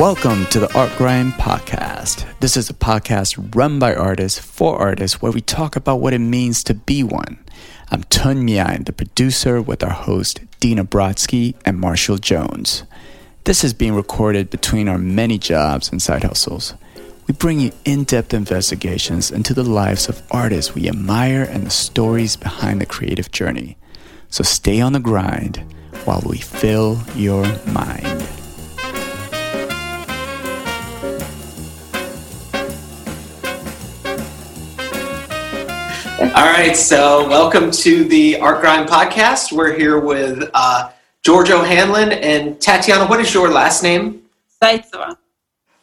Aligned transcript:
Welcome 0.00 0.46
to 0.46 0.60
the 0.60 0.74
Art 0.74 0.96
Grind 0.96 1.34
Podcast. 1.34 2.24
This 2.40 2.56
is 2.56 2.70
a 2.70 2.72
podcast 2.72 3.54
run 3.54 3.78
by 3.78 3.94
artists 3.94 4.38
for 4.38 4.78
artists 4.78 5.20
where 5.20 5.30
we 5.30 5.42
talk 5.42 5.76
about 5.76 6.00
what 6.00 6.14
it 6.14 6.20
means 6.20 6.64
to 6.64 6.72
be 6.72 7.02
one. 7.02 7.38
I'm 7.90 8.04
Tun 8.04 8.42
Mian, 8.42 8.84
the 8.84 8.94
producer, 8.94 9.60
with 9.60 9.84
our 9.84 9.90
host 9.90 10.40
Dina 10.58 10.86
Brodsky 10.86 11.54
and 11.66 11.78
Marshall 11.78 12.16
Jones. 12.16 12.84
This 13.44 13.62
is 13.62 13.74
being 13.74 13.94
recorded 13.94 14.48
between 14.48 14.88
our 14.88 14.96
many 14.96 15.36
jobs 15.36 15.92
and 15.92 16.00
side 16.00 16.24
hustles. 16.24 16.72
We 17.26 17.34
bring 17.34 17.60
you 17.60 17.72
in 17.84 18.04
depth 18.04 18.32
investigations 18.32 19.30
into 19.30 19.52
the 19.52 19.64
lives 19.64 20.08
of 20.08 20.22
artists 20.30 20.74
we 20.74 20.88
admire 20.88 21.42
and 21.42 21.66
the 21.66 21.70
stories 21.70 22.36
behind 22.36 22.80
the 22.80 22.86
creative 22.86 23.30
journey. 23.32 23.76
So 24.30 24.44
stay 24.44 24.80
on 24.80 24.94
the 24.94 24.98
grind 24.98 25.58
while 26.06 26.22
we 26.24 26.38
fill 26.38 27.02
your 27.14 27.44
mind. 27.66 28.39
All 36.20 36.26
right, 36.26 36.76
so 36.76 37.26
welcome 37.30 37.70
to 37.70 38.04
the 38.04 38.38
Art 38.40 38.60
Grind 38.60 38.86
podcast. 38.86 39.52
We're 39.52 39.72
here 39.72 39.98
with 39.98 40.50
uh, 40.52 40.90
George 41.22 41.50
O'Hanlon 41.50 42.12
and 42.12 42.60
Tatiana. 42.60 43.06
What 43.06 43.20
is 43.20 43.32
your 43.32 43.48
last 43.50 43.82
name? 43.82 44.24
Zaitseva. 44.62 45.16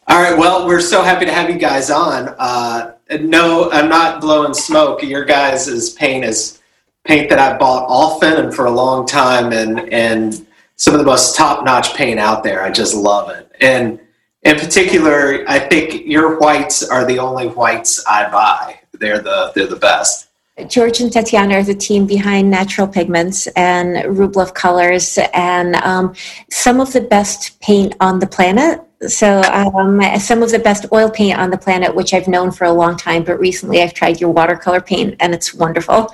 All 0.08 0.22
right, 0.22 0.38
well, 0.38 0.68
we're 0.68 0.80
so 0.80 1.02
happy 1.02 1.26
to 1.26 1.32
have 1.32 1.50
you 1.50 1.58
guys 1.58 1.90
on. 1.90 2.36
Uh, 2.38 2.94
no, 3.20 3.72
I'm 3.72 3.90
not 3.90 4.22
blowing 4.22 4.54
smoke. 4.54 5.02
Your 5.02 5.26
guys' 5.26 5.90
paint 5.96 6.24
is 6.24 6.62
paint 7.04 7.32
that 7.32 7.40
I've 7.40 7.58
bought 7.58 7.88
often 7.90 8.34
and 8.34 8.54
for 8.54 8.66
a 8.66 8.72
long 8.72 9.08
time, 9.08 9.52
and 9.52 9.92
and 9.92 10.46
some 10.76 10.94
of 10.94 11.00
the 11.00 11.06
most 11.06 11.36
top-notch 11.36 11.96
paint 11.96 12.20
out 12.20 12.44
there. 12.44 12.62
I 12.62 12.70
just 12.70 12.94
love 12.94 13.32
it, 13.32 13.52
and 13.60 14.00
in 14.44 14.58
particular, 14.58 15.44
I 15.48 15.58
think 15.58 16.06
your 16.06 16.38
whites 16.38 16.88
are 16.88 17.06
the 17.06 17.18
only 17.18 17.48
whites 17.48 18.06
I 18.06 18.30
buy. 18.30 18.82
They're 18.94 19.20
the 19.20 19.52
they're 19.56 19.66
the 19.66 19.78
best. 19.78 20.27
George 20.66 21.02
and 21.02 21.12
Tatiana 21.12 21.56
are 21.56 21.64
the 21.64 21.76
team 21.76 22.08
behind 22.08 22.50
Natural 22.50 22.88
Pigments 22.88 23.46
and 23.56 23.98
Rublev 24.18 24.56
Colors 24.56 25.20
and 25.34 25.76
um, 25.76 26.16
some 26.50 26.80
of 26.80 26.92
the 26.94 27.02
best 27.02 27.60
paint 27.60 27.96
on 28.00 28.18
the 28.20 28.26
planet. 28.26 28.82
So, 29.08 29.42
um, 29.42 30.02
some 30.20 30.42
of 30.42 30.50
the 30.50 30.58
best 30.58 30.88
oil 30.92 31.12
paint 31.12 31.38
on 31.38 31.52
the 31.52 31.58
planet, 31.58 31.94
which 31.94 32.16
I've 32.16 32.28
known 32.28 32.50
for 32.50 32.64
a 32.64 32.74
long 32.74 32.98
time, 32.98 33.24
but 33.24 33.40
recently 33.40 33.84
I've 33.84 33.94
tried 33.94 34.20
your 34.20 34.32
watercolor 34.32 34.82
paint 34.82 35.16
and 35.20 35.36
it's 35.36 35.54
wonderful. 35.54 36.10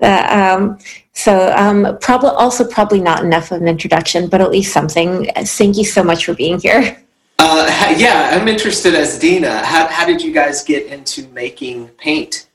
Uh, 0.00 0.56
um, 0.56 0.78
so, 1.12 1.52
um, 1.56 1.98
probably 2.00 2.30
also 2.30 2.64
probably 2.64 3.00
not 3.00 3.24
enough 3.24 3.50
of 3.50 3.60
an 3.60 3.66
introduction, 3.66 4.28
but 4.28 4.40
at 4.40 4.52
least 4.52 4.72
something. 4.72 5.28
Thank 5.34 5.76
you 5.76 5.84
so 5.84 6.04
much 6.04 6.24
for 6.26 6.34
being 6.34 6.60
here. 6.60 6.96
Uh, 7.40 7.94
yeah, 7.96 8.30
I'm 8.32 8.46
interested 8.46 8.94
as 8.94 9.18
Dina. 9.18 9.64
How, 9.64 9.88
how 9.88 10.06
did 10.06 10.22
you 10.22 10.32
guys 10.32 10.62
get 10.62 10.86
into 10.86 11.26
making 11.30 11.88
paint? 11.98 12.46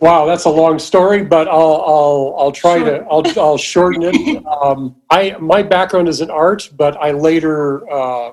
Wow, 0.00 0.26
that's 0.26 0.44
a 0.44 0.50
long 0.50 0.78
story, 0.78 1.24
but 1.24 1.48
I'll 1.48 1.82
I'll 1.84 2.34
I'll 2.38 2.52
try 2.52 2.78
to 2.78 3.04
I'll 3.10 3.24
I'll 3.38 3.58
shorten 3.58 4.02
it. 4.04 4.44
Um, 4.48 4.96
I 5.10 5.36
my 5.38 5.62
background 5.62 6.08
is 6.08 6.20
in 6.20 6.30
art, 6.30 6.70
but 6.76 6.96
I 6.96 7.10
later 7.10 7.88
uh, 7.90 8.32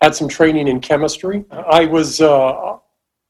had 0.00 0.14
some 0.14 0.28
training 0.28 0.68
in 0.68 0.80
chemistry. 0.80 1.44
I 1.50 1.84
was 1.86 2.20
uh, 2.20 2.76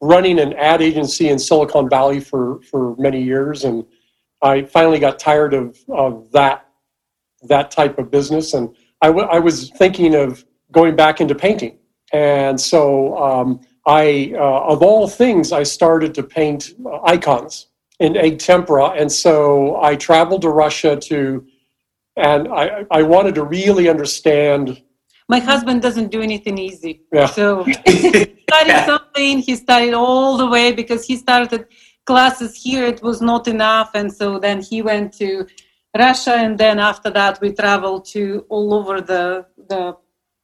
running 0.00 0.38
an 0.38 0.52
ad 0.54 0.82
agency 0.82 1.28
in 1.28 1.38
Silicon 1.38 1.88
Valley 1.88 2.20
for 2.20 2.60
for 2.62 2.96
many 2.96 3.22
years, 3.22 3.64
and 3.64 3.84
I 4.42 4.62
finally 4.62 4.98
got 4.98 5.18
tired 5.18 5.54
of 5.54 5.78
of 5.88 6.30
that 6.32 6.66
that 7.44 7.70
type 7.70 7.98
of 7.98 8.10
business, 8.10 8.54
and 8.54 8.74
I, 9.00 9.08
w- 9.08 9.26
I 9.26 9.38
was 9.38 9.70
thinking 9.70 10.14
of 10.14 10.44
going 10.70 10.96
back 10.96 11.20
into 11.20 11.34
painting, 11.34 11.78
and 12.12 12.60
so. 12.60 13.16
Um, 13.18 13.60
I, 13.86 14.32
uh, 14.36 14.72
of 14.72 14.82
all 14.82 15.08
things, 15.08 15.52
I 15.52 15.64
started 15.64 16.14
to 16.14 16.22
paint 16.22 16.74
icons 17.04 17.66
in 17.98 18.16
egg 18.16 18.38
tempera. 18.38 18.90
And 18.90 19.10
so 19.10 19.80
I 19.82 19.96
traveled 19.96 20.42
to 20.42 20.50
Russia 20.50 20.96
to, 20.96 21.46
and 22.16 22.48
I, 22.48 22.84
I 22.90 23.02
wanted 23.02 23.34
to 23.36 23.44
really 23.44 23.88
understand. 23.88 24.82
My 25.28 25.40
husband 25.40 25.82
doesn't 25.82 26.10
do 26.10 26.20
anything 26.20 26.58
easy. 26.58 27.02
Yeah. 27.12 27.26
So 27.26 27.64
he 27.86 28.44
studied 28.48 28.84
something, 28.86 29.38
he 29.38 29.56
studied 29.56 29.94
all 29.94 30.36
the 30.36 30.46
way 30.46 30.72
because 30.72 31.06
he 31.06 31.16
started 31.16 31.66
classes 32.04 32.60
here, 32.60 32.84
it 32.84 33.02
was 33.02 33.20
not 33.20 33.48
enough. 33.48 33.90
And 33.94 34.12
so 34.12 34.38
then 34.38 34.60
he 34.60 34.82
went 34.82 35.12
to 35.14 35.46
Russia. 35.96 36.34
And 36.34 36.58
then 36.58 36.78
after 36.78 37.10
that, 37.10 37.40
we 37.40 37.52
traveled 37.52 38.04
to 38.06 38.44
all 38.48 38.74
over 38.74 39.00
the, 39.00 39.46
the 39.68 39.96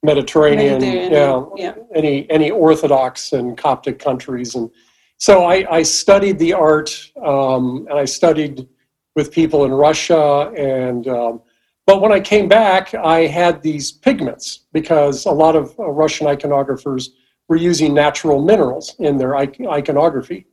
Mediterranean, 0.02 0.80
Mediterranean 0.80 1.12
yeah, 1.56 1.74
yeah, 1.74 1.74
any 1.94 2.30
any 2.30 2.50
Orthodox 2.50 3.32
and 3.32 3.58
Coptic 3.58 3.98
countries, 3.98 4.54
and 4.54 4.70
so 5.16 5.44
I, 5.44 5.66
I 5.70 5.82
studied 5.82 6.38
the 6.38 6.52
art, 6.52 7.10
um, 7.24 7.86
and 7.90 7.98
I 7.98 8.04
studied 8.04 8.68
with 9.16 9.32
people 9.32 9.64
in 9.64 9.72
Russia, 9.72 10.52
and 10.56 11.08
um, 11.08 11.42
but 11.84 12.00
when 12.00 12.12
I 12.12 12.20
came 12.20 12.48
back, 12.48 12.94
I 12.94 13.26
had 13.26 13.60
these 13.60 13.90
pigments 13.90 14.66
because 14.72 15.26
a 15.26 15.32
lot 15.32 15.56
of 15.56 15.76
uh, 15.80 15.90
Russian 15.90 16.28
iconographers 16.28 17.08
were 17.48 17.56
using 17.56 17.92
natural 17.92 18.44
minerals 18.44 18.94
in 19.00 19.18
their 19.18 19.36
iconography, 19.36 20.46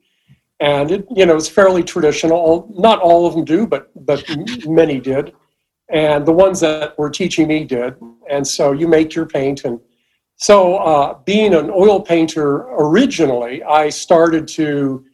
and 0.60 0.90
it, 0.90 1.06
you 1.16 1.28
know 1.28 1.36
it's 1.36 1.50
fairly 1.50 1.84
traditional. 1.84 2.68
Not 2.76 3.00
all 3.00 3.28
of 3.28 3.36
them 3.36 3.46
do, 3.46 3.68
but 3.68 3.92
but 4.08 4.26
many 4.66 5.00
did 5.00 5.34
and 5.90 6.26
the 6.26 6.32
ones 6.32 6.60
that 6.62 6.98
were 6.98 7.10
teaching 7.10 7.48
me 7.48 7.64
did. 7.64 7.96
And 8.30 8.48
so 8.48 8.72
you 8.72 8.88
make 8.88 9.14
your 9.14 9.26
paint. 9.26 9.66
And 9.66 9.80
so, 10.38 10.78
uh, 10.78 11.20
being 11.26 11.54
an 11.54 11.70
oil 11.70 12.02
painter 12.02 12.68
originally, 12.78 13.64
I 13.64 13.90
started 13.90 14.48
to 14.50 15.06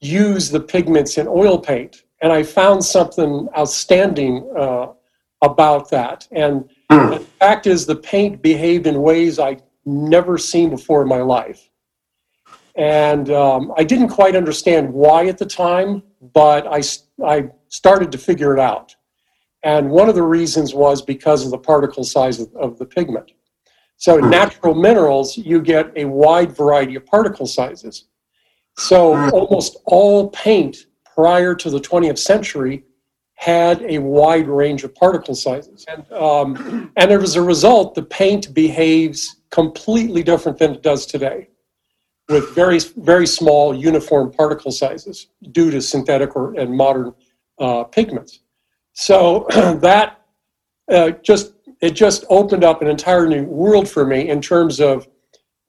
use 0.00 0.50
the 0.50 0.60
pigments 0.60 1.18
in 1.18 1.26
oil 1.28 1.58
paint. 1.58 2.04
And 2.22 2.32
I 2.32 2.42
found 2.42 2.84
something 2.84 3.48
outstanding 3.56 4.50
uh, 4.56 4.92
about 5.42 5.90
that. 5.90 6.26
And 6.32 6.70
mm. 6.90 7.18
the 7.18 7.20
fact 7.20 7.66
is, 7.66 7.84
the 7.84 7.96
paint 7.96 8.40
behaved 8.40 8.86
in 8.86 9.02
ways 9.02 9.38
I'd 9.38 9.62
never 9.84 10.38
seen 10.38 10.70
before 10.70 11.02
in 11.02 11.08
my 11.08 11.20
life. 11.20 11.68
And 12.76 13.30
um, 13.30 13.72
I 13.76 13.84
didn't 13.84 14.08
quite 14.08 14.34
understand 14.34 14.92
why 14.92 15.26
at 15.26 15.38
the 15.38 15.46
time, 15.46 16.02
but 16.32 16.66
I, 16.66 16.82
I 17.24 17.50
started 17.68 18.10
to 18.12 18.18
figure 18.18 18.54
it 18.54 18.60
out. 18.60 18.96
And 19.64 19.90
one 19.90 20.10
of 20.10 20.14
the 20.14 20.22
reasons 20.22 20.74
was 20.74 21.00
because 21.00 21.44
of 21.44 21.50
the 21.50 21.58
particle 21.58 22.04
size 22.04 22.38
of, 22.38 22.54
of 22.54 22.78
the 22.78 22.84
pigment. 22.84 23.32
So 23.96 24.18
natural 24.18 24.74
minerals, 24.74 25.38
you 25.38 25.62
get 25.62 25.90
a 25.96 26.04
wide 26.04 26.54
variety 26.54 26.94
of 26.96 27.06
particle 27.06 27.46
sizes. 27.46 28.04
So 28.76 29.14
almost 29.30 29.78
all 29.86 30.28
paint 30.30 30.86
prior 31.14 31.54
to 31.54 31.70
the 31.70 31.80
20th 31.80 32.18
century 32.18 32.84
had 33.34 33.82
a 33.82 33.98
wide 33.98 34.48
range 34.48 34.84
of 34.84 34.94
particle 34.94 35.34
sizes. 35.34 35.84
And, 35.88 36.10
um, 36.12 36.92
and 36.96 37.10
as 37.10 37.36
a 37.36 37.42
result, 37.42 37.94
the 37.94 38.02
paint 38.02 38.52
behaves 38.52 39.36
completely 39.50 40.22
different 40.22 40.58
than 40.58 40.74
it 40.74 40.82
does 40.82 41.06
today 41.06 41.48
with 42.28 42.54
very, 42.54 42.80
very 42.96 43.26
small 43.26 43.74
uniform 43.74 44.30
particle 44.30 44.72
sizes 44.72 45.28
due 45.52 45.70
to 45.70 45.80
synthetic 45.80 46.36
or, 46.36 46.54
and 46.54 46.76
modern 46.76 47.14
uh, 47.58 47.84
pigments. 47.84 48.40
So 48.94 49.46
that 49.80 50.20
uh, 50.90 51.10
just 51.22 51.52
it 51.80 51.90
just 51.90 52.24
opened 52.30 52.64
up 52.64 52.80
an 52.80 52.88
entire 52.88 53.26
new 53.26 53.44
world 53.44 53.88
for 53.88 54.06
me 54.06 54.28
in 54.28 54.40
terms 54.40 54.80
of 54.80 55.06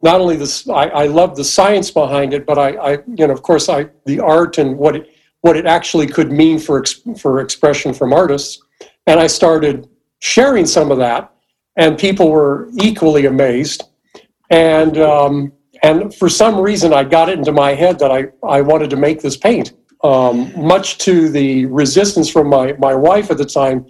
not 0.02 0.22
only 0.22 0.36
this 0.36 0.70
I, 0.70 0.88
I 0.88 1.08
love 1.08 1.36
the 1.36 1.44
science 1.44 1.92
behind 1.92 2.34
it, 2.34 2.46
but 2.46 2.58
I, 2.58 2.70
I, 2.70 2.92
you 3.08 3.28
know 3.28 3.34
of 3.34 3.42
course 3.42 3.68
I 3.68 3.90
the 4.06 4.20
art 4.20 4.58
and 4.58 4.78
what 4.78 4.96
it 4.96 5.10
what 5.42 5.58
it 5.58 5.66
actually 5.66 6.08
could 6.08 6.32
mean 6.32 6.60
for 6.60 6.84
for 7.20 7.42
expression 7.42 7.94
from 7.94 8.14
artists, 8.14 8.62
and 9.08 9.20
I 9.20 9.28
started 9.28 9.90
sharing 10.20 10.66
some 10.66 10.92
of 10.92 10.98
that, 11.00 11.32
and 11.76 11.98
people 11.98 12.30
were 12.30 12.70
equally 12.82 13.26
amazed, 13.26 13.84
and 14.50 14.98
um, 14.98 15.54
and 15.84 16.14
for 16.14 16.30
some 16.30 16.60
reason 16.60 16.94
I 16.94 17.04
got 17.04 17.30
it 17.30 17.38
into 17.38 17.52
my 17.52 17.74
head 17.74 17.98
that 18.00 18.12
I 18.12 18.28
I 18.48 18.62
wanted 18.62 18.90
to 18.92 18.98
make 18.98 19.22
this 19.22 19.38
paint 19.38 19.74
um, 20.06 20.54
much 20.56 21.00
to 21.00 21.30
the 21.30 21.66
resistance 21.66 22.30
from 22.30 22.48
my, 22.48 22.74
my 22.74 22.94
wife 22.94 23.32
at 23.32 23.40
the 23.40 23.46
time, 23.46 23.88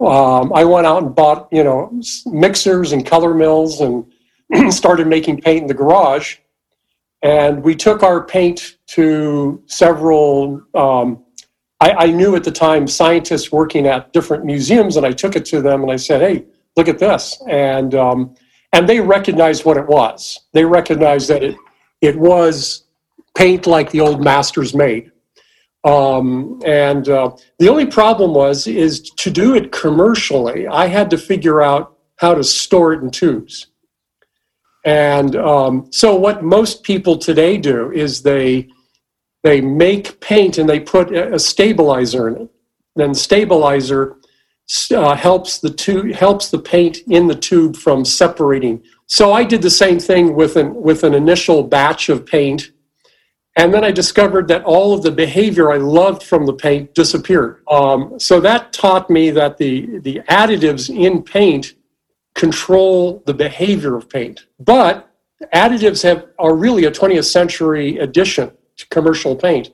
um, 0.00 0.52
I 0.54 0.64
went 0.64 0.86
out 0.86 1.02
and 1.02 1.12
bought, 1.12 1.48
you 1.50 1.64
know, 1.64 2.00
mixers 2.26 2.92
and 2.92 3.04
color 3.04 3.34
mills 3.34 3.80
and 3.80 4.06
started 4.72 5.08
making 5.08 5.40
paint 5.40 5.62
in 5.62 5.66
the 5.66 5.74
garage. 5.74 6.36
And 7.22 7.64
we 7.64 7.74
took 7.74 8.04
our 8.04 8.24
paint 8.24 8.76
to 8.88 9.60
several, 9.66 10.62
um, 10.74 11.24
I, 11.80 11.90
I, 11.90 12.06
knew 12.12 12.36
at 12.36 12.44
the 12.44 12.52
time 12.52 12.86
scientists 12.86 13.50
working 13.50 13.86
at 13.88 14.12
different 14.12 14.44
museums, 14.44 14.96
and 14.96 15.04
I 15.04 15.10
took 15.10 15.34
it 15.34 15.44
to 15.46 15.60
them 15.60 15.82
and 15.82 15.90
I 15.90 15.96
said, 15.96 16.20
hey, 16.20 16.44
look 16.76 16.86
at 16.86 17.00
this. 17.00 17.42
And, 17.48 17.92
um, 17.94 18.36
and 18.72 18.88
they 18.88 19.00
recognized 19.00 19.64
what 19.64 19.76
it 19.78 19.86
was. 19.88 20.38
They 20.52 20.64
recognized 20.64 21.28
that 21.30 21.42
it, 21.42 21.56
it 22.02 22.16
was 22.16 22.84
paint 23.36 23.66
like 23.66 23.90
the 23.90 24.00
old 24.00 24.22
masters 24.22 24.72
made. 24.72 25.10
Um, 25.86 26.60
and 26.66 27.08
uh, 27.08 27.30
the 27.60 27.68
only 27.68 27.86
problem 27.86 28.34
was 28.34 28.66
is 28.66 29.02
to 29.02 29.30
do 29.30 29.54
it 29.54 29.70
commercially, 29.70 30.66
I 30.66 30.86
had 30.88 31.08
to 31.10 31.18
figure 31.18 31.62
out 31.62 31.96
how 32.16 32.34
to 32.34 32.42
store 32.42 32.92
it 32.92 33.02
in 33.02 33.10
tubes. 33.10 33.68
And 34.84 35.36
um, 35.36 35.88
so, 35.92 36.16
what 36.16 36.42
most 36.42 36.82
people 36.82 37.16
today 37.16 37.56
do 37.56 37.92
is 37.92 38.22
they 38.22 38.68
they 39.44 39.60
make 39.60 40.20
paint 40.20 40.58
and 40.58 40.68
they 40.68 40.80
put 40.80 41.14
a 41.14 41.38
stabilizer 41.38 42.28
in 42.28 42.36
it. 42.42 42.50
Then 42.96 43.14
stabilizer 43.14 44.16
uh, 44.92 45.14
helps 45.14 45.58
the 45.60 45.70
tube 45.70 46.12
helps 46.12 46.50
the 46.50 46.58
paint 46.58 46.98
in 47.08 47.28
the 47.28 47.34
tube 47.34 47.76
from 47.76 48.04
separating. 48.04 48.82
So 49.06 49.32
I 49.32 49.44
did 49.44 49.62
the 49.62 49.70
same 49.70 50.00
thing 50.00 50.34
with 50.34 50.56
an 50.56 50.74
with 50.74 51.04
an 51.04 51.14
initial 51.14 51.62
batch 51.62 52.08
of 52.08 52.26
paint, 52.26 52.72
and 53.56 53.72
then 53.72 53.84
I 53.84 53.90
discovered 53.90 54.48
that 54.48 54.64
all 54.64 54.92
of 54.92 55.02
the 55.02 55.10
behavior 55.10 55.72
I 55.72 55.78
loved 55.78 56.22
from 56.22 56.44
the 56.44 56.52
paint 56.52 56.94
disappeared. 56.94 57.62
Um, 57.68 58.20
so 58.20 58.38
that 58.40 58.72
taught 58.72 59.08
me 59.08 59.30
that 59.30 59.56
the 59.56 59.98
the 60.00 60.20
additives 60.28 60.94
in 60.94 61.22
paint 61.22 61.74
control 62.34 63.22
the 63.24 63.34
behavior 63.34 63.96
of 63.96 64.08
paint, 64.10 64.46
but 64.60 65.10
additives 65.54 66.02
have 66.02 66.26
are 66.38 66.54
really 66.54 66.84
a 66.84 66.90
20th 66.90 67.24
century 67.24 67.98
addition 67.98 68.50
to 68.76 68.86
commercial 68.88 69.34
paint 69.34 69.70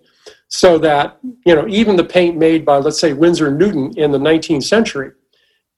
so 0.48 0.78
that 0.78 1.18
you 1.44 1.54
know 1.54 1.66
even 1.66 1.96
the 1.96 2.04
paint 2.04 2.36
made 2.36 2.64
by 2.64 2.78
let's 2.78 3.00
say 3.00 3.12
Winsor 3.12 3.50
Newton 3.50 3.92
in 3.96 4.12
the 4.12 4.18
19th 4.18 4.64
century 4.64 5.10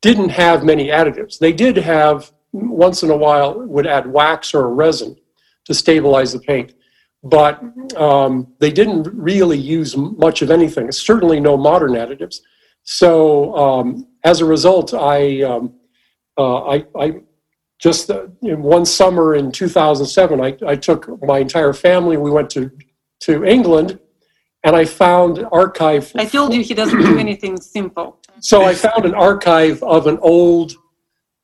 didn't 0.03 0.29
have 0.29 0.62
many 0.62 0.89
additives. 0.89 1.39
They 1.39 1.53
did 1.53 1.79
have 1.79 2.31
once 2.53 3.03
in 3.03 3.11
a 3.11 3.17
while 3.17 3.59
would 3.67 3.87
add 3.87 4.06
wax 4.06 4.53
or 4.53 4.67
a 4.67 4.69
resin 4.69 5.17
to 5.65 5.73
stabilize 5.73 6.35
the 6.35 6.41
paint, 6.41 6.75
but 7.25 7.61
um, 7.97 8.53
they 8.61 8.71
didn't 8.71 9.09
really 9.15 9.59
use 9.59 9.97
much 9.97 10.43
of 10.43 10.50
anything. 10.50 10.93
Certainly 10.93 11.41
no 11.41 11.56
modern 11.56 11.93
additives. 11.93 12.41
So 12.82 13.56
um, 13.56 14.06
as 14.25 14.41
a 14.41 14.44
result, 14.44 14.93
I 14.93 15.43
um, 15.43 15.75
uh, 16.37 16.65
I, 16.65 16.87
I 16.99 17.21
just 17.79 18.11
uh, 18.11 18.26
one 18.41 18.85
summer 18.85 19.35
in 19.35 19.50
2007, 19.50 20.41
I, 20.41 20.56
I 20.67 20.76
took 20.76 21.23
my 21.23 21.38
entire 21.38 21.73
family. 21.73 22.17
We 22.19 22.31
went 22.31 22.50
to 22.50 22.71
to 23.21 23.44
England 23.44 23.99
and 24.62 24.77
I 24.77 24.85
found 24.85 25.47
archive. 25.50 26.12
I 26.17 26.27
told 26.27 26.53
you 26.53 26.62
he 26.62 26.75
doesn't 26.75 26.99
do 26.99 27.19
anything 27.27 27.59
simple. 27.59 28.19
So 28.41 28.65
I 28.65 28.75
found 28.75 29.06
an 29.06 29.15
archive 29.15 29.82
of 29.82 30.06
an 30.06 30.19
old 30.20 30.75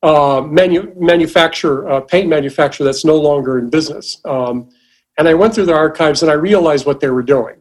uh, 0.03 0.41
manu- 0.45 0.93
manufacturer, 0.95 1.89
uh, 1.89 2.01
paint 2.01 2.27
manufacturer 2.27 2.85
that's 2.85 3.05
no 3.05 3.17
longer 3.17 3.57
in 3.57 3.69
business. 3.69 4.19
Um, 4.25 4.69
and 5.21 5.29
I 5.29 5.35
went 5.35 5.53
through 5.53 5.67
the 5.67 5.75
archives 5.75 6.23
and 6.23 6.31
I 6.31 6.33
realized 6.33 6.87
what 6.87 6.99
they 6.99 7.11
were 7.11 7.21
doing. 7.21 7.57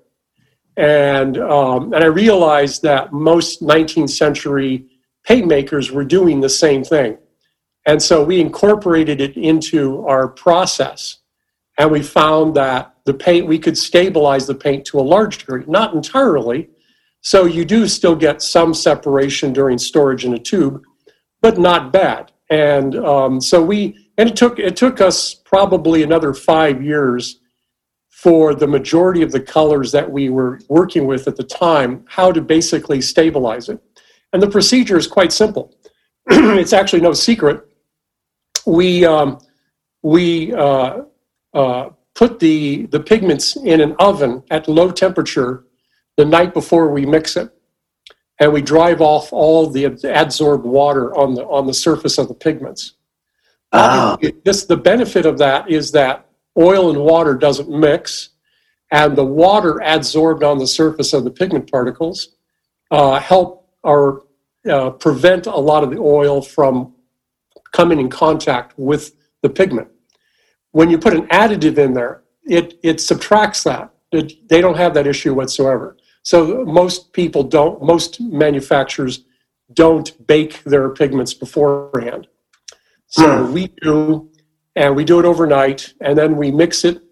And, 0.78 1.36
um, 1.36 1.92
and 1.92 2.02
I 2.02 2.06
realized 2.06 2.80
that 2.84 3.12
most 3.12 3.60
19th 3.60 4.08
century 4.08 4.86
paint 5.26 5.46
makers 5.46 5.92
were 5.92 6.06
doing 6.06 6.40
the 6.40 6.48
same 6.48 6.82
thing. 6.82 7.18
And 7.84 8.02
so 8.02 8.24
we 8.24 8.40
incorporated 8.40 9.20
it 9.20 9.36
into 9.36 10.06
our 10.06 10.26
process. 10.26 11.18
And 11.76 11.90
we 11.90 12.00
found 12.00 12.56
that 12.56 12.94
the 13.04 13.12
paint, 13.12 13.46
we 13.46 13.58
could 13.58 13.76
stabilize 13.76 14.46
the 14.46 14.54
paint 14.54 14.86
to 14.86 14.98
a 14.98 15.02
large 15.02 15.36
degree, 15.36 15.64
not 15.66 15.92
entirely. 15.92 16.70
So 17.20 17.44
you 17.44 17.66
do 17.66 17.86
still 17.86 18.16
get 18.16 18.40
some 18.40 18.72
separation 18.72 19.52
during 19.52 19.76
storage 19.76 20.24
in 20.24 20.32
a 20.32 20.38
tube, 20.38 20.82
but 21.42 21.58
not 21.58 21.92
bad. 21.92 22.32
And 22.48 22.96
um, 22.96 23.38
so 23.38 23.62
we, 23.62 24.08
and 24.16 24.30
it 24.30 24.36
took 24.36 24.58
it 24.58 24.76
took 24.76 25.02
us 25.02 25.34
probably 25.34 26.02
another 26.02 26.32
five 26.32 26.82
years 26.82 27.39
for 28.22 28.55
the 28.55 28.67
majority 28.67 29.22
of 29.22 29.32
the 29.32 29.40
colors 29.40 29.90
that 29.93 30.11
we 30.11 30.28
were 30.28 30.61
working 30.69 31.06
with 31.06 31.26
at 31.26 31.37
the 31.37 31.43
time, 31.43 32.05
how 32.06 32.31
to 32.31 32.43
basically 32.43 33.00
stabilize 33.00 33.70
it. 33.70 33.82
And 34.34 34.43
the 34.43 34.50
procedure 34.50 34.99
is 34.99 35.06
quite 35.06 35.32
simple. 35.32 35.75
it's 36.26 36.75
actually 36.75 37.00
no 37.00 37.14
secret. 37.14 37.67
We 38.67 39.06
um, 39.06 39.38
we 40.02 40.52
uh, 40.52 41.02
uh, 41.55 41.90
put 42.14 42.38
the, 42.38 42.84
the 42.87 43.00
pigments 43.00 43.56
in 43.56 43.81
an 43.81 43.96
oven 43.99 44.43
at 44.50 44.69
low 44.69 44.90
temperature 44.90 45.64
the 46.19 46.25
night 46.26 46.52
before 46.52 46.90
we 46.90 47.06
mix 47.06 47.37
it. 47.37 47.50
And 48.38 48.52
we 48.52 48.61
drive 48.61 49.00
off 49.00 49.32
all 49.32 49.66
the 49.66 49.84
adsorbed 49.84 50.64
water 50.64 51.16
on 51.16 51.34
the, 51.34 51.44
on 51.46 51.66
the 51.66 51.75
surface 51.75 52.19
of 52.19 52.28
the 52.28 52.34
pigments. 52.34 52.96
Ah. 53.73 54.19
Uh, 54.23 54.31
this, 54.44 54.64
the 54.64 54.76
benefit 54.76 55.25
of 55.25 55.38
that 55.38 55.70
is 55.70 55.93
that 55.93 56.29
oil 56.58 56.91
and 56.91 57.00
water 57.00 57.35
doesn't 57.35 57.69
mix, 57.69 58.31
and 58.91 59.17
the 59.17 59.25
water 59.25 59.75
adsorbed 59.82 60.43
on 60.43 60.58
the 60.58 60.67
surface 60.67 61.12
of 61.12 61.25
the 61.25 61.31
pigment 61.31 61.70
particles 61.70 62.37
uh, 62.91 63.19
help 63.20 63.69
or 63.82 64.25
uh, 64.69 64.91
prevent 64.91 65.47
a 65.47 65.56
lot 65.56 65.82
of 65.82 65.91
the 65.91 65.99
oil 65.99 66.43
from 66.43 66.94
coming 67.73 68.00
in 68.00 68.08
contact 68.08 68.75
with 68.76 69.14
the 69.43 69.49
pigment. 69.49 69.88
When 70.73 70.91
you 70.91 70.99
put 70.99 71.14
an 71.14 71.26
additive 71.29 71.79
in 71.79 71.94
there, 71.94 72.23
it, 72.44 72.79
it 72.82 73.00
subtracts 73.00 73.62
that. 73.64 73.93
It, 74.12 74.49
they 74.49 74.61
don't 74.61 74.76
have 74.76 74.94
that 74.94 75.06
issue 75.06 75.35
whatsoever. 75.35 75.97
So 76.23 76.64
most 76.64 77.12
people 77.12 77.44
don't, 77.44 77.82
most 77.82 78.20
manufacturers 78.20 79.25
don't 79.73 80.26
bake 80.26 80.62
their 80.64 80.91
pigments 80.91 81.32
beforehand. 81.32 82.26
So 83.06 83.47
hmm. 83.47 83.52
we 83.52 83.69
do, 83.82 84.29
and 84.80 84.96
we 84.96 85.04
do 85.04 85.18
it 85.18 85.26
overnight, 85.26 85.92
and 86.00 86.16
then 86.16 86.38
we 86.38 86.50
mix 86.50 86.86
it, 86.86 87.02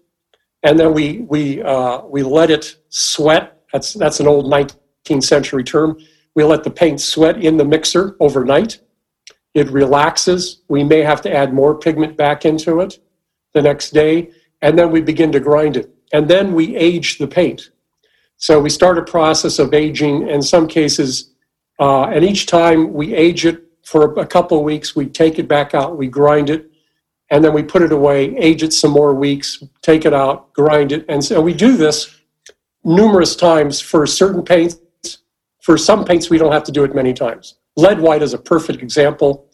and 0.63 0.79
then 0.79 0.91
we 0.91 1.19
we 1.19 1.61
uh, 1.61 2.01
we 2.01 2.23
let 2.23 2.49
it 2.49 2.75
sweat. 2.89 3.61
That's 3.71 3.93
that's 3.93 4.19
an 4.19 4.27
old 4.27 4.45
19th 4.51 5.23
century 5.23 5.63
term. 5.63 5.99
We 6.33 6.43
let 6.43 6.63
the 6.63 6.71
paint 6.71 6.99
sweat 6.99 7.37
in 7.43 7.57
the 7.57 7.65
mixer 7.65 8.17
overnight. 8.19 8.79
It 9.53 9.69
relaxes. 9.69 10.63
We 10.67 10.83
may 10.83 11.01
have 11.03 11.21
to 11.21 11.31
add 11.31 11.53
more 11.53 11.77
pigment 11.77 12.17
back 12.17 12.43
into 12.43 12.79
it 12.79 12.99
the 13.53 13.61
next 13.61 13.91
day, 13.91 14.31
and 14.63 14.77
then 14.77 14.89
we 14.89 15.01
begin 15.01 15.31
to 15.33 15.39
grind 15.39 15.77
it. 15.77 15.93
And 16.11 16.27
then 16.27 16.55
we 16.55 16.75
age 16.75 17.19
the 17.19 17.27
paint. 17.27 17.69
So 18.37 18.59
we 18.59 18.71
start 18.71 18.97
a 18.97 19.03
process 19.03 19.59
of 19.59 19.75
aging 19.75 20.27
in 20.27 20.41
some 20.41 20.67
cases, 20.67 21.35
uh, 21.79 22.05
and 22.05 22.25
each 22.25 22.47
time 22.47 22.93
we 22.93 23.13
age 23.13 23.45
it 23.45 23.63
for 23.83 24.19
a 24.19 24.25
couple 24.25 24.57
of 24.57 24.63
weeks, 24.63 24.95
we 24.95 25.05
take 25.05 25.37
it 25.37 25.47
back 25.47 25.75
out, 25.75 25.97
we 25.97 26.07
grind 26.07 26.49
it, 26.49 26.68
and 27.31 27.43
then 27.43 27.53
we 27.53 27.63
put 27.63 27.81
it 27.81 27.91
away, 27.91 28.35
age 28.37 28.63
it 28.63 28.73
some 28.73 28.91
more 28.91 29.13
weeks, 29.13 29.61
take 29.81 30.05
it 30.05 30.13
out, 30.13 30.51
grind 30.53 30.91
it. 30.91 31.05
And 31.09 31.23
so 31.23 31.41
we 31.41 31.53
do 31.53 31.77
this 31.77 32.19
numerous 32.83 33.35
times 33.35 33.79
for 33.79 34.05
certain 34.07 34.43
paints. 34.43 34.79
For 35.61 35.77
some 35.77 36.05
paints, 36.05 36.29
we 36.29 36.37
don't 36.37 36.51
have 36.51 36.63
to 36.63 36.71
do 36.71 36.83
it 36.83 36.95
many 36.95 37.13
times. 37.13 37.55
Lead 37.75 37.99
white 37.99 38.23
is 38.23 38.33
a 38.33 38.37
perfect 38.37 38.81
example. 38.81 39.47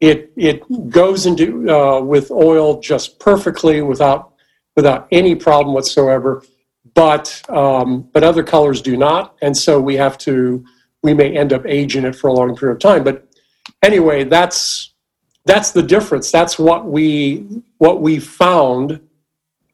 It 0.00 0.32
it 0.36 0.62
goes 0.90 1.26
into 1.26 1.68
uh, 1.68 2.00
with 2.00 2.30
oil 2.30 2.80
just 2.80 3.18
perfectly 3.18 3.82
without 3.82 4.34
without 4.76 5.08
any 5.10 5.34
problem 5.34 5.74
whatsoever. 5.74 6.44
But 6.94 7.42
um, 7.48 8.08
but 8.12 8.22
other 8.22 8.44
colors 8.44 8.80
do 8.80 8.96
not, 8.96 9.34
and 9.42 9.56
so 9.56 9.80
we 9.80 9.96
have 9.96 10.16
to 10.18 10.64
we 11.02 11.14
may 11.14 11.36
end 11.36 11.52
up 11.52 11.66
aging 11.66 12.04
it 12.04 12.14
for 12.14 12.28
a 12.28 12.32
long 12.32 12.56
period 12.56 12.74
of 12.74 12.80
time. 12.80 13.02
But 13.02 13.26
anyway, 13.82 14.24
that's 14.24 14.94
that's 15.48 15.70
the 15.70 15.82
difference. 15.82 16.30
That's 16.30 16.58
what 16.58 16.84
we 16.84 17.46
what 17.78 18.02
we 18.02 18.20
found, 18.20 19.00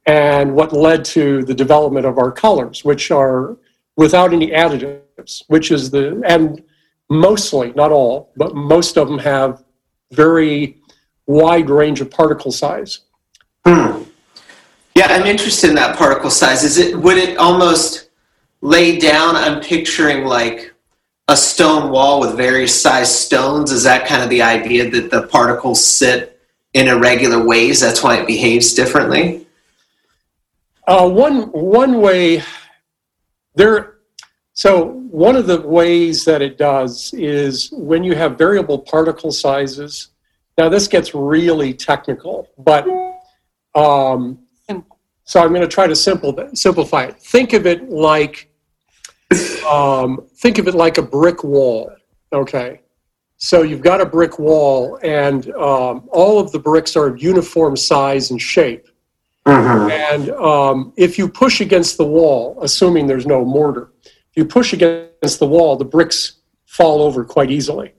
and 0.06 0.54
what 0.54 0.72
led 0.72 1.04
to 1.06 1.42
the 1.44 1.54
development 1.54 2.06
of 2.06 2.16
our 2.16 2.30
colors, 2.30 2.84
which 2.84 3.10
are 3.10 3.56
without 3.96 4.32
any 4.32 4.50
additives, 4.50 5.42
which 5.48 5.72
is 5.72 5.90
the 5.90 6.22
and 6.24 6.62
mostly 7.10 7.72
not 7.72 7.90
all, 7.90 8.30
but 8.36 8.54
most 8.54 8.96
of 8.96 9.08
them 9.08 9.18
have 9.18 9.64
very 10.12 10.80
wide 11.26 11.68
range 11.68 12.00
of 12.00 12.10
particle 12.10 12.52
size. 12.52 13.00
Hmm. 13.66 14.02
Yeah, 14.94 15.08
I'm 15.08 15.26
interested 15.26 15.70
in 15.70 15.76
that 15.76 15.96
particle 15.96 16.30
size. 16.30 16.62
Is 16.62 16.78
it 16.78 16.96
would 16.96 17.16
it 17.16 17.36
almost 17.36 18.10
lay 18.60 18.98
down? 18.98 19.34
I'm 19.34 19.60
picturing 19.60 20.24
like 20.24 20.73
a 21.28 21.36
stone 21.36 21.90
wall 21.90 22.20
with 22.20 22.36
various 22.36 22.80
sized 22.80 23.12
stones. 23.12 23.72
Is 23.72 23.82
that 23.84 24.06
kind 24.06 24.22
of 24.22 24.30
the 24.30 24.42
idea 24.42 24.90
that 24.90 25.10
the 25.10 25.26
particles 25.28 25.84
sit 25.84 26.40
in 26.74 26.88
irregular 26.88 27.44
ways? 27.44 27.80
That's 27.80 28.02
why 28.02 28.18
it 28.18 28.26
behaves 28.26 28.74
differently. 28.74 29.46
Uh, 30.86 31.08
one 31.08 31.44
one 31.52 32.00
way 32.00 32.42
there. 33.54 33.94
So 34.52 34.84
one 35.10 35.34
of 35.34 35.46
the 35.46 35.60
ways 35.60 36.24
that 36.26 36.40
it 36.42 36.58
does 36.58 37.12
is 37.14 37.70
when 37.72 38.04
you 38.04 38.14
have 38.14 38.38
variable 38.38 38.78
particle 38.78 39.32
sizes. 39.32 40.08
Now 40.56 40.68
this 40.68 40.86
gets 40.86 41.14
really 41.14 41.74
technical, 41.74 42.48
but 42.58 42.86
um, 43.74 44.38
so 45.24 45.42
I'm 45.42 45.48
going 45.48 45.62
to 45.62 45.68
try 45.68 45.86
to 45.86 45.96
simple, 45.96 46.36
simplify 46.54 47.04
it. 47.04 47.18
Think 47.18 47.54
of 47.54 47.66
it 47.66 47.90
like 47.90 48.50
um, 49.66 50.26
think 50.36 50.58
of 50.58 50.68
it 50.68 50.74
like 50.74 50.98
a 50.98 51.02
brick 51.02 51.44
wall. 51.44 51.92
Okay, 52.32 52.80
so 53.36 53.62
you've 53.62 53.82
got 53.82 54.00
a 54.00 54.06
brick 54.06 54.38
wall, 54.38 54.98
and 55.02 55.50
um, 55.54 56.08
all 56.10 56.38
of 56.38 56.52
the 56.52 56.58
bricks 56.58 56.96
are 56.96 57.16
uniform 57.16 57.76
size 57.76 58.30
and 58.30 58.40
shape. 58.40 58.88
Mm-hmm. 59.46 59.90
And 59.90 60.30
um, 60.30 60.92
if 60.96 61.18
you 61.18 61.28
push 61.28 61.60
against 61.60 61.98
the 61.98 62.06
wall, 62.06 62.58
assuming 62.62 63.06
there's 63.06 63.26
no 63.26 63.44
mortar, 63.44 63.92
if 64.02 64.36
you 64.36 64.44
push 64.44 64.72
against 64.72 65.38
the 65.38 65.46
wall, 65.46 65.76
the 65.76 65.84
bricks 65.84 66.38
fall 66.66 67.02
over 67.02 67.24
quite 67.24 67.50
easily. 67.50 67.92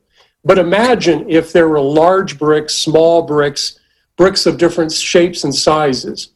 But 0.43 0.57
imagine 0.59 1.29
if 1.29 1.53
there 1.53 1.67
were 1.67 1.79
large 1.79 2.37
bricks, 2.37 2.75
small 2.75 3.23
bricks, 3.23 3.79
bricks 4.17 4.45
of 4.45 4.57
different 4.57 4.91
shapes 4.91 5.43
and 5.43 5.53
sizes. 5.53 6.29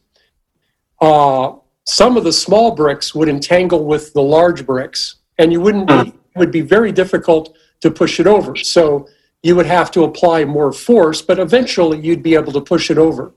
Uh, 1.00 1.54
some 1.90 2.16
of 2.16 2.22
the 2.22 2.32
small 2.32 2.70
bricks 2.70 3.16
would 3.16 3.28
entangle 3.28 3.84
with 3.84 4.12
the 4.12 4.22
large 4.22 4.64
bricks, 4.64 5.16
and 5.38 5.52
you 5.52 5.60
wouldn't 5.60 5.88
be, 5.88 6.10
it 6.34 6.38
would 6.38 6.52
be 6.52 6.60
very 6.60 6.92
difficult 6.92 7.56
to 7.80 7.90
push 7.90 8.20
it 8.20 8.28
over. 8.28 8.54
So 8.54 9.08
you 9.42 9.56
would 9.56 9.66
have 9.66 9.90
to 9.92 10.04
apply 10.04 10.44
more 10.44 10.72
force, 10.72 11.20
but 11.20 11.40
eventually 11.40 11.98
you'd 11.98 12.22
be 12.22 12.36
able 12.36 12.52
to 12.52 12.60
push 12.60 12.92
it 12.92 12.98
over. 12.98 13.34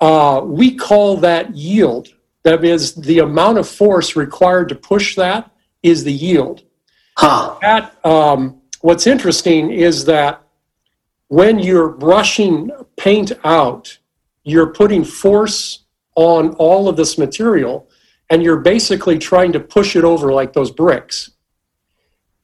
Uh, 0.00 0.40
we 0.42 0.74
call 0.74 1.18
that 1.18 1.54
yield. 1.54 2.08
That 2.42 2.64
is 2.64 2.94
the 2.94 3.18
amount 3.18 3.58
of 3.58 3.68
force 3.68 4.16
required 4.16 4.70
to 4.70 4.74
push 4.74 5.14
that 5.16 5.50
is 5.82 6.04
the 6.04 6.12
yield. 6.12 6.62
Huh. 7.18 7.58
That, 7.60 8.02
um, 8.02 8.62
what's 8.80 9.06
interesting 9.06 9.70
is 9.70 10.06
that 10.06 10.42
when 11.28 11.58
you're 11.58 11.90
brushing 11.90 12.70
paint 12.96 13.32
out, 13.44 13.98
you're 14.42 14.72
putting 14.72 15.04
force 15.04 15.81
on 16.14 16.50
all 16.54 16.88
of 16.88 16.96
this 16.96 17.16
material 17.18 17.88
and 18.32 18.42
you're 18.42 18.60
basically 18.60 19.18
trying 19.18 19.52
to 19.52 19.60
push 19.60 19.94
it 19.94 20.04
over 20.04 20.32
like 20.32 20.54
those 20.54 20.70
bricks. 20.70 21.32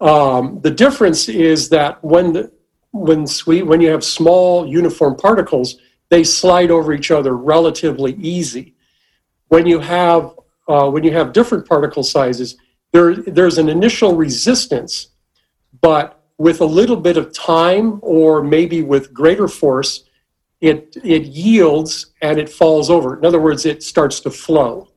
Um, 0.00 0.60
the 0.60 0.70
difference 0.70 1.30
is 1.30 1.70
that 1.70 2.04
when 2.04 2.34
the, 2.34 2.52
when 2.92 3.26
sweet 3.26 3.62
when 3.62 3.80
you 3.80 3.88
have 3.88 4.04
small 4.04 4.66
uniform 4.66 5.16
particles, 5.16 5.76
they 6.10 6.24
slide 6.24 6.70
over 6.70 6.92
each 6.92 7.10
other 7.10 7.36
relatively 7.36 8.14
easy. 8.14 8.74
When 9.48 9.66
you 9.66 9.78
have 9.78 10.34
uh, 10.68 10.90
when 10.90 11.04
you 11.04 11.12
have 11.12 11.32
different 11.32 11.66
particle 11.66 12.02
sizes, 12.02 12.56
there 12.92 13.16
there's 13.16 13.56
an 13.56 13.70
initial 13.70 14.14
resistance, 14.14 15.08
but 15.80 16.22
with 16.36 16.60
a 16.60 16.66
little 16.66 16.96
bit 16.96 17.16
of 17.16 17.32
time 17.32 17.98
or 18.02 18.42
maybe 18.42 18.82
with 18.82 19.12
greater 19.12 19.48
force, 19.48 20.04
it 20.60 20.96
it 21.04 21.24
yields 21.24 22.14
and 22.22 22.38
it 22.38 22.48
falls 22.48 22.90
over. 22.90 23.18
In 23.18 23.24
other 23.24 23.40
words, 23.40 23.66
it 23.66 23.82
starts 23.82 24.20
to 24.20 24.30
flow, 24.30 24.88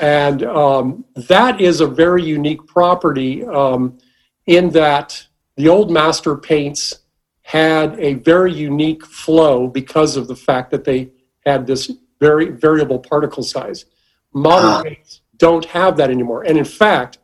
and 0.00 0.42
um, 0.44 1.04
that 1.14 1.60
is 1.60 1.80
a 1.80 1.86
very 1.86 2.22
unique 2.22 2.66
property 2.66 3.44
um, 3.44 3.98
in 4.46 4.70
that 4.70 5.26
the 5.56 5.68
old 5.68 5.90
master 5.90 6.36
paints 6.36 7.00
had 7.42 7.98
a 8.00 8.14
very 8.14 8.52
unique 8.52 9.04
flow 9.04 9.68
because 9.68 10.16
of 10.16 10.28
the 10.28 10.36
fact 10.36 10.70
that 10.70 10.84
they 10.84 11.10
had 11.44 11.66
this 11.66 11.90
very 12.18 12.50
variable 12.50 12.98
particle 12.98 13.42
size. 13.42 13.84
Modern 14.32 14.70
uh. 14.70 14.82
paints 14.82 15.20
don't 15.36 15.64
have 15.66 15.96
that 15.96 16.10
anymore. 16.10 16.44
And 16.44 16.56
in 16.56 16.64
fact, 16.64 17.18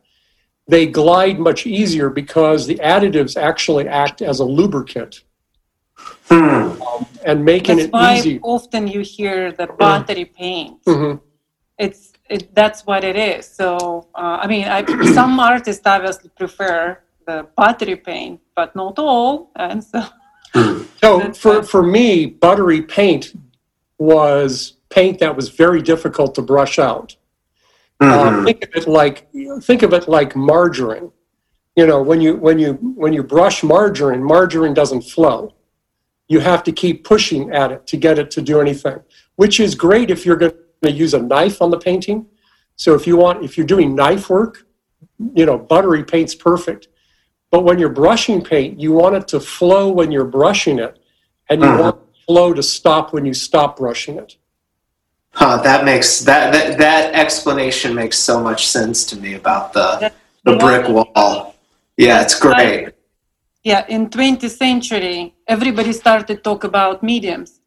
they 0.68 0.86
glide 0.86 1.38
much 1.38 1.66
easier 1.66 2.10
because 2.10 2.66
the 2.66 2.76
additives 2.76 3.36
actually 3.36 3.88
act 3.88 4.22
as 4.22 4.40
a 4.40 4.44
lubricant. 4.44 5.24
Hmm. 6.30 6.80
Um, 6.82 7.06
and 7.24 7.44
making 7.44 7.78
it. 7.78 7.82
that's 7.82 7.86
it 7.88 7.92
why 7.92 8.16
easy. 8.18 8.40
Often 8.42 8.88
you 8.88 9.00
hear 9.00 9.52
the 9.52 9.66
battery 9.66 10.24
paint. 10.24 10.82
Mm-hmm. 10.84 11.18
It's 11.78 12.12
it, 12.28 12.54
that's 12.54 12.86
what 12.86 13.02
it 13.04 13.16
is. 13.16 13.46
So 13.46 14.06
uh, 14.14 14.38
I 14.42 14.46
mean, 14.46 14.66
I, 14.66 14.84
some 15.14 15.40
artists 15.40 15.82
obviously 15.84 16.30
prefer 16.30 16.98
the 17.26 17.46
battery 17.56 17.96
paint, 17.96 18.40
but 18.54 18.74
not 18.76 18.98
all. 18.98 19.50
And 19.56 19.82
so, 19.82 20.04
so 21.00 21.32
for, 21.42 21.62
for 21.62 21.82
me, 21.82 22.26
buttery 22.26 22.82
paint 22.82 23.34
was 23.98 24.74
paint 24.88 25.18
that 25.18 25.34
was 25.36 25.48
very 25.48 25.82
difficult 25.82 26.34
to 26.36 26.42
brush 26.42 26.78
out. 26.78 27.16
Mm-hmm. 28.00 28.40
Uh, 28.40 28.44
think 28.44 28.64
of 28.64 28.70
it 28.74 28.88
like 28.88 29.28
think 29.62 29.82
of 29.82 29.92
it 29.92 30.08
like 30.08 30.34
margarine. 30.34 31.12
You 31.76 31.86
know, 31.86 32.02
when 32.02 32.20
you 32.20 32.36
when 32.36 32.58
you 32.58 32.74
when 32.74 33.12
you 33.12 33.22
brush 33.22 33.62
margarine, 33.62 34.22
margarine 34.22 34.74
doesn't 34.74 35.02
flow. 35.02 35.54
You 36.30 36.38
have 36.38 36.62
to 36.62 36.72
keep 36.72 37.02
pushing 37.02 37.50
at 37.50 37.72
it 37.72 37.88
to 37.88 37.96
get 37.96 38.16
it 38.16 38.30
to 38.30 38.40
do 38.40 38.60
anything, 38.60 39.00
which 39.34 39.58
is 39.58 39.74
great 39.74 40.12
if 40.12 40.24
you're 40.24 40.36
going 40.36 40.52
to 40.84 40.92
use 40.92 41.12
a 41.12 41.20
knife 41.20 41.60
on 41.60 41.72
the 41.72 41.78
painting. 41.78 42.24
So 42.76 42.94
if 42.94 43.04
you 43.04 43.16
want, 43.16 43.44
if 43.44 43.56
you're 43.56 43.66
doing 43.66 43.96
knife 43.96 44.30
work, 44.30 44.64
you 45.34 45.44
know, 45.44 45.58
buttery 45.58 46.04
paint's 46.04 46.36
perfect. 46.36 46.86
But 47.50 47.64
when 47.64 47.80
you're 47.80 47.96
brushing 48.04 48.44
paint, 48.44 48.78
you 48.78 48.92
want 48.92 49.16
it 49.16 49.26
to 49.34 49.40
flow 49.40 49.90
when 49.90 50.12
you're 50.12 50.32
brushing 50.40 50.78
it, 50.78 51.00
and 51.48 51.62
you 51.62 51.66
uh-huh. 51.66 51.82
want 51.82 52.00
flow 52.26 52.52
to 52.52 52.62
stop 52.62 53.12
when 53.12 53.26
you 53.26 53.34
stop 53.34 53.76
brushing 53.78 54.16
it. 54.16 54.36
Huh, 55.32 55.56
that 55.62 55.84
makes 55.84 56.20
that, 56.20 56.52
that 56.52 56.78
that 56.78 57.12
explanation 57.12 57.92
makes 57.92 58.16
so 58.18 58.40
much 58.40 58.68
sense 58.68 59.04
to 59.06 59.16
me 59.16 59.34
about 59.34 59.72
the 59.72 60.12
the 60.44 60.56
brick 60.56 60.88
wall. 60.88 61.56
Yeah, 61.96 62.22
it's 62.22 62.38
great. 62.38 62.94
Yeah, 63.62 63.84
in 63.88 64.08
20th 64.08 64.48
century, 64.56 65.34
everybody 65.50 65.92
started 65.92 66.28
to 66.28 66.36
talk 66.36 66.62
about 66.62 67.02
mediums. 67.02 67.60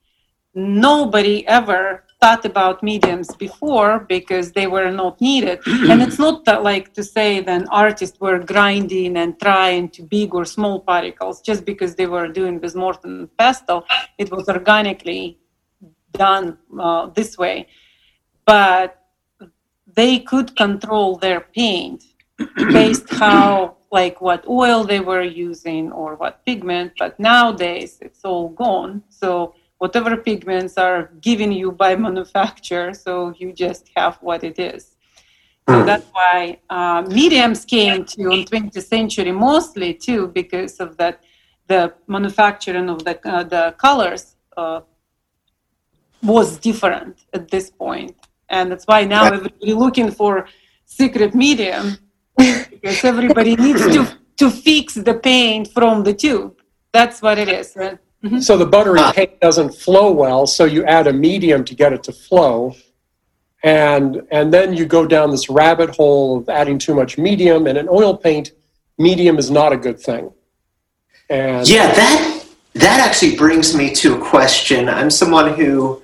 Nobody 0.56 1.46
ever 1.48 2.06
thought 2.22 2.46
about 2.46 2.82
mediums 2.82 3.36
before 3.36 4.00
because 4.16 4.54
they 4.54 4.68
were 4.68 4.90
not 4.90 5.20
needed. 5.20 5.60
and 5.90 6.02
it's 6.02 6.18
not 6.18 6.46
that 6.46 6.64
like 6.64 6.94
to 6.94 7.04
say 7.04 7.42
that 7.42 7.68
artists 7.70 8.18
were 8.22 8.40
grinding 8.40 9.18
and 9.18 9.38
trying 9.38 9.90
to 9.90 10.02
big 10.02 10.34
or 10.34 10.46
small 10.46 10.80
particles 10.80 11.42
just 11.42 11.66
because 11.66 11.96
they 11.96 12.08
were 12.08 12.30
doing 12.30 12.62
with 12.62 12.74
Morton 12.74 13.30
pestle. 13.38 13.86
It 14.18 14.32
was 14.32 14.48
organically 14.48 15.38
done 16.14 16.58
uh, 16.80 17.08
this 17.08 17.38
way. 17.38 17.68
But 18.46 18.90
they 19.94 20.20
could 20.20 20.56
control 20.56 21.18
their 21.18 21.42
paint 21.42 22.04
based 22.72 23.10
how 23.10 23.76
like 23.92 24.22
what 24.22 24.48
oil 24.48 24.84
they 24.84 25.00
were 25.00 25.22
using 25.24 25.92
or 25.92 26.16
what 26.16 26.44
pigment 26.46 26.92
but 26.98 27.20
nowadays 27.20 27.98
it's 28.02 28.24
all 28.24 28.50
gone 28.50 29.04
so 29.10 29.54
whatever 29.84 30.16
pigments 30.16 30.78
are 30.78 31.12
given 31.20 31.52
you 31.52 31.70
by 31.84 31.92
manufacturer, 32.08 32.94
so 32.94 33.12
you 33.40 33.52
just 33.66 33.84
have 33.98 34.14
what 34.28 34.42
it 34.50 34.58
is. 34.58 34.84
So 35.68 35.80
hmm. 35.80 35.86
that's 35.90 36.10
why 36.18 36.60
uh, 36.70 37.02
mediums 37.20 37.62
came 37.66 38.06
to 38.14 38.22
in 38.36 38.40
20th 38.52 38.84
century 38.96 39.34
mostly 39.50 39.90
too 40.08 40.22
because 40.40 40.74
of 40.86 40.90
that 41.02 41.16
the 41.72 41.82
manufacturing 42.08 42.90
of 42.96 43.00
the 43.08 43.16
uh, 43.34 43.44
the 43.56 43.64
colors 43.86 44.24
uh, 44.58 44.82
was 46.34 46.48
different 46.68 47.16
at 47.38 47.44
this 47.54 47.68
point, 47.84 48.16
and 48.56 48.64
that's 48.70 48.88
why 48.92 49.00
now 49.16 49.24
everybody 49.38 49.74
looking 49.86 50.10
for 50.20 50.34
secret 51.00 51.32
medium 51.46 51.86
because 52.38 53.04
everybody 53.04 53.56
needs 53.56 53.82
to 53.82 54.18
to 54.38 54.50
fix 54.50 54.96
the 54.96 55.14
paint 55.14 55.72
from 55.72 56.04
the 56.04 56.14
tube. 56.14 56.60
That's 56.92 57.22
what 57.22 57.38
it 57.38 57.50
is. 57.50 57.74
Right? 57.76 57.98
Mm-hmm. 58.24 58.40
So 58.40 58.58
the 58.58 58.66
buttery 58.66 59.00
ah. 59.00 59.12
paint 59.12 59.40
doesn't 59.40 59.74
flow 59.76 60.12
well, 60.12 60.48
so 60.48 60.66
you 60.66 60.86
add 60.86 61.08
a 61.08 61.14
medium 61.14 61.64
to 61.66 61.76
get 61.76 61.94
it 61.94 62.04
to 62.04 62.14
flow. 62.14 62.76
And, 63.64 64.24
and 64.32 64.54
then 64.54 64.74
you 64.74 64.86
go 64.86 65.08
down 65.08 65.32
this 65.32 65.50
rabbit 65.50 65.90
hole 65.96 66.38
of 66.40 66.50
adding 66.50 66.78
too 66.78 66.94
much 66.94 67.18
medium. 67.18 67.66
And 67.68 67.78
in 67.78 67.88
oil 67.88 68.16
paint, 68.16 68.52
medium 68.98 69.38
is 69.38 69.50
not 69.50 69.72
a 69.72 69.78
good 69.78 70.00
thing. 70.00 70.32
And 71.30 71.68
yeah, 71.68 71.94
that, 71.94 72.46
that 72.74 73.00
actually 73.00 73.38
brings 73.38 73.74
me 73.74 73.94
to 73.96 74.16
a 74.16 74.22
question. 74.22 74.90
I'm 74.90 75.10
someone 75.10 75.54
who 75.54 76.02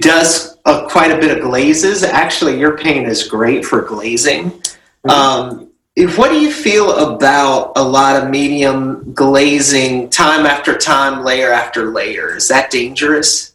does 0.00 0.56
a, 0.64 0.86
quite 0.88 1.12
a 1.12 1.18
bit 1.18 1.36
of 1.36 1.44
glazes. 1.44 2.02
Actually, 2.02 2.58
your 2.58 2.76
paint 2.76 3.06
is 3.06 3.26
great 3.26 3.64
for 3.64 3.82
glazing. 3.82 4.60
Mm-hmm. 5.06 5.10
Um, 5.10 5.68
what 6.16 6.30
do 6.30 6.40
you 6.40 6.52
feel 6.52 7.14
about 7.14 7.72
a 7.76 7.82
lot 7.82 8.22
of 8.22 8.30
medium 8.30 9.12
glazing 9.14 10.08
time 10.10 10.46
after 10.46 10.76
time, 10.76 11.24
layer 11.24 11.50
after 11.50 11.90
layer? 11.90 12.36
Is 12.36 12.48
that 12.48 12.70
dangerous? 12.70 13.54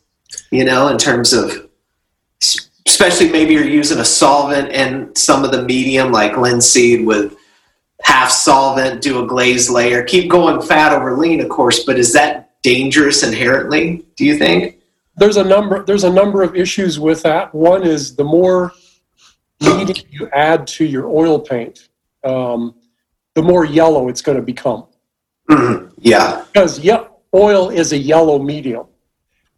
You 0.52 0.66
know, 0.66 0.90
in 0.90 0.98
terms 0.98 1.32
of, 1.32 1.70
especially 2.86 3.30
maybe 3.30 3.54
you're 3.54 3.64
using 3.64 4.00
a 4.00 4.06
solvent 4.06 4.72
and 4.72 5.18
some 5.18 5.46
of 5.46 5.52
the 5.52 5.64
medium, 5.64 6.12
like 6.12 6.36
linseed 6.36 7.06
with 7.06 7.36
half 8.02 8.30
solvent, 8.30 9.02
do 9.02 9.24
a 9.24 9.28
glaze 9.28 9.70
layer. 9.70 10.04
Keep 10.04 10.30
going 10.30 10.62
fat 10.62 10.92
over 10.92 11.18
lean, 11.18 11.40
of 11.40 11.50
course, 11.50 11.84
but 11.86 11.98
is 11.98 12.12
that 12.14 12.62
dangerous 12.62 13.24
inherently? 13.24 14.06
Do 14.18 14.26
you 14.26 14.38
think? 14.38 14.80
There's 15.16 15.38
a 15.38 15.44
number. 15.44 15.84
There's 15.84 16.04
a 16.04 16.12
number 16.12 16.42
of 16.42 16.56
issues 16.56 17.00
with 17.00 17.22
that. 17.24 17.54
One 17.54 17.84
is 17.84 18.16
the 18.16 18.24
more 18.24 18.74
medium 19.64 20.08
you 20.12 20.30
add 20.34 20.68
to 20.68 20.86
your 20.86 21.08
oil 21.08 21.40
paint, 21.40 21.90
um, 22.24 22.76
the 23.36 23.42
more 23.42 23.66
yellow 23.66 24.10
it's 24.10 24.22
going 24.22 24.38
to 24.38 24.44
become. 24.44 24.86
Mm-hmm. 25.50 25.94
Yeah. 26.00 26.46
Because 26.52 26.80
yeah, 26.80 27.06
oil 27.34 27.70
is 27.70 27.94
a 27.94 27.98
yellow 27.98 28.40
medium. 28.40 28.88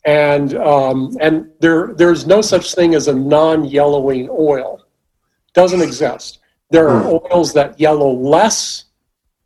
And, 0.06 0.56
um, 0.56 1.18
and 1.20 1.50
there, 1.60 1.94
there's 1.96 2.28
no 2.28 2.42
such 2.42 2.76
thing 2.76 2.94
as 2.94 3.08
a 3.08 3.14
non-yellowing 3.14 4.30
oil. 4.30 4.86
Doesn't 5.54 5.82
exist. 5.82 6.40
There 6.70 6.90
are 6.90 7.04
mm. 7.04 7.32
oils 7.32 7.54
that 7.54 7.80
yellow 7.80 8.12
less 8.12 8.86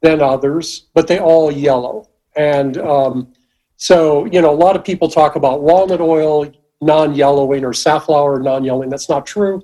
than 0.01 0.21
others, 0.21 0.87
but 0.93 1.07
they 1.07 1.19
all 1.19 1.51
yellow. 1.51 2.09
And 2.35 2.77
um, 2.77 3.33
so, 3.77 4.25
you 4.25 4.41
know, 4.41 4.51
a 4.51 4.55
lot 4.55 4.75
of 4.75 4.83
people 4.83 5.09
talk 5.09 5.35
about 5.35 5.61
walnut 5.61 6.01
oil 6.01 6.51
non-yellowing 6.81 7.63
or 7.63 7.73
safflower 7.73 8.39
non-yellowing. 8.39 8.89
That's 8.89 9.09
not 9.09 9.25
true. 9.25 9.61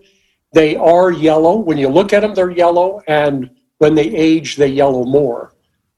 They 0.55 0.77
are 0.77 1.11
yellow. 1.11 1.57
When 1.57 1.77
you 1.77 1.89
look 1.89 2.13
at 2.13 2.21
them, 2.21 2.33
they're 2.33 2.49
yellow, 2.49 3.01
and 3.09 3.49
when 3.79 3.93
they 3.93 4.09
age, 4.29 4.55
they 4.55 4.69
yellow 4.69 5.03
more. 5.03 5.53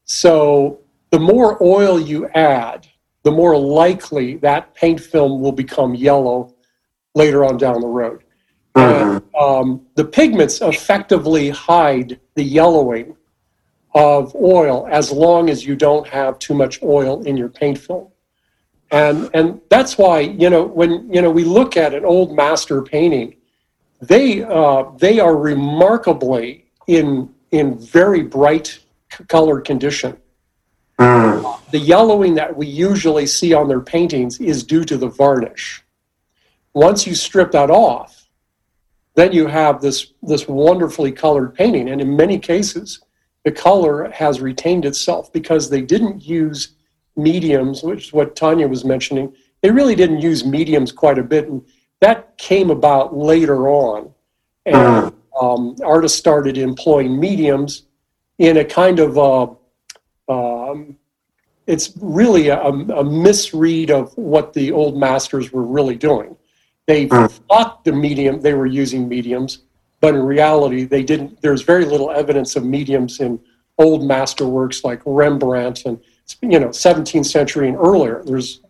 So 0.05 0.79
the 1.11 1.19
more 1.19 1.61
oil 1.61 1.99
you 1.99 2.27
add, 2.29 2.87
the 3.21 3.29
more 3.31 3.55
likely 3.55 4.37
that 4.37 4.73
paint 4.73 4.99
film 4.99 5.41
will 5.41 5.51
become 5.51 5.93
yellow 5.93 6.55
later 7.13 7.45
on 7.45 7.57
down 7.57 7.81
the 7.81 7.87
road. 7.87 8.23
Mm-hmm. 8.73 9.17
And, 9.17 9.35
um, 9.39 9.85
the 9.93 10.05
pigments 10.05 10.59
effectively 10.61 11.51
hide 11.51 12.19
the 12.33 12.43
yellowing 12.43 13.15
of 13.93 14.35
oil 14.35 14.87
as 14.89 15.11
long 15.11 15.51
as 15.51 15.67
you 15.67 15.75
don't 15.75 16.07
have 16.07 16.39
too 16.39 16.55
much 16.55 16.81
oil 16.81 17.21
in 17.27 17.37
your 17.37 17.49
paint 17.49 17.77
film. 17.77 18.07
And, 18.89 19.29
and 19.35 19.61
that's 19.69 19.99
why, 19.99 20.21
you 20.21 20.49
know, 20.49 20.63
when, 20.63 21.13
you 21.13 21.21
know, 21.21 21.29
we 21.29 21.43
look 21.43 21.77
at 21.77 21.93
an 21.93 22.05
old 22.05 22.35
master 22.35 22.81
painting, 22.81 23.35
they, 24.01 24.43
uh, 24.43 24.83
they 24.97 25.19
are 25.19 25.35
remarkably 25.35 26.65
in, 26.87 27.33
in 27.51 27.77
very 27.77 28.23
bright 28.23 28.79
colored 29.27 29.61
condition. 29.61 30.17
Mm. 30.99 31.59
The 31.71 31.79
yellowing 31.79 32.35
that 32.35 32.55
we 32.55 32.67
usually 32.67 33.27
see 33.27 33.53
on 33.53 33.67
their 33.67 33.81
paintings 33.81 34.39
is 34.39 34.63
due 34.63 34.83
to 34.85 34.97
the 34.97 35.07
varnish. 35.07 35.83
Once 36.73 37.07
you 37.07 37.15
strip 37.15 37.51
that 37.51 37.69
off, 37.69 38.27
then 39.15 39.31
you 39.31 39.47
have 39.47 39.81
this, 39.81 40.13
this 40.21 40.47
wonderfully 40.47 41.11
colored 41.11 41.53
painting. 41.55 41.89
And 41.89 41.99
in 41.99 42.15
many 42.15 42.37
cases, 42.37 43.01
the 43.43 43.51
color 43.51 44.11
has 44.11 44.41
retained 44.41 44.85
itself 44.85 45.33
because 45.33 45.69
they 45.69 45.81
didn't 45.81 46.23
use 46.23 46.75
mediums, 47.15 47.81
which 47.81 48.07
is 48.07 48.13
what 48.13 48.35
Tanya 48.35 48.67
was 48.67 48.85
mentioning. 48.85 49.33
They 49.61 49.71
really 49.71 49.95
didn't 49.95 50.21
use 50.21 50.45
mediums 50.45 50.91
quite 50.91 51.17
a 51.17 51.23
bit. 51.23 51.47
And 51.47 51.65
that 51.99 52.37
came 52.37 52.69
about 52.69 53.15
later 53.15 53.69
on. 53.69 54.13
And 54.65 55.13
um, 55.39 55.75
artists 55.83 56.17
started 56.17 56.57
employing 56.57 57.19
mediums 57.19 57.83
in 58.37 58.57
a 58.57 58.65
kind 58.65 58.99
of 58.99 59.17
uh, 59.17 59.47
um, 60.31 60.97
it's 61.65 61.93
really 62.01 62.49
a, 62.49 62.59
a, 62.59 63.03
misread 63.03 63.91
of 63.91 64.15
what 64.17 64.53
the 64.53 64.71
old 64.71 64.97
masters 64.97 65.51
were 65.51 65.63
really 65.63 65.95
doing. 65.95 66.35
They 66.85 67.07
thought 67.07 67.83
the 67.83 67.91
medium 67.91 68.39
they 68.39 68.53
were 68.53 68.65
using 68.65 69.07
mediums, 69.07 69.59
but 69.99 70.15
in 70.15 70.21
reality 70.21 70.85
they 70.85 71.03
didn't. 71.03 71.41
There's 71.41 71.61
very 71.61 71.85
little 71.85 72.11
evidence 72.11 72.55
of 72.55 72.63
mediums 72.63 73.19
in 73.19 73.39
old 73.77 74.01
masterworks 74.01 74.83
like 74.83 75.01
Rembrandt 75.05 75.85
and 75.85 75.99
you 76.41 76.59
know 76.59 76.69
17th 76.69 77.25
century 77.25 77.67
and 77.67 77.77
earlier. 77.77 78.21
There's 78.25 78.61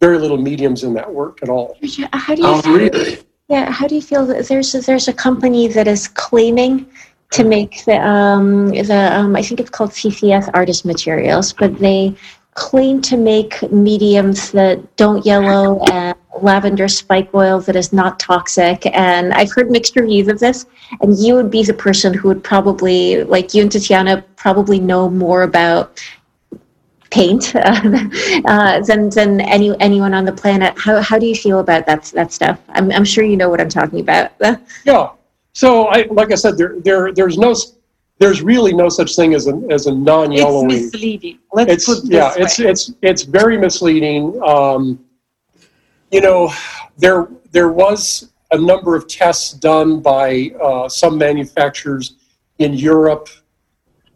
very 0.00 0.18
little 0.18 0.38
mediums 0.38 0.82
in 0.82 0.94
that 0.94 1.12
work 1.12 1.40
at 1.42 1.48
all. 1.48 1.76
How 2.12 2.34
do 2.34 2.42
you 2.42 2.48
oh, 2.48 2.62
feel, 2.62 2.76
really? 2.76 3.18
Yeah, 3.48 3.70
how 3.70 3.86
do 3.86 3.94
you 3.94 4.02
feel 4.02 4.26
that 4.26 4.46
there's 4.48 4.74
a, 4.74 4.80
there's 4.80 5.08
a 5.08 5.12
company 5.12 5.68
that 5.68 5.86
is 5.86 6.08
claiming 6.08 6.86
to 7.32 7.44
make 7.44 7.84
the 7.84 7.96
um, 7.96 8.68
the 8.68 9.10
um, 9.12 9.36
I 9.36 9.42
think 9.42 9.60
it's 9.60 9.70
called 9.70 9.90
CCS 9.90 10.50
Artist 10.54 10.84
Materials, 10.84 11.52
but 11.52 11.78
they 11.78 12.16
claim 12.54 13.00
to 13.00 13.16
make 13.16 13.62
mediums 13.70 14.50
that 14.52 14.96
don't 14.96 15.24
yellow 15.24 15.82
and 15.90 16.16
lavender 16.42 16.88
spike 16.88 17.32
oil 17.34 17.60
that 17.60 17.76
is 17.76 17.92
not 17.92 18.18
toxic. 18.18 18.84
And 18.86 19.32
I've 19.32 19.52
heard 19.52 19.70
mixed 19.70 19.96
reviews 19.96 20.28
of 20.28 20.40
this. 20.40 20.66
And 21.00 21.16
you 21.18 21.34
would 21.34 21.50
be 21.50 21.62
the 21.62 21.74
person 21.74 22.12
who 22.12 22.28
would 22.28 22.42
probably, 22.42 23.24
like 23.24 23.54
you 23.54 23.62
and 23.62 23.72
Tatiana, 23.72 24.24
probably 24.36 24.80
know 24.80 25.08
more 25.08 25.42
about 25.42 26.00
paint 27.10 27.54
uh, 27.56 27.60
uh, 28.46 28.80
than 28.80 29.10
than 29.10 29.40
any 29.40 29.78
anyone 29.80 30.14
on 30.14 30.24
the 30.24 30.32
planet. 30.32 30.78
How 30.78 31.00
how 31.00 31.18
do 31.18 31.26
you 31.26 31.34
feel 31.34 31.60
about 31.60 31.86
that 31.86 32.04
that 32.14 32.32
stuff? 32.32 32.58
I'm 32.70 32.90
I'm 32.92 33.04
sure 33.04 33.24
you 33.24 33.36
know 33.36 33.48
what 33.48 33.60
I'm 33.60 33.68
talking 33.68 34.00
about. 34.00 34.32
yeah, 34.84 35.10
so, 35.52 35.86
I, 35.86 36.06
like 36.10 36.32
I 36.32 36.36
said, 36.36 36.56
there, 36.56 36.76
there, 36.80 37.12
there's 37.12 37.36
no, 37.36 37.54
there's 38.18 38.42
really 38.42 38.72
no 38.72 38.88
such 38.88 39.16
thing 39.16 39.34
as 39.34 39.46
a 39.48 39.60
as 39.70 39.86
a 39.86 39.94
non-yellowing. 39.94 40.70
It's 40.70 40.92
misleading. 40.92 41.38
Let's 41.52 41.72
it's, 41.72 41.84
put 41.86 42.04
yeah, 42.04 42.34
it's 42.36 42.60
it's 42.60 42.92
it's 43.02 43.22
very 43.22 43.56
misleading. 43.56 44.40
Um, 44.42 45.04
you 46.10 46.20
know, 46.20 46.52
there 46.98 47.28
there 47.50 47.70
was 47.70 48.30
a 48.52 48.58
number 48.58 48.94
of 48.94 49.08
tests 49.08 49.52
done 49.52 50.00
by 50.00 50.52
uh, 50.62 50.88
some 50.88 51.16
manufacturers 51.18 52.16
in 52.58 52.74
Europe. 52.74 53.28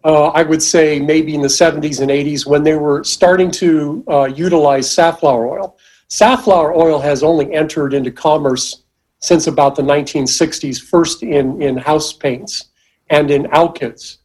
Uh, 0.05 0.27
I 0.27 0.43
would 0.43 0.62
say 0.62 1.01
maybe 1.01 1.35
in 1.35 1.40
the 1.40 1.49
70s 1.49 2.01
and 2.01 2.11
80s 2.11 2.47
when 2.47 2.62
they 2.62 2.77
were 2.77 3.03
starting 3.05 3.51
to 3.53 4.05
uh, 4.07 4.25
utilize 4.25 4.90
safflower 4.90 5.49
oil. 5.49 5.79
Safflower 6.09 6.75
oil 6.75 7.01
has 7.01 7.23
only 7.23 7.53
entered 7.55 7.95
into 7.95 8.11
commerce 8.11 8.83
since 9.21 9.47
about 9.47 9.75
the 9.75 9.83
1960s, 9.83 10.79
first 10.79 11.23
in, 11.23 11.61
in 11.62 11.79
house 11.79 12.12
paints 12.12 12.67
and 13.09 13.31
in 13.31 13.45
alkyds. 13.45 14.19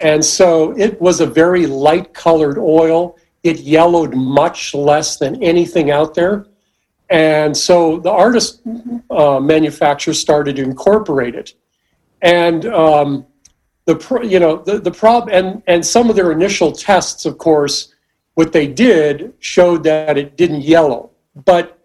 And 0.00 0.22
so 0.22 0.76
it 0.76 1.00
was 1.00 1.20
a 1.20 1.26
very 1.26 1.66
light 1.66 2.12
colored 2.12 2.58
oil. 2.58 3.16
It 3.42 3.60
yellowed 3.60 4.14
much 4.14 4.74
less 4.74 5.16
than 5.16 5.42
anything 5.42 5.90
out 5.90 6.12
there. 6.12 6.46
And 7.08 7.56
so 7.56 7.98
the 8.00 8.10
artist 8.10 8.60
uh, 9.10 9.40
manufacturers 9.40 10.20
started 10.20 10.56
to 10.56 10.62
incorporate 10.62 11.34
it. 11.34 11.54
And 12.20 12.66
um, 12.66 13.26
the 13.86 14.20
you 14.26 14.40
know 14.40 14.56
the, 14.56 14.78
the 14.78 14.90
problem 14.90 15.34
and, 15.34 15.62
and 15.66 15.84
some 15.84 16.08
of 16.08 16.16
their 16.16 16.32
initial 16.32 16.72
tests, 16.72 17.26
of 17.26 17.38
course, 17.38 17.94
what 18.34 18.52
they 18.52 18.66
did 18.66 19.34
showed 19.40 19.84
that 19.84 20.16
it 20.16 20.36
didn't 20.36 20.62
yellow. 20.62 21.10
But 21.44 21.78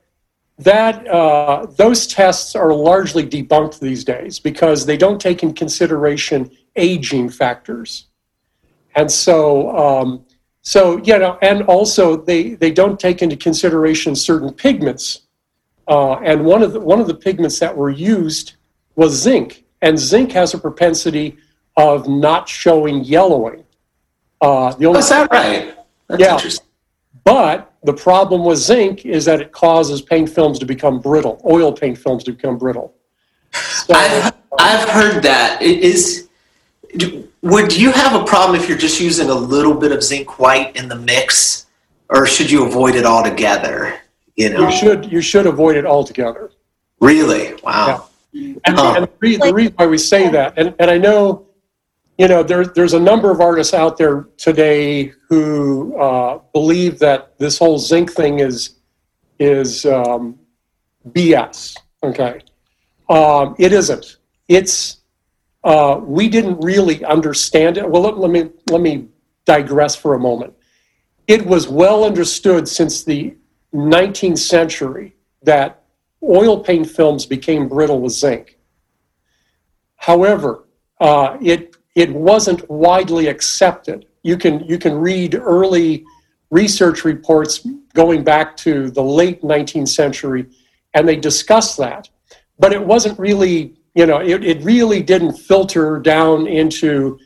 that 0.58 1.08
uh, 1.08 1.66
those 1.78 2.08
tests 2.08 2.56
are 2.56 2.74
largely 2.74 3.26
debunked 3.26 3.80
these 3.80 4.04
days 4.04 4.40
because 4.40 4.86
they 4.86 4.98
don't 4.98 5.20
take 5.20 5.42
in 5.42 5.54
consideration 5.54 6.52
aging 6.76 7.30
factors, 7.30 8.08
and 8.96 9.12
so 9.12 9.76
um, 9.78 10.26
so 10.62 10.98
you 11.04 11.18
know, 11.18 11.38
and 11.42 11.64
also 11.64 12.16
they 12.16 12.56
they 12.56 12.72
don't 12.72 13.00
take 13.00 13.22
into 13.22 13.36
consideration 13.36 14.16
certain 14.16 14.54
pigments, 14.54 15.22
uh, 15.88 16.14
and 16.16 16.46
one 16.46 16.62
of 16.62 16.74
the 16.74 16.80
one 16.80 17.00
of 17.02 17.08
the 17.08 17.16
pigments 17.16 17.60
that 17.60 17.76
were 17.76 17.90
used 17.90 18.54
was 18.96 19.14
zinc, 19.14 19.66
and 19.82 19.98
zinc 19.98 20.32
has 20.32 20.54
a 20.54 20.58
propensity 20.58 21.38
of 21.78 22.08
not 22.08 22.48
showing 22.48 23.04
yellowing. 23.04 23.64
Uh, 24.42 24.74
the 24.74 24.86
only 24.86 24.98
oh, 24.98 25.00
is 25.00 25.10
that 25.10 25.32
right? 25.32 25.76
That's 26.08 26.22
yeah. 26.22 26.66
But 27.24 27.74
the 27.84 27.94
problem 27.94 28.44
with 28.44 28.58
zinc 28.58 29.06
is 29.06 29.26
that 29.26 29.42
it 29.42 29.52
causes 29.52 30.02
paint 30.02 30.30
films 30.30 30.60
to 30.60 30.66
become 30.66 31.00
brittle, 31.00 31.42
oil 31.46 31.72
paint 31.72 31.98
films 31.98 32.24
to 32.26 32.32
become 32.32 32.58
brittle. 32.58 32.96
So, 33.54 33.94
I've, 33.94 34.34
I've 34.60 34.90
heard 34.90 35.24
that. 35.24 35.62
It 35.62 35.80
is 35.80 36.30
would 37.42 37.76
you 37.76 37.92
have 37.92 38.20
a 38.20 38.26
problem 38.26 38.60
if 38.60 38.68
you're 38.68 38.78
just 38.78 39.00
using 39.00 39.30
a 39.30 39.36
little 39.36 39.74
bit 39.74 39.92
of 39.92 40.04
zinc 40.04 40.40
white 40.40 40.76
in 40.76 40.90
the 40.90 40.96
mix, 40.96 41.68
or 42.10 42.26
should 42.26 42.50
you 42.50 42.66
avoid 42.66 42.96
it 42.96 43.06
altogether? 43.06 44.00
You 44.36 44.50
know, 44.50 44.68
you 44.68 44.72
should 44.76 45.12
you 45.12 45.22
should 45.22 45.46
avoid 45.46 45.76
it 45.76 45.86
altogether. 45.86 46.52
Really? 47.00 47.56
Wow. 47.64 48.10
Yeah. 48.32 48.56
And, 48.66 48.80
and 48.80 49.06
the, 49.06 49.12
reason, 49.20 49.48
the, 49.48 49.54
reason 49.54 49.74
why 49.76 49.88
we 49.88 49.98
say 49.98 50.30
that, 50.30 50.54
and, 50.58 50.76
and 50.80 50.92
I 50.92 50.98
know 50.98 51.48
you 52.20 52.28
know, 52.28 52.44
there, 52.44 52.66
there's 52.66 52.94
a 52.94 53.00
number 53.00 53.32
of 53.32 53.40
artists 53.40 53.74
out 53.74 53.98
there 53.98 54.28
today 54.36 55.14
who 55.30 55.98
uh, 55.98 56.40
believe 56.52 57.00
that 57.00 57.40
this 57.40 57.58
whole 57.58 57.80
zinc 57.80 58.12
thing 58.12 58.40
is 58.40 58.76
is 59.40 59.86
um, 59.86 60.38
BS. 61.12 61.78
Okay, 62.04 62.42
um, 63.08 63.56
it 63.58 63.72
isn't. 63.72 64.18
It's 64.50 64.98
uh, 65.64 66.02
we 66.04 66.28
didn't 66.28 66.60
really 66.60 67.06
understand 67.06 67.78
it. 67.78 67.90
Well, 67.90 68.02
let, 68.02 68.18
let 68.18 68.32
me 68.32 68.50
let 68.70 68.82
me 68.82 69.08
digress 69.46 69.96
for 69.96 70.16
a 70.16 70.20
moment. 70.20 70.54
It 71.26 71.46
was 71.46 71.70
well 71.70 72.04
understood 72.04 72.68
since 72.68 73.06
the 73.06 73.38
19th 73.74 74.40
century 74.40 75.16
that 75.44 75.84
oil 76.22 76.62
paint 76.62 76.90
films 76.90 77.26
became 77.26 77.70
brittle 77.70 78.02
with 78.02 78.12
zinc. 78.12 78.58
However, 79.96 80.66
uh, 81.00 81.38
it 81.42 81.69
it 81.96 82.12
wasn't 82.14 82.70
widely 82.70 83.28
accepted. 83.28 84.06
You 84.24 84.38
can 84.38 84.66
you 84.66 84.78
can 84.78 84.96
read 84.96 85.36
early 85.36 86.06
research 86.52 87.04
reports 87.04 87.66
going 87.94 88.24
back 88.24 88.58
to 88.58 88.90
the 88.92 89.04
late 89.04 89.42
19th 89.42 89.90
century, 89.90 90.48
and 90.94 91.08
they 91.08 91.16
discuss 91.16 91.76
that. 91.76 92.10
But 92.58 92.74
it 92.74 92.84
wasn't 92.84 93.20
really, 93.20 93.76
you 93.96 94.06
know, 94.06 94.20
it, 94.20 94.44
it 94.44 94.64
really 94.64 95.02
didn't 95.02 95.34
filter 95.34 96.00
down 96.00 96.48
into, 96.48 97.20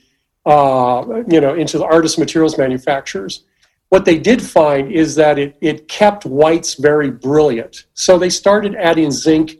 uh, 0.45 1.23
you 1.27 1.41
know, 1.41 1.55
into 1.55 1.77
the 1.77 1.85
artist 1.85 2.19
materials 2.19 2.57
manufacturers. 2.57 3.43
What 3.89 4.05
they 4.05 4.17
did 4.17 4.41
find 4.41 4.91
is 4.91 5.15
that 5.15 5.37
it, 5.37 5.55
it 5.61 5.87
kept 5.87 6.25
whites 6.25 6.75
very 6.75 7.11
brilliant. 7.11 7.85
So 7.93 8.17
they 8.17 8.29
started 8.29 8.75
adding 8.75 9.11
zinc 9.11 9.55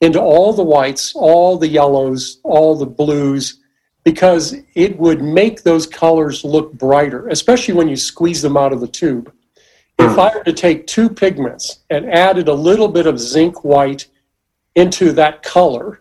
into 0.00 0.20
all 0.20 0.52
the 0.52 0.62
whites, 0.62 1.14
all 1.14 1.56
the 1.56 1.68
yellows, 1.68 2.40
all 2.42 2.76
the 2.76 2.86
blues, 2.86 3.59
because 4.04 4.56
it 4.74 4.98
would 4.98 5.22
make 5.22 5.62
those 5.62 5.86
colors 5.86 6.44
look 6.44 6.72
brighter, 6.72 7.28
especially 7.28 7.74
when 7.74 7.88
you 7.88 7.96
squeeze 7.96 8.40
them 8.40 8.56
out 8.56 8.72
of 8.72 8.80
the 8.80 8.88
tube. 8.88 9.32
If 9.98 10.18
I 10.18 10.34
were 10.34 10.44
to 10.44 10.52
take 10.52 10.86
two 10.86 11.10
pigments 11.10 11.80
and 11.90 12.10
added 12.10 12.48
a 12.48 12.54
little 12.54 12.88
bit 12.88 13.06
of 13.06 13.20
zinc 13.20 13.64
white 13.64 14.06
into 14.74 15.12
that 15.12 15.42
color, 15.42 16.00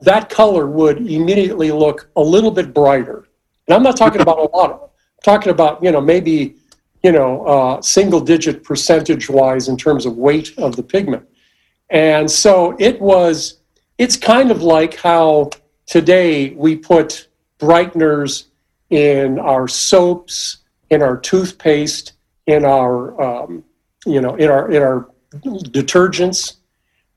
that 0.00 0.30
color 0.30 0.66
would 0.66 0.98
immediately 0.98 1.70
look 1.70 2.08
a 2.16 2.22
little 2.22 2.50
bit 2.50 2.72
brighter. 2.72 3.28
And 3.66 3.74
I'm 3.74 3.82
not 3.82 3.96
talking 3.96 4.22
about 4.22 4.38
a 4.38 4.56
lot 4.56 4.70
of, 4.70 4.80
I'm 4.82 5.22
talking 5.22 5.50
about, 5.52 5.82
you 5.82 5.92
know, 5.92 6.00
maybe, 6.00 6.56
you 7.02 7.12
know, 7.12 7.44
uh, 7.46 7.82
single 7.82 8.20
digit 8.20 8.64
percentage 8.64 9.28
wise 9.28 9.68
in 9.68 9.76
terms 9.76 10.06
of 10.06 10.16
weight 10.16 10.56
of 10.58 10.76
the 10.76 10.82
pigment. 10.82 11.26
And 11.90 12.30
so 12.30 12.74
it 12.78 13.00
was, 13.00 13.60
it's 13.98 14.16
kind 14.16 14.50
of 14.50 14.62
like 14.62 14.96
how 14.96 15.50
today 15.86 16.50
we 16.50 16.76
put 16.76 17.28
brighteners 17.58 18.44
in 18.90 19.38
our 19.38 19.66
soaps, 19.66 20.58
in 20.90 21.02
our 21.02 21.16
toothpaste, 21.16 22.12
in 22.46 22.64
our, 22.64 23.20
um, 23.20 23.64
you 24.04 24.20
know, 24.20 24.36
in 24.36 24.50
our, 24.50 24.70
in 24.70 24.82
our 24.82 25.08
detergents, 25.34 26.56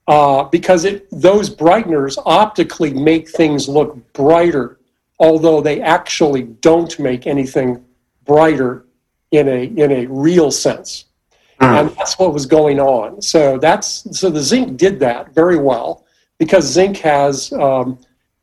uh, 0.07 0.43
because 0.45 0.85
it, 0.85 1.07
those 1.11 1.55
brighteners 1.55 2.17
optically 2.25 2.93
make 2.93 3.29
things 3.29 3.69
look 3.69 3.95
brighter, 4.13 4.79
although 5.19 5.61
they 5.61 5.81
actually 5.81 6.43
don't 6.43 6.97
make 6.99 7.27
anything 7.27 7.83
brighter 8.25 8.85
in 9.31 9.47
a 9.47 9.65
in 9.65 9.91
a 9.91 10.05
real 10.07 10.51
sense. 10.51 11.05
Mm. 11.61 11.79
And 11.79 11.97
that's 11.97 12.17
what 12.17 12.33
was 12.33 12.45
going 12.45 12.79
on. 12.79 13.21
So 13.21 13.57
that's 13.57 14.17
so 14.17 14.29
the 14.29 14.41
zinc 14.41 14.77
did 14.77 14.99
that 14.99 15.33
very 15.33 15.57
well 15.57 16.05
because 16.37 16.65
zinc 16.65 16.97
has 16.97 17.51
um, 17.53 17.99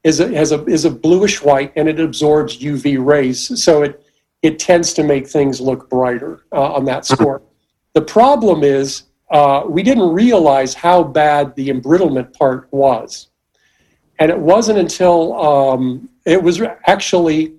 is 0.06 0.20
a, 0.20 0.28
has 0.28 0.52
a 0.52 0.64
is 0.66 0.84
a 0.84 0.90
bluish 0.90 1.42
white 1.42 1.72
and 1.74 1.88
it 1.88 1.98
absorbs 1.98 2.58
UV 2.58 3.04
rays, 3.04 3.60
so 3.62 3.82
it 3.82 4.00
it 4.40 4.60
tends 4.60 4.94
to 4.94 5.02
make 5.02 5.26
things 5.26 5.60
look 5.60 5.90
brighter 5.90 6.44
uh, 6.52 6.74
on 6.74 6.84
that 6.84 7.02
mm-hmm. 7.02 7.14
score. 7.14 7.42
The 7.94 8.02
problem 8.02 8.62
is 8.62 9.02
uh, 9.30 9.64
we 9.68 9.82
didn't 9.82 10.12
realize 10.12 10.74
how 10.74 11.02
bad 11.02 11.56
the 11.56 11.70
embrittlement 11.70 12.32
part 12.38 12.68
was, 12.70 13.30
and 14.20 14.30
it 14.30 14.38
wasn't 14.38 14.78
until 14.78 15.18
um, 15.44 16.08
it 16.24 16.40
was 16.40 16.62
actually 16.86 17.54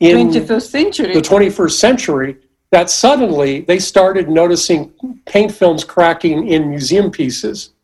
in 0.00 0.30
21st 0.30 0.62
century 0.62 1.12
the 1.12 1.20
21st 1.20 1.72
century 1.72 2.36
that 2.70 2.88
suddenly 2.88 3.60
they 3.60 3.78
started 3.78 4.30
noticing 4.30 4.90
paint 5.26 5.52
films 5.52 5.84
cracking 5.84 6.48
in 6.48 6.70
museum 6.70 7.10
pieces. 7.10 7.74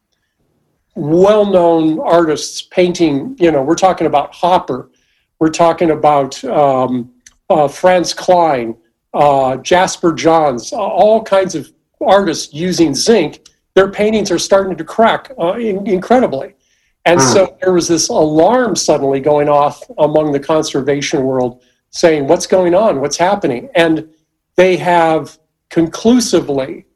Well 0.99 1.47
known 1.47 2.01
artists 2.01 2.61
painting, 2.61 3.37
you 3.39 3.53
know, 3.53 3.63
we're 3.63 3.77
talking 3.77 4.09
about 4.09 4.35
Hopper, 4.35 4.91
we're 5.39 5.49
talking 5.49 5.93
about 5.93 6.43
um, 6.43 7.13
uh, 7.49 7.69
Franz 7.69 8.13
Kline, 8.13 8.77
uh, 9.15 9.59
Jasper 9.59 10.13
Johns, 10.13 10.73
all 10.73 11.23
kinds 11.23 11.55
of 11.55 11.73
artists 12.01 12.53
using 12.53 12.97
zinc. 12.97 13.49
Their 13.75 13.93
paintings 13.93 14.33
are 14.33 14.41
starting 14.41 14.77
to 14.77 14.83
crack 14.83 15.31
uh, 15.41 15.53
in, 15.53 15.87
incredibly. 15.87 16.57
And 17.05 17.21
mm. 17.21 17.33
so 17.33 17.57
there 17.61 17.73
was 17.73 17.87
this 17.87 18.09
alarm 18.09 18.75
suddenly 18.75 19.21
going 19.21 19.49
off 19.49 19.81
among 19.99 20.33
the 20.33 20.41
conservation 20.41 21.23
world 21.23 21.63
saying, 21.91 22.27
What's 22.27 22.49
going 22.49 22.75
on? 22.75 23.01
What's 23.01 23.17
happening? 23.17 23.71
And 23.77 24.13
they 24.57 24.77
have 24.79 25.39
conclusively 25.71 26.87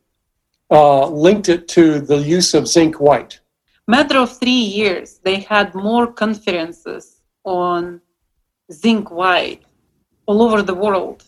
uh, 0.73 1.07
linked 1.07 1.49
it 1.49 1.69
to 1.69 2.01
the 2.01 2.17
use 2.17 2.53
of 2.53 2.67
zinc 2.67 2.99
white. 2.99 3.39
Matter 3.89 4.19
of 4.19 4.39
three 4.39 4.51
years, 4.81 5.19
they 5.25 5.41
had 5.41 5.75
more 5.75 6.07
conferences 6.07 7.23
on 7.45 8.01
zinc 8.71 9.11
white 9.11 9.63
all 10.27 10.43
over 10.43 10.63
the 10.63 10.75
world 10.75 11.25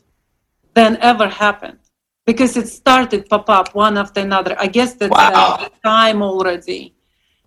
than 0.75 0.97
ever 1.01 1.29
happened 1.29 1.79
because 2.27 2.57
it 2.57 2.69
started 2.69 3.29
pop 3.29 3.51
up 3.51 3.75
one 3.75 3.99
after 3.99 4.21
another. 4.21 4.55
I 4.59 4.69
guess 4.69 4.95
that's 4.95 5.11
wow. 5.11 5.57
the 5.57 5.71
time 5.83 6.23
already 6.23 6.95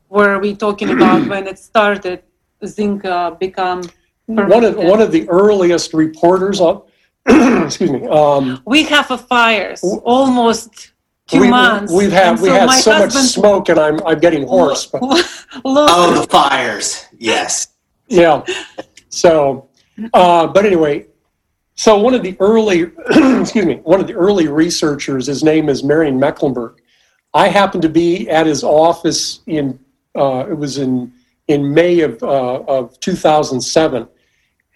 where 0.08 0.40
we 0.40 0.56
talking 0.56 0.90
about 0.90 1.28
when 1.28 1.48
it 1.48 1.60
started 1.60 2.24
zinc 2.66 3.06
uh, 3.06 3.32
become 3.32 3.84
one 4.26 4.64
of 4.64 4.76
one 4.76 5.02
of 5.02 5.12
the 5.12 5.28
earliest 5.30 5.94
reporters 5.94 6.60
on 6.60 6.82
excuse 7.28 7.92
me. 7.92 8.08
Um, 8.08 8.62
we 8.66 8.84
have 8.84 9.12
a 9.12 9.18
fires 9.18 9.84
almost 10.04 10.92
two 11.28 11.42
we, 11.42 11.50
months. 11.50 11.92
We've 11.92 12.12
had 12.12 12.40
we 12.40 12.50
so 12.50 12.54
had 12.54 12.72
so 12.72 13.00
much 13.00 13.14
smoke, 13.14 13.70
and 13.70 13.80
I'm 13.80 14.06
I'm 14.06 14.20
getting 14.20 14.48
hoarse. 14.48 14.86
But. 14.92 15.02
oh, 15.66 16.22
the 16.22 16.28
fires! 16.28 17.06
Yes. 17.18 17.68
Yeah. 18.08 18.44
So, 19.10 19.70
uh, 20.14 20.48
but 20.48 20.66
anyway, 20.66 21.08
so 21.76 21.98
one 21.98 22.14
of 22.14 22.24
the 22.24 22.36
early, 22.40 22.92
excuse 23.42 23.66
me, 23.66 23.76
one 23.84 24.00
of 24.00 24.08
the 24.08 24.14
early 24.14 24.48
researchers, 24.48 25.28
his 25.28 25.44
name 25.44 25.70
is 25.70 25.84
Marion 25.84 26.20
Mecklenburg. 26.20 26.82
I 27.34 27.50
happened 27.50 27.84
to 27.84 27.90
be 27.90 28.30
at 28.30 28.46
his 28.46 28.64
office 28.64 29.42
in 29.48 29.80
uh, 30.16 30.48
it 30.50 30.58
was 30.58 30.78
in 30.78 31.14
in 31.48 31.74
May 31.74 32.02
of 32.02 32.22
uh, 32.24 32.62
of 32.68 33.00
2007 33.00 34.08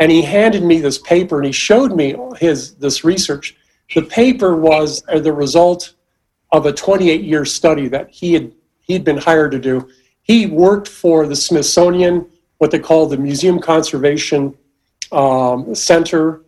and 0.02 0.12
he 0.12 0.24
handed 0.24 0.64
me 0.64 0.80
this 0.80 0.98
paper 0.98 1.38
and 1.38 1.46
he 1.46 1.52
showed 1.52 1.96
me 1.96 2.16
his 2.40 2.74
this 2.76 3.04
research. 3.04 3.56
The 3.94 4.02
paper 4.02 4.56
was 4.56 5.04
the 5.04 5.32
result 5.32 5.94
of 6.52 6.66
a 6.66 6.74
28 6.74 7.22
year 7.22 7.46
study 7.46 7.88
that 7.88 8.10
he 8.10 8.34
had 8.34 8.52
he'd 8.82 9.04
been 9.04 9.18
hired 9.18 9.52
to 9.52 9.60
do. 9.60 9.88
He 10.24 10.46
worked 10.46 10.88
for 10.88 11.26
the 11.26 11.36
Smithsonian, 11.36 12.28
what 12.58 12.72
they 12.72 12.80
call 12.80 13.08
the 13.08 13.18
Museum 13.18 13.60
Conservation 13.60 14.56
um, 15.12 15.74
Center, 15.74 16.42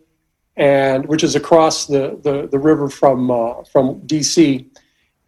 and 0.56 1.06
which 1.06 1.24
is 1.24 1.34
across 1.36 1.86
the 1.86 2.18
the, 2.22 2.48
the 2.48 2.58
river 2.58 2.88
from 2.88 3.30
uh, 3.30 3.64
from 3.64 4.00
DC. 4.02 4.66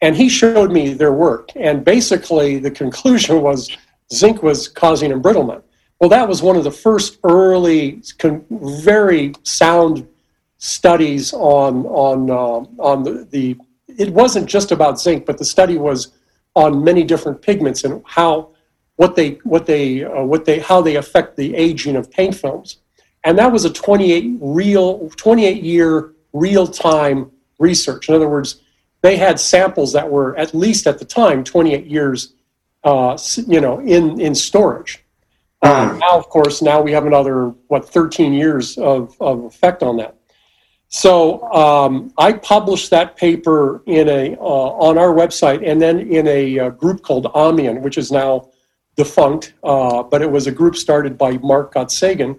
And 0.03 0.15
he 0.15 0.29
showed 0.29 0.71
me 0.73 0.93
their 0.93 1.13
work, 1.13 1.51
and 1.57 1.85
basically 1.85 2.59
the 2.59 2.71
conclusion 2.71 3.41
was 3.41 3.71
zinc 4.13 4.43
was 4.43 4.69
causing 4.69 5.11
embrittlement. 5.11 5.63
Well, 6.01 6.11
that 6.11 6.29
was 6.29 6.43
one 6.43 6.57
of 6.57 6.65
the 6.65 6.71
first 6.71 7.19
early, 7.25 8.03
very 8.51 9.33
sound 9.43 10.07
studies 10.59 11.33
on 11.33 11.87
on 11.87 12.31
uh, 12.31 12.83
on 12.83 13.03
the, 13.03 13.27
the. 13.31 13.57
It 13.99 14.13
wasn't 14.13 14.47
just 14.47 14.73
about 14.73 15.01
zinc, 15.01 15.27
but 15.27 15.39
the 15.39 15.45
study 15.45 15.77
was 15.79 16.13
on 16.55 16.83
many 16.83 17.05
different 17.05 17.43
pigments 17.43 17.85
and 17.85 18.03
how 18.07 18.51
what 18.97 19.15
they 19.15 19.33
what 19.45 19.67
they 19.67 20.05
uh, 20.05 20.23
what 20.23 20.45
they 20.45 20.59
how 20.59 20.81
they 20.81 20.97
affect 20.97 21.37
the 21.37 21.55
aging 21.55 21.97
of 21.97 22.11
paint 22.11 22.35
films. 22.35 22.79
And 23.25 23.39
that 23.39 23.53
was 23.53 23.65
a 23.65 23.73
28 23.73 24.39
real 24.41 25.11
28 25.17 25.63
year 25.63 26.15
real 26.33 26.67
time 26.67 27.31
research. 27.59 28.09
In 28.09 28.15
other 28.15 28.29
words, 28.29 28.63
they 29.03 29.17
had 29.17 29.39
samples 29.39 29.93
that 29.93 30.11
were 30.11 30.37
at 30.37 30.55
least 30.55 30.87
at 30.87 30.99
the 30.99 31.05
time 31.05 31.45
28 31.45 31.87
years, 31.87 32.35
uh, 32.85 33.19
you 33.47 33.61
know, 33.61 33.81
in 33.81 34.21
in 34.21 34.35
storage. 34.35 35.03
Um, 35.63 35.99
now, 35.99 36.17
of 36.19 36.29
course, 36.29 36.63
now 36.63 36.81
we 36.81 36.93
have 36.93 37.07
another 37.07 37.49
what 37.69 37.89
13 37.89 38.33
years 38.33 38.77
of, 38.79 39.17
of 39.21 39.45
effect 39.45 39.83
on 39.83 39.97
that. 39.97 40.16
So 40.89 41.43
um, 41.53 42.13
I 42.17 42.33
published 42.33 42.91
that 42.91 43.17
paper 43.17 43.83
in 43.87 44.09
a 44.09 44.37
uh, 44.37 44.41
on 44.41 44.99
our 44.99 45.13
website, 45.13 45.67
and 45.69 45.83
then 45.83 45.99
in 45.99 46.29
a, 46.29 46.59
uh, 46.59 46.71
group 46.71 47.03
called 47.03 47.27
AMIEN, 47.35 47.83
which 47.83 47.99
is 47.99 48.13
now 48.13 48.51
defunct, 48.97 49.55
uh, 49.65 50.03
but 50.05 50.23
it 50.23 50.31
was 50.31 50.47
a 50.47 50.53
group 50.53 50.77
started 50.77 51.19
by 51.19 51.39
Mark 51.39 51.75
Gottsegen, 51.75 52.39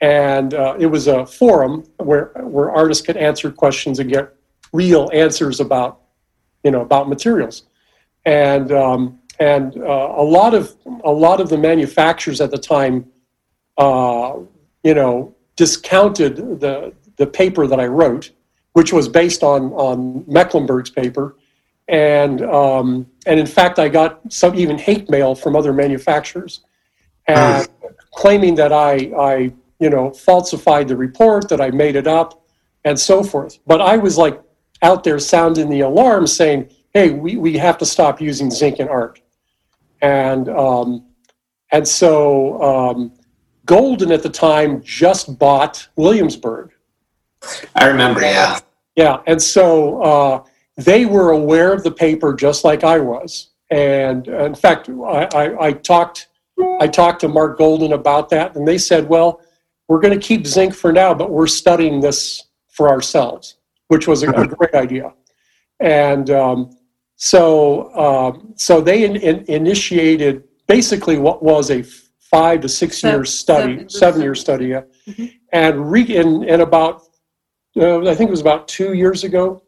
and 0.00 0.52
uh, 0.52 0.76
it 0.78 0.86
was 0.86 1.06
a 1.06 1.24
forum 1.26 1.84
where 1.98 2.32
where 2.42 2.70
artists 2.70 3.06
could 3.06 3.16
answer 3.16 3.50
questions 3.52 4.00
and 4.00 4.10
get 4.10 4.34
real 4.72 5.08
answers 5.14 5.60
about 5.60 6.00
you 6.64 6.72
know 6.72 6.80
about 6.80 7.08
materials, 7.08 7.64
and 8.24 8.72
um, 8.72 9.20
and 9.38 9.78
uh, 9.78 10.12
a 10.16 10.24
lot 10.24 10.54
of 10.54 10.74
a 11.04 11.12
lot 11.12 11.40
of 11.40 11.48
the 11.48 11.56
manufacturers 11.56 12.40
at 12.40 12.50
the 12.50 12.58
time, 12.58 13.06
you 13.78 14.94
know, 14.94 15.34
discounted 15.54 16.58
the 16.60 16.92
the 17.16 17.26
paper 17.26 17.66
that 17.66 17.80
I 17.80 17.86
wrote, 17.86 18.30
which 18.72 18.92
was 18.92 19.08
based 19.08 19.42
on 19.42 19.72
on 19.72 20.24
Mecklenburg's 20.26 20.90
paper, 20.90 21.36
and 21.88 22.42
um, 22.42 23.06
and 23.26 23.40
in 23.40 23.46
fact, 23.46 23.78
I 23.78 23.88
got 23.88 24.32
some 24.32 24.54
even 24.54 24.78
hate 24.78 25.08
mail 25.10 25.34
from 25.34 25.56
other 25.56 25.72
manufacturers, 25.72 26.60
and 27.26 27.66
mm. 27.66 27.94
claiming 28.14 28.54
that 28.56 28.72
I 28.72 28.94
I 29.18 29.52
you 29.78 29.90
know 29.90 30.10
falsified 30.10 30.88
the 30.88 30.96
report, 30.96 31.48
that 31.48 31.60
I 31.60 31.70
made 31.70 31.96
it 31.96 32.06
up, 32.06 32.44
and 32.84 32.98
so 32.98 33.22
forth. 33.22 33.58
But 33.66 33.80
I 33.80 33.96
was 33.96 34.18
like 34.18 34.40
out 34.82 35.04
there 35.04 35.18
sounding 35.18 35.70
the 35.70 35.80
alarm, 35.80 36.26
saying, 36.26 36.70
"Hey, 36.92 37.10
we 37.10 37.36
we 37.36 37.56
have 37.56 37.78
to 37.78 37.86
stop 37.86 38.20
using 38.20 38.50
zinc 38.50 38.78
in 38.78 38.88
art." 38.88 39.20
and 40.02 40.48
um, 40.48 41.04
and 41.72 41.86
so 41.86 42.62
um, 42.62 43.12
Golden 43.64 44.12
at 44.12 44.22
the 44.22 44.28
time 44.28 44.82
just 44.82 45.38
bought 45.38 45.88
Williamsburg. 45.96 46.72
I 47.74 47.86
remember, 47.86 48.20
yeah, 48.20 48.58
yeah, 48.96 49.18
and 49.26 49.40
so 49.40 50.02
uh, 50.02 50.44
they 50.76 51.06
were 51.06 51.30
aware 51.30 51.72
of 51.72 51.82
the 51.82 51.90
paper 51.90 52.34
just 52.34 52.64
like 52.64 52.84
I 52.84 52.98
was, 52.98 53.50
and 53.70 54.28
in 54.28 54.54
fact, 54.54 54.88
I, 54.88 55.28
I, 55.34 55.66
I 55.66 55.72
talked 55.72 56.28
I 56.80 56.86
talked 56.86 57.20
to 57.20 57.28
Mark 57.28 57.58
Golden 57.58 57.92
about 57.92 58.30
that, 58.30 58.56
and 58.56 58.66
they 58.66 58.78
said, 58.78 59.08
well, 59.08 59.40
we're 59.88 60.00
going 60.00 60.18
to 60.18 60.26
keep 60.26 60.46
zinc 60.46 60.74
for 60.74 60.90
now, 60.90 61.12
but 61.12 61.30
we're 61.30 61.46
studying 61.46 62.00
this 62.00 62.42
for 62.68 62.88
ourselves, 62.88 63.56
which 63.88 64.08
was 64.08 64.22
a, 64.22 64.30
a 64.30 64.46
great 64.58 64.74
idea, 64.74 65.12
and 65.80 66.30
um, 66.30 66.76
so, 67.16 67.94
um, 67.96 68.52
so 68.56 68.80
they 68.80 69.04
in, 69.04 69.16
in, 69.16 69.44
initiated 69.48 70.44
basically 70.66 71.18
what 71.18 71.42
was 71.42 71.70
a 71.70 71.82
five 72.20 72.60
to 72.60 72.68
six 72.68 73.02
year 73.02 73.24
study, 73.24 73.74
seven, 73.74 73.88
seven 73.88 74.22
year 74.22 74.34
study, 74.34 74.68
mm-hmm. 74.68 75.24
and 75.52 75.90
re, 75.90 76.02
in, 76.02 76.44
in 76.44 76.60
about, 76.60 77.02
uh, 77.76 78.10
I 78.10 78.14
think 78.14 78.28
it 78.28 78.30
was 78.30 78.40
about 78.40 78.68
two 78.68 78.94
years 78.94 79.24
ago, 79.24 79.62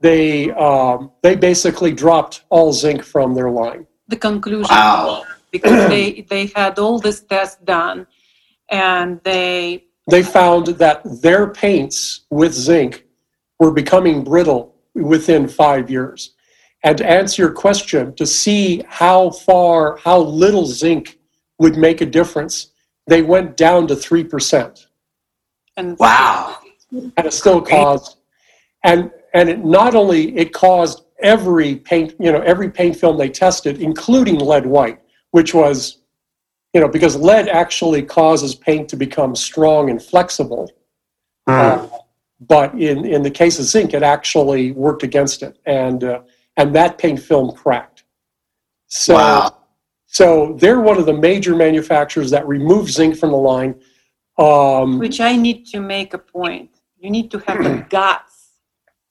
they 0.00 0.50
um, 0.52 1.10
they 1.22 1.34
basically 1.34 1.92
dropped 1.92 2.44
all 2.50 2.72
zinc 2.72 3.02
from 3.02 3.34
their 3.34 3.50
line. 3.50 3.86
The 4.08 4.16
conclusion, 4.16 4.68
wow. 4.70 5.24
because 5.50 5.88
they 5.88 6.26
they 6.28 6.46
had 6.54 6.78
all 6.78 6.98
this 6.98 7.20
test 7.20 7.64
done, 7.64 8.06
and 8.70 9.20
they 9.24 9.84
they 10.10 10.22
found 10.22 10.66
that 10.66 11.02
their 11.22 11.48
paints 11.48 12.26
with 12.30 12.52
zinc 12.52 13.04
were 13.58 13.72
becoming 13.72 14.24
brittle 14.24 14.74
within 14.94 15.48
five 15.48 15.90
years. 15.90 16.34
And 16.84 16.96
to 16.98 17.08
answer 17.08 17.42
your 17.42 17.52
question, 17.52 18.14
to 18.14 18.26
see 18.26 18.84
how 18.86 19.30
far, 19.30 19.96
how 19.98 20.20
little 20.20 20.64
zinc 20.64 21.18
would 21.58 21.76
make 21.76 22.00
a 22.00 22.06
difference, 22.06 22.70
they 23.06 23.22
went 23.22 23.56
down 23.56 23.88
to 23.88 23.94
3%. 23.94 24.86
and 25.76 25.98
Wow. 25.98 26.57
And 26.90 27.26
it 27.26 27.32
still 27.32 27.60
caused, 27.60 28.16
and, 28.84 29.10
and 29.34 29.48
it 29.48 29.64
not 29.64 29.94
only, 29.94 30.36
it 30.36 30.52
caused 30.52 31.04
every 31.20 31.76
paint, 31.76 32.14
you 32.18 32.32
know, 32.32 32.40
every 32.40 32.70
paint 32.70 32.96
film 32.96 33.18
they 33.18 33.28
tested, 33.28 33.80
including 33.80 34.38
lead 34.38 34.66
white, 34.66 35.00
which 35.32 35.52
was, 35.52 35.98
you 36.72 36.80
know, 36.80 36.88
because 36.88 37.16
lead 37.16 37.48
actually 37.48 38.02
causes 38.02 38.54
paint 38.54 38.88
to 38.88 38.96
become 38.96 39.34
strong 39.34 39.90
and 39.90 40.02
flexible. 40.02 40.70
Hmm. 41.46 41.52
Uh, 41.52 41.88
but 42.40 42.74
in, 42.74 43.04
in 43.04 43.22
the 43.22 43.30
case 43.30 43.58
of 43.58 43.64
zinc, 43.64 43.94
it 43.94 44.02
actually 44.02 44.72
worked 44.72 45.02
against 45.02 45.42
it, 45.42 45.58
and 45.66 46.04
uh, 46.04 46.20
and 46.56 46.74
that 46.74 46.98
paint 46.98 47.20
film 47.20 47.52
cracked. 47.52 48.04
So 48.86 49.14
wow. 49.14 49.56
so 50.06 50.56
they're 50.58 50.80
one 50.80 50.98
of 50.98 51.06
the 51.06 51.12
major 51.12 51.56
manufacturers 51.56 52.30
that 52.30 52.46
remove 52.46 52.90
zinc 52.90 53.16
from 53.16 53.30
the 53.30 53.36
line. 53.36 53.80
Um, 54.38 55.00
which 55.00 55.20
I 55.20 55.34
need 55.34 55.66
to 55.66 55.80
make 55.80 56.14
a 56.14 56.18
point. 56.18 56.77
You 56.98 57.10
need 57.10 57.30
to 57.30 57.38
have 57.46 57.62
the 57.62 57.86
guts 57.90 58.50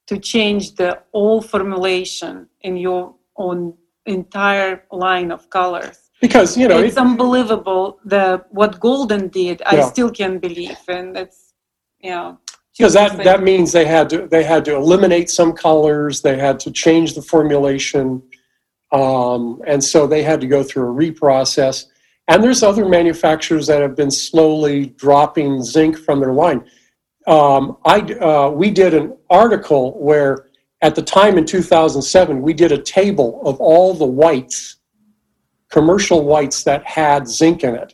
to 0.08 0.18
change 0.18 0.76
the 0.76 1.02
whole 1.12 1.42
formulation 1.42 2.48
in 2.62 2.78
your 2.78 3.16
own 3.36 3.74
entire 4.06 4.84
line 4.92 5.32
of 5.32 5.50
colors. 5.50 6.08
because 6.22 6.58
you 6.58 6.68
know 6.68 6.80
it's 6.80 6.96
it, 6.96 7.00
unbelievable 7.00 8.00
the 8.06 8.44
what 8.50 8.80
Golden 8.80 9.28
did. 9.28 9.62
I 9.66 9.82
still 9.82 10.10
can't 10.10 10.42
believe, 10.42 10.80
and 10.88 11.16
it's 11.16 11.54
yeah. 12.02 12.36
because 12.76 12.94
that 12.94 13.24
that 13.24 13.44
means 13.44 13.72
they 13.72 13.86
had 13.86 14.10
to 14.10 14.28
they 14.28 14.44
had 14.44 14.66
to 14.66 14.76
eliminate 14.76 15.30
some 15.30 15.54
colors 15.54 16.22
they 16.22 16.38
had 16.38 16.60
to 16.62 16.72
change 16.72 17.14
the 17.14 17.22
formulation 17.22 18.22
um, 18.92 19.62
and 19.68 19.84
so 19.84 20.08
they 20.08 20.24
had 20.24 20.40
to 20.42 20.48
go 20.48 20.64
through 20.64 20.90
a 20.90 20.94
reprocess 20.94 21.86
and 22.30 22.44
there's 22.44 22.64
other 22.64 22.88
manufacturers 22.88 23.68
that 23.68 23.82
have 23.82 23.96
been 23.96 24.12
slowly 24.12 24.88
dropping 24.88 25.64
zinc 25.64 25.98
from 25.98 26.20
their 26.20 26.34
line 26.34 26.64
um, 27.28 27.78
I, 27.86 28.00
uh, 28.00 28.50
we 28.50 28.72
did 28.72 28.94
an 28.94 29.16
article 29.30 30.00
where 30.00 30.48
at 30.82 30.96
the 30.96 31.02
time 31.02 31.38
in 31.38 31.46
2007 31.46 32.42
we 32.42 32.54
did 32.54 32.72
a 32.72 32.82
table 32.82 33.42
of 33.46 33.60
all 33.60 33.94
the 33.94 34.06
whites 34.06 34.78
commercial 35.70 36.24
whites 36.24 36.64
that 36.64 36.84
had 36.86 37.28
zinc 37.28 37.64
in 37.64 37.76
it 37.76 37.94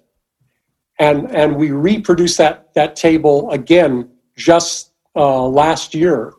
and 1.00 1.32
and 1.32 1.56
we 1.56 1.72
reproduced 1.72 2.38
that 2.38 2.74
that 2.76 2.96
table 2.96 3.50
again 3.52 4.10
just 4.36 4.92
uh, 5.16 5.48
last 5.48 5.94
year, 5.94 6.34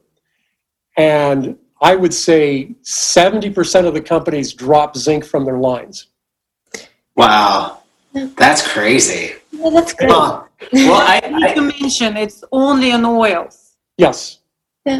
and 0.96 1.56
I 1.80 1.94
would 1.94 2.14
say 2.14 2.74
seventy 2.82 3.50
percent 3.50 3.86
of 3.86 3.94
the 3.94 4.00
companies 4.00 4.52
drop 4.52 4.96
zinc 4.96 5.24
from 5.24 5.44
their 5.44 5.58
lines. 5.58 6.06
Wow. 7.16 7.82
That's 8.12 8.66
crazy. 8.66 9.34
Yeah, 9.52 9.70
that's 9.70 9.92
great. 9.92 10.10
Huh. 10.10 10.44
Well, 10.72 10.94
I, 11.14 11.20
I 11.24 11.28
need 11.28 11.54
to 11.54 11.62
mention 11.62 12.16
it's 12.16 12.42
only 12.52 12.92
on 12.92 13.04
oils. 13.04 13.56
Yes, 13.96 14.18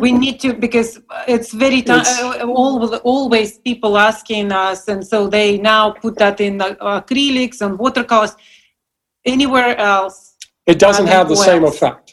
We 0.05 0.11
need 0.13 0.37
to 0.45 0.49
because 0.67 0.91
it's 1.35 1.51
very 1.65 1.81
ti- 1.83 1.93
It's- 2.01 2.21
uh, 2.23 2.39
al- 2.41 2.97
always 3.15 3.51
people 3.69 3.93
asking 4.11 4.47
us, 4.53 4.81
and 4.93 5.01
so 5.13 5.19
they 5.37 5.49
now 5.59 5.85
put 6.05 6.15
that 6.23 6.37
in 6.41 6.55
the 6.63 6.71
acrylics 6.97 7.59
and 7.65 7.73
watercolors. 7.85 8.35
Anywhere 9.35 9.73
else, 9.95 10.17
it 10.73 10.79
doesn't 10.87 11.09
have 11.17 11.27
the 11.29 11.37
same 11.49 11.65
effect. 11.73 12.04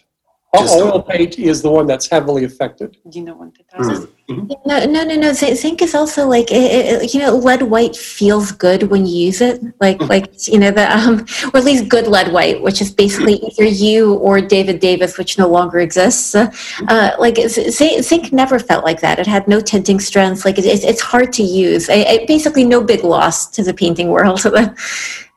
Just 0.54 0.76
Oil 0.76 0.92
don't- 0.92 1.08
paint 1.08 1.40
is 1.40 1.62
the 1.62 1.72
one 1.72 1.88
that's 1.88 2.10
heavily 2.10 2.44
affected. 2.44 2.98
you 3.10 3.24
know 3.24 3.36
what 3.36 3.54
it 3.58 3.66
has. 3.72 4.06
Hmm. 4.28 4.48
No, 4.66 4.86
no, 4.86 5.04
no, 5.06 5.16
no. 5.16 5.32
Zinc 5.32 5.82
is 5.82 5.96
also 5.96 6.28
like 6.28 6.52
it, 6.52 7.04
it, 7.04 7.14
you 7.14 7.22
know, 7.22 7.36
lead 7.36 7.64
white 7.64 7.96
feels 7.96 8.52
good 8.52 8.84
when 8.84 9.06
you 9.06 9.28
use 9.28 9.40
it. 9.40 9.62
Like, 9.80 10.02
like 10.02 10.48
you 10.50 10.60
know, 10.60 10.72
the 10.72 10.92
um, 10.94 11.26
or 11.54 11.60
at 11.60 11.64
least 11.64 11.88
good 11.88 12.08
lead 12.08 12.34
white, 12.34 12.62
which 12.62 12.82
is 12.82 12.92
basically 12.92 13.36
either 13.36 13.64
you 13.64 14.16
or 14.16 14.42
David 14.42 14.82
Davis, 14.82 15.18
which 15.18 15.38
no 15.38 15.48
longer 15.48 15.80
exists. 15.80 16.36
Uh, 16.36 16.52
uh, 16.90 17.12
like 17.18 17.38
zinc 17.48 18.34
never 18.34 18.60
felt 18.60 18.84
like 18.84 19.00
that. 19.00 19.20
It 19.20 19.28
had 19.28 19.48
no 19.48 19.62
tinting 19.62 20.02
strength. 20.02 20.44
Like 20.44 20.58
it, 20.60 20.66
it's 20.66 20.84
it's 20.84 21.02
hard 21.02 21.32
to 21.34 21.44
use. 21.44 21.90
I, 21.90 22.04
I, 22.14 22.26
basically, 22.28 22.66
no 22.66 22.84
big 22.84 23.06
loss 23.06 23.48
to 23.52 23.64
the 23.64 23.74
painting 23.74 24.10
world. 24.10 24.40
the, 24.44 24.76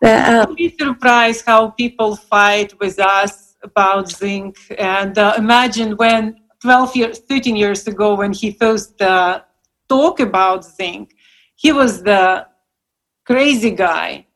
the, 0.00 0.11
uh, 0.11 0.46
I'd 0.48 0.57
be 0.57 0.74
surprised 0.77 1.44
how 1.46 1.70
people 1.70 2.16
fight 2.16 2.79
with 2.81 2.98
us 2.98 3.43
about 3.64 4.11
zinc. 4.11 4.57
And 4.79 5.16
uh, 5.18 5.35
imagine 5.37 5.96
when 5.96 6.37
12 6.62 6.96
years, 6.96 7.18
13 7.18 7.57
years 7.57 7.87
ago, 7.87 8.14
when 8.14 8.33
he 8.33 8.53
first 8.53 9.00
uh, 9.03 9.42
talked 9.88 10.20
about 10.20 10.64
zinc, 10.64 11.14
he 11.57 11.72
was 11.72 12.03
the 12.03 12.46
crazy 13.24 13.70
guy. 13.70 14.27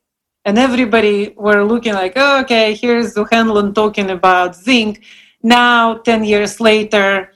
And 0.44 0.58
everybody 0.58 1.34
were 1.36 1.62
looking 1.62 1.92
like, 1.92 2.14
oh, 2.16 2.40
okay, 2.40 2.74
here's 2.74 3.16
O'Hanlon 3.16 3.74
talking 3.74 4.10
about 4.10 4.56
zinc. 4.56 5.04
Now, 5.42 5.98
10 5.98 6.24
years 6.24 6.58
later, 6.60 7.30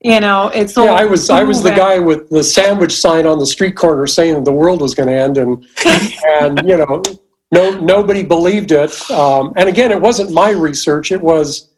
you 0.00 0.20
know, 0.20 0.48
it's 0.54 0.76
all. 0.76 0.84
Yeah, 0.86 0.92
I 0.92 1.04
was 1.04 1.28
I 1.28 1.42
was 1.42 1.62
the 1.62 1.70
guy 1.70 1.98
with 1.98 2.28
the 2.30 2.44
sandwich 2.44 2.92
sign 2.92 3.26
on 3.26 3.40
the 3.40 3.46
street 3.46 3.74
corner 3.74 4.06
saying 4.06 4.34
that 4.34 4.44
the 4.44 4.52
world 4.52 4.80
was 4.80 4.94
going 4.94 5.08
to 5.08 5.14
end, 5.14 5.38
and 5.38 5.66
and 6.40 6.60
you 6.64 6.76
know, 6.76 7.02
no 7.52 7.78
nobody 7.78 8.22
believed 8.22 8.72
it. 8.72 9.10
Um, 9.10 9.52
and 9.56 9.68
again, 9.68 9.90
it 9.90 10.00
wasn't 10.00 10.32
my 10.32 10.50
research; 10.50 11.12
it 11.12 11.20
was 11.20 11.70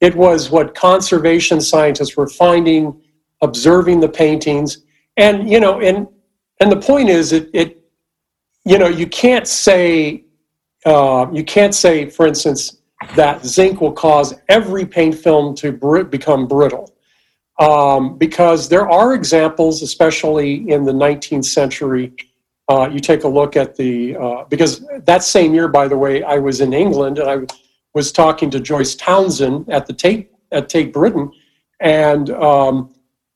it 0.00 0.14
was 0.14 0.50
what 0.50 0.74
conservation 0.74 1.60
scientists 1.60 2.16
were 2.16 2.28
finding, 2.28 3.00
observing 3.42 4.00
the 4.00 4.08
paintings, 4.08 4.78
and 5.16 5.48
you 5.50 5.60
know, 5.60 5.80
and 5.80 6.08
and 6.60 6.72
the 6.72 6.80
point 6.80 7.08
is, 7.08 7.32
it 7.32 7.50
it 7.52 7.80
you 8.64 8.78
know, 8.78 8.88
you 8.88 9.06
can't 9.06 9.46
say 9.46 10.24
uh, 10.86 11.26
you 11.32 11.44
can't 11.44 11.74
say, 11.74 12.08
for 12.08 12.26
instance, 12.26 12.78
that 13.14 13.44
zinc 13.44 13.80
will 13.80 13.92
cause 13.92 14.34
every 14.48 14.86
paint 14.86 15.14
film 15.14 15.54
to 15.56 15.72
br- 15.72 16.02
become 16.02 16.46
brittle 16.46 16.94
um, 17.58 18.16
because 18.16 18.68
there 18.68 18.88
are 18.88 19.14
examples, 19.14 19.82
especially 19.82 20.70
in 20.70 20.84
the 20.84 20.92
19th 20.92 21.44
century. 21.44 22.12
Uh, 22.70 22.88
you 22.88 23.00
take 23.00 23.24
a 23.24 23.28
look 23.28 23.56
at 23.56 23.74
the 23.74 24.16
uh, 24.16 24.44
because 24.44 24.86
that 25.04 25.24
same 25.24 25.52
year, 25.52 25.66
by 25.66 25.88
the 25.88 25.98
way, 25.98 26.22
I 26.22 26.38
was 26.38 26.60
in 26.60 26.72
England 26.72 27.18
and 27.18 27.28
I 27.28 27.38
was 27.94 28.12
talking 28.12 28.48
to 28.50 28.60
Joyce 28.60 28.94
Townsend 28.94 29.68
at 29.68 29.86
the 29.86 29.92
Tate 29.92 30.30
at 30.52 30.68
Tate 30.68 30.92
Britain, 30.92 31.32
and 31.80 32.30
um, 32.30 32.94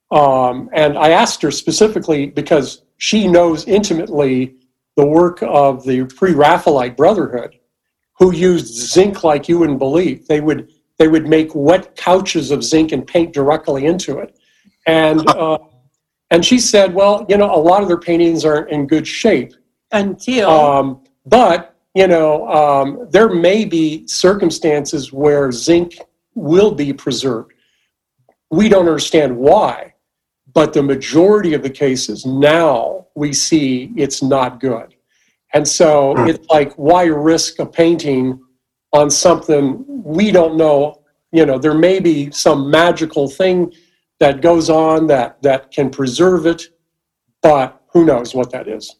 um, 0.09 0.69
and 0.71 0.97
I 0.97 1.09
asked 1.09 1.41
her 1.41 1.51
specifically 1.51 2.27
because 2.27 2.83
she 2.95 3.27
knows 3.27 3.67
intimately 3.67 4.55
the 4.95 5.05
work 5.05 5.39
of 5.41 5.83
the 5.83 6.05
Pre-Raphaelite 6.05 6.95
Brotherhood, 6.95 7.59
who 8.17 8.33
used 8.33 8.73
zinc 8.93 9.25
like 9.25 9.49
you 9.49 9.59
wouldn't 9.59 9.79
believe. 9.79 10.27
They 10.27 10.39
would 10.39 10.71
they 10.97 11.09
would 11.09 11.27
make 11.27 11.49
wet 11.53 11.97
couches 11.97 12.51
of 12.51 12.63
zinc 12.63 12.93
and 12.93 13.05
paint 13.05 13.33
directly 13.33 13.85
into 13.85 14.19
it. 14.19 14.39
And 14.87 15.27
uh, 15.27 15.57
and 16.31 16.43
she 16.43 16.59
said, 16.59 16.93
well, 16.93 17.25
you 17.29 17.37
know, 17.37 17.53
a 17.53 17.57
lot 17.57 17.81
of 17.81 17.87
their 17.87 17.99
paintings 17.99 18.45
aren't 18.45 18.69
in 18.71 18.87
good 18.87 19.07
shape. 19.07 19.53
Until. 19.91 20.49
Um, 20.49 21.01
but 21.25 21.75
you 21.93 22.07
know, 22.07 22.47
um, 22.49 23.07
there 23.09 23.29
may 23.29 23.63
be 23.63 24.05
circumstances 24.05 25.13
where 25.13 25.51
zinc 25.51 25.97
will 26.33 26.71
be 26.71 26.91
preserved. 26.91 27.53
We 28.51 28.67
don't 28.67 28.87
understand 28.87 29.35
why, 29.35 29.93
but 30.53 30.73
the 30.73 30.83
majority 30.83 31.53
of 31.53 31.63
the 31.63 31.69
cases 31.69 32.25
now 32.25 33.07
we 33.15 33.31
see 33.31 33.91
it's 33.95 34.21
not 34.21 34.59
good. 34.59 34.95
And 35.53 35.65
so 35.65 36.15
Hmm. 36.15 36.27
it's 36.27 36.45
like, 36.49 36.73
why 36.73 37.05
risk 37.05 37.59
a 37.59 37.65
painting 37.65 38.39
on 38.91 39.09
something 39.09 39.85
we 39.87 40.31
don't 40.31 40.57
know? 40.57 41.01
You 41.31 41.45
know, 41.45 41.57
there 41.57 41.73
may 41.73 41.99
be 41.99 42.29
some 42.31 42.69
magical 42.69 43.29
thing 43.29 43.73
that 44.19 44.41
goes 44.41 44.69
on 44.69 45.07
that, 45.07 45.41
that 45.41 45.71
can 45.71 45.89
preserve 45.89 46.45
it, 46.45 46.63
but 47.41 47.81
who 47.91 48.05
knows 48.05 48.33
what 48.33 48.51
that 48.51 48.67
is. 48.67 48.95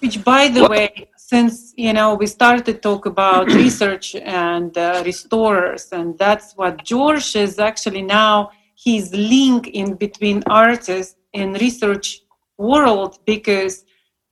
Which, 0.00 0.22
by 0.24 0.48
the 0.48 0.68
way, 0.68 1.08
since 1.16 1.72
you 1.76 1.92
know 1.92 2.14
we 2.14 2.26
started 2.26 2.64
to 2.66 2.74
talk 2.74 3.06
about 3.06 3.46
research 3.64 4.14
and 4.14 4.76
uh, 4.76 5.02
restorers, 5.04 5.88
and 5.92 6.18
that's 6.18 6.52
what 6.54 6.84
George 6.84 7.36
is 7.36 7.58
actually 7.58 8.02
now 8.02 8.50
his 8.76 9.14
link 9.14 9.68
in 9.68 9.94
between 9.94 10.42
artists 10.46 11.16
and 11.32 11.60
research 11.60 12.20
world 12.58 13.18
because 13.24 13.84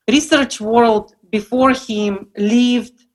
research 0.08 0.60
world 0.60 1.14
before 1.30 1.72
him 1.72 2.28
lived 2.36 3.06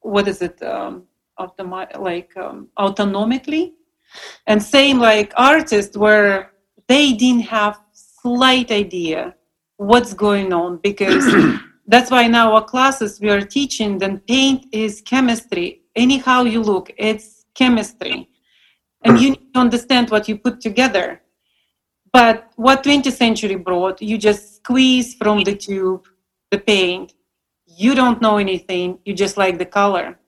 what 0.00 0.28
is 0.28 0.42
it 0.42 0.62
um, 0.62 1.04
automi- 1.38 1.98
like 1.98 2.36
um, 2.36 2.68
autonomically 2.78 3.72
and 4.46 4.62
same 4.62 4.98
like 4.98 5.32
artists 5.36 5.96
where 5.96 6.52
they 6.88 7.12
didn't 7.12 7.42
have 7.42 7.80
slight 7.92 8.70
idea 8.70 9.34
what's 9.76 10.14
going 10.14 10.52
on 10.52 10.78
because 10.78 11.24
that's 11.86 12.10
why 12.10 12.22
in 12.22 12.34
our 12.34 12.62
classes 12.62 13.20
we 13.20 13.30
are 13.30 13.40
teaching 13.40 13.98
that 13.98 14.26
paint 14.26 14.66
is 14.72 15.02
chemistry. 15.02 15.82
Anyhow 15.96 16.44
you 16.44 16.62
look 16.62 16.90
it's 16.96 17.44
chemistry. 17.54 18.28
And 19.04 19.18
you 19.18 19.30
need 19.30 19.52
to 19.54 19.60
understand 19.60 20.10
what 20.10 20.28
you 20.28 20.38
put 20.38 20.60
together. 20.60 21.22
But 22.12 22.52
what 22.56 22.84
20th 22.84 23.12
century 23.12 23.56
brought 23.56 24.00
you 24.00 24.16
just 24.16 24.56
squeeze 24.56 25.14
from 25.14 25.42
the 25.42 25.56
tube 25.56 26.06
the 26.52 26.58
paint. 26.58 27.14
You 27.66 27.94
don't 27.94 28.20
know 28.20 28.36
anything 28.36 28.98
you 29.04 29.14
just 29.14 29.36
like 29.36 29.58
the 29.58 29.66
color. 29.66 30.18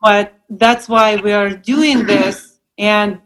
But 0.00 0.34
that's 0.50 0.88
why 0.88 1.16
we 1.16 1.32
are 1.32 1.50
doing 1.50 2.06
this 2.12 2.53
and 2.78 3.20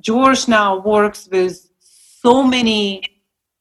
george 0.00 0.48
now 0.48 0.80
works 0.80 1.28
with 1.30 1.68
so 1.78 2.42
many 2.42 3.02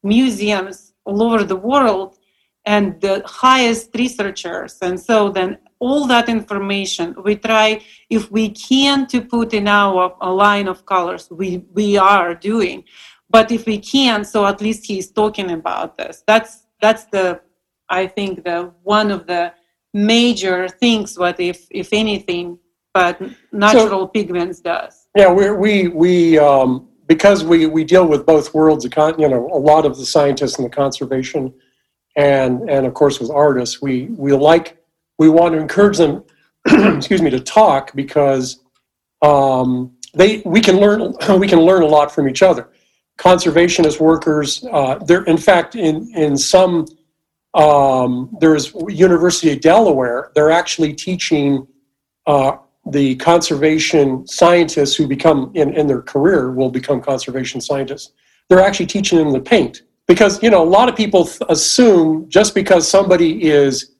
museums 0.03 0.93
all 1.05 1.21
over 1.23 1.43
the 1.43 1.55
world 1.55 2.17
and 2.65 2.99
the 3.01 3.23
highest 3.25 3.89
researchers. 3.95 4.77
And 4.81 4.99
so 4.99 5.29
then 5.29 5.57
all 5.79 6.05
that 6.07 6.29
information 6.29 7.15
we 7.23 7.35
try 7.35 7.81
if 8.09 8.31
we 8.31 8.49
can 8.49 9.07
to 9.07 9.21
put 9.21 9.53
in 9.53 9.67
our 9.67 10.15
line 10.21 10.67
of 10.67 10.85
colors 10.85 11.27
we 11.31 11.65
we 11.73 11.97
are 11.97 12.35
doing. 12.35 12.83
But 13.29 13.51
if 13.51 13.65
we 13.65 13.79
can 13.79 14.23
so 14.23 14.45
at 14.45 14.61
least 14.61 14.85
he's 14.85 15.11
talking 15.11 15.51
about 15.51 15.97
this. 15.97 16.23
That's 16.27 16.67
that's 16.81 17.05
the 17.05 17.41
i 17.89 18.07
think 18.07 18.43
the 18.43 18.73
one 18.83 19.11
of 19.11 19.27
the 19.27 19.53
major 19.93 20.67
things 20.67 21.17
what 21.17 21.39
if 21.39 21.67
if 21.69 21.89
anything 21.91 22.57
but 22.93 23.21
natural 23.51 24.01
so, 24.01 24.07
pigments 24.07 24.61
does 24.61 25.00
yeah 25.15 25.31
we 25.31 25.51
we 25.51 25.87
we 25.87 26.39
um 26.39 26.87
because 27.11 27.43
we, 27.43 27.65
we 27.65 27.83
deal 27.83 28.07
with 28.07 28.25
both 28.25 28.53
worlds, 28.53 28.85
you 28.85 29.27
know, 29.27 29.49
a 29.51 29.59
lot 29.59 29.85
of 29.85 29.97
the 29.97 30.05
scientists 30.05 30.57
and 30.57 30.65
the 30.65 30.69
conservation, 30.69 31.53
and 32.15 32.69
and 32.69 32.85
of 32.85 32.93
course 32.93 33.19
with 33.19 33.29
artists, 33.29 33.81
we 33.81 34.05
we 34.11 34.31
like 34.31 34.77
we 35.19 35.27
want 35.27 35.53
to 35.53 35.59
encourage 35.59 35.97
them, 35.97 36.23
excuse 36.95 37.21
me, 37.21 37.29
to 37.29 37.41
talk 37.41 37.93
because 37.95 38.61
um, 39.21 39.91
they 40.13 40.41
we 40.45 40.61
can 40.61 40.77
learn 40.77 41.13
we 41.37 41.49
can 41.49 41.59
learn 41.59 41.81
a 41.81 41.85
lot 41.85 42.13
from 42.13 42.29
each 42.29 42.41
other. 42.41 42.69
Conservationist 43.19 43.99
workers, 43.99 44.63
uh, 44.71 44.97
in 45.27 45.37
fact 45.37 45.75
in 45.75 46.09
in 46.15 46.37
some 46.37 46.85
um, 47.55 48.37
there's 48.39 48.73
University 48.87 49.51
of 49.51 49.59
Delaware, 49.59 50.31
they're 50.33 50.51
actually 50.51 50.93
teaching 50.93 51.67
uh, 52.25 52.55
the 52.85 53.15
conservation 53.17 54.25
scientists 54.27 54.95
who 54.95 55.07
become 55.07 55.51
in, 55.53 55.73
in 55.73 55.87
their 55.87 56.01
career 56.01 56.51
will 56.51 56.69
become 56.69 57.01
conservation 57.01 57.61
scientists. 57.61 58.13
They're 58.49 58.61
actually 58.61 58.87
teaching 58.87 59.19
them 59.19 59.33
to 59.33 59.39
paint. 59.39 59.83
Because 60.07 60.41
you 60.43 60.49
know 60.49 60.63
a 60.63 60.67
lot 60.67 60.89
of 60.89 60.95
people 60.95 61.25
th- 61.25 61.41
assume 61.47 62.27
just 62.27 62.53
because 62.55 62.87
somebody 62.87 63.43
is 63.43 63.93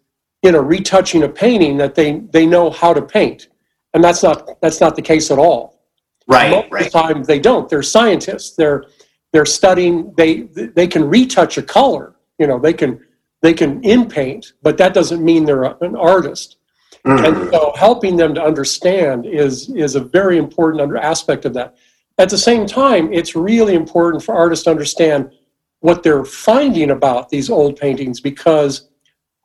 you 0.44 0.52
know 0.52 0.60
retouching 0.60 1.24
a 1.24 1.30
painting 1.30 1.78
that 1.78 1.96
they 1.96 2.20
they 2.32 2.46
know 2.46 2.70
how 2.70 2.94
to 2.94 3.02
paint. 3.02 3.50
And 3.94 4.04
that's 4.04 4.24
not 4.24 4.60
that's 4.62 4.82
not 4.82 4.96
the 4.96 5.02
case 5.02 5.32
at 5.32 5.38
all. 5.38 5.80
Right 6.28 6.50
Most 6.50 6.72
right 6.72 6.88
of 6.88 6.91
the 6.91 7.00
time 7.00 7.24
they 7.24 7.39
don't. 7.39 7.70
They're 7.70 7.84
scientists. 7.84 8.56
They're 8.56 8.86
they're 9.32 9.46
studying. 9.46 10.13
They 10.17 10.41
they 10.76 10.88
can 10.88 11.06
retouch 11.06 11.58
a 11.58 11.63
color. 11.63 12.15
You 12.39 12.48
know 12.48 12.60
they 12.60 12.74
can 12.74 13.00
they 13.41 13.54
can 13.54 13.84
in 13.84 14.08
paint 14.08 14.54
but 14.62 14.78
that 14.78 14.94
doesn't 14.94 15.24
mean 15.24 15.46
they're 15.46 15.63
an 15.63 15.96
artist 15.96 16.58
Mm-hmm. 17.06 17.26
And 17.26 17.52
so 17.52 17.74
helping 17.76 18.16
them 18.16 18.34
to 18.36 18.44
understand 18.44 19.26
is, 19.26 19.70
is 19.70 19.96
a 19.96 20.00
very 20.00 20.38
important 20.38 20.82
under 20.82 20.98
aspect 20.98 21.46
of 21.46 21.54
that. 21.54 21.76
At 22.18 22.30
the 22.30 22.38
same 22.38 22.68
time, 22.68 23.12
it's 23.12 23.36
really 23.36 23.74
important 23.74 24.24
for 24.24 24.36
artists 24.36 24.66
to 24.66 24.72
understand 24.72 25.32
what 25.80 26.04
they're 26.04 26.26
finding 26.26 26.92
about 26.92 27.30
these 27.30 27.50
old 27.50 27.76
paintings 27.76 28.22
because 28.22 28.90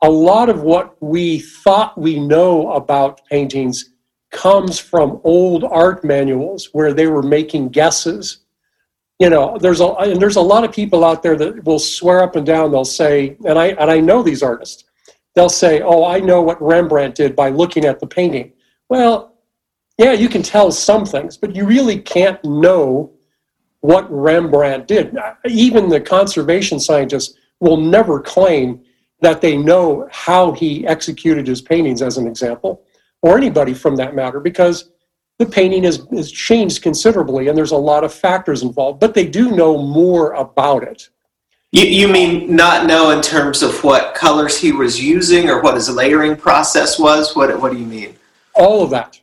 a 0.02 0.10
lot 0.10 0.48
of 0.48 0.60
what 0.62 1.02
we 1.02 1.38
thought 1.38 1.96
we 1.98 2.20
know 2.20 2.72
about 2.72 3.24
paintings 3.26 3.92
comes 4.30 4.78
from 4.78 5.20
old 5.24 5.64
art 5.64 6.04
manuals 6.04 6.68
where 6.72 6.92
they 6.92 7.06
were 7.06 7.22
making 7.22 7.70
guesses. 7.70 8.40
You 9.18 9.30
know, 9.30 9.56
there's 9.58 9.80
a 9.80 9.86
and 9.94 10.20
there's 10.20 10.36
a 10.36 10.42
lot 10.42 10.64
of 10.64 10.72
people 10.72 11.02
out 11.04 11.22
there 11.22 11.36
that 11.36 11.64
will 11.64 11.78
swear 11.78 12.22
up 12.22 12.36
and 12.36 12.44
down. 12.44 12.70
They'll 12.70 12.84
say, 12.84 13.38
and 13.46 13.58
I 13.58 13.68
and 13.68 13.90
I 13.90 13.98
know 14.00 14.22
these 14.22 14.42
artists 14.42 14.84
they'll 15.36 15.48
say, 15.48 15.80
Oh, 15.82 16.04
I 16.04 16.18
know 16.18 16.42
what 16.42 16.60
Rembrandt 16.60 17.14
did 17.14 17.36
by 17.36 17.50
looking 17.50 17.84
at 17.84 18.00
the 18.00 18.06
painting. 18.06 18.52
Well, 18.88 19.36
yeah, 19.98 20.12
you 20.12 20.28
can 20.28 20.42
tell 20.42 20.72
some 20.72 21.06
things, 21.06 21.36
but 21.36 21.54
you 21.54 21.64
really 21.64 22.00
can't 22.00 22.42
know 22.44 23.12
what 23.80 24.10
Rembrandt 24.10 24.88
did. 24.88 25.16
Even 25.48 25.88
the 25.88 26.00
conservation 26.00 26.80
scientists 26.80 27.38
will 27.60 27.76
never 27.76 28.20
claim 28.20 28.82
that 29.20 29.40
they 29.40 29.56
know 29.56 30.08
how 30.10 30.52
he 30.52 30.86
executed 30.86 31.46
his 31.46 31.62
paintings, 31.62 32.02
as 32.02 32.18
an 32.18 32.26
example, 32.26 32.82
or 33.22 33.38
anybody 33.38 33.72
from 33.72 33.96
that 33.96 34.14
matter, 34.14 34.40
because 34.40 34.90
the 35.38 35.46
painting 35.46 35.84
has, 35.84 36.06
is 36.12 36.30
changed 36.30 36.82
considerably 36.82 37.48
and 37.48 37.56
there's 37.56 37.72
a 37.72 37.76
lot 37.76 38.04
of 38.04 38.12
factors 38.12 38.62
involved, 38.62 39.00
but 39.00 39.14
they 39.14 39.26
do 39.26 39.50
know 39.50 39.82
more 39.82 40.32
about 40.32 40.82
it. 40.82 41.08
You, 41.76 41.84
you 41.84 42.08
mean 42.08 42.56
not 42.56 42.86
know 42.86 43.10
in 43.10 43.20
terms 43.20 43.62
of 43.62 43.84
what 43.84 44.14
colors 44.14 44.58
he 44.58 44.72
was 44.72 44.98
using 44.98 45.50
or 45.50 45.60
what 45.60 45.74
his 45.74 45.90
layering 45.90 46.34
process 46.34 46.98
was? 46.98 47.36
What 47.36 47.60
What 47.60 47.70
do 47.70 47.78
you 47.78 47.84
mean? 47.84 48.16
All 48.54 48.82
of 48.82 48.88
that. 48.90 49.20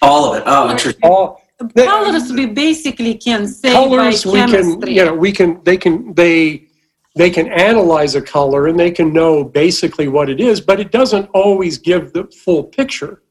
All 0.00 0.30
of 0.30 0.36
it. 0.38 0.44
Oh, 0.46 0.70
interesting. 0.70 1.02
All, 1.02 1.42
the, 1.58 1.84
colors 1.84 2.32
we 2.32 2.46
basically 2.46 3.14
can 3.14 3.48
say 3.48 3.72
colors 3.72 4.24
we 4.24 4.38
can 4.46 4.86
you 4.86 5.04
know 5.04 5.12
we 5.12 5.32
can 5.32 5.60
they 5.64 5.76
can 5.76 6.14
they 6.14 6.68
they 7.16 7.30
can 7.30 7.48
analyze 7.48 8.14
a 8.14 8.22
color 8.22 8.68
and 8.68 8.78
they 8.78 8.92
can 8.92 9.12
know 9.12 9.42
basically 9.42 10.06
what 10.06 10.30
it 10.30 10.38
is, 10.38 10.60
but 10.60 10.78
it 10.78 10.92
doesn't 10.92 11.28
always 11.34 11.78
give 11.78 12.12
the 12.12 12.22
full 12.44 12.62
picture 12.62 13.22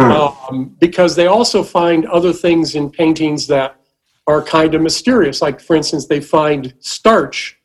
mm. 0.00 0.10
um, 0.50 0.74
because 0.80 1.16
they 1.16 1.26
also 1.26 1.62
find 1.62 2.06
other 2.06 2.32
things 2.32 2.76
in 2.76 2.90
paintings 2.90 3.46
that 3.48 3.78
are 4.26 4.40
kind 4.40 4.74
of 4.74 4.80
mysterious. 4.80 5.42
Like, 5.42 5.60
for 5.60 5.76
instance, 5.76 6.06
they 6.06 6.22
find 6.22 6.72
starch 6.78 7.58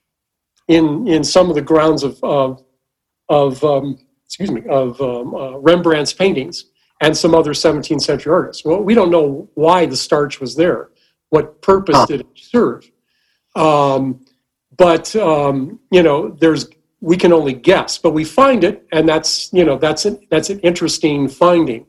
in 0.72 1.08
in 1.08 1.24
some 1.24 1.50
of 1.50 1.56
the 1.56 1.62
grounds 1.62 2.04
of 2.04 2.24
of, 2.24 2.64
of 3.30 3.64
um, 3.64 3.98
excuse 4.26 4.52
me 4.52 4.62
of 4.70 5.00
um, 5.02 5.36
uh, 5.36 5.58
Rembrandt's 5.58 6.14
paintings 6.14 6.66
and 7.02 7.16
some 7.16 7.34
other 7.34 7.52
17th 7.52 8.02
century 8.02 8.32
artists. 8.32 8.64
Well, 8.64 8.82
we 8.82 8.94
don't 8.94 9.10
know 9.10 9.50
why 9.56 9.88
the 9.88 9.98
starch 9.98 10.40
was 10.40 10.56
there. 10.56 10.92
What 11.30 11.62
purpose 11.62 11.96
huh. 11.96 12.06
did 12.06 12.20
it 12.22 12.28
serve? 12.36 12.90
Um, 13.56 14.24
but 14.78 15.16
um, 15.16 15.80
you 15.92 16.04
know, 16.04 16.30
there's 16.40 16.70
we 17.02 17.18
can 17.18 17.34
only 17.34 17.54
guess, 17.54 17.98
but 17.98 18.12
we 18.12 18.24
find 18.24 18.64
it, 18.64 18.88
and 18.92 19.10
that's 19.10 19.52
you 19.52 19.66
know 19.66 19.78
that's 19.78 20.06
an, 20.06 20.20
that's 20.30 20.50
an 20.50 20.60
interesting 20.60 21.28
finding. 21.28 21.86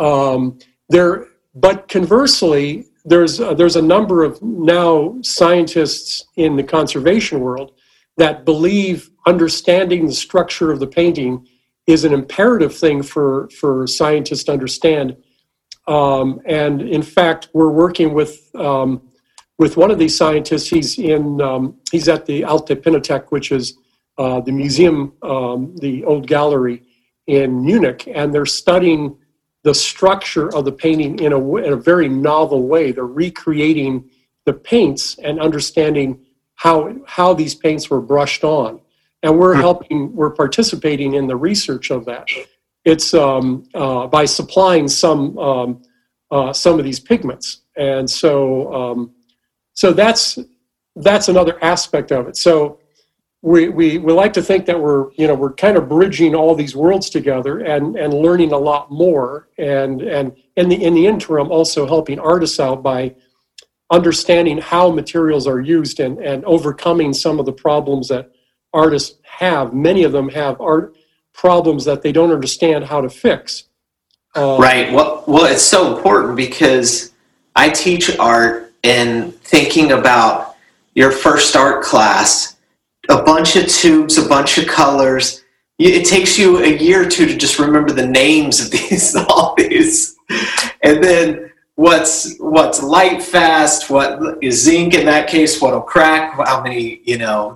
Um, 0.00 0.58
there, 0.88 1.26
but 1.54 1.88
conversely, 1.88 2.86
there's 3.04 3.40
uh, 3.40 3.54
there's 3.54 3.76
a 3.76 3.82
number 3.82 4.24
of 4.24 4.42
now 4.42 5.18
scientists 5.22 6.24
in 6.36 6.56
the 6.56 6.64
conservation 6.64 7.40
world 7.40 7.72
that 8.18 8.44
believe 8.44 9.10
understanding 9.26 10.06
the 10.06 10.12
structure 10.12 10.70
of 10.70 10.80
the 10.80 10.86
painting 10.86 11.46
is 11.86 12.04
an 12.04 12.12
imperative 12.12 12.76
thing 12.76 13.02
for, 13.02 13.48
for 13.50 13.86
scientists 13.86 14.44
to 14.44 14.52
understand. 14.52 15.16
Um, 15.86 16.40
and 16.44 16.82
in 16.82 17.02
fact, 17.02 17.48
we're 17.54 17.70
working 17.70 18.12
with 18.12 18.54
um, 18.54 19.02
with 19.56 19.76
one 19.76 19.90
of 19.90 19.98
these 19.98 20.16
scientists. 20.16 20.68
He's 20.68 20.98
in 20.98 21.40
um, 21.40 21.78
he's 21.90 22.08
at 22.08 22.26
the 22.26 22.44
Alte 22.44 22.74
Pinakothek, 22.82 23.30
which 23.30 23.50
is 23.50 23.78
uh, 24.18 24.40
the 24.40 24.52
museum, 24.52 25.14
um, 25.22 25.74
the 25.76 26.04
old 26.04 26.26
gallery 26.26 26.82
in 27.26 27.64
Munich, 27.64 28.06
and 28.12 28.34
they're 28.34 28.46
studying 28.46 29.16
the 29.62 29.74
structure 29.74 30.54
of 30.54 30.64
the 30.64 30.72
painting 30.72 31.18
in 31.20 31.32
a, 31.32 31.56
in 31.56 31.72
a 31.72 31.76
very 31.76 32.08
novel 32.08 32.66
way. 32.68 32.92
They're 32.92 33.06
recreating 33.06 34.08
the 34.44 34.52
paints 34.52 35.18
and 35.18 35.40
understanding 35.40 36.24
how 36.58 36.92
how 37.06 37.34
these 37.34 37.54
paints 37.54 37.88
were 37.88 38.00
brushed 38.00 38.42
on, 38.42 38.80
and 39.22 39.38
we're 39.38 39.54
hmm. 39.54 39.60
helping. 39.60 40.14
We're 40.14 40.30
participating 40.30 41.14
in 41.14 41.28
the 41.28 41.36
research 41.36 41.90
of 41.90 42.04
that. 42.06 42.28
It's 42.84 43.14
um, 43.14 43.64
uh, 43.74 44.08
by 44.08 44.24
supplying 44.24 44.88
some 44.88 45.38
um, 45.38 45.82
uh, 46.30 46.52
some 46.52 46.78
of 46.78 46.84
these 46.84 46.98
pigments, 46.98 47.62
and 47.76 48.10
so 48.10 48.74
um, 48.74 49.14
so 49.74 49.92
that's 49.92 50.38
that's 50.96 51.28
another 51.28 51.62
aspect 51.62 52.10
of 52.10 52.26
it. 52.26 52.36
So 52.36 52.80
we, 53.40 53.68
we, 53.68 53.98
we 53.98 54.12
like 54.12 54.32
to 54.32 54.42
think 54.42 54.66
that 54.66 54.80
we're 54.80 55.12
you 55.12 55.28
know 55.28 55.34
we're 55.34 55.52
kind 55.52 55.76
of 55.76 55.88
bridging 55.88 56.34
all 56.34 56.56
these 56.56 56.74
worlds 56.74 57.08
together 57.08 57.60
and, 57.60 57.96
and 57.96 58.12
learning 58.12 58.52
a 58.52 58.58
lot 58.58 58.90
more 58.90 59.48
and 59.58 60.02
and 60.02 60.34
in 60.56 60.68
the 60.68 60.82
in 60.82 60.94
the 60.94 61.06
interim 61.06 61.52
also 61.52 61.86
helping 61.86 62.18
artists 62.18 62.58
out 62.58 62.82
by 62.82 63.14
understanding 63.90 64.58
how 64.58 64.90
materials 64.90 65.46
are 65.46 65.60
used 65.60 66.00
and, 66.00 66.18
and 66.18 66.44
overcoming 66.44 67.12
some 67.12 67.40
of 67.40 67.46
the 67.46 67.52
problems 67.52 68.08
that 68.08 68.30
artists 68.72 69.18
have. 69.22 69.72
Many 69.72 70.04
of 70.04 70.12
them 70.12 70.28
have 70.28 70.60
art 70.60 70.96
problems 71.32 71.84
that 71.84 72.02
they 72.02 72.12
don't 72.12 72.32
understand 72.32 72.84
how 72.84 73.00
to 73.00 73.08
fix. 73.08 73.64
Um, 74.34 74.60
right. 74.60 74.92
Well, 74.92 75.24
well, 75.26 75.46
it's 75.46 75.62
so 75.62 75.96
important 75.96 76.36
because 76.36 77.12
I 77.56 77.70
teach 77.70 78.16
art 78.18 78.74
and 78.84 79.34
thinking 79.40 79.92
about 79.92 80.56
your 80.94 81.10
first 81.10 81.56
art 81.56 81.82
class, 81.82 82.56
a 83.08 83.22
bunch 83.22 83.56
of 83.56 83.68
tubes, 83.68 84.18
a 84.18 84.28
bunch 84.28 84.58
of 84.58 84.66
colors. 84.66 85.44
It 85.78 86.06
takes 86.06 86.36
you 86.36 86.58
a 86.58 86.76
year 86.76 87.06
or 87.06 87.08
two 87.08 87.26
to 87.26 87.36
just 87.36 87.58
remember 87.58 87.92
the 87.92 88.06
names 88.06 88.60
of 88.60 88.70
these, 88.70 89.14
all 89.28 89.54
these, 89.56 90.16
and 90.82 91.02
then 91.02 91.52
what's 91.78 92.36
what's 92.38 92.82
light 92.82 93.22
fast, 93.22 93.88
what 93.88 94.42
is 94.42 94.64
zinc 94.64 94.94
in 94.94 95.06
that 95.06 95.28
case, 95.28 95.60
what'll 95.60 95.80
crack, 95.80 96.34
how 96.34 96.60
many, 96.60 97.00
you 97.04 97.16
know. 97.16 97.54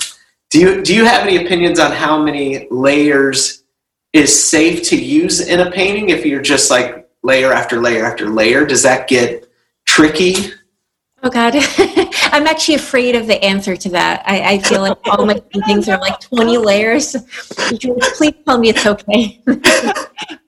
Do 0.49 0.61
you 0.61 0.83
do 0.83 0.95
you 0.95 1.05
have 1.05 1.27
any 1.27 1.45
opinions 1.45 1.81
on 1.81 1.91
how 1.91 2.23
many 2.23 2.69
layers 2.71 3.65
is 4.13 4.31
safe 4.49 4.85
to 4.91 4.97
use 4.97 5.41
in 5.41 5.59
a 5.59 5.73
painting 5.73 6.11
if 6.11 6.25
you're 6.25 6.41
just 6.41 6.71
like 6.71 7.11
layer 7.25 7.53
after 7.53 7.81
layer 7.81 8.05
after 8.05 8.31
layer? 8.31 8.65
Does 8.65 8.85
that 8.85 9.09
get 9.09 9.51
tricky? 9.87 10.53
Oh 11.25 11.31
God, 11.31 11.55
I'm 12.33 12.49
actually 12.49 12.75
afraid 12.75 13.15
of 13.15 13.29
the 13.29 13.43
answer 13.45 13.77
to 13.77 13.89
that. 13.91 14.25
I, 14.27 14.55
I 14.55 14.59
feel 14.59 14.81
like 14.81 14.99
all 15.05 15.25
my 15.25 15.35
things 15.67 15.89
are 15.89 16.01
like 16.01 16.19
20 16.19 16.59
layers. 16.59 17.15
Please 17.57 18.35
tell 18.45 18.59
me 18.59 18.71
it's 18.71 18.85
okay. 18.85 19.41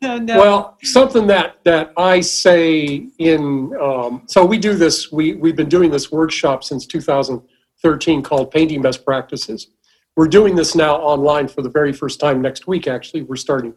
no, 0.02 0.18
no. 0.18 0.38
Well, 0.38 0.78
something 0.82 1.28
that 1.28 1.62
that 1.62 1.92
I 1.96 2.20
say 2.20 3.06
in 3.18 3.72
um, 3.80 4.22
so 4.26 4.44
we 4.44 4.58
do 4.58 4.74
this. 4.74 5.12
We 5.12 5.34
we've 5.34 5.54
been 5.54 5.68
doing 5.68 5.92
this 5.92 6.10
workshop 6.10 6.64
since 6.64 6.86
2013 6.86 8.22
called 8.22 8.50
Painting 8.50 8.82
Best 8.82 9.04
Practices. 9.04 9.68
We're 10.16 10.28
doing 10.28 10.56
this 10.56 10.74
now 10.74 10.96
online 10.96 11.46
for 11.46 11.62
the 11.62 11.70
very 11.70 11.92
first 11.92 12.18
time 12.18 12.42
next 12.42 12.66
week. 12.66 12.88
Actually, 12.88 13.22
we're 13.22 13.36
starting. 13.36 13.74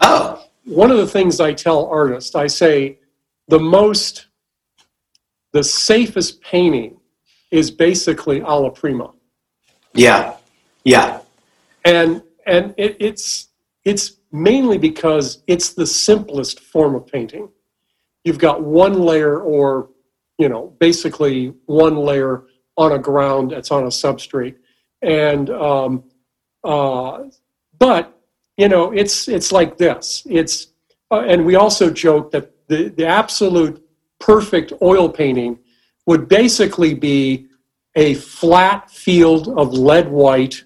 Oh, 0.00 0.44
one 0.66 0.92
of 0.92 0.98
the 0.98 1.06
things 1.08 1.40
I 1.40 1.52
tell 1.52 1.86
artists, 1.86 2.36
I 2.36 2.46
say 2.46 3.00
the 3.48 3.58
most 3.58 4.26
the 5.52 5.62
safest 5.62 6.40
painting 6.40 6.98
is 7.50 7.70
basically 7.70 8.42
alla 8.42 8.70
prima. 8.70 9.12
Yeah, 9.94 10.36
yeah. 10.84 11.20
And 11.84 12.22
and 12.46 12.74
it, 12.76 12.96
it's 12.98 13.48
it's 13.84 14.16
mainly 14.32 14.78
because 14.78 15.42
it's 15.46 15.74
the 15.74 15.86
simplest 15.86 16.60
form 16.60 16.94
of 16.94 17.06
painting. 17.06 17.50
You've 18.24 18.38
got 18.38 18.62
one 18.62 18.94
layer, 18.94 19.40
or 19.40 19.90
you 20.38 20.48
know, 20.48 20.74
basically 20.80 21.54
one 21.66 21.96
layer 21.96 22.44
on 22.76 22.92
a 22.92 22.98
ground 22.98 23.50
that's 23.50 23.70
on 23.70 23.84
a 23.84 23.88
substrate, 23.88 24.56
and 25.02 25.50
um, 25.50 26.04
uh, 26.64 27.24
but 27.78 28.18
you 28.56 28.68
know, 28.68 28.92
it's 28.92 29.28
it's 29.28 29.52
like 29.52 29.76
this. 29.76 30.26
It's 30.30 30.68
uh, 31.10 31.20
and 31.20 31.44
we 31.44 31.56
also 31.56 31.90
joke 31.90 32.30
that 32.30 32.52
the 32.68 32.88
the 32.88 33.06
absolute 33.06 33.81
perfect 34.22 34.72
oil 34.80 35.08
painting 35.08 35.58
would 36.06 36.28
basically 36.28 36.94
be 36.94 37.46
a 37.96 38.14
flat 38.14 38.90
field 38.90 39.48
of 39.58 39.74
lead 39.74 40.08
white 40.08 40.64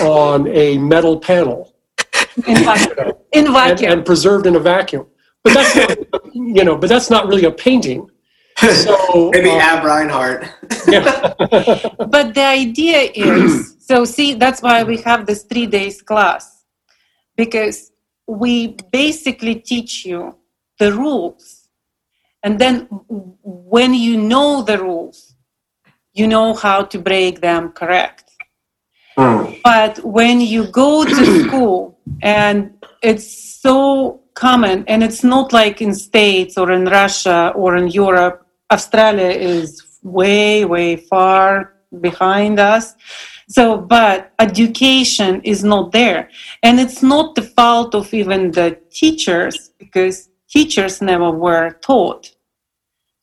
on 0.00 0.46
a 0.48 0.78
metal 0.78 1.18
panel. 1.18 1.74
In 2.46 2.56
vacuum, 2.64 3.12
in 3.32 3.52
vacuum. 3.52 3.90
And, 3.90 3.98
and, 3.98 4.06
preserved 4.06 4.46
in 4.46 4.56
a 4.56 4.60
vacuum. 4.60 5.06
But 5.42 5.54
that's 5.54 5.74
not, 5.76 6.34
you 6.34 6.64
know 6.64 6.76
but 6.76 6.88
that's 6.88 7.10
not 7.10 7.26
really 7.26 7.44
a 7.44 7.50
painting. 7.50 8.08
So 8.58 9.30
maybe 9.34 9.50
uh, 9.50 9.70
ad 9.70 9.84
reinhardt 9.84 10.46
yeah. 10.86 11.34
but 12.16 12.34
the 12.34 12.46
idea 12.46 13.10
is 13.14 13.76
so 13.88 14.04
see 14.04 14.34
that's 14.34 14.62
why 14.62 14.82
we 14.84 14.98
have 14.98 15.26
this 15.26 15.42
three 15.44 15.66
days 15.66 16.00
class. 16.00 16.64
Because 17.36 17.92
we 18.26 18.76
basically 18.92 19.56
teach 19.56 20.04
you 20.04 20.38
the 20.78 20.92
rules 20.92 21.61
and 22.42 22.58
then 22.58 22.88
when 23.42 23.94
you 23.94 24.16
know 24.16 24.62
the 24.62 24.78
rules, 24.78 25.34
you 26.12 26.26
know 26.26 26.54
how 26.54 26.82
to 26.82 26.98
break 26.98 27.40
them 27.40 27.72
correct. 27.72 28.30
Mm. 29.16 29.60
But 29.62 30.04
when 30.04 30.40
you 30.40 30.66
go 30.66 31.04
to 31.04 31.42
school 31.44 31.98
and 32.22 32.72
it's 33.02 33.60
so 33.60 34.22
common 34.34 34.84
and 34.88 35.02
it's 35.02 35.22
not 35.22 35.52
like 35.52 35.80
in 35.80 35.94
states 35.94 36.56
or 36.56 36.72
in 36.72 36.84
Russia 36.86 37.52
or 37.54 37.76
in 37.76 37.88
Europe, 37.88 38.46
Australia 38.70 39.28
is 39.28 39.82
way 40.02 40.64
way 40.64 40.96
far 40.96 41.74
behind 42.00 42.58
us. 42.58 42.94
So, 43.48 43.76
but 43.76 44.32
education 44.38 45.42
is 45.42 45.62
not 45.62 45.92
there. 45.92 46.30
And 46.62 46.80
it's 46.80 47.02
not 47.02 47.34
the 47.34 47.42
fault 47.42 47.94
of 47.94 48.12
even 48.14 48.50
the 48.50 48.78
teachers 48.90 49.72
because 49.78 50.30
teachers 50.52 51.00
never 51.00 51.30
were 51.30 51.70
taught 51.80 52.30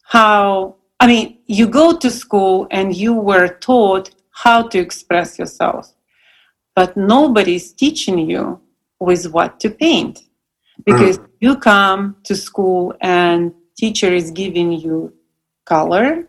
how 0.04 0.76
i 1.00 1.06
mean 1.06 1.38
you 1.46 1.68
go 1.68 1.96
to 1.96 2.10
school 2.10 2.68
and 2.72 2.96
you 2.96 3.14
were 3.14 3.48
taught 3.48 4.10
how 4.32 4.68
to 4.68 4.80
express 4.80 5.38
yourself 5.38 5.94
but 6.76 6.98
nobody's 6.98 7.72
teaching 7.74 8.18
you 8.18 8.60
with 9.00 9.32
what 9.32 9.60
to 9.60 9.70
paint 9.70 10.20
because 10.86 11.18
mm. 11.20 11.28
you 11.40 11.56
come 11.56 12.16
to 12.24 12.36
school 12.36 12.94
and 13.02 13.54
teacher 13.78 14.12
is 14.14 14.32
giving 14.32 14.72
you 14.72 15.14
color 15.66 16.28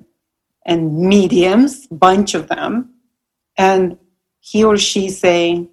and 0.66 0.92
mediums 0.92 1.86
bunch 1.86 2.34
of 2.34 2.48
them 2.48 2.90
and 3.56 3.96
he 4.40 4.62
or 4.64 4.76
she 4.76 5.08
saying 5.08 5.68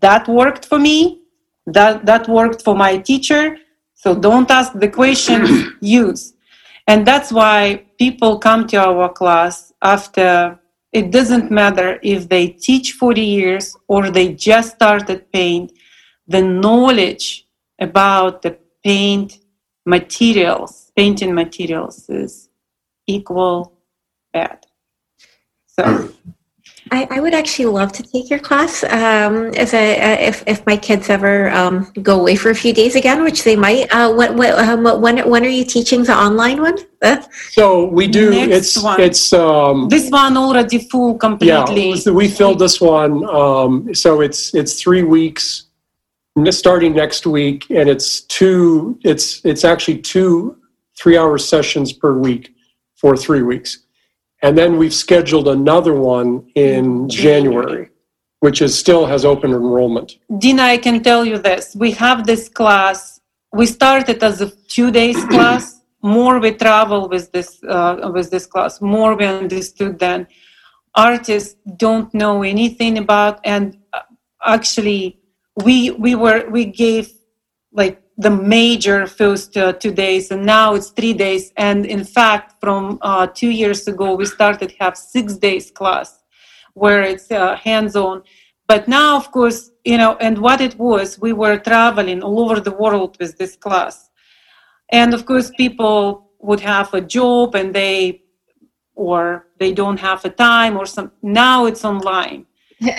that 0.00 0.28
worked 0.28 0.64
for 0.64 0.78
me 0.78 1.20
that 1.66 2.06
that 2.06 2.28
worked 2.28 2.62
for 2.62 2.74
my 2.74 2.96
teacher 2.98 3.56
so 4.04 4.14
don't 4.14 4.50
ask 4.50 4.74
the 4.74 4.88
question, 4.88 5.72
use. 5.80 6.34
And 6.86 7.06
that's 7.06 7.32
why 7.32 7.86
people 7.98 8.38
come 8.38 8.66
to 8.66 8.76
our 8.76 9.10
class 9.10 9.72
after 9.80 10.60
it 10.92 11.10
doesn't 11.10 11.50
matter 11.50 11.98
if 12.02 12.28
they 12.28 12.48
teach 12.48 12.92
40 12.92 13.22
years 13.22 13.74
or 13.88 14.10
they 14.10 14.34
just 14.34 14.74
started 14.74 15.32
paint, 15.32 15.72
the 16.28 16.42
knowledge 16.42 17.46
about 17.78 18.42
the 18.42 18.58
paint 18.84 19.38
materials, 19.86 20.92
painting 20.94 21.34
materials 21.34 22.06
is 22.10 22.50
equal 23.06 23.72
bad. 24.34 24.66
So 25.66 26.12
I, 26.90 27.06
I, 27.10 27.20
would 27.20 27.34
actually 27.34 27.66
love 27.66 27.92
to 27.92 28.02
take 28.02 28.28
your 28.28 28.38
class 28.38 28.84
um, 28.84 29.52
if, 29.54 29.72
a, 29.72 30.26
if, 30.26 30.44
if 30.46 30.66
my 30.66 30.76
kids 30.76 31.08
ever 31.08 31.50
um, 31.50 31.90
go 32.02 32.20
away 32.20 32.36
for 32.36 32.50
a 32.50 32.54
few 32.54 32.74
days 32.74 32.94
again, 32.94 33.22
which 33.22 33.42
they 33.42 33.56
might. 33.56 33.86
Uh, 33.90 34.12
what, 34.12 34.34
what, 34.34 34.58
um, 34.58 34.84
when, 35.00 35.28
when 35.28 35.44
are 35.44 35.48
you 35.48 35.64
teaching 35.64 36.04
the 36.04 36.14
online 36.14 36.60
one? 36.60 36.76
Uh, 37.00 37.22
so 37.50 37.86
we 37.86 38.06
do. 38.06 38.30
Next 38.30 38.52
it's 38.52 38.82
one. 38.82 39.00
it's 39.00 39.32
um, 39.32 39.88
this 39.88 40.10
one 40.10 40.36
already 40.36 40.78
full 40.78 41.16
completely. 41.16 41.94
Yeah, 41.94 42.12
we 42.12 42.28
filled 42.28 42.58
this 42.58 42.80
one. 42.80 43.24
Um, 43.28 43.94
so 43.94 44.20
it's 44.20 44.54
it's 44.54 44.80
three 44.80 45.02
weeks 45.02 45.66
starting 46.50 46.94
next 46.94 47.26
week, 47.26 47.70
and 47.70 47.88
it's 47.88 48.22
two. 48.22 48.98
It's 49.04 49.44
it's 49.44 49.64
actually 49.64 49.98
two 49.98 50.58
three 50.96 51.16
hour 51.16 51.38
sessions 51.38 51.92
per 51.92 52.12
week 52.14 52.54
for 52.94 53.16
three 53.16 53.42
weeks. 53.42 53.83
And 54.44 54.58
then 54.58 54.76
we've 54.76 54.92
scheduled 54.92 55.48
another 55.48 55.94
one 55.94 56.30
in 56.54 57.08
January, 57.08 57.88
which 58.40 58.60
is 58.60 58.78
still 58.78 59.06
has 59.06 59.24
open 59.24 59.52
enrollment. 59.52 60.18
Dina, 60.36 60.64
I 60.64 60.76
can 60.76 61.02
tell 61.02 61.24
you 61.24 61.38
this. 61.38 61.74
We 61.74 61.92
have 61.92 62.26
this 62.26 62.50
class. 62.50 63.20
We 63.54 63.64
started 63.64 64.22
as 64.22 64.42
a 64.42 64.50
two 64.68 64.90
days 64.90 65.24
class. 65.34 65.80
More 66.02 66.38
we 66.38 66.50
travel 66.52 67.08
with 67.08 67.32
this 67.32 67.58
uh, 67.66 68.10
with 68.12 68.30
this 68.30 68.44
class, 68.44 68.82
more 68.82 69.16
we 69.16 69.24
understood 69.24 69.98
that 70.00 70.28
artists 70.94 71.56
don't 71.76 72.12
know 72.12 72.42
anything 72.42 72.98
about 72.98 73.40
and 73.44 73.78
uh, 73.94 74.02
actually 74.44 75.18
we 75.64 75.90
we 75.92 76.14
were 76.14 76.48
we 76.50 76.66
gave 76.66 77.10
like 77.72 78.03
the 78.16 78.30
major 78.30 79.06
first 79.06 79.56
uh, 79.56 79.72
two 79.72 79.90
days 79.90 80.30
and 80.30 80.44
now 80.46 80.74
it's 80.74 80.90
three 80.90 81.12
days. 81.12 81.52
And 81.56 81.84
in 81.84 82.04
fact 82.04 82.54
from 82.60 82.98
uh, 83.02 83.26
two 83.26 83.50
years 83.50 83.88
ago 83.88 84.14
we 84.14 84.26
started 84.26 84.72
have 84.80 84.96
six 84.96 85.36
days 85.36 85.70
class 85.70 86.22
where 86.74 87.02
it's 87.02 87.30
uh, 87.30 87.56
hands-on. 87.56 88.22
But 88.68 88.88
now 88.88 89.16
of 89.16 89.30
course 89.32 89.70
you 89.84 89.98
know 89.98 90.16
and 90.20 90.38
what 90.38 90.60
it 90.60 90.78
was 90.78 91.18
we 91.18 91.32
were 91.32 91.58
traveling 91.58 92.22
all 92.22 92.38
over 92.40 92.60
the 92.60 92.72
world 92.74 93.16
with 93.18 93.36
this 93.38 93.56
class. 93.56 94.10
And 94.90 95.12
of 95.12 95.26
course 95.26 95.50
people 95.56 96.30
would 96.38 96.60
have 96.60 96.94
a 96.94 97.00
job 97.00 97.54
and 97.54 97.74
they 97.74 98.22
or 98.94 99.48
they 99.58 99.72
don't 99.72 99.98
have 99.98 100.24
a 100.24 100.30
time 100.30 100.76
or 100.76 100.86
some 100.86 101.10
now 101.22 101.66
it's 101.66 101.84
online 101.84 102.46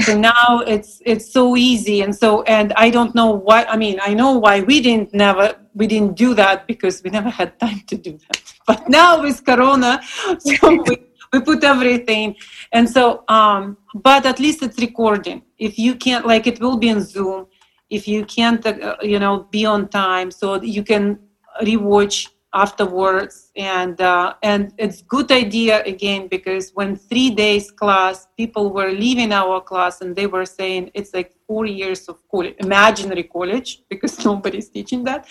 so 0.01 0.17
now 0.17 0.61
it's 0.65 1.01
it's 1.05 1.31
so 1.31 1.55
easy 1.55 2.01
and 2.01 2.15
so 2.15 2.43
and 2.43 2.73
i 2.73 2.89
don't 2.89 3.13
know 3.15 3.31
why 3.31 3.63
i 3.65 3.77
mean 3.77 3.99
i 4.01 4.13
know 4.13 4.31
why 4.37 4.61
we 4.61 4.81
didn't 4.81 5.13
never 5.13 5.55
we 5.75 5.85
didn't 5.85 6.15
do 6.15 6.33
that 6.33 6.65
because 6.65 7.03
we 7.03 7.09
never 7.09 7.29
had 7.29 7.59
time 7.59 7.81
to 7.87 7.95
do 7.97 8.17
that. 8.27 8.41
But 8.65 8.89
now 8.89 9.21
with 9.21 9.45
corona 9.45 10.01
so 10.39 10.83
we, 10.87 10.97
we 11.31 11.41
put 11.41 11.63
everything. 11.63 12.35
And 12.71 12.89
so 12.89 13.23
um 13.27 13.77
but 13.93 14.25
at 14.25 14.39
least 14.39 14.63
it's 14.63 14.79
recording. 14.79 15.43
If 15.59 15.77
you 15.77 15.95
can't 15.95 16.25
like 16.25 16.47
it 16.47 16.59
will 16.59 16.77
be 16.77 16.89
in 16.89 17.01
zoom. 17.01 17.47
If 17.89 18.07
you 18.07 18.25
can't 18.25 18.65
uh, 18.65 18.95
you 19.01 19.19
know 19.19 19.47
be 19.51 19.65
on 19.65 19.89
time 19.89 20.31
so 20.31 20.61
you 20.61 20.83
can 20.83 21.19
rewatch 21.61 22.29
afterwards. 22.55 23.51
And 23.55 23.99
uh, 23.99 24.35
and 24.41 24.73
it's 24.77 25.01
good 25.01 25.31
idea 25.31 25.83
again 25.83 26.27
because 26.27 26.71
when 26.73 26.95
three 26.95 27.29
days 27.29 27.69
class 27.69 28.27
people 28.37 28.71
were 28.73 28.91
leaving 28.91 29.31
our 29.33 29.61
class 29.61 30.01
and 30.01 30.15
they 30.15 30.25
were 30.25 30.45
saying 30.45 30.89
it's 30.93 31.13
like 31.13 31.33
four 31.45 31.65
years 31.65 32.07
of 32.07 32.17
college 32.31 32.55
imaginary 32.59 33.23
college 33.23 33.83
because 33.89 34.23
nobody's 34.25 34.69
teaching 34.69 35.03
that. 35.03 35.27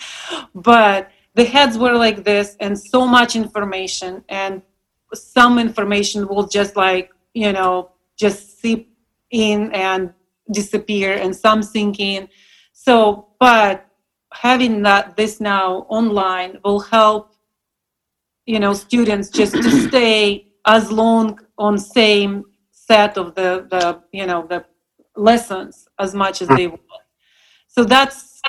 But 0.53 1.09
the 1.33 1.43
heads 1.43 1.77
were 1.77 1.95
like 1.95 2.23
this 2.23 2.55
and 2.59 2.79
so 2.79 3.05
much 3.05 3.35
information 3.35 4.23
and 4.29 4.61
some 5.13 5.59
information 5.59 6.27
will 6.27 6.47
just 6.47 6.75
like 6.75 7.11
you 7.33 7.51
know 7.51 7.91
just 8.17 8.61
seep 8.61 8.89
in 9.31 9.71
and 9.73 10.13
disappear 10.51 11.13
and 11.13 11.35
some 11.35 11.63
sink 11.63 11.99
in. 11.99 12.29
So 12.71 13.27
but 13.39 13.85
having 14.41 14.81
that 14.83 15.15
this 15.15 15.39
now 15.39 15.85
online 15.89 16.59
will 16.63 16.79
help 16.79 17.33
you 18.45 18.59
know 18.59 18.73
students 18.73 19.29
just 19.29 19.53
to 19.53 19.71
stay 19.87 20.47
as 20.65 20.91
long 20.91 21.39
on 21.57 21.77
same 21.77 22.43
set 22.71 23.17
of 23.17 23.35
the 23.35 23.67
the 23.69 24.01
you 24.11 24.25
know 24.25 24.45
the 24.47 24.63
lessons 25.15 25.87
as 25.99 26.13
much 26.13 26.41
as 26.41 26.47
they 26.49 26.67
want. 26.67 26.81
So 27.67 27.83
that's 27.83 28.41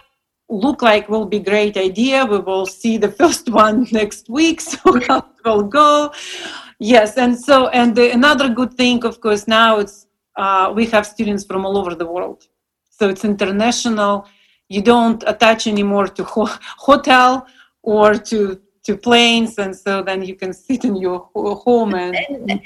look 0.49 0.83
like 0.83 1.09
will 1.09 1.27
be 1.27 1.41
great 1.41 1.77
idea. 1.77 2.25
We 2.25 2.39
will 2.39 2.67
see 2.67 2.97
the 2.99 3.11
first 3.21 3.49
one 3.49 3.87
next 3.93 4.29
week 4.29 4.61
so 4.61 4.79
how 5.09 5.19
it 5.19 5.45
will 5.45 5.63
go. 5.63 6.13
Yes 6.79 7.17
and 7.17 7.39
so 7.39 7.69
and 7.69 7.95
the, 7.97 8.11
another 8.13 8.49
good 8.49 8.75
thing 8.75 9.05
of 9.05 9.21
course 9.21 9.49
now 9.49 9.79
it's 9.79 10.07
uh, 10.37 10.71
we 10.75 10.85
have 10.87 11.07
students 11.07 11.45
from 11.45 11.65
all 11.65 11.79
over 11.79 11.95
the 11.95 12.07
world. 12.07 12.45
So 12.91 13.09
it's 13.09 13.25
international 13.25 14.27
you 14.69 14.83
don't 14.83 15.23
attach 15.27 15.67
anymore 15.67 16.09
to 16.09 16.25
ho- 16.25 16.59
hotel 16.79 17.47
or 17.83 18.15
to 18.15 18.61
to 18.87 18.97
planes 18.97 19.59
and 19.59 19.75
so 19.75 20.01
then 20.01 20.23
you 20.23 20.37
can 20.37 20.53
sit 20.53 20.85
in 20.85 20.95
your 20.95 21.29
home 21.35 21.93
and 21.95 22.17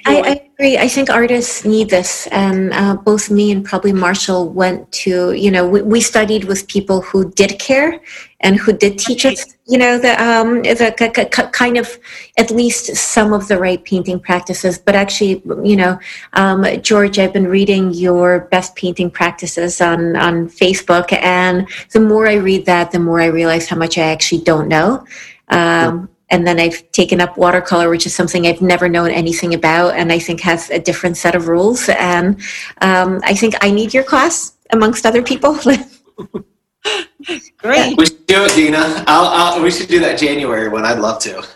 I, 0.04 0.20
I, 0.20 0.50
agree. 0.52 0.76
I 0.76 0.86
think 0.86 1.08
artists 1.08 1.64
need 1.64 1.88
this 1.88 2.26
and 2.26 2.74
uh, 2.74 2.94
both 2.96 3.30
me 3.30 3.50
and 3.50 3.64
probably 3.64 3.94
marshall 3.94 4.50
went 4.50 4.92
to 5.04 5.32
you 5.32 5.50
know 5.50 5.66
we, 5.66 5.80
we, 5.80 6.00
studied 6.02 6.44
with 6.44 6.68
people 6.68 7.00
who 7.00 7.30
did 7.32 7.58
care 7.58 8.00
and 8.40 8.56
who 8.56 8.72
did 8.72 8.98
teach 8.98 9.24
us 9.24 9.46
you 9.66 9.78
know 9.78 9.98
the, 9.98 10.20
um, 10.22 10.62
the 10.62 10.94
c- 10.98 11.28
c- 11.36 11.50
kind 11.52 11.76
of 11.76 11.98
at 12.38 12.50
least 12.50 12.96
some 12.96 13.32
of 13.32 13.48
the 13.48 13.58
right 13.58 13.84
painting 13.84 14.18
practices 14.18 14.78
but 14.78 14.94
actually 14.94 15.42
you 15.62 15.76
know 15.76 15.98
um, 16.34 16.64
george 16.82 17.18
i've 17.18 17.32
been 17.32 17.46
reading 17.46 17.92
your 17.92 18.40
best 18.50 18.74
painting 18.76 19.10
practices 19.10 19.80
on 19.80 20.16
on 20.16 20.48
facebook 20.48 21.12
and 21.12 21.68
the 21.92 22.00
more 22.00 22.26
i 22.26 22.34
read 22.34 22.66
that 22.66 22.90
the 22.90 22.98
more 22.98 23.20
i 23.20 23.26
realize 23.26 23.68
how 23.68 23.76
much 23.76 23.98
i 23.98 24.02
actually 24.02 24.42
don't 24.42 24.68
know 24.68 25.04
um, 25.48 26.08
and 26.30 26.46
then 26.46 26.60
I've 26.60 26.90
taken 26.92 27.20
up 27.20 27.36
watercolor, 27.36 27.90
which 27.90 28.06
is 28.06 28.14
something 28.14 28.46
I've 28.46 28.62
never 28.62 28.88
known 28.88 29.10
anything 29.10 29.52
about, 29.52 29.96
and 29.96 30.12
I 30.12 30.20
think 30.20 30.40
has 30.42 30.70
a 30.70 30.78
different 30.78 31.16
set 31.16 31.34
of 31.34 31.48
rules. 31.48 31.88
And 31.88 32.40
um, 32.80 33.20
I 33.24 33.34
think 33.34 33.56
I 33.60 33.72
need 33.72 33.92
your 33.92 34.04
class 34.04 34.52
amongst 34.70 35.04
other 35.04 35.22
people. 35.22 35.58
Great. 37.58 37.96
We 37.96 38.06
should 38.06 38.26
do 38.26 38.44
it, 38.44 38.54
Dina. 38.54 39.04
I'll, 39.06 39.26
I'll, 39.26 39.62
we 39.62 39.70
should 39.70 39.88
do 39.88 40.00
that 40.00 40.18
January 40.18 40.68
one. 40.68 40.84
I'd 40.84 40.98
love 40.98 41.20
to. 41.22 41.46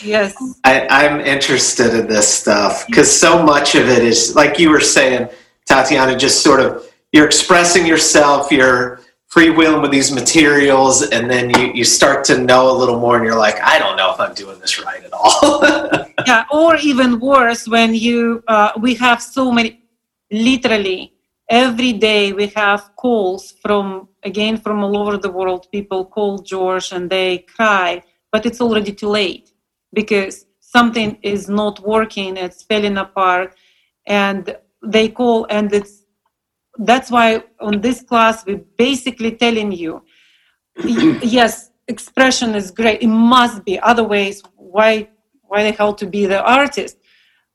Yes. 0.00 0.34
I, 0.64 0.86
I'm 0.88 1.20
interested 1.20 1.94
in 1.98 2.06
this 2.06 2.28
stuff 2.28 2.86
because 2.86 3.10
so 3.14 3.42
much 3.42 3.74
of 3.74 3.88
it 3.88 4.04
is, 4.04 4.36
like 4.36 4.58
you 4.58 4.70
were 4.70 4.80
saying, 4.80 5.28
Tatiana, 5.66 6.16
just 6.16 6.42
sort 6.42 6.60
of 6.60 6.88
you're 7.12 7.26
expressing 7.26 7.86
yourself, 7.86 8.52
you're 8.52 9.00
freewheeling 9.30 9.82
with 9.82 9.90
these 9.90 10.10
materials 10.10 11.02
and 11.10 11.30
then 11.30 11.50
you, 11.50 11.72
you 11.74 11.84
start 11.84 12.24
to 12.24 12.38
know 12.38 12.70
a 12.70 12.76
little 12.76 12.98
more 12.98 13.16
and 13.16 13.26
you're 13.26 13.38
like 13.38 13.60
i 13.60 13.78
don't 13.78 13.96
know 13.96 14.10
if 14.10 14.18
i'm 14.18 14.34
doing 14.34 14.58
this 14.58 14.82
right 14.82 15.04
at 15.04 15.12
all 15.12 15.62
yeah 16.26 16.44
or 16.50 16.76
even 16.76 17.20
worse 17.20 17.68
when 17.68 17.94
you 17.94 18.42
uh, 18.48 18.72
we 18.80 18.94
have 18.94 19.20
so 19.20 19.52
many 19.52 19.82
literally 20.30 21.12
every 21.48 21.92
day 21.92 22.32
we 22.32 22.46
have 22.48 22.94
calls 22.96 23.54
from 23.62 24.08
again 24.22 24.56
from 24.56 24.82
all 24.84 24.96
over 24.96 25.16
the 25.16 25.30
world. 25.30 25.66
People 25.72 26.04
call 26.04 26.38
george 26.38 26.92
and 26.92 27.08
they 27.10 27.38
cry 27.38 28.02
but 28.30 28.44
it's 28.44 28.60
already 28.60 28.92
too 28.92 29.08
late 29.08 29.52
because 29.94 30.46
something 30.60 31.18
is 31.22 31.48
not 31.48 31.80
working 31.80 32.36
it's 32.36 32.62
falling 32.62 32.98
apart 32.98 33.56
and 34.06 34.56
they 34.82 35.08
call 35.08 35.46
and 35.48 35.72
it's 35.72 36.04
that's 36.80 37.10
why 37.10 37.42
on 37.60 37.80
this 37.80 38.02
class 38.02 38.44
we're 38.46 38.64
basically 38.76 39.32
telling 39.32 39.72
you 39.72 40.02
yes 41.22 41.70
expression 41.88 42.54
is 42.54 42.70
great. 42.70 43.02
It 43.02 43.08
must 43.08 43.64
be 43.64 43.80
otherwise 43.80 44.42
why 44.54 45.08
why 45.42 45.62
the 45.64 45.72
hell 45.72 45.94
to 45.94 46.06
be 46.06 46.26
the 46.26 46.42
artist? 46.44 46.98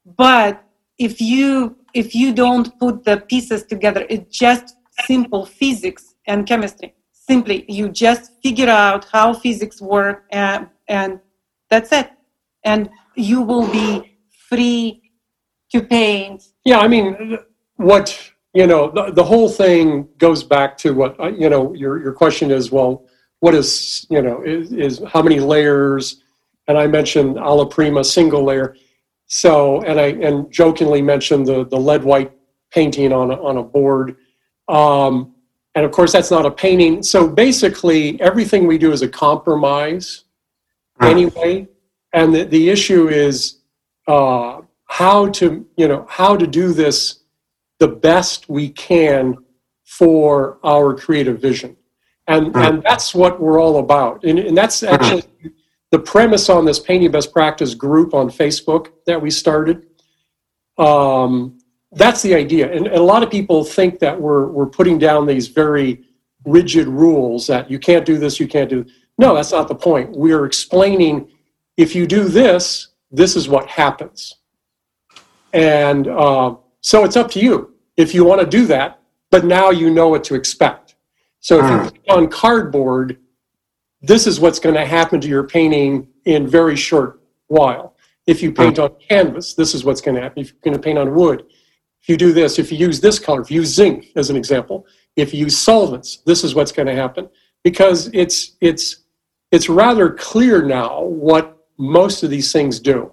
But 0.06 0.64
if 0.98 1.22
you 1.22 1.78
if 1.94 2.16
you 2.16 2.34
don't 2.34 2.78
put 2.80 3.04
the 3.04 3.18
pieces 3.18 3.64
together 3.64 4.06
it's 4.10 4.38
just 4.38 4.76
simple 5.06 5.46
physics 5.46 6.16
and 6.28 6.46
chemistry 6.46 6.94
simply 7.12 7.66
you 7.68 7.90
just 7.90 8.32
figure 8.44 8.70
out 8.70 9.06
how 9.12 9.34
physics 9.34 9.82
work 9.82 10.26
and 10.32 10.68
and 10.88 11.20
that's 11.70 11.92
it 11.92 12.12
and 12.64 12.90
you 13.16 13.42
will 13.42 13.68
be 13.72 14.18
free 14.50 15.02
to 15.72 15.82
paint 15.82 16.44
yeah 16.66 16.80
i 16.80 16.88
mean 16.88 17.38
what 17.78 18.34
you 18.54 18.68
know, 18.68 18.92
the, 18.92 19.12
the 19.12 19.24
whole 19.24 19.50
thing 19.50 20.08
goes 20.18 20.44
back 20.44 20.78
to 20.78 20.94
what, 20.94 21.20
uh, 21.20 21.28
you 21.28 21.50
know, 21.50 21.74
your, 21.74 22.02
your 22.02 22.14
question 22.14 22.52
is, 22.52 22.72
well, 22.72 23.06
what 23.40 23.56
is, 23.56 24.06
you 24.10 24.22
know, 24.22 24.44
is, 24.44 24.72
is 24.72 25.02
how 25.12 25.22
many 25.22 25.40
layers? 25.40 26.22
And 26.68 26.78
I 26.78 26.88
mentioned 26.88 27.38
alla 27.40 27.68
prima 27.68 28.04
single 28.04 28.44
layer. 28.44 28.76
So, 29.34 29.82
and 29.82 30.00
I, 30.00 30.10
and 30.10 30.52
jokingly 30.52 31.02
mentioned 31.02 31.48
the, 31.48 31.66
the 31.66 31.76
lead 31.76 32.04
white 32.04 32.32
painting 32.70 33.12
on 33.12 33.32
a, 33.32 33.44
on 33.44 33.58
a 33.58 33.64
board. 33.64 34.16
Um, 34.68 35.34
and 35.74 35.84
of 35.84 35.92
course, 35.92 36.14
that's 36.14 36.30
not 36.30 36.46
a 36.46 36.52
painting. 36.52 37.02
So 37.02 37.28
basically, 37.28 38.22
everything 38.22 38.68
we 38.68 38.78
do 38.78 38.92
is 38.92 39.02
a 39.02 39.08
compromise 39.08 40.26
anyway. 41.02 41.68
And 42.14 42.36
the, 42.36 42.44
the 42.44 42.70
issue 42.70 43.08
is 43.10 43.58
uh, 44.08 44.62
how 44.86 45.30
to, 45.30 45.66
you 45.78 45.88
know, 45.88 46.06
how 46.08 46.38
to 46.38 46.46
do 46.46 46.72
this 46.72 47.24
the 47.80 47.88
best 47.88 48.50
we 48.50 48.70
can 48.70 49.36
for 49.84 50.60
our 50.64 50.94
creative 50.94 51.42
vision. 51.42 51.76
And, 52.28 52.56
and 52.56 52.84
that's 52.84 53.16
what 53.16 53.42
we're 53.42 53.60
all 53.60 53.80
about. 53.80 54.24
And, 54.26 54.38
and 54.38 54.56
that's 54.56 54.84
actually 54.84 55.24
the 55.94 56.00
premise 56.00 56.50
on 56.50 56.66
this 56.66 56.80
Painting 56.80 57.12
Best 57.12 57.32
Practice 57.32 57.76
group 57.76 58.16
on 58.16 58.28
Facebook 58.28 58.88
that 59.06 59.22
we 59.22 59.30
started. 59.30 59.86
Um, 60.80 61.60
that's 61.92 62.24
the 62.24 62.34
idea. 62.34 62.74
And, 62.74 62.88
and, 62.88 62.96
a 62.96 63.04
lot 63.04 63.22
of 63.22 63.30
people 63.30 63.64
think 63.64 64.00
that 64.00 64.20
we're, 64.20 64.48
we're 64.48 64.66
putting 64.66 64.98
down 64.98 65.28
these 65.28 65.50
very 65.50 66.04
rigid 66.46 66.88
rules 66.88 67.46
that 67.46 67.70
you 67.70 67.78
can't 67.78 68.08
do 68.08 68.18
this, 68.18 68.40
you 68.40 68.48
can't 68.48 68.72
do. 68.72 68.84
No, 69.20 69.36
that's 69.36 69.52
not 69.52 69.68
the 69.68 69.76
point. 69.76 70.10
We're 70.10 70.46
explaining 70.46 71.30
if 71.78 71.94
you 71.94 72.08
do 72.08 72.24
this, 72.24 72.88
this 73.12 73.36
is 73.36 73.48
what 73.48 73.68
happens. 73.68 74.34
And 75.54 76.08
uh, 76.08 76.56
so 76.82 77.04
it's 77.04 77.16
up 77.16 77.30
to 77.32 77.40
you 77.40 77.76
if 77.98 78.16
you 78.16 78.26
want 78.26 78.42
to 78.42 78.48
do 78.48 78.66
that, 78.66 79.00
but 79.30 79.46
now 79.46 79.70
you 79.70 79.92
know 79.92 80.10
what 80.10 80.24
to 80.24 80.34
expect. 80.34 80.96
So 81.40 81.60
if 81.64 81.70
you 81.70 81.92
paint 81.92 82.10
on 82.10 82.28
cardboard, 82.30 83.20
this 84.04 84.28
is 84.28 84.40
what's 84.40 84.60
going 84.60 84.76
to 84.76 84.86
happen 84.86 85.20
to 85.22 85.28
your 85.28 85.44
painting 85.44 86.08
in 86.26 86.48
very 86.48 86.76
short 86.76 87.22
while. 87.48 87.96
If 88.28 88.42
you 88.42 88.52
paint 88.52 88.80
on 88.80 88.96
canvas, 89.10 89.54
this 89.54 89.74
is 89.74 89.84
what's 89.84 90.02
going 90.02 90.16
to 90.16 90.22
happen. 90.22 90.44
If 90.44 90.52
you're 90.52 90.60
going 90.64 90.78
to 90.78 90.82
paint 90.82 90.98
on 90.98 91.14
wood, 91.14 91.44
if 92.02 92.10
you 92.10 92.18
do 92.18 92.32
this, 92.32 92.60
if 92.60 92.72
you 92.72 92.78
use 92.78 93.00
this 93.00 93.18
color, 93.20 93.42
if 93.42 93.50
you 93.50 93.62
use 93.62 93.74
zinc 93.74 94.08
as 94.16 94.30
an 94.30 94.36
example, 94.36 94.86
if 95.16 95.34
you 95.34 95.42
use 95.42 95.58
solvents, 95.58 96.18
this 96.26 96.44
is 96.44 96.54
what's 96.54 96.72
going 96.72 96.88
to 96.88 96.96
happen. 96.96 97.30
Because 97.64 98.10
it's 98.14 98.58
it's 98.62 99.04
it's 99.52 99.70
rather 99.70 100.10
clear 100.10 100.64
now 100.64 101.02
what 101.04 101.58
most 101.78 102.24
of 102.24 102.30
these 102.30 102.52
things 102.52 102.80
do. 102.80 103.12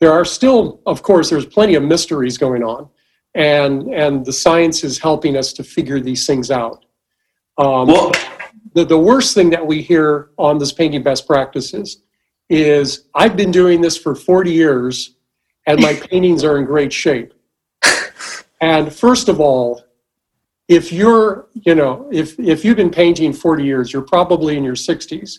There 0.00 0.12
are 0.12 0.24
still, 0.24 0.80
of 0.84 1.02
course, 1.02 1.30
there's 1.30 1.46
plenty 1.46 1.74
of 1.74 1.82
mysteries 1.82 2.36
going 2.36 2.62
on 2.62 2.88
and 3.36 3.92
and 3.92 4.24
the 4.24 4.32
science 4.32 4.82
is 4.82 4.98
helping 4.98 5.36
us 5.36 5.52
to 5.52 5.62
figure 5.62 6.00
these 6.00 6.26
things 6.26 6.50
out. 6.50 6.84
Um, 7.58 7.86
well, 7.86 8.12
the, 8.76 8.84
the 8.84 8.98
worst 8.98 9.34
thing 9.34 9.48
that 9.50 9.66
we 9.66 9.80
hear 9.80 10.28
on 10.36 10.58
this 10.58 10.70
painting 10.70 11.02
best 11.02 11.26
practices 11.26 12.02
is 12.50 13.06
I've 13.14 13.34
been 13.34 13.50
doing 13.50 13.80
this 13.80 13.96
for 13.96 14.14
40 14.14 14.52
years 14.52 15.16
and 15.66 15.80
my 15.80 15.94
paintings 16.10 16.44
are 16.44 16.58
in 16.58 16.66
great 16.66 16.92
shape. 16.92 17.32
And 18.60 18.92
first 18.92 19.28
of 19.28 19.40
all, 19.40 19.82
if 20.68 20.92
you're, 20.92 21.48
you 21.54 21.74
know, 21.74 22.08
if, 22.12 22.38
if 22.38 22.64
you've 22.64 22.76
been 22.76 22.90
painting 22.90 23.32
40 23.32 23.64
years, 23.64 23.92
you're 23.92 24.02
probably 24.02 24.58
in 24.58 24.64
your 24.64 24.74
60s. 24.74 25.38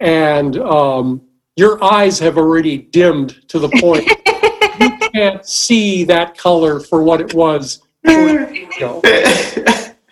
And 0.00 0.56
um, 0.58 1.22
your 1.54 1.82
eyes 1.84 2.18
have 2.18 2.36
already 2.36 2.78
dimmed 2.78 3.48
to 3.48 3.60
the 3.60 3.68
point 3.80 4.06
you 4.80 5.10
can't 5.12 5.46
see 5.46 6.02
that 6.04 6.36
color 6.36 6.80
for 6.80 7.02
what 7.02 7.20
it 7.20 7.32
was. 7.32 7.80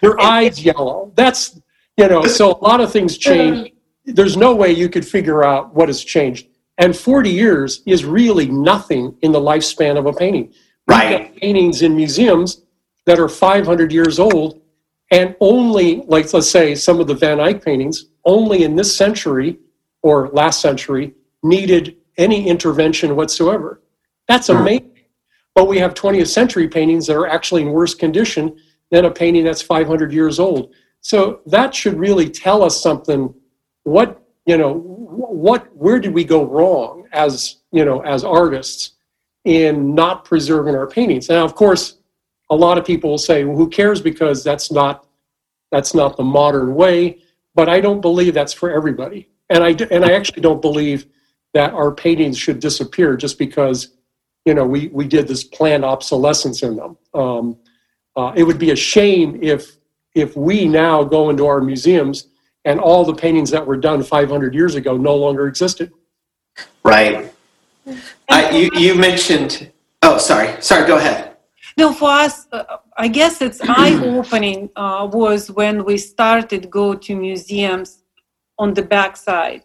Your 0.00 0.20
eyes 0.20 0.62
yellow. 0.62 1.10
That's 1.16 1.58
you 1.98 2.08
know. 2.08 2.24
So 2.24 2.52
a 2.52 2.64
lot 2.64 2.80
of 2.80 2.90
things 2.90 3.14
uh-huh. 3.14 3.34
change. 3.34 3.72
there's 4.04 4.36
no 4.36 4.54
way 4.54 4.72
you 4.72 4.88
could 4.88 5.06
figure 5.06 5.44
out 5.44 5.74
what 5.74 5.88
has 5.88 6.02
changed. 6.02 6.48
And 6.78 6.96
40 6.96 7.28
years 7.28 7.82
is 7.86 8.04
really 8.04 8.46
nothing 8.46 9.16
in 9.22 9.32
the 9.32 9.40
lifespan 9.40 9.98
of 9.98 10.06
a 10.06 10.12
painting. 10.12 10.54
Right. 10.86 11.36
paintings 11.36 11.82
in 11.82 11.94
museums 11.94 12.62
that 13.04 13.18
are 13.18 13.28
500 13.28 13.92
years 13.92 14.18
old, 14.18 14.62
and 15.10 15.36
only, 15.40 16.02
like 16.06 16.32
let's 16.32 16.48
say, 16.48 16.74
some 16.74 17.00
of 17.00 17.06
the 17.06 17.14
Van 17.14 17.40
Eyck 17.40 17.62
paintings, 17.62 18.06
only 18.24 18.62
in 18.62 18.76
this 18.76 18.96
century 18.96 19.58
or 20.02 20.28
last 20.28 20.60
century 20.60 21.14
needed 21.42 21.96
any 22.16 22.48
intervention 22.48 23.16
whatsoever. 23.16 23.82
That's 24.28 24.48
hmm. 24.48 24.56
amazing. 24.56 24.90
But 25.54 25.68
we 25.68 25.78
have 25.78 25.94
20th 25.94 26.28
century 26.28 26.68
paintings 26.68 27.06
that 27.06 27.16
are 27.16 27.26
actually 27.26 27.62
in 27.62 27.70
worse 27.70 27.94
condition 27.94 28.56
than 28.90 29.04
a 29.04 29.10
painting 29.10 29.44
that's 29.44 29.62
500 29.62 30.12
years 30.12 30.38
old. 30.38 30.72
So 31.00 31.40
that 31.46 31.74
should 31.74 31.98
really 31.98 32.28
tell 32.28 32.62
us 32.62 32.80
something. 32.80 33.34
What 33.84 34.22
you 34.46 34.56
know, 34.56 34.74
what 34.74 35.74
where 35.76 35.98
did 35.98 36.12
we 36.12 36.24
go 36.24 36.44
wrong 36.44 37.06
as 37.12 37.56
you 37.72 37.84
know 37.84 38.00
as 38.00 38.24
artists 38.24 38.92
in 39.44 39.94
not 39.94 40.24
preserving 40.24 40.74
our 40.74 40.86
paintings? 40.86 41.28
Now, 41.28 41.44
of 41.44 41.54
course, 41.54 41.98
a 42.50 42.56
lot 42.56 42.78
of 42.78 42.84
people 42.84 43.10
will 43.10 43.18
say, 43.18 43.44
"Well, 43.44 43.56
who 43.56 43.68
cares?" 43.68 44.00
Because 44.00 44.42
that's 44.42 44.70
not 44.72 45.06
that's 45.70 45.94
not 45.94 46.16
the 46.16 46.24
modern 46.24 46.74
way. 46.74 47.18
But 47.54 47.68
I 47.68 47.80
don't 47.80 48.00
believe 48.00 48.34
that's 48.34 48.52
for 48.52 48.70
everybody, 48.70 49.28
and 49.50 49.64
I 49.64 49.70
and 49.90 50.04
I 50.04 50.12
actually 50.12 50.42
don't 50.42 50.62
believe 50.62 51.06
that 51.54 51.72
our 51.72 51.92
paintings 51.92 52.38
should 52.38 52.60
disappear 52.60 53.16
just 53.16 53.38
because 53.38 53.96
you 54.44 54.54
know 54.54 54.66
we 54.66 54.88
we 54.88 55.06
did 55.06 55.28
this 55.28 55.44
planned 55.44 55.84
obsolescence 55.84 56.62
in 56.62 56.76
them. 56.76 56.96
Um, 57.14 57.56
uh, 58.16 58.32
it 58.36 58.42
would 58.42 58.58
be 58.58 58.70
a 58.70 58.76
shame 58.76 59.38
if 59.42 59.77
if 60.14 60.36
we 60.36 60.66
now 60.66 61.04
go 61.04 61.30
into 61.30 61.46
our 61.46 61.60
museums 61.60 62.28
and 62.64 62.80
all 62.80 63.04
the 63.04 63.14
paintings 63.14 63.50
that 63.50 63.66
were 63.66 63.76
done 63.76 64.02
500 64.02 64.54
years 64.54 64.74
ago 64.74 64.96
no 64.96 65.14
longer 65.14 65.46
existed. 65.46 65.92
Right. 66.84 67.32
Uh, 68.28 68.50
you 68.52 68.70
you 68.74 68.94
mentioned. 68.94 69.72
Oh, 70.02 70.18
sorry. 70.18 70.60
Sorry. 70.60 70.86
Go 70.86 70.96
ahead. 70.96 71.36
No, 71.76 71.92
for 71.92 72.10
us, 72.10 72.46
uh, 72.52 72.64
I 72.96 73.08
guess 73.08 73.40
it's 73.40 73.60
eye 73.68 73.98
opening 74.04 74.70
uh, 74.76 75.08
was 75.10 75.50
when 75.50 75.84
we 75.84 75.96
started 75.96 76.70
go 76.70 76.94
to 76.94 77.16
museums 77.16 78.02
on 78.58 78.74
the 78.74 78.82
backside 78.82 79.62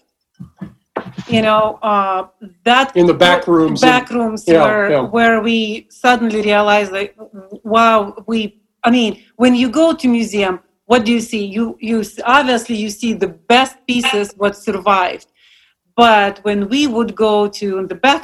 you 1.28 1.42
know 1.42 1.80
uh, 1.82 2.28
that 2.64 2.96
in 2.96 3.06
the 3.06 3.14
back 3.14 3.48
rooms 3.48 3.82
back 3.82 4.10
rooms 4.10 4.44
yeah, 4.48 4.64
where 4.64 4.92
yeah. 4.92 5.02
where 5.02 5.42
we 5.42 5.88
suddenly 5.90 6.42
realized 6.42 6.92
like 6.92 7.16
wow 7.64 8.16
we 8.28 8.62
i 8.84 8.90
mean 8.90 9.24
when 9.36 9.56
you 9.56 9.70
go 9.70 9.94
to 9.94 10.08
museum 10.08 10.60
what 10.86 11.06
do 11.06 11.12
you 11.12 11.22
see? 11.22 11.46
You 11.46 11.78
you 11.80 12.04
obviously 12.26 12.76
you 12.76 12.90
see 12.90 13.14
the 13.14 13.28
best 13.54 13.76
pieces 13.88 14.34
what 14.38 14.56
survived. 14.56 15.28
But 15.96 16.40
when 16.44 16.68
we 16.70 16.88
would 16.88 17.16
go 17.16 17.48
to 17.48 17.88
the 17.88 17.96
back 17.96 18.24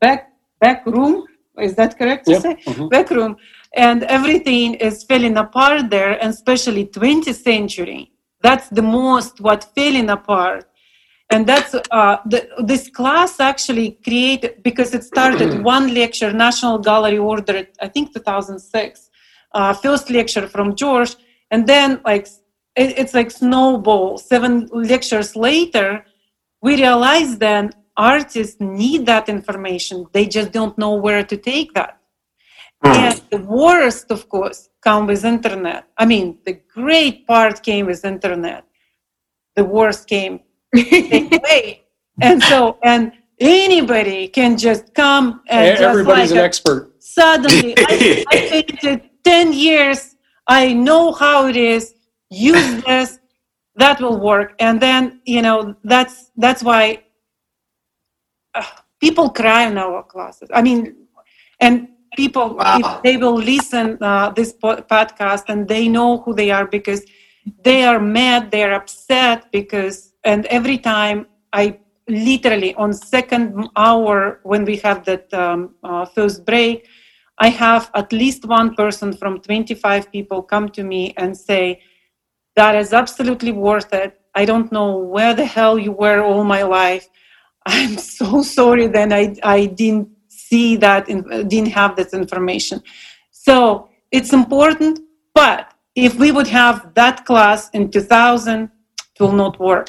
back 0.00 0.32
back 0.60 0.86
room 0.86 1.26
is 1.58 1.74
that 1.74 1.98
correct 1.98 2.26
to 2.26 2.40
say? 2.40 2.54
Mm-hmm. 2.54 2.88
back 2.88 3.10
room 3.10 3.36
and 3.74 4.02
everything 4.04 4.74
is 4.74 5.04
falling 5.04 5.36
apart 5.36 5.90
there 5.90 6.12
and 6.22 6.30
especially 6.32 6.86
20th 6.86 7.34
century. 7.34 8.12
That's 8.40 8.68
the 8.68 8.82
most 8.82 9.40
what 9.40 9.68
falling 9.74 10.08
apart. 10.08 10.64
And 11.32 11.46
that's 11.46 11.74
uh, 11.74 12.16
the, 12.26 12.48
this 12.64 12.88
class 12.88 13.38
actually 13.38 13.98
created 14.02 14.62
because 14.62 14.94
it 14.94 15.04
started 15.04 15.62
one 15.76 15.94
lecture 15.94 16.32
national 16.32 16.78
gallery 16.78 17.18
ordered 17.18 17.68
i 17.80 17.86
think 17.86 18.12
2006 18.12 19.09
uh, 19.52 19.72
first 19.72 20.10
lecture 20.10 20.46
from 20.48 20.74
george 20.74 21.16
and 21.50 21.66
then 21.66 22.00
like 22.04 22.26
it, 22.76 22.98
it's 22.98 23.14
like 23.14 23.30
snowball 23.30 24.18
seven 24.18 24.68
lectures 24.72 25.36
later 25.36 26.04
we 26.62 26.76
realized 26.76 27.40
then 27.40 27.70
artists 27.96 28.60
need 28.60 29.06
that 29.06 29.28
information 29.28 30.06
they 30.12 30.26
just 30.26 30.52
don't 30.52 30.76
know 30.78 30.94
where 30.94 31.24
to 31.24 31.36
take 31.36 31.74
that 31.74 31.98
mm. 32.84 32.94
and 32.94 33.22
the 33.30 33.38
worst 33.38 34.10
of 34.10 34.28
course 34.28 34.68
come 34.80 35.06
with 35.06 35.24
internet 35.24 35.84
i 35.98 36.04
mean 36.06 36.38
the 36.46 36.56
great 36.72 37.26
part 37.26 37.62
came 37.62 37.86
with 37.86 38.04
internet 38.04 38.64
the 39.56 39.64
worst 39.64 40.06
came 40.06 40.40
way. 40.72 41.82
And 42.20 42.42
so, 42.42 42.78
and 42.82 43.12
anybody 43.38 44.28
can 44.28 44.56
just 44.56 44.94
come 44.94 45.42
and 45.48 45.78
everybody's 45.78 46.30
like 46.30 46.38
an 46.38 46.44
expert. 46.44 46.92
Suddenly, 46.98 47.74
I, 47.78 48.24
I 48.30 48.36
painted 48.50 49.09
10 49.24 49.52
years. 49.52 50.16
I 50.46 50.72
know 50.72 51.12
how 51.12 51.46
it 51.46 51.56
is. 51.56 51.94
Use 52.30 52.82
this. 52.84 53.18
That 53.76 54.00
will 54.00 54.18
work. 54.20 54.54
And 54.58 54.80
then, 54.80 55.20
you 55.24 55.42
know, 55.42 55.74
that's 55.84 56.30
that's 56.36 56.62
why 56.62 57.04
uh, 58.54 58.64
people 59.00 59.30
cry 59.30 59.66
in 59.66 59.78
our 59.78 60.02
classes. 60.02 60.48
I 60.52 60.62
mean, 60.62 60.96
and 61.60 61.88
people 62.16 62.56
wow. 62.56 62.78
if 62.78 63.02
they 63.02 63.16
will 63.16 63.36
listen 63.36 63.98
uh, 64.00 64.30
this 64.30 64.52
po- 64.52 64.82
podcast 64.82 65.44
and 65.48 65.68
they 65.68 65.88
know 65.88 66.18
who 66.18 66.34
they 66.34 66.50
are 66.50 66.66
because 66.66 67.04
they 67.62 67.84
are 67.84 68.00
mad, 68.00 68.50
they're 68.50 68.74
upset 68.74 69.50
because 69.52 70.12
and 70.24 70.46
every 70.46 70.78
time 70.78 71.26
I 71.52 71.78
literally 72.08 72.74
on 72.74 72.92
second 72.92 73.68
hour 73.76 74.40
when 74.42 74.64
we 74.64 74.76
have 74.78 75.04
that 75.04 75.32
um, 75.32 75.74
uh, 75.84 76.04
first 76.04 76.44
break, 76.44 76.86
I 77.40 77.48
have 77.48 77.90
at 77.94 78.12
least 78.12 78.44
one 78.44 78.74
person 78.74 79.14
from 79.14 79.40
25 79.40 80.12
people 80.12 80.42
come 80.42 80.68
to 80.70 80.84
me 80.84 81.14
and 81.16 81.36
say, 81.36 81.80
that 82.54 82.74
is 82.74 82.92
absolutely 82.92 83.50
worth 83.50 83.92
it. 83.94 84.20
I 84.34 84.44
don't 84.44 84.70
know 84.70 84.98
where 84.98 85.32
the 85.34 85.46
hell 85.46 85.78
you 85.78 85.92
were 85.92 86.22
all 86.22 86.44
my 86.44 86.62
life. 86.62 87.08
I'm 87.66 87.96
so 87.96 88.42
sorry 88.42 88.86
that 88.88 89.12
I, 89.12 89.34
I 89.42 89.66
didn't 89.66 90.08
see 90.28 90.76
that, 90.76 91.06
didn't 91.06 91.72
have 91.72 91.96
this 91.96 92.12
information. 92.12 92.82
So 93.30 93.88
it's 94.12 94.32
important, 94.34 95.00
but 95.34 95.72
if 95.94 96.16
we 96.16 96.32
would 96.32 96.48
have 96.48 96.92
that 96.94 97.24
class 97.24 97.70
in 97.70 97.90
2000, 97.90 98.64
it 98.64 98.70
will 99.20 99.32
not 99.32 99.58
work. 99.58 99.88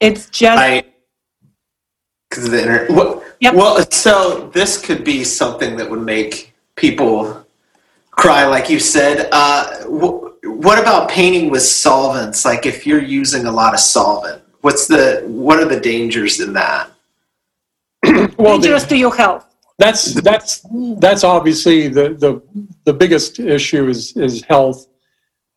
It's 0.00 0.28
just 0.30 0.84
because 2.30 2.44
of 2.44 2.52
the 2.52 2.60
internet. 2.60 2.90
Well, 2.90 3.24
yep. 3.40 3.54
well, 3.54 3.84
so 3.90 4.48
this 4.54 4.80
could 4.80 5.04
be 5.04 5.24
something 5.24 5.76
that 5.76 5.90
would 5.90 6.02
make 6.02 6.54
people 6.76 7.44
cry, 8.12 8.46
like 8.46 8.70
you 8.70 8.78
said. 8.78 9.28
Uh, 9.32 9.84
wh- 9.84 10.30
what 10.44 10.78
about 10.78 11.10
painting 11.10 11.50
with 11.50 11.62
solvents? 11.62 12.44
Like 12.44 12.66
if 12.66 12.86
you're 12.86 13.02
using 13.02 13.46
a 13.46 13.52
lot 13.52 13.74
of 13.74 13.80
solvent, 13.80 14.42
what's 14.60 14.86
the 14.86 15.24
what 15.26 15.58
are 15.58 15.66
the 15.66 15.80
dangers 15.80 16.40
in 16.40 16.52
that? 16.52 16.90
well, 18.38 18.58
dangerous 18.58 18.84
to 18.86 18.96
your 18.96 19.14
health. 19.14 19.46
That's 19.78 20.14
that's 20.14 20.64
that's 20.98 21.24
obviously 21.24 21.88
the 21.88 22.10
the 22.10 22.42
the 22.84 22.92
biggest 22.92 23.40
issue 23.40 23.88
is 23.88 24.16
is 24.16 24.42
health. 24.44 24.86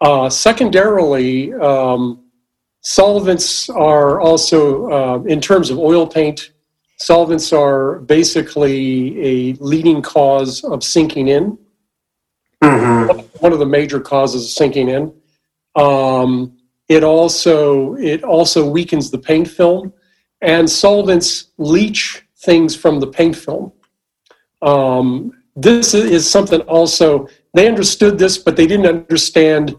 Uh, 0.02 0.30
secondarily, 0.30 1.54
um, 1.54 2.24
Solvents 2.84 3.70
are 3.70 4.20
also, 4.20 4.92
uh, 4.92 5.24
in 5.24 5.40
terms 5.40 5.70
of 5.70 5.80
oil 5.80 6.06
paint, 6.06 6.52
solvents 7.04 7.51
are 7.51 7.99
basically 7.99 9.20
a 9.22 9.54
leading 9.56 10.01
cause 10.01 10.64
of 10.64 10.84
sinking 10.84 11.28
in. 11.28 11.58
Mm-hmm. 12.64 13.20
One 13.39 13.51
of 13.51 13.60
the 13.60 13.66
major 13.66 13.99
causes 13.99 14.45
of 14.45 14.51
sinking 14.51 14.88
in. 14.88 15.14
Um, 15.76 16.58
it 16.88 17.04
also 17.04 17.95
it 17.95 18.24
also 18.24 18.70
weakens 18.70 19.12
the 19.12 19.18
paint 19.18 19.49
film, 19.49 19.91
and 20.41 20.70
solvents 20.70 21.51
leach 21.58 22.26
things 22.38 22.76
from 22.76 22.99
the 22.99 23.08
paint 23.08 23.36
film. 23.36 23.74
Um, 24.62 25.34
this 25.56 25.93
is 25.93 26.30
something 26.30 26.62
also 26.62 27.28
they 27.54 27.68
understood 27.68 28.18
this, 28.18 28.38
but 28.38 28.56
they 28.56 28.68
didn't 28.68 28.88
understand 28.88 29.76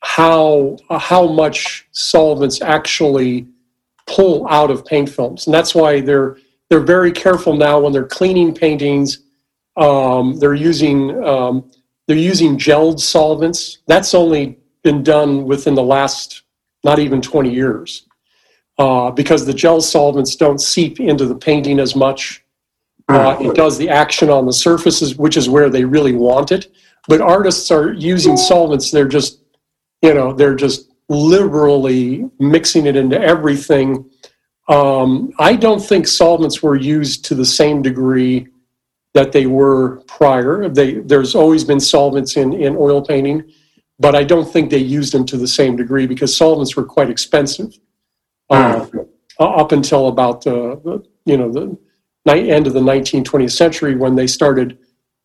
how 0.00 0.78
how 0.90 1.26
much 1.26 1.86
solvents 1.92 2.62
actually 2.62 3.46
pull 4.06 4.46
out 4.48 4.70
of 4.70 4.86
paint 4.86 5.08
films, 5.10 5.46
and 5.46 5.52
that's 5.52 5.74
why 5.74 6.00
they're 6.00 6.36
they're 6.68 6.80
very 6.80 7.12
careful 7.12 7.56
now 7.56 7.80
when 7.80 7.92
they're 7.92 8.04
cleaning 8.06 8.54
paintings. 8.54 9.22
Um, 9.76 10.38
they're 10.38 10.54
using 10.54 11.22
um, 11.24 11.70
they're 12.06 12.16
using 12.16 12.58
gelled 12.58 13.00
solvents. 13.00 13.78
That's 13.86 14.14
only 14.14 14.58
been 14.82 15.02
done 15.02 15.44
within 15.44 15.74
the 15.74 15.82
last 15.82 16.42
not 16.84 16.98
even 16.98 17.20
20 17.20 17.52
years 17.52 18.06
uh, 18.78 19.10
because 19.10 19.44
the 19.44 19.52
gel 19.52 19.80
solvents 19.80 20.36
don't 20.36 20.60
seep 20.60 21.00
into 21.00 21.26
the 21.26 21.34
painting 21.34 21.80
as 21.80 21.96
much. 21.96 22.42
Uh, 23.08 23.36
it 23.40 23.54
does 23.54 23.78
the 23.78 23.88
action 23.88 24.30
on 24.30 24.46
the 24.46 24.52
surfaces, 24.52 25.16
which 25.16 25.36
is 25.36 25.48
where 25.48 25.70
they 25.70 25.84
really 25.84 26.12
want 26.12 26.50
it. 26.50 26.72
But 27.08 27.20
artists 27.20 27.70
are 27.70 27.92
using 27.92 28.36
solvents; 28.36 28.90
they're 28.90 29.06
just 29.06 29.40
you 30.02 30.12
know 30.12 30.32
they're 30.32 30.56
just 30.56 30.92
liberally 31.08 32.28
mixing 32.40 32.86
it 32.86 32.96
into 32.96 33.20
everything 33.20 34.10
um, 34.68 35.32
i 35.38 35.54
don't 35.54 35.80
think 35.80 36.06
solvents 36.06 36.62
were 36.62 36.76
used 36.76 37.24
to 37.24 37.34
the 37.34 37.44
same 37.44 37.82
degree 37.82 38.46
that 39.14 39.32
they 39.32 39.46
were 39.46 40.02
prior 40.06 40.68
they, 40.68 40.94
there's 40.94 41.34
always 41.34 41.64
been 41.64 41.80
solvents 41.80 42.36
in, 42.36 42.52
in 42.52 42.76
oil 42.76 43.02
painting 43.02 43.42
but 43.98 44.14
i 44.14 44.24
don't 44.24 44.50
think 44.52 44.70
they 44.70 44.78
used 44.78 45.12
them 45.12 45.24
to 45.24 45.36
the 45.36 45.48
same 45.48 45.76
degree 45.76 46.06
because 46.06 46.36
solvents 46.36 46.76
were 46.76 46.84
quite 46.84 47.10
expensive 47.10 47.78
uh, 48.50 48.86
up 49.38 49.72
until 49.72 50.08
about 50.08 50.42
the 50.42 51.02
you 51.24 51.36
know 51.36 51.50
the 51.50 51.76
end 52.32 52.66
of 52.66 52.72
the 52.72 52.80
19th 52.80 53.24
20th 53.24 53.52
century 53.52 53.94
when 53.94 54.14
they 54.14 54.26
started 54.26 54.78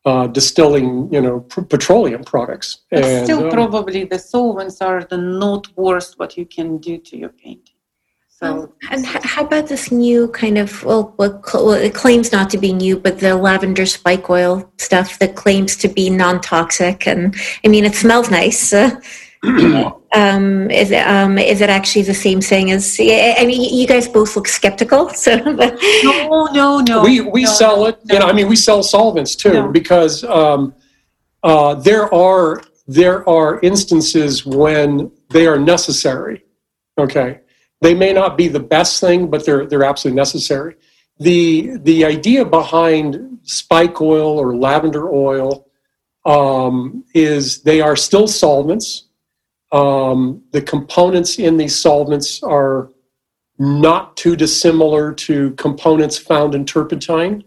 uh, 0.04 0.26
distilling, 0.26 1.12
you 1.12 1.20
know, 1.20 1.40
pr- 1.40 1.62
petroleum 1.62 2.24
products. 2.24 2.80
But 2.90 3.04
and, 3.04 3.24
still, 3.24 3.44
um, 3.44 3.50
probably 3.50 4.04
the 4.04 4.18
solvents 4.18 4.80
are 4.82 5.04
the 5.04 5.16
not 5.16 5.66
worst 5.76 6.18
what 6.18 6.36
you 6.36 6.46
can 6.46 6.78
do 6.78 6.98
to 6.98 7.16
your 7.16 7.28
painting. 7.30 7.71
So, 8.42 8.62
um, 8.62 8.72
and 8.90 9.06
how 9.06 9.44
about 9.44 9.68
this 9.68 9.92
new 9.92 10.26
kind 10.28 10.58
of 10.58 10.82
well, 10.84 11.14
well, 11.16 11.70
it 11.72 11.94
claims 11.94 12.32
not 12.32 12.50
to 12.50 12.58
be 12.58 12.72
new, 12.72 12.98
but 12.98 13.20
the 13.20 13.36
lavender 13.36 13.86
spike 13.86 14.28
oil 14.28 14.68
stuff 14.78 15.20
that 15.20 15.36
claims 15.36 15.76
to 15.76 15.88
be 15.88 16.10
non-toxic, 16.10 17.06
and 17.06 17.36
I 17.64 17.68
mean, 17.68 17.84
it 17.84 17.94
smells 17.94 18.30
nice. 18.30 18.72
Uh, 18.72 19.00
um, 20.14 20.70
is 20.70 20.90
it 20.90 21.06
um, 21.06 21.38
is 21.38 21.60
it 21.60 21.70
actually 21.70 22.02
the 22.02 22.14
same 22.14 22.40
thing 22.40 22.72
as? 22.72 22.98
I 23.00 23.44
mean, 23.46 23.72
you 23.72 23.86
guys 23.86 24.08
both 24.08 24.34
look 24.34 24.48
skeptical. 24.48 25.08
So 25.14 25.36
no, 25.36 26.46
no, 26.52 26.80
no. 26.80 27.02
We 27.04 27.20
we 27.20 27.44
no, 27.44 27.50
sell 27.50 27.86
it. 27.86 27.98
No. 28.06 28.14
You 28.14 28.20
know, 28.20 28.26
I 28.26 28.32
mean, 28.32 28.48
we 28.48 28.56
sell 28.56 28.82
solvents 28.82 29.36
too 29.36 29.52
no. 29.52 29.68
because 29.68 30.24
um, 30.24 30.74
uh, 31.44 31.74
there 31.74 32.12
are 32.12 32.62
there 32.88 33.28
are 33.28 33.60
instances 33.60 34.44
when 34.44 35.12
they 35.30 35.46
are 35.46 35.58
necessary. 35.58 36.44
Okay, 36.98 37.40
they 37.82 37.94
may 37.94 38.12
not 38.12 38.38
be 38.38 38.46
the 38.46 38.60
best 38.60 39.00
thing, 39.00 39.28
but 39.28 39.44
they're 39.44 39.66
they're 39.66 39.84
absolutely 39.84 40.16
necessary. 40.16 40.76
The 41.18 41.76
the 41.78 42.04
idea 42.04 42.44
behind 42.44 43.38
spike 43.42 44.00
oil 44.00 44.38
or 44.38 44.56
lavender 44.56 45.12
oil 45.12 45.66
um, 46.24 47.04
is 47.12 47.62
they 47.62 47.80
are 47.80 47.96
still 47.96 48.28
solvents. 48.28 49.08
Um, 49.72 50.44
the 50.52 50.62
components 50.62 51.38
in 51.38 51.56
these 51.56 51.76
solvents 51.76 52.42
are 52.42 52.90
not 53.58 54.16
too 54.16 54.36
dissimilar 54.36 55.12
to 55.14 55.50
components 55.52 56.16
found 56.16 56.54
in 56.54 56.64
turpentine 56.64 57.42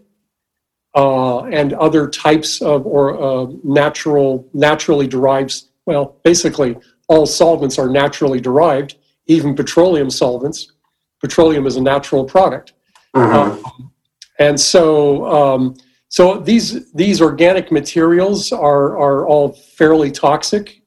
uh, 0.94 1.44
and 1.44 1.72
other 1.74 2.08
types 2.08 2.60
of 2.60 2.86
or 2.86 3.04
uh, 3.22 3.46
natural 3.64 4.46
naturally 4.52 5.06
derived. 5.06 5.62
Well, 5.86 6.16
basically, 6.24 6.76
all 7.08 7.24
solvents 7.24 7.78
are 7.78 7.88
naturally 7.88 8.40
derived 8.40 8.96
even 9.26 9.54
petroleum 9.54 10.10
solvents. 10.10 10.72
Petroleum 11.20 11.66
is 11.66 11.76
a 11.76 11.80
natural 11.80 12.24
product. 12.24 12.72
Mm-hmm. 13.14 13.66
Um, 13.66 13.92
and 14.38 14.60
so, 14.60 15.26
um, 15.26 15.76
so 16.08 16.38
these, 16.38 16.92
these 16.92 17.20
organic 17.20 17.72
materials 17.72 18.52
are, 18.52 18.98
are 18.98 19.26
all 19.26 19.52
fairly 19.52 20.10
toxic 20.10 20.82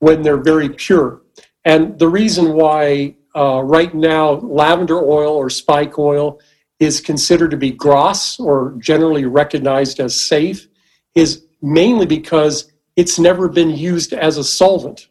when 0.00 0.22
they're 0.22 0.42
very 0.42 0.70
pure. 0.70 1.22
And 1.64 1.98
the 1.98 2.08
reason 2.08 2.54
why 2.54 3.16
uh, 3.36 3.62
right 3.62 3.94
now 3.94 4.32
lavender 4.32 4.98
oil 4.98 5.34
or 5.34 5.50
spike 5.50 5.98
oil 5.98 6.40
is 6.80 7.00
considered 7.00 7.50
to 7.50 7.56
be 7.56 7.70
GRAS 7.70 8.38
or 8.38 8.76
generally 8.78 9.24
recognized 9.24 10.00
as 10.00 10.18
safe 10.18 10.68
is 11.14 11.44
mainly 11.60 12.06
because 12.06 12.72
it's 12.96 13.18
never 13.18 13.48
been 13.48 13.70
used 13.70 14.12
as 14.12 14.38
a 14.38 14.44
solvent. 14.44 15.08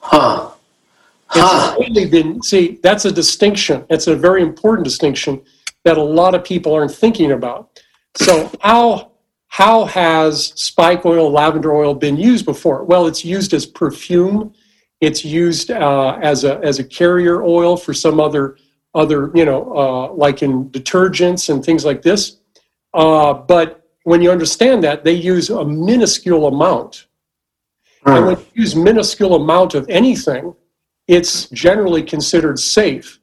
Huh. 0.00 0.50
Huh. 1.30 1.76
Been 1.92 2.42
see 2.42 2.78
that's 2.82 3.04
a 3.04 3.12
distinction. 3.12 3.84
It's 3.90 4.06
a 4.06 4.16
very 4.16 4.42
important 4.42 4.84
distinction 4.84 5.42
that 5.84 5.98
a 5.98 6.02
lot 6.02 6.34
of 6.34 6.42
people 6.42 6.74
aren't 6.74 6.92
thinking 6.92 7.32
about. 7.32 7.80
So 8.16 8.50
how 8.60 9.12
how 9.48 9.84
has 9.86 10.52
spike 10.56 11.04
oil, 11.04 11.30
lavender 11.30 11.74
oil 11.74 11.94
been 11.94 12.16
used 12.16 12.44
before? 12.44 12.84
Well, 12.84 13.06
it's 13.06 13.24
used 13.24 13.54
as 13.54 13.66
perfume. 13.66 14.54
It's 15.00 15.24
used 15.24 15.70
uh, 15.70 16.18
as 16.22 16.44
a 16.44 16.58
as 16.60 16.78
a 16.78 16.84
carrier 16.84 17.42
oil 17.42 17.76
for 17.76 17.94
some 17.94 18.20
other 18.20 18.56
other 18.94 19.30
you 19.34 19.44
know 19.44 19.72
uh, 19.76 20.12
like 20.12 20.42
in 20.42 20.70
detergents 20.70 21.50
and 21.50 21.64
things 21.64 21.84
like 21.84 22.02
this. 22.02 22.38
Uh, 22.94 23.34
but 23.34 23.84
when 24.04 24.22
you 24.22 24.30
understand 24.30 24.82
that, 24.84 25.04
they 25.04 25.12
use 25.12 25.50
a 25.50 25.64
minuscule 25.64 26.46
amount. 26.46 27.06
And 28.06 28.26
when 28.26 28.36
you 28.38 28.62
use 28.62 28.74
minuscule 28.74 29.34
amount 29.34 29.74
of 29.74 29.86
anything, 29.90 30.54
it's 31.08 31.48
generally 31.48 32.02
considered 32.02 32.58
safe. 32.58 33.18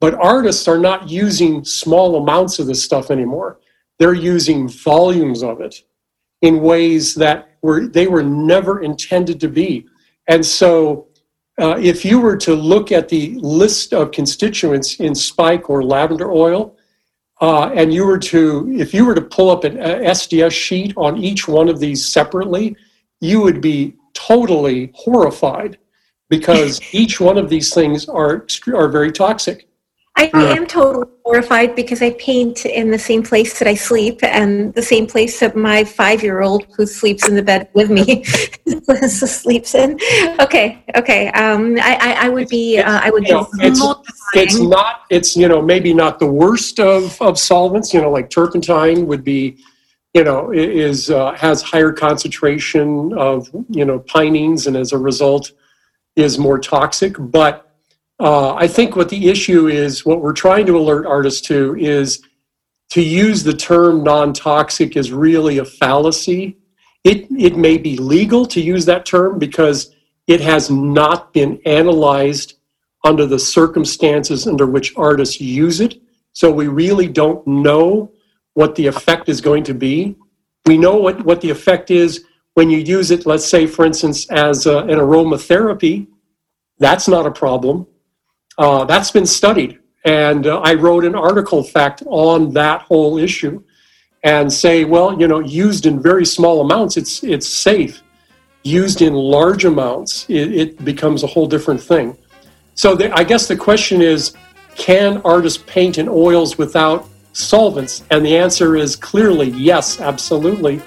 But 0.00 0.14
artists 0.14 0.68
are 0.68 0.78
not 0.78 1.10
using 1.10 1.64
small 1.64 2.16
amounts 2.16 2.60
of 2.60 2.68
this 2.68 2.82
stuff 2.82 3.10
anymore. 3.10 3.58
They're 3.98 4.14
using 4.14 4.68
volumes 4.68 5.42
of 5.42 5.60
it 5.60 5.82
in 6.40 6.60
ways 6.60 7.16
that 7.16 7.56
were 7.62 7.88
they 7.88 8.06
were 8.06 8.22
never 8.22 8.80
intended 8.80 9.40
to 9.40 9.48
be. 9.48 9.86
And 10.28 10.46
so 10.46 11.08
uh, 11.60 11.76
if 11.80 12.04
you 12.04 12.20
were 12.20 12.36
to 12.36 12.54
look 12.54 12.92
at 12.92 13.08
the 13.08 13.34
list 13.40 13.92
of 13.92 14.12
constituents 14.12 15.00
in 15.00 15.14
spike 15.16 15.68
or 15.68 15.82
lavender 15.82 16.30
oil, 16.30 16.76
uh, 17.40 17.70
and 17.74 17.92
you 17.92 18.04
were 18.04 18.18
to, 18.18 18.70
if 18.72 18.94
you 18.94 19.04
were 19.04 19.14
to 19.14 19.20
pull 19.20 19.50
up 19.50 19.64
an 19.64 19.76
SDS 19.76 20.52
sheet 20.52 20.92
on 20.96 21.18
each 21.18 21.48
one 21.48 21.68
of 21.68 21.80
these 21.80 22.06
separately, 22.06 22.76
you 23.20 23.40
would 23.40 23.60
be 23.60 23.96
totally 24.12 24.92
horrified 24.94 25.78
because 26.28 26.80
each 26.92 27.20
one 27.20 27.38
of 27.38 27.48
these 27.48 27.72
things 27.72 28.08
are 28.08 28.46
are 28.74 28.88
very 28.88 29.12
toxic. 29.12 29.68
I 30.18 30.30
am 30.34 30.66
totally 30.66 31.06
horrified 31.24 31.76
because 31.76 32.02
I 32.02 32.10
paint 32.10 32.66
in 32.66 32.90
the 32.90 32.98
same 32.98 33.22
place 33.22 33.56
that 33.60 33.68
I 33.68 33.74
sleep 33.74 34.18
and 34.24 34.74
the 34.74 34.82
same 34.82 35.06
place 35.06 35.38
that 35.38 35.54
my 35.54 35.84
five-year-old 35.84 36.66
who 36.76 36.86
sleeps 36.86 37.28
in 37.28 37.36
the 37.36 37.42
bed 37.42 37.68
with 37.72 37.88
me 37.88 38.24
sleeps 39.08 39.76
in. 39.76 39.98
Okay, 40.40 40.82
okay. 40.96 41.28
Um, 41.28 41.76
I, 41.80 41.98
I, 42.00 42.26
I 42.26 42.28
would 42.30 42.48
be. 42.48 42.78
Uh, 42.78 43.00
I 43.00 43.10
would. 43.10 43.28
Know, 43.28 43.48
it's, 43.60 43.80
it's 44.34 44.58
not. 44.58 45.02
It's 45.08 45.36
you 45.36 45.46
know 45.46 45.62
maybe 45.62 45.94
not 45.94 46.18
the 46.18 46.26
worst 46.26 46.80
of 46.80 47.20
of 47.22 47.38
solvents. 47.38 47.94
You 47.94 48.00
know, 48.00 48.10
like 48.10 48.28
turpentine 48.30 49.06
would 49.06 49.22
be. 49.22 49.58
You 50.14 50.24
know, 50.24 50.50
is 50.50 51.10
uh, 51.10 51.32
has 51.34 51.62
higher 51.62 51.92
concentration 51.92 53.12
of 53.12 53.48
you 53.68 53.84
know 53.84 54.00
pinenes, 54.00 54.66
and 54.66 54.76
as 54.76 54.92
a 54.92 54.98
result, 54.98 55.52
is 56.18 56.38
more 56.38 56.58
toxic. 56.58 57.14
But 57.18 57.70
uh, 58.18 58.54
I 58.54 58.66
think 58.66 58.96
what 58.96 59.08
the 59.08 59.28
issue 59.28 59.68
is, 59.68 60.04
what 60.04 60.20
we're 60.20 60.32
trying 60.32 60.66
to 60.66 60.76
alert 60.76 61.06
artists 61.06 61.40
to 61.48 61.76
is 61.76 62.22
to 62.90 63.02
use 63.02 63.44
the 63.44 63.52
term 63.52 64.02
non 64.02 64.32
toxic 64.32 64.96
is 64.96 65.12
really 65.12 65.58
a 65.58 65.64
fallacy. 65.64 66.58
It, 67.04 67.28
it 67.30 67.56
may 67.56 67.78
be 67.78 67.96
legal 67.96 68.44
to 68.46 68.60
use 68.60 68.84
that 68.86 69.06
term 69.06 69.38
because 69.38 69.94
it 70.26 70.40
has 70.40 70.70
not 70.70 71.32
been 71.32 71.60
analyzed 71.64 72.54
under 73.04 73.24
the 73.24 73.38
circumstances 73.38 74.46
under 74.46 74.66
which 74.66 74.92
artists 74.96 75.40
use 75.40 75.80
it. 75.80 76.00
So 76.32 76.50
we 76.50 76.66
really 76.66 77.06
don't 77.06 77.46
know 77.46 78.12
what 78.54 78.74
the 78.74 78.86
effect 78.88 79.28
is 79.28 79.40
going 79.40 79.62
to 79.64 79.74
be. 79.74 80.16
We 80.66 80.76
know 80.76 80.96
what, 80.96 81.24
what 81.24 81.40
the 81.40 81.50
effect 81.50 81.90
is 81.90 82.24
when 82.58 82.70
you 82.70 82.78
use 82.78 83.12
it, 83.12 83.24
let's 83.24 83.46
say, 83.46 83.68
for 83.68 83.84
instance, 83.84 84.28
as 84.30 84.66
a, 84.66 84.78
an 84.78 84.98
aromatherapy, 84.98 86.08
that's 86.80 87.06
not 87.06 87.24
a 87.24 87.30
problem. 87.30 87.86
Uh, 88.58 88.84
that's 88.84 89.12
been 89.12 89.26
studied. 89.26 89.78
And 90.04 90.44
uh, 90.44 90.58
I 90.70 90.74
wrote 90.74 91.04
an 91.04 91.14
article, 91.14 91.58
in 91.58 91.70
fact, 91.70 92.02
on 92.06 92.52
that 92.54 92.82
whole 92.82 93.16
issue 93.16 93.62
and 94.24 94.52
say, 94.52 94.84
well, 94.84 95.20
you 95.20 95.28
know, 95.28 95.38
used 95.38 95.86
in 95.86 96.02
very 96.02 96.26
small 96.26 96.60
amounts, 96.60 96.96
it's, 96.96 97.22
it's 97.22 97.48
safe. 97.48 98.02
Used 98.64 99.02
in 99.02 99.14
large 99.14 99.64
amounts, 99.64 100.28
it, 100.28 100.52
it 100.62 100.84
becomes 100.84 101.22
a 101.22 101.28
whole 101.28 101.46
different 101.46 101.80
thing. 101.80 102.18
So 102.74 102.96
the, 102.96 103.16
I 103.16 103.22
guess 103.22 103.46
the 103.46 103.56
question 103.56 104.02
is 104.02 104.34
can 104.74 105.22
artists 105.24 105.62
paint 105.68 105.96
in 105.98 106.08
oils 106.08 106.58
without 106.58 107.08
solvents? 107.34 108.02
And 108.10 108.26
the 108.26 108.36
answer 108.36 108.74
is 108.74 108.96
clearly 108.96 109.50
yes, 109.50 110.00
absolutely. 110.00 110.82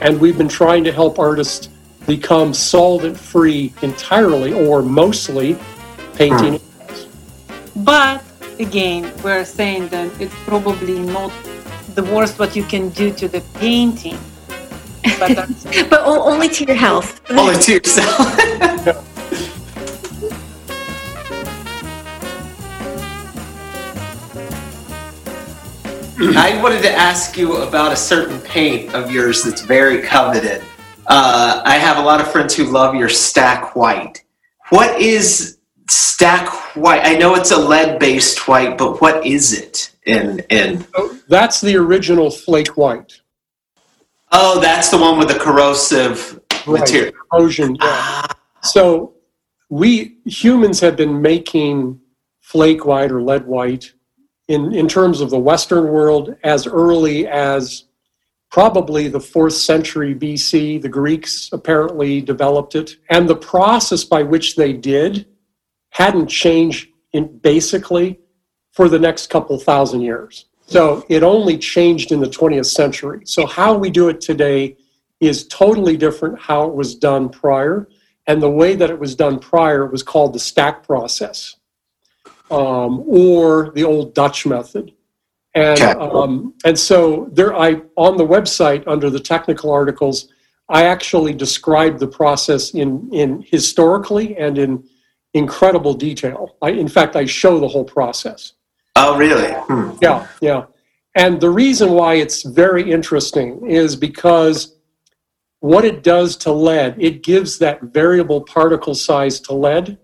And 0.00 0.20
we've 0.20 0.36
been 0.36 0.48
trying 0.48 0.84
to 0.84 0.92
help 0.92 1.18
artists 1.18 1.68
become 2.06 2.52
solvent 2.52 3.18
free 3.18 3.72
entirely 3.82 4.52
or 4.52 4.82
mostly 4.82 5.56
painting. 6.14 6.58
Hmm. 6.58 7.84
But 7.84 8.22
again, 8.58 9.12
we're 9.22 9.44
saying 9.44 9.88
that 9.88 10.10
it's 10.20 10.34
probably 10.44 10.98
not 10.98 11.32
the 11.94 12.02
worst 12.04 12.38
what 12.38 12.54
you 12.56 12.64
can 12.64 12.90
do 12.90 13.12
to 13.14 13.28
the 13.28 13.40
painting. 13.54 14.18
But, 15.18 15.48
but 15.90 16.00
only 16.04 16.48
to 16.48 16.64
your 16.64 16.76
health. 16.76 17.20
only 17.30 17.54
to 17.54 17.72
yourself. 17.74 19.06
I 26.16 26.60
wanted 26.62 26.82
to 26.82 26.92
ask 26.92 27.36
you 27.36 27.56
about 27.56 27.92
a 27.92 27.96
certain 27.96 28.40
paint 28.42 28.94
of 28.94 29.10
yours 29.10 29.42
that's 29.42 29.62
very 29.62 30.00
coveted. 30.00 30.62
Uh, 31.08 31.60
I 31.64 31.76
have 31.76 31.98
a 31.98 32.02
lot 32.02 32.20
of 32.20 32.30
friends 32.30 32.54
who 32.54 32.64
love 32.64 32.94
your 32.94 33.08
stack 33.08 33.74
white. 33.74 34.22
What 34.68 35.00
is 35.00 35.58
stack 35.88 36.48
white? 36.76 37.04
I 37.04 37.14
know 37.14 37.34
it's 37.34 37.50
a 37.50 37.56
lead 37.56 37.98
based 37.98 38.46
white, 38.46 38.78
but 38.78 39.00
what 39.00 39.26
is 39.26 39.52
it 39.52 39.92
in 40.06 40.40
in? 40.50 40.86
That's 41.28 41.60
the 41.60 41.76
original 41.76 42.30
flake 42.30 42.76
white. 42.76 43.20
Oh, 44.30 44.60
that's 44.60 44.90
the 44.90 44.98
one 44.98 45.18
with 45.18 45.28
the 45.28 45.38
corrosive 45.38 46.40
right. 46.66 46.80
material. 46.80 47.12
Corrosion. 47.32 47.74
Yeah. 47.74 47.80
Ah. 47.82 48.36
So 48.62 49.14
we 49.68 50.18
humans 50.26 50.78
have 50.78 50.96
been 50.96 51.20
making 51.20 52.00
flake 52.40 52.86
white 52.86 53.10
or 53.10 53.20
lead 53.20 53.46
white 53.46 53.92
in, 54.48 54.74
in 54.74 54.88
terms 54.88 55.20
of 55.20 55.30
the 55.30 55.38
Western 55.38 55.88
world 55.88 56.36
as 56.44 56.66
early 56.66 57.26
as 57.26 57.84
probably 58.50 59.08
the 59.08 59.20
fourth 59.20 59.54
century 59.54 60.14
BC. 60.14 60.80
The 60.80 60.88
Greeks 60.88 61.50
apparently 61.52 62.20
developed 62.20 62.74
it. 62.74 62.96
And 63.10 63.28
the 63.28 63.36
process 63.36 64.04
by 64.04 64.22
which 64.22 64.56
they 64.56 64.72
did 64.72 65.26
hadn't 65.90 66.28
changed 66.28 66.88
in 67.12 67.38
basically 67.38 68.20
for 68.72 68.88
the 68.88 68.98
next 68.98 69.30
couple 69.30 69.58
thousand 69.58 70.02
years. 70.02 70.46
So 70.66 71.04
it 71.08 71.22
only 71.22 71.58
changed 71.58 72.12
in 72.12 72.20
the 72.20 72.28
20th 72.28 72.66
century. 72.66 73.22
So 73.24 73.46
how 73.46 73.76
we 73.76 73.90
do 73.90 74.08
it 74.08 74.20
today 74.20 74.76
is 75.20 75.46
totally 75.48 75.96
different 75.96 76.38
how 76.38 76.68
it 76.68 76.74
was 76.74 76.94
done 76.94 77.28
prior. 77.28 77.88
And 78.26 78.40
the 78.40 78.50
way 78.50 78.74
that 78.76 78.90
it 78.90 78.98
was 78.98 79.14
done 79.14 79.38
prior 79.38 79.86
was 79.86 80.02
called 80.02 80.32
the 80.32 80.38
stack 80.38 80.82
process 80.82 81.56
um, 82.50 83.04
or 83.06 83.72
the 83.74 83.84
old 83.84 84.14
Dutch 84.14 84.46
method. 84.46 84.92
And, 85.54 85.80
um, 85.80 86.54
and 86.64 86.76
so 86.78 87.28
there 87.32 87.54
I 87.54 87.80
on 87.96 88.16
the 88.16 88.26
website 88.26 88.82
under 88.88 89.08
the 89.08 89.20
technical 89.20 89.70
articles, 89.70 90.28
I 90.68 90.84
actually 90.84 91.32
described 91.32 92.00
the 92.00 92.08
process 92.08 92.74
in, 92.74 93.08
in 93.12 93.44
historically 93.46 94.36
and 94.36 94.58
in 94.58 94.84
incredible 95.32 95.94
detail. 95.94 96.56
I, 96.60 96.70
in 96.70 96.88
fact, 96.88 97.14
I 97.16 97.26
show 97.26 97.60
the 97.60 97.68
whole 97.68 97.84
process. 97.84 98.54
Oh, 98.96 99.16
really? 99.16 99.52
Hmm. 99.52 99.90
Yeah, 100.00 100.26
yeah. 100.40 100.64
And 101.16 101.40
the 101.40 101.50
reason 101.50 101.90
why 101.90 102.14
it's 102.14 102.42
very 102.42 102.90
interesting 102.90 103.66
is 103.68 103.94
because 103.94 104.76
what 105.60 105.84
it 105.84 106.02
does 106.02 106.36
to 106.38 106.52
lead, 106.52 106.96
it 106.98 107.22
gives 107.22 107.58
that 107.58 107.80
variable 107.82 108.40
particle 108.40 108.94
size 108.94 109.40
to 109.40 109.54
lead. 109.54 109.98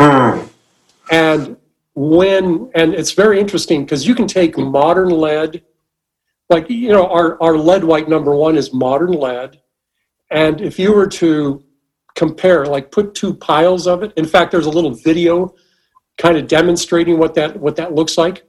Hmm. 0.00 0.46
And 1.10 1.56
when, 1.96 2.70
and 2.74 2.94
it's 2.94 3.12
very 3.12 3.40
interesting 3.40 3.84
because 3.84 4.06
you 4.06 4.14
can 4.14 4.28
take 4.28 4.58
modern 4.58 5.08
lead, 5.08 5.64
like, 6.50 6.68
you 6.68 6.90
know, 6.90 7.08
our, 7.08 7.42
our 7.42 7.56
lead 7.56 7.84
white 7.84 8.06
number 8.06 8.36
one 8.36 8.56
is 8.56 8.72
modern 8.72 9.12
lead. 9.12 9.60
And 10.30 10.60
if 10.60 10.78
you 10.78 10.92
were 10.92 11.06
to 11.08 11.64
compare, 12.14 12.66
like 12.66 12.92
put 12.92 13.14
two 13.14 13.32
piles 13.32 13.86
of 13.86 14.02
it, 14.02 14.12
in 14.16 14.26
fact, 14.26 14.52
there's 14.52 14.66
a 14.66 14.70
little 14.70 14.92
video 14.92 15.54
kind 16.18 16.36
of 16.36 16.46
demonstrating 16.48 17.18
what 17.18 17.34
that 17.34 17.58
what 17.58 17.76
that 17.76 17.94
looks 17.94 18.18
like. 18.18 18.44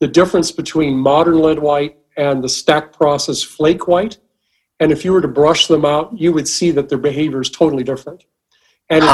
The 0.00 0.08
difference 0.08 0.52
between 0.52 0.98
modern 0.98 1.40
lead 1.40 1.58
white 1.58 1.96
and 2.16 2.44
the 2.44 2.48
stack 2.48 2.92
process 2.92 3.42
flake 3.42 3.88
white. 3.88 4.18
And 4.78 4.92
if 4.92 5.04
you 5.04 5.12
were 5.12 5.22
to 5.22 5.28
brush 5.28 5.68
them 5.68 5.84
out, 5.84 6.18
you 6.18 6.32
would 6.32 6.48
see 6.48 6.70
that 6.72 6.88
their 6.88 6.98
behavior 6.98 7.40
is 7.40 7.48
totally 7.48 7.84
different. 7.84 8.24
And 8.90 9.04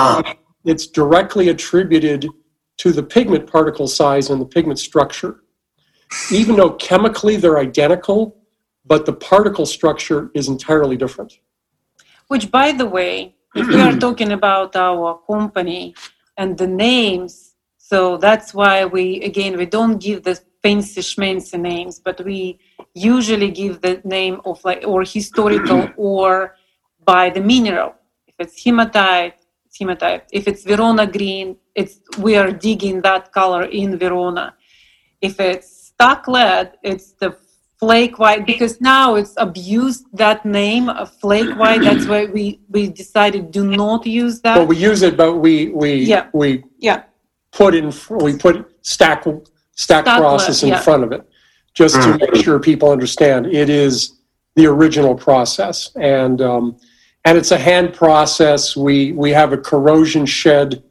it's 0.65 0.87
directly 0.87 1.51
attributed 1.51 2.29
to 2.81 2.93
the 2.93 3.03
pigment 3.03 3.47
particle 3.47 3.87
size 3.87 4.31
and 4.31 4.41
the 4.41 4.51
pigment 4.57 4.79
structure. 4.79 5.43
Even 6.31 6.57
though 6.57 6.73
chemically 6.89 7.37
they're 7.37 7.59
identical, 7.59 8.37
but 8.85 9.07
the 9.07 9.13
particle 9.13 9.67
structure 9.67 10.31
is 10.35 10.49
entirely 10.49 10.97
different. 10.97 11.33
Which, 12.29 12.51
by 12.51 12.73
the 12.73 12.87
way, 12.87 13.37
if 13.55 13.67
we 13.69 13.81
are 13.81 13.97
talking 14.07 14.33
about 14.33 14.75
our 14.77 15.21
company 15.29 15.95
and 16.37 16.59
the 16.59 16.67
names 16.67 17.51
so 17.91 18.19
that's 18.19 18.55
why 18.55 18.85
we, 18.85 19.21
again, 19.23 19.57
we 19.57 19.67
don't 19.67 19.99
give 19.99 20.23
the 20.23 20.41
fancy 20.63 21.01
schmancy 21.01 21.59
names, 21.59 21.99
but 21.99 22.25
we 22.25 22.61
usually 22.95 23.51
give 23.51 23.81
the 23.81 24.01
name 24.05 24.41
of 24.45 24.65
like, 24.65 24.85
or 24.87 25.03
historical 25.03 25.91
or 25.97 26.55
by 27.05 27.31
the 27.31 27.41
mineral. 27.41 27.97
If 28.29 28.35
it's 28.39 28.63
hematite, 28.63 29.40
hematite. 29.81 30.25
If 30.33 30.47
it's 30.47 30.63
Verona 30.65 31.07
green, 31.07 31.57
it's, 31.75 32.01
we 32.19 32.37
are 32.37 32.53
digging 32.53 33.01
that 33.03 33.33
color 33.33 33.65
in 33.65 33.99
Verona. 33.99 34.55
If 35.21 35.41
it's 35.41 35.69
stuck 35.87 36.29
lead, 36.29 36.75
it's 36.83 37.13
the 37.13 37.37
flake 37.81 38.19
white 38.19 38.47
because 38.47 38.79
now 38.81 39.15
it's 39.15 39.35
abused 39.39 40.05
that 40.13 40.45
name 40.45 40.91
of 40.91 41.11
flake 41.15 41.57
white 41.57 41.81
that's 41.81 42.07
why 42.07 42.27
we 42.27 42.61
we 42.69 42.87
decided 42.89 43.51
do 43.51 43.65
not 43.65 44.05
use 44.05 44.43
that 44.43 44.55
but 44.55 44.69
we 44.69 44.77
use 44.77 45.01
it 45.01 45.17
but 45.17 45.37
we 45.37 45.71
we 45.71 45.95
yeah 45.95 46.29
we 46.35 46.63
yeah 46.79 47.05
put 47.53 47.75
in 47.75 47.91
we 48.11 48.37
put 48.37 48.71
stack 48.83 49.25
stack 49.77 50.05
process 50.05 50.63
in 50.63 50.69
yeah. 50.69 50.81
front 50.81 51.03
of 51.03 51.11
it 51.11 51.27
just 51.73 51.95
to 51.95 52.01
mm. 52.01 52.21
make 52.21 52.45
sure 52.45 52.61
people 52.61 52.91
understand 52.91 53.47
it 53.47 53.71
is 53.71 54.21
the 54.57 54.67
original 54.67 55.15
process 55.15 55.91
and 55.97 56.43
um, 56.43 56.77
and 57.25 57.37
it's 57.37 57.51
a 57.51 57.59
hand 57.59 57.93
process 57.93 58.77
we 58.77 59.13
we 59.13 59.31
have 59.31 59.53
a 59.53 59.59
corrosion 59.59 60.27
shed 60.27 60.83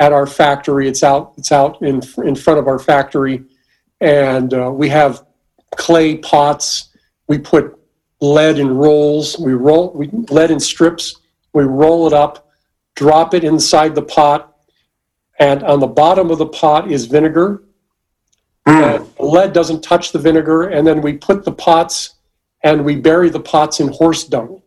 at 0.00 0.12
our 0.12 0.26
factory 0.26 0.88
it's 0.88 1.02
out 1.02 1.32
it's 1.36 1.52
out 1.52 1.80
in 1.82 2.00
in 2.24 2.34
front 2.34 2.58
of 2.58 2.66
our 2.66 2.78
factory 2.78 3.44
and 4.00 4.54
uh, 4.54 4.70
we 4.70 4.88
have 4.88 5.24
clay 5.76 6.16
pots 6.16 6.90
we 7.28 7.38
put 7.38 7.78
lead 8.20 8.58
in 8.58 8.68
rolls 8.68 9.38
we 9.38 9.52
roll 9.52 9.92
we 9.92 10.08
lead 10.30 10.50
in 10.50 10.60
strips 10.60 11.20
we 11.52 11.64
roll 11.64 12.06
it 12.06 12.12
up 12.12 12.48
drop 12.94 13.34
it 13.34 13.44
inside 13.44 13.94
the 13.94 14.02
pot 14.02 14.48
and 15.38 15.62
on 15.62 15.80
the 15.80 15.86
bottom 15.86 16.30
of 16.30 16.38
the 16.38 16.46
pot 16.46 16.90
is 16.90 17.06
vinegar. 17.06 17.62
Mm. 18.66 19.16
the 19.16 19.24
lead 19.24 19.52
doesn't 19.52 19.82
touch 19.82 20.12
the 20.12 20.18
vinegar, 20.18 20.68
and 20.68 20.86
then 20.86 21.00
we 21.00 21.14
put 21.14 21.44
the 21.44 21.52
pots 21.52 22.16
and 22.64 22.84
we 22.84 22.96
bury 22.96 23.30
the 23.30 23.40
pots 23.40 23.80
in 23.80 23.88
horse 23.88 24.24
dung. 24.24 24.60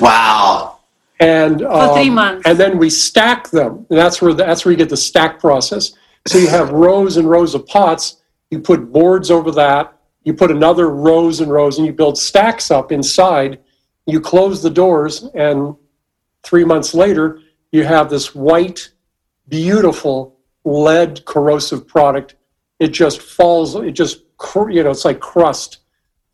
Wow. 0.00 0.78
And 1.20 1.62
um, 1.62 1.88
for 1.88 1.94
three 1.94 2.10
months. 2.10 2.46
And 2.46 2.58
then 2.58 2.78
we 2.78 2.90
stack 2.90 3.50
them. 3.50 3.86
And 3.88 3.98
that's 3.98 4.20
where 4.20 4.32
the, 4.32 4.44
that's 4.44 4.64
where 4.64 4.72
you 4.72 4.78
get 4.78 4.88
the 4.88 4.96
stack 4.96 5.38
process. 5.38 5.92
So 6.26 6.38
you 6.38 6.48
have 6.48 6.70
rows 6.70 7.16
and 7.16 7.28
rows 7.28 7.54
of 7.54 7.66
pots. 7.66 8.22
You 8.50 8.58
put 8.60 8.92
boards 8.92 9.30
over 9.30 9.50
that. 9.52 9.98
You 10.24 10.32
put 10.32 10.50
another 10.50 10.88
rows 10.88 11.40
and 11.40 11.52
rows, 11.52 11.76
and 11.76 11.86
you 11.86 11.92
build 11.92 12.16
stacks 12.16 12.70
up 12.70 12.90
inside. 12.90 13.60
You 14.06 14.20
close 14.20 14.62
the 14.62 14.70
doors, 14.70 15.24
and 15.34 15.76
three 16.42 16.64
months 16.64 16.94
later, 16.94 17.40
you 17.72 17.84
have 17.84 18.08
this 18.08 18.34
white 18.34 18.90
beautiful 19.48 20.38
lead 20.64 21.24
corrosive 21.26 21.86
product. 21.86 22.36
It 22.78 22.88
just 22.88 23.20
falls, 23.20 23.74
it 23.74 23.92
just, 23.92 24.22
you 24.54 24.82
know, 24.82 24.90
it's 24.90 25.04
like 25.04 25.20
crust, 25.20 25.78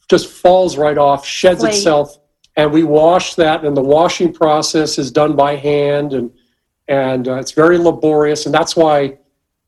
just 0.09 0.29
falls 0.29 0.77
right 0.77 0.99
off, 0.99 1.27
sheds 1.27 1.61
Flake. 1.61 1.75
itself. 1.75 2.20
And 2.57 2.73
we 2.73 2.83
wash 2.83 3.35
that, 3.37 3.65
and 3.65 3.77
the 3.77 3.83
washing 3.83 4.33
process 4.33 4.99
is 4.99 5.11
done 5.11 5.37
by 5.37 5.57
hand, 5.57 6.13
and 6.13 6.31
and 6.89 7.29
uh, 7.29 7.37
it's 7.37 7.53
very 7.53 7.79
laborious, 7.79 8.47
and 8.47 8.55
that's 8.55 8.75
why, 8.75 9.17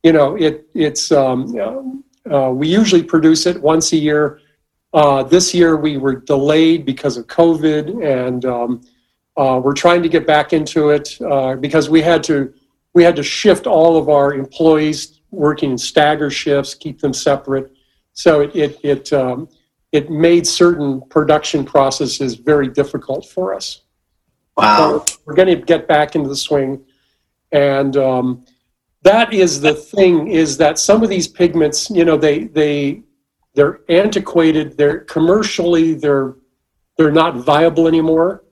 you 0.02 0.12
know, 0.12 0.34
it 0.36 0.66
it's 0.74 1.12
um, 1.12 2.02
uh, 2.30 2.50
we 2.50 2.68
usually 2.68 3.02
produce 3.02 3.46
it 3.46 3.60
once 3.62 3.92
a 3.92 3.96
year. 3.96 4.40
Uh, 4.92 5.22
this 5.22 5.54
year 5.54 5.76
we 5.76 5.96
were 5.96 6.16
delayed 6.16 6.84
because 6.84 7.16
of 7.16 7.26
COVID, 7.28 8.04
and 8.04 8.44
um, 8.44 8.80
uh, 9.36 9.60
we're 9.62 9.72
trying 9.72 10.02
to 10.02 10.08
get 10.08 10.26
back 10.26 10.52
into 10.52 10.90
it 10.90 11.16
uh, 11.22 11.54
because 11.56 11.88
we 11.88 12.02
had 12.02 12.22
to 12.24 12.52
we 12.94 13.02
had 13.02 13.16
to 13.16 13.22
shift 13.22 13.66
all 13.66 13.96
of 13.96 14.08
our 14.08 14.34
employees 14.34 15.20
working 15.30 15.70
in 15.70 15.78
stagger 15.78 16.30
shifts, 16.30 16.74
keep 16.74 17.00
them 17.00 17.12
separate. 17.12 17.72
So 18.12 18.40
it 18.40 18.54
it 18.54 18.80
it, 18.82 19.12
um, 19.12 19.48
it 19.92 20.10
made 20.10 20.46
certain 20.46 21.02
production 21.08 21.64
processes 21.64 22.34
very 22.34 22.68
difficult 22.68 23.26
for 23.26 23.54
us. 23.54 23.82
Wow. 24.56 25.04
So 25.06 25.16
we're 25.24 25.34
going 25.34 25.48
to 25.48 25.56
get 25.56 25.86
back 25.86 26.14
into 26.14 26.28
the 26.28 26.36
swing, 26.36 26.84
and 27.52 27.96
um, 27.96 28.44
that 29.02 29.32
is 29.32 29.60
the 29.60 29.74
thing: 29.74 30.28
is 30.28 30.56
that 30.56 30.78
some 30.78 31.02
of 31.02 31.08
these 31.08 31.28
pigments, 31.28 31.90
you 31.90 32.04
know, 32.04 32.16
they 32.16 32.44
they 32.44 33.02
they're 33.54 33.80
antiquated. 33.88 34.76
They're 34.76 35.00
commercially 35.00 35.94
they're 35.94 36.34
they're 36.96 37.12
not 37.12 37.36
viable 37.36 37.86
anymore. 37.86 38.44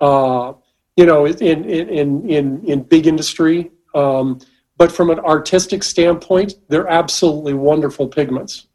Uh, 0.00 0.54
you 0.96 1.06
know, 1.06 1.26
in 1.26 1.64
in 1.64 2.28
in 2.28 2.64
in 2.64 2.82
big 2.82 3.06
industry, 3.06 3.70
um, 3.94 4.40
but 4.76 4.92
from 4.92 5.10
an 5.10 5.18
artistic 5.20 5.82
standpoint, 5.82 6.54
they're 6.68 6.88
absolutely 6.88 7.54
wonderful 7.54 8.06
pigments. 8.08 8.66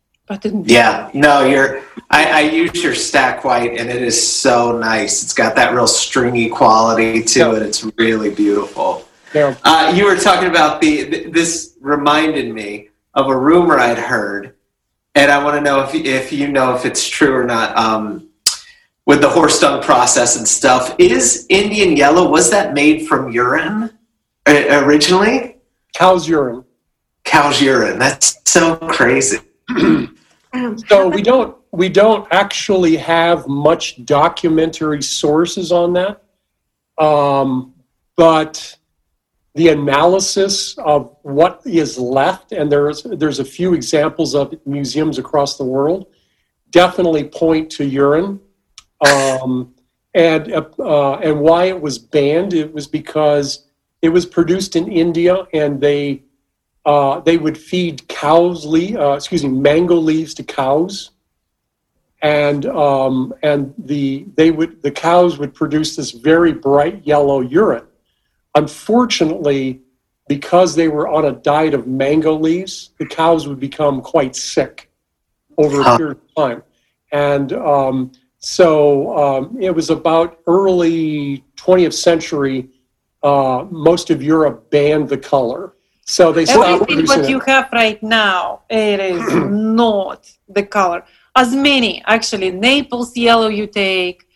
Yeah, 0.65 1.09
no, 1.13 1.45
you're. 1.45 1.81
I, 2.09 2.25
I, 2.25 2.39
use 2.41 2.84
your 2.84 2.93
stack 2.93 3.43
white, 3.43 3.79
and 3.79 3.89
it 3.89 4.01
is 4.01 4.15
so 4.21 4.77
nice. 4.77 5.23
It's 5.23 5.34
got 5.34 5.55
that 5.55 5.73
real 5.73 5.88
stringy 5.88 6.49
quality 6.49 7.23
to 7.23 7.39
yeah. 7.39 7.55
it. 7.55 7.63
It's 7.63 7.84
really 7.97 8.29
beautiful. 8.34 9.07
Yeah. 9.34 9.55
Uh, 9.63 9.91
you 9.95 10.05
were 10.05 10.15
talking 10.15 10.49
about 10.49 10.81
the. 10.81 11.29
This 11.29 11.77
reminded 11.81 12.53
me 12.53 12.89
of 13.13 13.27
a 13.29 13.38
rumor 13.38 13.79
I'd 13.79 13.97
heard, 13.97 14.55
and 15.15 15.31
I 15.31 15.43
want 15.43 15.55
to 15.57 15.61
know 15.61 15.81
if 15.81 15.95
if 15.95 16.31
you 16.31 16.49
know 16.49 16.75
if 16.75 16.86
it's 16.86 17.07
true 17.07 17.36
or 17.36 17.45
not. 17.45 17.75
Um, 17.77 18.29
with 19.05 19.19
the 19.19 19.29
horse 19.29 19.59
dung 19.59 19.81
process 19.84 20.38
and 20.38 20.47
stuff, 20.47 20.95
is 20.97 21.45
Indian 21.49 21.97
yellow 21.97 22.29
was 22.29 22.49
that 22.51 22.73
made 22.73 23.05
from 23.05 23.31
urine? 23.31 23.89
originally? 24.47 25.57
Cow's 25.93 26.27
urine. 26.27 26.63
Cow's 27.23 27.61
urine. 27.61 27.99
That's 27.99 28.39
so 28.49 28.75
crazy. 28.75 29.38
so 30.88 31.08
we 31.08 31.22
don't 31.22 31.58
we 31.72 31.89
don't 31.89 32.28
actually 32.32 32.95
have 32.97 33.47
much 33.47 34.06
documentary 34.06 35.01
sources 35.01 35.72
on 35.72 35.93
that, 35.93 36.24
um, 36.97 37.74
but 38.16 38.78
the 39.56 39.70
analysis 39.70 40.78
of 40.80 41.16
what 41.22 41.62
is 41.66 41.97
left, 41.97 42.51
and 42.51 42.72
there's 42.72 43.04
there's 43.04 43.39
a 43.39 43.45
few 43.45 43.74
examples 43.74 44.36
of 44.36 44.54
museums 44.66 45.18
across 45.18 45.58
the 45.58 45.66
world, 45.66 46.08
definitely 46.70 47.24
point 47.24 47.70
to 47.72 47.86
urine. 47.86 48.39
Um, 49.06 49.74
and 50.16 50.54
uh, 50.54 51.14
and 51.16 51.39
why 51.39 51.66
it 51.66 51.82
was 51.82 51.97
banned, 51.97 52.54
it 52.54 52.72
was 52.74 52.88
because 52.88 53.68
it 54.01 54.10
was 54.10 54.26
produced 54.26 54.76
in 54.76 54.91
India, 54.91 55.47
and 55.54 55.82
they 55.82 56.24
uh, 56.86 57.21
they 57.21 57.38
would 57.38 57.57
feed 57.57 58.07
cows, 58.07 58.65
le- 58.65 58.99
uh, 58.99 59.15
excuse 59.15 59.43
me, 59.43 59.49
mango 59.49 59.95
leaves 59.95 60.34
to 60.36 60.43
cows, 60.43 61.11
and 62.21 62.65
um, 62.65 63.34
and 63.41 63.73
the 63.77 64.25
they 64.36 64.51
would 64.51 64.81
the 64.81 64.91
cows 64.91 65.38
would 65.38 65.53
produce 65.53 65.95
this 65.95 66.11
very 66.11 66.51
bright 66.51 67.05
yellow 67.05 67.41
urine. 67.41 67.86
Unfortunately, 68.55 69.81
because 70.27 70.75
they 70.75 70.88
were 70.88 71.07
on 71.07 71.25
a 71.25 71.31
diet 71.31 71.73
of 71.73 71.88
mango 71.88 72.34
leaves, 72.34 72.91
the 72.97 73.05
cows 73.05 73.47
would 73.47 73.59
become 73.59 74.01
quite 74.01 74.36
sick 74.36 74.89
over 75.57 75.81
a 75.81 75.97
period 75.97 76.17
of 76.17 76.36
time, 76.36 76.63
and 77.11 77.53
um, 77.53 78.11
so 78.39 79.17
um, 79.17 79.57
it 79.59 79.71
was 79.71 79.89
about 79.89 80.39
early 80.47 81.45
20th 81.55 81.93
century. 81.93 82.69
Uh, 83.21 83.65
most 83.71 84.09
of 84.09 84.21
Europe 84.21 84.69
banned 84.69 85.07
the 85.07 85.17
color. 85.17 85.75
So 86.06 86.32
they 86.32 86.45
stopped 86.45 86.89
Everything 86.91 87.06
what 87.06 87.30
you 87.30 87.39
have 87.41 87.70
right 87.72 88.01
now, 88.04 88.62
it 88.70 88.99
is 88.99 89.22
not 89.49 90.30
the 90.49 90.64
color 90.64 91.04
as 91.36 91.56
many 91.56 92.04
actually. 92.06 92.51
Naples 92.51 93.16
yellow 93.16 93.47
you 93.47 93.68
take. 93.68 94.28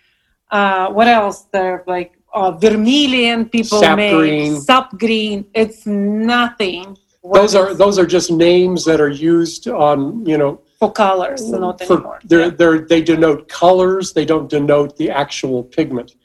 Uh, 0.49 0.87
what 0.89 1.07
else? 1.07 1.43
There 1.51 1.83
like 1.87 2.17
uh, 2.33 2.51
vermilion 2.51 3.49
people 3.49 3.79
Sap 3.79 3.97
make 3.97 4.13
green. 4.13 4.61
sap 4.61 4.97
green. 4.97 5.45
It's 5.53 5.85
nothing. 5.85 6.97
those 7.33 7.55
are 7.55 7.73
those 7.73 7.99
are 7.99 8.05
just 8.05 8.31
names 8.31 8.85
that 8.85 9.01
are 9.01 9.09
used 9.09 9.67
on 9.67 10.25
you 10.25 10.37
know 10.37 10.61
for 10.79 10.91
colors, 10.91 11.41
not 11.49 11.81
for, 11.83 11.93
anymore. 11.95 12.19
They're, 12.23 12.39
Yeah. 12.39 12.49
they're, 12.49 12.79
they 12.79 13.01
denote 13.01 13.49
colors. 13.49 14.13
They 14.13 14.25
don't 14.25 14.47
denote 14.47 14.95
the 14.97 15.09
actual 15.09 15.63
pigment. 15.63 16.15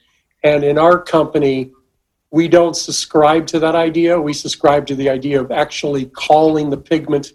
And 0.43 0.63
in 0.63 0.77
our 0.77 1.01
company, 1.01 1.71
we 2.33 2.47
don't 2.47 2.75
subscribe 2.75 3.45
to 3.45 3.59
that 3.59 3.75
idea. 3.75 4.19
We 4.19 4.33
subscribe 4.33 4.87
to 4.87 4.95
the 4.95 5.07
idea 5.07 5.39
of 5.39 5.51
actually 5.51 6.05
calling 6.05 6.71
the 6.71 6.77
pigment 6.77 7.33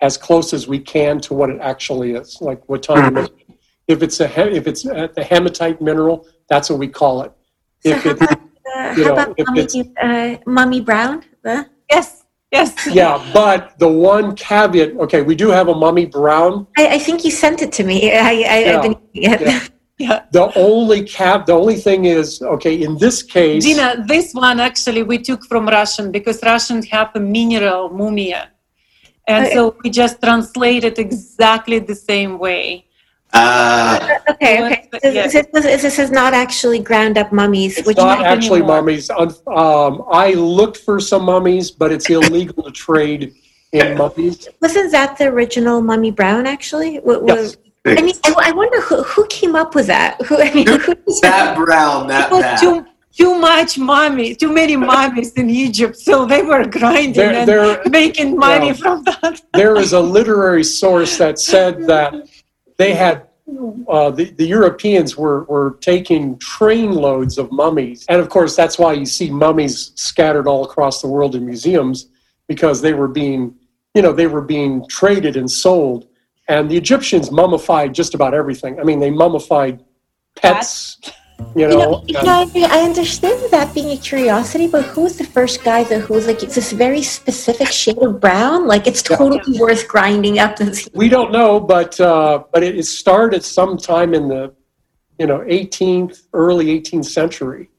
as 0.00 0.16
close 0.16 0.52
as 0.52 0.68
we 0.68 0.78
can 0.78 1.20
to 1.22 1.34
what 1.34 1.50
it 1.50 1.60
actually 1.60 2.12
is, 2.12 2.38
like 2.40 2.60
what 2.68 2.84
Tanya 2.84 3.10
mentioned. 3.10 3.40
If 3.88 4.04
it's 4.04 4.20
a 4.20 4.28
if 4.60 4.68
it's 4.68 4.86
a, 4.86 5.10
the 5.16 5.24
hematite 5.24 5.80
mineral, 5.82 6.28
that's 6.48 6.70
what 6.70 6.78
we 6.78 6.86
call 6.86 7.22
it. 7.22 7.32
So 7.80 7.90
If 7.90 8.04
how 8.04 8.10
it, 8.10 8.16
about, 8.22 8.38
uh, 8.38 8.94
you 8.96 9.04
how 9.04 9.08
know, 9.08 9.12
about 9.14 9.34
if 9.36 9.46
Mummy, 9.48 9.94
uh, 10.00 10.36
Mummy 10.46 10.80
Brown? 10.80 11.24
Uh, 11.44 11.64
Yes, 11.90 12.24
yes. 12.50 12.70
yeah, 12.86 13.22
but 13.34 13.78
the 13.78 13.88
one 13.88 14.34
caveat, 14.36 14.96
okay, 15.04 15.22
we 15.22 15.34
do 15.34 15.48
have 15.50 15.68
a 15.68 15.74
mummy 15.74 16.06
brown. 16.06 16.66
I, 16.78 16.94
I 16.96 16.98
think 16.98 17.24
you 17.24 17.30
sent 17.30 17.60
it 17.60 17.72
to 17.72 17.84
me. 17.84 17.96
I, 18.12 18.18
I, 18.18 18.32
Yeah. 18.32 18.76
I've 18.76 18.82
been 18.82 18.96
yeah. 19.12 19.38
Yeah. 19.40 19.60
Yeah. 19.98 20.24
The 20.32 20.50
only 20.58 21.04
cap, 21.04 21.46
the 21.46 21.52
only 21.52 21.76
thing 21.76 22.04
is, 22.04 22.42
okay, 22.42 22.74
in 22.82 22.98
this 22.98 23.22
case, 23.22 23.64
Dina, 23.64 24.04
this 24.08 24.32
one 24.34 24.58
actually 24.58 25.02
we 25.04 25.18
took 25.18 25.44
from 25.46 25.68
Russian 25.68 26.10
because 26.10 26.42
Russians 26.42 26.88
have 26.88 27.10
a 27.14 27.20
mineral 27.20 27.90
mumia. 27.90 28.48
And 29.28 29.46
Okay. 29.46 29.54
so 29.54 29.76
we 29.82 29.90
just 29.90 30.20
translated 30.20 30.98
exactly 30.98 31.78
the 31.78 31.94
same 31.94 32.38
way. 32.38 32.86
Uh, 33.32 33.98
Okay, 34.30 34.64
okay. 34.64 34.88
but 34.92 35.00
yeah. 35.04 35.26
This, 35.28 35.46
this, 35.52 35.82
this 35.82 35.98
is 35.98 36.10
not 36.10 36.34
actually 36.34 36.78
ground 36.80 37.16
up 37.16 37.32
mummies, 37.32 37.78
it's 37.78 37.86
which 37.86 37.96
not 37.96 38.18
not 38.18 38.26
actually 38.26 38.60
anymore. 38.60 38.82
mummies. 38.82 39.10
Um, 39.10 40.04
I 40.10 40.32
looked 40.34 40.78
for 40.78 41.00
some 41.00 41.24
mummies, 41.24 41.70
but 41.70 41.90
it's 41.92 42.08
illegal 42.10 42.62
to 42.64 42.70
trade 42.70 43.32
in 43.72 43.96
mummies. 44.02 44.48
wasn't 44.60 44.90
that 44.92 45.18
the 45.18 45.26
original 45.26 45.80
Mummy 45.80 46.10
Brown 46.10 46.46
actually? 46.46 46.98
Wa- 47.00 47.18
wa- 47.18 47.34
Yes. 47.34 47.56
I 47.86 48.00
mean, 48.00 48.14
I, 48.24 48.34
I 48.38 48.52
wonder 48.52 48.80
who, 48.80 49.02
who 49.02 49.26
came 49.26 49.54
up 49.54 49.74
with 49.74 49.86
that. 49.88 50.20
Who 50.22 50.38
I 50.38 50.52
mean, 50.54 50.66
who, 50.66 50.94
that 51.22 51.54
brown, 51.56 52.06
that 52.08 52.30
was 52.30 52.42
bad. 52.42 52.60
too 52.60 52.86
too 53.16 53.36
much 53.36 53.78
mommy, 53.78 54.34
too 54.34 54.52
many 54.52 54.76
mummies 54.76 55.32
in 55.34 55.48
Egypt, 55.48 55.96
so 55.96 56.26
they 56.26 56.42
were 56.42 56.64
grinding 56.64 57.12
There, 57.12 57.32
and 57.32 57.48
there, 57.48 57.80
making 57.88 58.36
money 58.36 58.68
Yeah. 58.68 58.72
from 58.72 59.04
that. 59.04 59.40
there 59.52 59.76
is 59.76 59.92
a 59.92 60.00
literary 60.00 60.64
source 60.64 61.16
that 61.18 61.38
said 61.38 61.86
that 61.86 62.12
they 62.76 62.92
had 62.92 63.28
uh, 63.88 64.10
the, 64.10 64.30
the 64.30 64.46
Europeans 64.46 65.16
were, 65.16 65.44
were 65.44 65.78
taking 65.80 66.36
train 66.38 66.92
loads 66.92 67.36
of 67.38 67.52
mummies. 67.52 68.04
And 68.08 68.20
of 68.20 68.30
course, 68.30 68.56
that's 68.56 68.78
why 68.78 68.94
you 68.94 69.06
see 69.06 69.30
mummies 69.30 69.92
scattered 69.96 70.48
all 70.48 70.64
across 70.64 71.02
the 71.02 71.08
world 71.08 71.34
in 71.36 71.44
museums 71.44 72.08
because 72.48 72.80
they 72.80 72.94
were 72.94 73.06
being, 73.06 73.54
you 73.94 74.02
know, 74.02 74.12
they 74.12 74.26
were 74.26 74.40
being 74.40 74.84
traded 74.88 75.36
and 75.36 75.48
sold. 75.50 76.08
And 76.46 76.70
the 76.70 76.76
Egyptians 76.76 77.30
mummified 77.30 77.94
just 77.94 78.14
about 78.14 78.34
everything. 78.34 78.78
I 78.78 78.84
mean, 78.84 79.00
they 79.00 79.10
mummified 79.10 79.82
pets, 80.36 80.98
you 81.56 81.62
You 81.62 81.68
know. 81.68 81.78
know, 81.78 82.04
you 82.06 82.14
know, 82.22 82.44
I, 82.54 82.78
I 82.78 82.80
understand 82.82 83.38
that 83.50 83.72
being 83.74 83.90
a 83.90 83.96
curiosity, 83.96 84.66
but 84.66 84.84
who 84.84 85.02
was 85.02 85.16
the 85.16 85.24
first 85.24 85.64
guy 85.64 85.84
that 85.84 86.00
who 86.00 86.14
was 86.14 86.26
like, 86.26 86.42
it's 86.42 86.56
this 86.56 86.72
very 86.72 87.02
specific 87.02 87.68
shade 87.68 87.98
of 87.98 88.20
brown? 88.20 88.66
Like, 88.66 88.86
it's 88.86 89.02
Yeah. 89.08 89.16
totally 89.16 89.58
worth 89.58 89.88
grinding 89.88 90.38
up 90.38 90.56
this. 90.56 90.88
We 90.94 91.08
don't 91.08 91.32
know, 91.32 91.60
but 91.60 91.98
uh, 91.98 92.44
but 92.52 92.62
it, 92.62 92.76
it 92.76 92.86
started 92.86 93.42
sometime 93.42 94.12
in 94.18 94.28
the, 94.28 94.52
you 95.18 95.26
know, 95.26 95.40
18th, 95.40 96.16
early 96.34 96.66
18th 96.78 97.06
century. 97.06 97.70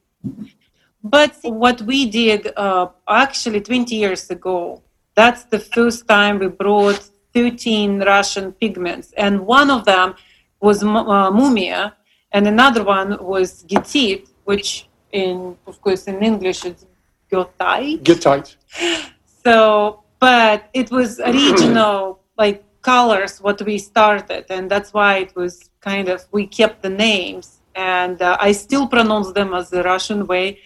But 1.03 1.33
what 1.43 1.81
we 1.83 2.09
did 2.09 2.51
uh, 2.57 2.87
actually 3.07 3.61
20 3.61 3.95
years 3.95 4.27
ago, 4.31 4.81
that's 5.13 5.43
the 5.43 5.59
first 5.59 6.07
time 6.07 6.39
we 6.39 6.47
brought 6.47 7.01
13 7.35 8.01
Russian 8.01 8.53
pigments, 8.53 9.13
and 9.17 9.45
one 9.45 9.69
of 9.69 9.83
them 9.83 10.15
was 10.61 10.81
uh, 10.81 11.29
mumia, 11.39 11.91
and 12.31 12.47
another 12.47 12.83
one 12.83 13.09
was 13.21 13.63
gitit, 13.65 14.29
which 14.45 14.87
in 15.11 15.57
of 15.67 15.81
course 15.81 16.05
in 16.05 16.23
English 16.23 16.65
it's 16.65 16.85
goethite. 17.31 18.03
Get 18.03 18.21
tight. 18.21 18.55
So, 19.47 20.01
but 20.19 20.69
it 20.73 20.89
was 20.89 21.19
original 21.31 22.19
like 22.35 22.63
colors 22.81 23.39
what 23.39 23.61
we 23.61 23.77
started, 23.77 24.45
and 24.49 24.71
that's 24.71 24.91
why 24.91 25.17
it 25.17 25.35
was 25.35 25.69
kind 25.81 26.09
of 26.09 26.25
we 26.31 26.47
kept 26.47 26.81
the 26.81 26.89
names, 26.89 27.59
and 27.75 28.19
uh, 28.21 28.37
I 28.39 28.53
still 28.53 28.87
pronounce 28.87 29.31
them 29.33 29.53
as 29.53 29.69
the 29.69 29.83
Russian 29.83 30.25
way. 30.25 30.59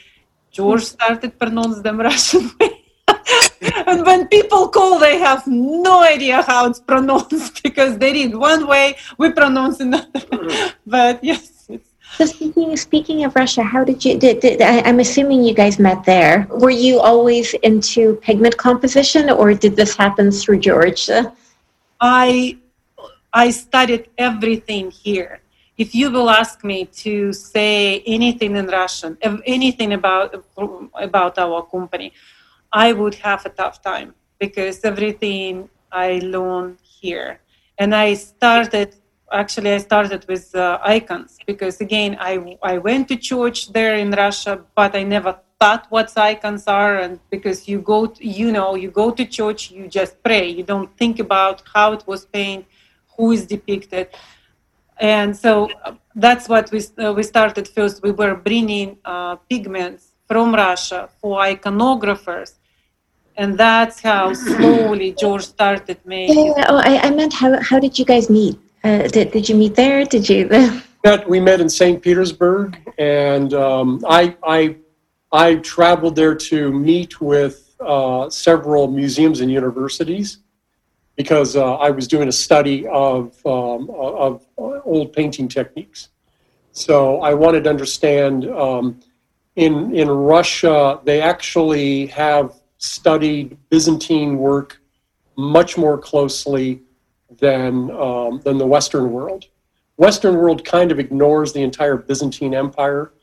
George 0.52 0.84
started 0.84 1.38
pronounce 1.38 1.82
them 1.82 2.00
Russian 2.10 2.50
way. 2.58 2.79
and 3.88 4.06
when 4.06 4.28
people 4.28 4.70
call, 4.70 5.00
they 5.00 5.20
have 5.20 5.46
no 5.48 6.04
idea 6.04 6.42
how 6.44 6.66
it's 6.68 6.80
pronounced 6.80 7.62
because 7.68 7.98
they 7.98 8.14
read 8.14 8.36
one 8.36 8.68
way, 8.68 8.96
we 9.18 9.32
pronounce 9.32 9.80
another. 9.80 10.22
but 10.88 11.24
yes, 11.24 11.60
So 12.18 12.26
speaking 12.26 12.76
speaking 12.76 13.24
of 13.24 13.36
Russia, 13.36 13.64
how 13.64 13.84
did 13.84 14.04
you? 14.04 14.18
Did, 14.18 14.40
did 14.40 14.62
I, 14.62 14.82
I'm 14.82 15.00
assuming 15.00 15.44
you 15.44 15.54
guys 15.54 15.78
met 15.80 16.04
there. 16.06 16.48
Were 16.50 16.74
you 16.74 17.00
always 17.00 17.54
into 17.62 18.16
pigment 18.28 18.58
composition, 18.58 19.30
or 19.30 19.54
did 19.54 19.76
this 19.76 19.96
happen 19.96 20.32
through 20.32 20.60
George? 20.60 21.10
Uh, 21.10 21.32
I 22.02 22.58
I 23.32 23.52
studied 23.52 24.10
everything 24.18 24.90
here. 24.92 25.40
If 25.78 25.96
you 25.96 26.12
will 26.12 26.30
ask 26.30 26.64
me 26.64 26.86
to 27.08 27.32
say 27.32 28.04
anything 28.06 28.58
in 28.58 28.68
Russian, 28.68 29.18
anything 29.46 29.94
about 29.94 30.44
about 30.96 31.38
our 31.38 31.62
company, 31.64 32.12
I 32.72 32.94
would 32.94 33.16
have 33.16 33.46
a 33.46 33.50
tough 33.50 33.82
time 33.82 34.14
because 34.40 34.84
everything 34.84 35.70
I 35.92 36.20
learned 36.24 36.80
here, 36.82 37.40
and 37.78 37.96
I 37.96 38.14
started. 38.14 38.96
Actually, 39.32 39.74
I 39.74 39.78
started 39.78 40.26
with 40.28 40.56
uh, 40.56 40.80
icons 40.84 41.38
because 41.46 41.82
again, 41.82 42.18
I 42.20 42.58
I 42.64 42.78
went 42.80 43.08
to 43.10 43.16
church 43.16 43.72
there 43.74 43.96
in 43.96 44.12
Russia, 44.12 44.64
but 44.76 44.96
I 44.96 45.04
never 45.04 45.40
thought 45.60 45.86
what 45.90 46.12
icons 46.18 46.66
are, 46.68 46.98
and 46.98 47.20
because 47.30 47.68
you 47.68 47.80
go, 47.82 48.08
to, 48.08 48.26
you 48.26 48.52
know, 48.52 48.76
you 48.76 48.90
go 48.90 49.12
to 49.12 49.26
church, 49.26 49.72
you 49.72 49.88
just 49.88 50.22
pray. 50.24 50.48
You 50.48 50.64
don't 50.64 50.96
think 50.98 51.20
about 51.20 51.64
how 51.74 51.94
it 51.94 52.04
was 52.08 52.26
painted, 52.26 52.66
who 53.18 53.32
is 53.32 53.46
depicted, 53.46 54.08
and 55.00 55.36
so 55.36 55.70
uh, 55.86 55.94
that's 56.16 56.48
what 56.50 56.72
we 56.72 56.82
uh, 57.04 57.14
we 57.14 57.24
started 57.24 57.68
first. 57.68 58.02
We 58.04 58.12
were 58.12 58.36
bringing 58.36 58.98
uh, 59.06 59.36
pigments 59.50 60.14
from 60.28 60.54
Russia 60.54 61.10
for 61.20 61.40
iconographers, 61.42 62.59
and 63.40 63.58
that's 63.58 64.02
how 64.02 64.34
slowly 64.34 65.14
George 65.14 65.46
started 65.46 65.98
yeah, 66.04 66.10
making. 66.10 66.48
yeah, 66.58 66.66
oh, 66.68 66.78
I, 66.78 67.08
I 67.08 67.10
meant 67.10 67.34
how 67.34 67.60
how 67.62 67.80
did 67.80 67.98
you 67.98 68.06
guys 68.06 68.30
meet? 68.30 68.60
Uh, 68.84 69.08
did 69.08 69.32
did 69.32 69.48
you 69.50 69.56
meet 69.56 69.76
there? 69.76 70.06
Did 70.06 70.30
you? 70.30 70.48
Met, 71.06 71.30
we 71.30 71.40
met 71.40 71.62
in 71.62 71.70
St. 71.70 72.02
Petersburg, 72.02 72.78
and 72.98 73.54
um, 73.54 74.04
I, 74.06 74.36
I, 74.44 74.76
I 75.32 75.56
traveled 75.56 76.18
there 76.18 76.36
to 76.36 76.74
meet 76.74 77.22
with 77.22 77.74
uh, 77.80 78.30
several 78.30 78.90
museums 78.90 79.40
and 79.40 79.50
universities 79.50 80.40
because 81.16 81.56
uh, 81.56 81.76
I 81.76 81.90
was 81.92 82.06
doing 82.06 82.28
a 82.28 82.34
study 82.34 82.86
of, 82.88 83.34
um, 83.46 83.90
of 83.90 84.46
old 84.58 85.14
painting 85.14 85.48
techniques. 85.48 86.10
So 86.74 87.22
I 87.22 87.34
wanted 87.34 87.64
to 87.64 87.70
understand 87.70 88.50
um, 88.50 89.00
in 89.56 89.96
in 89.96 90.10
Russia, 90.10 91.00
they 91.06 91.22
actually 91.22 92.08
have 92.08 92.59
studied 92.80 93.58
Byzantine 93.70 94.38
work 94.38 94.82
much 95.38 95.78
more 95.78 95.98
closely 95.98 96.82
than 97.40 97.92
um, 97.92 98.42
than 98.44 98.58
the 98.58 98.66
Western 98.66 99.12
world. 99.12 99.46
Western 99.98 100.36
world 100.36 100.66
kind 100.66 100.92
of 100.92 101.00
ignores 101.00 101.54
the 101.54 101.62
entire 101.62 101.98
Byzantine 101.98 102.56
Empire. 102.56 103.14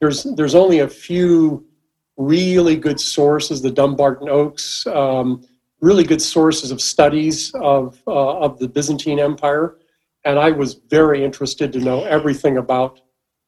There's 0.00 0.24
there's 0.24 0.54
only 0.54 0.80
a 0.80 0.88
few 0.88 1.64
really 2.16 2.76
good 2.76 3.00
sources, 3.00 3.62
the 3.62 3.70
Dumbarton 3.70 4.28
Oaks, 4.28 4.86
um, 4.88 5.46
really 5.80 6.04
good 6.04 6.20
sources 6.20 6.70
of 6.70 6.80
studies 6.80 7.52
of 7.54 8.02
uh, 8.06 8.38
of 8.38 8.58
the 8.58 8.68
Byzantine 8.68 9.18
Empire, 9.18 9.76
and 10.24 10.38
I 10.38 10.50
was 10.50 10.74
very 10.74 11.24
interested 11.24 11.72
to 11.72 11.78
know 11.78 12.04
everything 12.04 12.58
about 12.58 13.00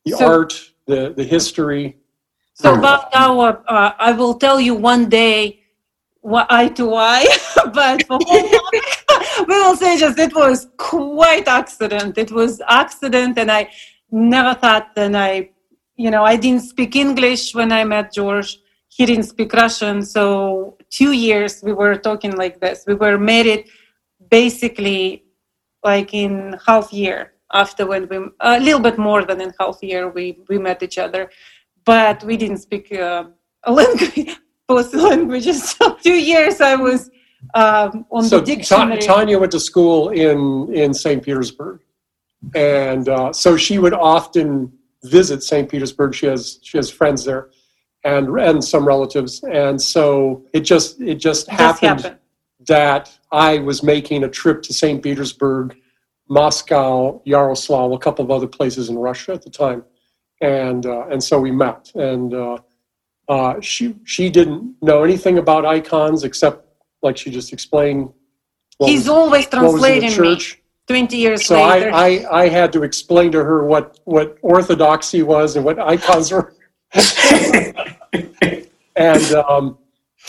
the 0.04 0.12
so, 0.12 0.26
art, 0.26 0.70
the 0.86 1.12
the 1.14 1.24
history. 1.24 1.98
So 2.60 2.74
about 2.74 3.14
our, 3.14 3.62
uh, 3.68 3.92
I 3.98 4.10
will 4.12 4.34
tell 4.34 4.60
you 4.60 4.74
one 4.74 5.08
day 5.08 5.60
eye 6.26 6.68
to 6.74 6.94
eye, 6.94 7.26
but 7.72 8.04
for 8.06 8.18
we 9.48 9.54
will 9.54 9.76
say 9.76 9.96
just 9.96 10.18
it 10.18 10.34
was 10.34 10.66
quite 10.76 11.46
accident. 11.46 12.18
It 12.18 12.32
was 12.32 12.60
accident, 12.68 13.38
and 13.38 13.50
I 13.50 13.70
never 14.10 14.58
thought. 14.58 14.90
And 14.96 15.16
I, 15.16 15.50
you 15.96 16.10
know, 16.10 16.24
I 16.24 16.34
didn't 16.34 16.62
speak 16.62 16.96
English 16.96 17.54
when 17.54 17.70
I 17.70 17.84
met 17.84 18.12
George. 18.12 18.58
He 18.88 19.06
didn't 19.06 19.26
speak 19.26 19.52
Russian, 19.52 20.02
so 20.02 20.76
two 20.90 21.12
years 21.12 21.62
we 21.62 21.72
were 21.72 21.94
talking 21.94 22.36
like 22.36 22.58
this. 22.58 22.84
We 22.88 22.94
were 22.94 23.18
married 23.18 23.66
basically 24.30 25.22
like 25.84 26.12
in 26.12 26.56
half 26.66 26.92
year 26.92 27.34
after 27.52 27.86
when 27.86 28.08
we 28.08 28.18
a 28.40 28.58
little 28.58 28.80
bit 28.80 28.98
more 28.98 29.24
than 29.24 29.40
in 29.40 29.52
half 29.60 29.80
year 29.80 30.08
we 30.10 30.38
we 30.48 30.58
met 30.58 30.82
each 30.82 30.98
other, 30.98 31.30
but 31.88 32.22
we 32.22 32.36
didn't 32.36 32.58
speak 32.58 32.92
uh, 32.92 33.24
a 33.64 33.72
language 33.72 34.36
both 34.68 34.92
languages. 34.94 35.58
So 35.78 35.94
two 35.94 36.20
years 36.32 36.60
I 36.60 36.74
was 36.74 37.10
um, 37.54 38.04
on 38.10 38.24
so 38.24 38.40
the 38.40 38.44
dictionary. 38.44 39.00
Tanya 39.00 39.38
went 39.38 39.52
to 39.52 39.60
school 39.70 40.10
in 40.10 40.38
in 40.82 40.92
St. 40.92 41.22
Petersburg, 41.22 41.80
and 42.54 43.08
uh, 43.08 43.32
so 43.32 43.56
she 43.56 43.78
would 43.78 43.94
often 43.94 44.70
visit 45.02 45.42
St. 45.42 45.66
Petersburg. 45.72 46.14
She 46.14 46.26
has 46.26 46.58
she 46.62 46.76
has 46.76 46.90
friends 46.90 47.24
there, 47.24 47.48
and 48.04 48.24
and 48.38 48.62
some 48.62 48.84
relatives, 48.86 49.42
and 49.44 49.80
so 49.80 50.44
it 50.52 50.60
just 50.72 51.00
it 51.00 51.18
just, 51.28 51.48
happened, 51.48 52.00
happened 52.02 52.18
that 52.66 53.04
I 53.32 53.58
was 53.68 53.82
making 53.82 54.24
a 54.24 54.28
trip 54.40 54.62
to 54.64 54.74
St. 54.74 55.02
Petersburg, 55.02 55.76
Moscow, 56.28 57.22
Yaroslavl, 57.26 57.94
a 57.94 57.98
couple 57.98 58.24
of 58.26 58.30
other 58.30 58.50
places 58.58 58.90
in 58.90 58.98
Russia 58.98 59.32
at 59.32 59.42
the 59.42 59.50
time, 59.50 59.84
and 60.40 60.86
uh, 60.86 61.06
and 61.08 61.22
so 61.22 61.40
we 61.40 61.50
met 61.50 61.90
and. 61.94 62.34
Uh, 62.34 62.58
uh, 63.28 63.60
she 63.60 63.94
she 64.04 64.30
didn't 64.30 64.74
know 64.80 65.04
anything 65.04 65.38
about 65.38 65.66
icons 65.66 66.24
except 66.24 66.66
like 67.02 67.16
she 67.16 67.30
just 67.30 67.52
explained. 67.52 68.10
He's 68.78 69.00
was, 69.00 69.08
always 69.08 69.46
translating 69.46 70.20
me. 70.20 70.40
Twenty 70.86 71.18
years 71.18 71.44
so 71.44 71.62
later. 71.62 71.90
I, 71.92 72.24
I, 72.30 72.40
I 72.44 72.48
had 72.48 72.72
to 72.72 72.82
explain 72.82 73.30
to 73.32 73.44
her 73.44 73.66
what, 73.66 73.98
what 74.04 74.38
orthodoxy 74.40 75.22
was 75.22 75.56
and 75.56 75.64
what 75.64 75.78
icons 75.78 76.32
were. 76.32 76.54
and 78.96 79.32
um, 79.34 79.76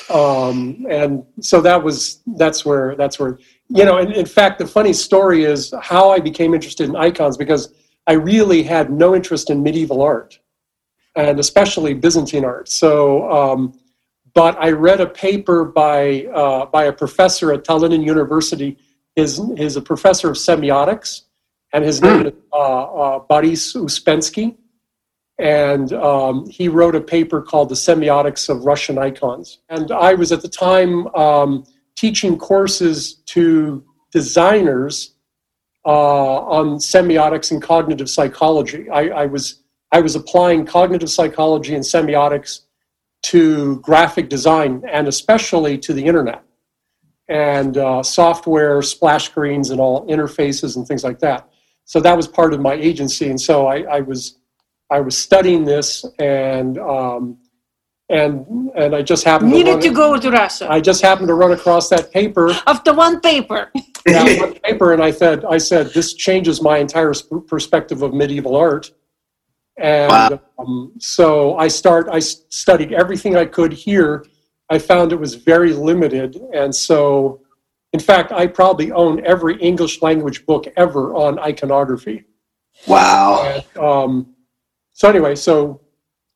um, 0.10 0.86
and 0.90 1.24
so 1.40 1.62
that 1.62 1.82
was 1.82 2.22
that's 2.36 2.66
where 2.66 2.96
that's 2.98 3.18
where 3.18 3.40
you 3.70 3.86
know. 3.86 4.00
And 4.00 4.12
in 4.12 4.26
fact, 4.26 4.60
the 4.60 4.68
funny 4.68 4.92
story 4.92 5.46
is 5.46 5.74
how 5.82 6.10
I 6.12 6.20
became 6.20 6.54
interested 6.54 6.90
in 6.90 6.98
icons 6.98 7.38
because 7.38 7.74
I 8.10 8.14
really 8.14 8.64
had 8.64 8.92
no 8.92 9.16
interest 9.16 9.52
in 9.52 9.62
medieval 9.62 10.02
art 10.02 10.40
and 11.16 11.40
especially 11.40 11.94
Byzantine 11.94 12.44
art. 12.44 12.68
So, 12.70 13.32
um, 13.32 13.80
but 14.34 14.58
I 14.60 14.72
read 14.72 15.00
a 15.00 15.08
paper 15.08 15.64
by 15.64 16.26
uh, 16.34 16.66
by 16.66 16.86
a 16.86 16.94
professor 16.94 17.54
at 17.54 17.64
Tallinn 17.64 18.04
University. 18.04 18.78
His 19.16 19.40
is 19.58 19.76
a 19.76 19.82
professor 19.82 20.30
of 20.30 20.38
semiotics, 20.38 21.24
and 21.74 21.84
his 21.84 22.02
name 22.02 22.28
is 22.28 22.34
uh, 22.54 22.58
uh, 22.58 23.20
Boris 23.20 23.74
Uspensky. 23.76 24.56
And 25.40 25.94
um, 25.94 26.50
he 26.50 26.68
wrote 26.68 26.96
a 26.96 27.02
paper 27.02 27.42
called 27.42 27.70
"The 27.70 27.76
Semiotics 27.76 28.50
of 28.50 28.66
Russian 28.66 28.98
Icons." 28.98 29.60
And 29.70 29.92
I 29.92 30.14
was 30.14 30.32
at 30.32 30.42
the 30.42 30.50
time 30.50 31.08
um, 31.16 31.64
teaching 31.96 32.38
courses 32.38 33.16
to 33.34 33.84
designers 34.12 35.16
uh, 35.86 35.90
on 35.90 36.78
semiotics 36.78 37.52
and 37.52 37.62
cognitive 37.62 38.10
psychology. 38.10 38.90
I, 38.90 39.10
I 39.10 39.26
was 39.26 39.64
I 39.92 40.02
was 40.02 40.16
applying 40.16 40.66
cognitive 40.66 41.10
psychology 41.10 41.74
and 41.74 41.84
semiotics 41.84 42.62
to 43.24 43.80
graphic 43.80 44.30
design 44.30 44.84
and 44.90 45.08
especially 45.08 45.78
to 45.80 45.94
the 45.94 46.06
internet 46.06 46.44
and 47.28 47.78
uh, 47.78 48.02
software, 48.04 48.82
splash 48.82 49.26
screens, 49.26 49.70
and 49.70 49.80
all 49.80 50.08
interfaces 50.08 50.76
and 50.76 50.88
things 50.88 51.04
like 51.04 51.20
that. 51.20 51.48
So 51.86 52.00
that 52.00 52.16
was 52.16 52.28
part 52.28 52.54
of 52.54 52.60
my 52.60 52.74
agency, 52.74 53.30
and 53.30 53.40
so 53.40 53.68
I, 53.68 53.82
I 53.98 54.00
was 54.02 54.40
I 54.90 55.00
was 55.00 55.18
studying 55.18 55.66
this 55.66 56.06
and. 56.20 56.78
Um, 56.78 57.38
and 58.10 58.72
and 58.76 58.96
I 58.96 59.02
just 59.02 59.24
happened 59.24 59.52
needed 59.52 59.82
to, 59.82 59.90
to 59.90 59.94
go 59.94 60.18
to 60.18 60.32
Russia. 60.32 60.68
I 60.70 60.82
just 60.82 61.02
happened 61.02 61.28
to 61.28 61.36
run 61.36 61.52
across 61.52 61.90
that 61.90 62.12
paper. 62.12 62.52
After 62.66 62.94
one 62.94 63.20
paper. 63.22 63.72
yeah, 64.08 64.40
one 64.40 64.54
paper, 64.56 64.94
and 64.94 65.04
I 65.04 65.12
said, 65.12 65.46
I 65.46 65.58
said, 65.60 65.94
this 65.94 66.14
changes 66.14 66.62
my 66.62 66.78
entire 66.78 67.14
perspective 67.48 68.02
of 68.02 68.14
medieval 68.14 68.56
art. 68.56 68.92
And 69.78 70.12
wow. 70.12 70.42
um, 70.58 70.94
so 71.00 71.58
I 71.58 71.68
start. 71.68 72.10
I 72.12 72.20
studied 72.20 72.94
everything 72.94 73.38
I 73.38 73.46
could 73.46 73.72
here. 73.72 74.26
I 74.70 74.80
found 74.80 75.12
it 75.12 75.20
was 75.20 75.36
very 75.36 75.74
limited, 75.74 76.36
and 76.54 76.74
so, 76.74 77.42
in 77.94 78.00
fact, 78.00 78.32
I 78.32 78.48
probably 78.48 78.92
own 78.92 79.26
every 79.26 79.56
English 79.62 80.02
language 80.02 80.46
book 80.46 80.68
ever 80.78 81.14
on 81.16 81.40
iconography. 81.40 82.26
Wow. 82.88 83.44
And, 83.44 83.84
um, 83.84 84.36
so 84.94 85.10
anyway, 85.10 85.36
so 85.36 85.82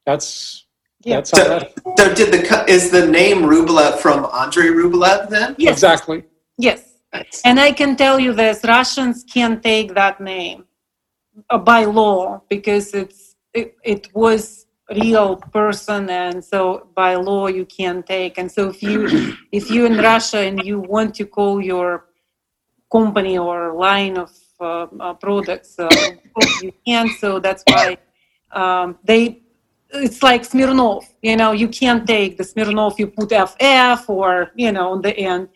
that's 0.05 0.62
yeah. 1.03 1.15
that's 1.15 1.29
so, 1.29 1.37
that. 1.37 1.73
So 1.97 2.13
did 2.13 2.33
the 2.33 2.65
is 2.67 2.91
the 2.91 3.07
name 3.07 3.43
Rublev 3.43 3.99
from 3.99 4.25
Andrei 4.33 4.67
Rublev 4.67 5.29
then? 5.29 5.55
Yes. 5.57 5.73
Exactly. 5.73 6.23
Yes. 6.57 6.93
Nice. 7.13 7.41
And 7.45 7.59
I 7.59 7.71
can 7.71 7.95
tell 7.95 8.19
you 8.19 8.33
this: 8.33 8.63
Russians 8.63 9.23
can't 9.23 9.61
take 9.61 9.93
that 9.93 10.19
name 10.19 10.65
uh, 11.49 11.57
by 11.57 11.85
law 11.85 12.41
because 12.49 12.93
it's 12.93 13.35
it, 13.53 13.75
it 13.83 14.13
was 14.13 14.65
real 14.91 15.37
person 15.37 16.09
and 16.09 16.43
so 16.43 16.87
by 16.95 17.15
law 17.15 17.47
you 17.47 17.65
can 17.65 18.03
take 18.03 18.37
and 18.37 18.51
so 18.51 18.69
if 18.69 18.83
you 18.83 19.07
if 19.51 19.69
you 19.71 19.85
in 19.85 19.97
russia 19.97 20.39
and 20.39 20.63
you 20.63 20.79
want 20.79 21.15
to 21.15 21.25
call 21.25 21.61
your 21.61 22.05
company 22.91 23.37
or 23.37 23.73
line 23.73 24.17
of 24.17 24.31
uh, 24.59 24.85
uh, 24.99 25.13
products 25.13 25.79
uh, 25.79 25.89
you 26.61 26.71
can 26.85 27.07
so 27.19 27.39
that's 27.39 27.63
why 27.67 27.97
um, 28.51 28.97
they 29.03 29.42
it's 29.93 30.23
like 30.23 30.43
smirnov 30.43 31.05
you 31.21 31.35
know 31.35 31.51
you 31.51 31.67
can't 31.67 32.05
take 32.07 32.37
the 32.37 32.43
smirnov 32.43 32.99
you 32.99 33.07
put 33.07 33.29
ff 33.31 34.09
or 34.09 34.51
you 34.55 34.71
know 34.71 34.91
on 34.93 35.01
the 35.01 35.15
end 35.17 35.47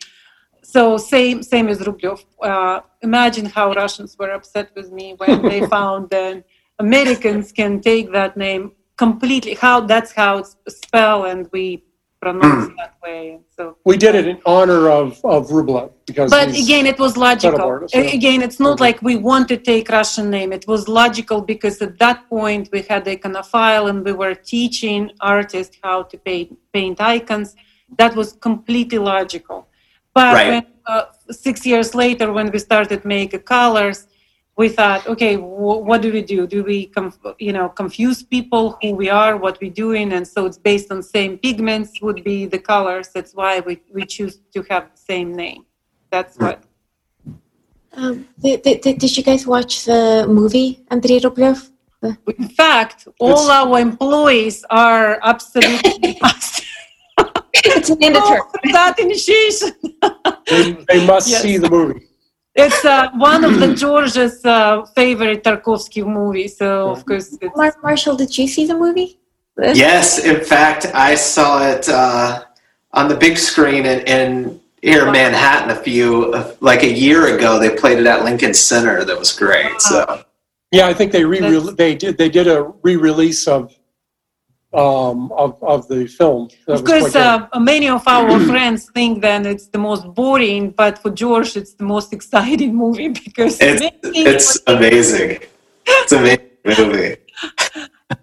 so 0.64 0.98
same 0.98 1.42
same 1.42 1.68
as 1.70 1.80
rublev 1.80 2.24
uh, 2.44 2.80
imagine 3.02 3.46
how 3.46 3.72
russians 3.74 4.18
were 4.20 4.32
upset 4.32 4.70
with 4.76 4.92
me 4.92 5.16
when 5.18 5.42
they 5.50 5.66
found 5.68 6.10
that 6.10 6.44
Americans 6.80 7.52
can 7.52 7.82
take 7.82 8.12
that 8.12 8.38
name 8.38 8.72
completely. 8.98 9.56
How 9.56 9.82
that's 9.82 10.12
how 10.12 10.38
it's 10.38 10.56
spelled, 10.68 11.26
and 11.28 11.50
we 11.52 11.84
pronounce 12.22 12.70
mm. 12.70 12.76
that 12.78 12.94
way. 13.04 13.40
So 13.56 13.78
we 13.86 13.98
did 13.98 14.16
it 14.16 14.28
in 14.28 14.40
honor 14.46 14.90
of 14.90 15.20
of 15.24 15.48
Rublev 15.50 15.92
because. 16.06 16.30
But 16.32 16.50
again, 16.50 16.86
it 16.86 17.00
was 17.00 17.18
logical. 17.18 17.62
Artist, 17.62 17.96
yeah. 17.96 18.02
Again, 18.02 18.42
it's 18.42 18.60
not 18.60 18.76
mm-hmm. 18.76 18.84
like 18.84 19.02
we 19.02 19.16
want 19.16 19.48
to 19.50 19.58
take 19.58 19.90
Russian 19.90 20.30
name. 20.30 20.52
It 20.52 20.68
was 20.68 20.88
logical 20.88 21.42
because 21.42 21.82
at 21.82 21.98
that 22.00 22.28
point 22.30 22.70
we 22.72 22.82
had 22.82 23.06
the 23.06 23.16
iconophile 23.18 23.90
and 23.90 24.04
we 24.04 24.14
were 24.14 24.36
teaching 24.36 25.12
artists 25.22 25.78
how 25.84 26.04
to 26.04 26.18
paint, 26.18 26.58
paint 26.74 27.00
icons. 27.00 27.56
That 27.98 28.16
was 28.16 28.34
completely 28.34 28.98
logical. 28.98 29.68
But 30.14 30.34
right. 30.34 30.50
when, 30.50 30.66
uh, 30.88 31.06
six 31.30 31.66
years 31.66 31.94
later, 31.94 32.34
when 32.34 32.52
we 32.52 32.60
started 32.60 33.06
making 33.06 33.42
colors, 33.42 34.08
we 34.58 34.70
thought, 34.70 35.08
okay, 35.08 35.36
w- 35.36 35.82
what 35.88 36.02
do 36.02 36.12
we 36.12 36.24
do? 36.24 36.48
Do 36.48 36.64
we, 36.64 36.88
conf- 36.88 37.20
you 37.38 37.54
know, 37.54 37.70
confuse 37.70 38.24
people 38.24 38.78
who 38.82 38.96
we 38.96 39.08
are, 39.10 39.38
what 39.38 39.60
we're 39.62 39.72
doing, 39.72 40.14
and 40.14 40.28
so 40.28 40.46
it's 40.48 40.58
based 40.58 40.92
on 40.92 41.04
same 41.04 41.38
pigments 41.38 42.02
would 42.02 42.24
be 42.24 42.48
the 42.48 42.58
colors. 42.58 43.10
That's 43.14 43.34
why 43.36 43.60
we, 43.60 43.80
we 43.94 44.06
choose 44.06 44.40
to 44.56 44.64
have 44.70 44.90
the 44.92 44.98
same 44.98 45.36
name. 45.36 45.66
That's 46.10 46.38
what. 46.38 46.64
Um, 47.94 48.28
did, 48.40 48.64
did, 48.64 48.82
did 48.82 49.18
you 49.18 49.24
guys 49.24 49.46
watch 49.46 49.86
the 49.86 50.26
movie 50.28 50.84
Andrei 50.90 51.20
Rublev? 51.20 51.70
In 52.04 52.50
fact, 52.50 53.08
all 53.20 53.32
it's, 53.32 53.50
our 53.50 53.80
employees 53.80 54.66
are 54.70 55.20
absolutely. 55.24 56.20
it's 57.54 57.90
mandatory. 58.00 58.42
That 58.72 59.00
initiation. 59.00 59.72
they, 60.48 60.72
they 60.90 61.06
must 61.06 61.30
yes. 61.30 61.42
see 61.42 61.58
the 61.58 61.70
movie. 61.70 62.07
It's 62.58 62.84
uh, 62.84 63.12
one 63.12 63.44
of 63.44 63.60
the 63.60 63.76
George's 63.76 64.44
uh, 64.44 64.84
favorite 64.96 65.44
Tarkovsky 65.44 66.04
movies. 66.04 66.58
So 66.58 66.90
of 66.90 67.06
course, 67.06 67.38
Mar- 67.56 67.78
Marshall, 67.84 68.16
did 68.16 68.36
you 68.36 68.48
see 68.48 68.66
the 68.66 68.76
movie? 68.76 69.20
Yes, 69.58 70.20
in 70.20 70.44
fact, 70.44 70.88
I 70.94 71.16
saw 71.16 71.68
it 71.68 71.88
uh, 71.88 72.44
on 72.94 73.08
the 73.08 73.16
big 73.16 73.38
screen 73.38 73.86
in, 73.86 74.00
in 74.02 74.60
here 74.82 75.06
in 75.06 75.12
Manhattan 75.12 75.70
a 75.72 75.76
few, 75.76 76.34
uh, 76.34 76.54
like 76.60 76.84
a 76.84 76.92
year 76.92 77.36
ago. 77.36 77.60
They 77.60 77.76
played 77.76 78.00
it 78.00 78.08
at 78.08 78.24
Lincoln 78.24 78.54
Center. 78.54 79.04
That 79.04 79.18
was 79.18 79.32
great. 79.34 79.80
So. 79.82 80.24
Yeah, 80.72 80.88
I 80.88 80.94
think 80.94 81.12
they 81.12 81.24
re 81.24 81.40
they 81.78 81.96
did 81.96 82.18
they 82.18 82.30
did 82.30 82.48
a 82.48 82.64
re-release 82.84 83.48
of 83.48 83.74
um, 84.78 85.32
of 85.32 85.62
of 85.64 85.88
the 85.88 86.08
film. 86.08 86.50
That 86.68 86.74
of 86.74 86.86
course, 86.86 87.16
uh, 87.16 87.48
many 87.60 87.90
of 87.90 88.08
our 88.08 88.40
friends 88.52 88.90
think 88.92 89.22
that 89.22 89.46
it's 89.46 89.68
the 89.68 89.80
most 89.80 90.06
boring, 90.14 90.70
but 90.70 91.00
for 91.00 91.10
George, 91.10 91.58
it's 91.58 91.74
the 91.74 91.84
most 91.84 92.14
exciting 92.18 92.76
movie 92.76 93.10
because 93.10 93.58
it's, 93.60 93.82
it's 94.04 94.60
amazing. 94.68 95.40
It's 95.86 96.12
amazing 96.12 96.50
movie. 96.66 97.16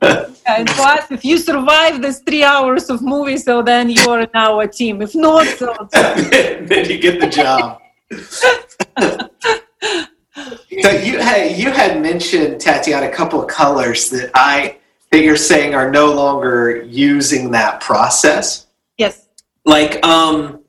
and 0.47 0.67
plus, 0.69 1.11
if 1.11 1.25
you 1.25 1.39
survive 1.39 2.01
this 2.01 2.21
three 2.21 2.45
hours 2.45 2.89
of 2.89 3.03
movie, 3.03 3.37
so 3.37 3.63
then 3.63 3.91
you 3.91 4.09
are 4.09 4.29
now 4.33 4.61
a 4.61 4.69
team. 4.69 5.03
If 5.03 5.15
not, 5.15 5.47
so 5.59 5.75
then 5.93 6.89
you 6.91 6.99
get 6.99 7.21
the 7.21 7.29
job. 7.29 7.81
so 10.83 10.91
you 10.91 11.19
had 11.19 11.59
you 11.59 11.71
had 11.71 12.01
mentioned 12.01 12.61
Tatiana 12.61 13.09
a 13.09 13.11
couple 13.11 13.43
of 13.43 13.49
colors 13.49 14.11
that 14.11 14.31
I 14.35 14.77
that 15.15 15.23
you're 15.23 15.37
saying 15.37 15.77
are 15.77 15.93
no 15.93 16.13
longer 16.13 16.83
using 16.83 17.53
that 17.53 17.81
process. 17.81 18.67
Yes. 18.99 19.29
Like 19.65 20.05
um, 20.05 20.65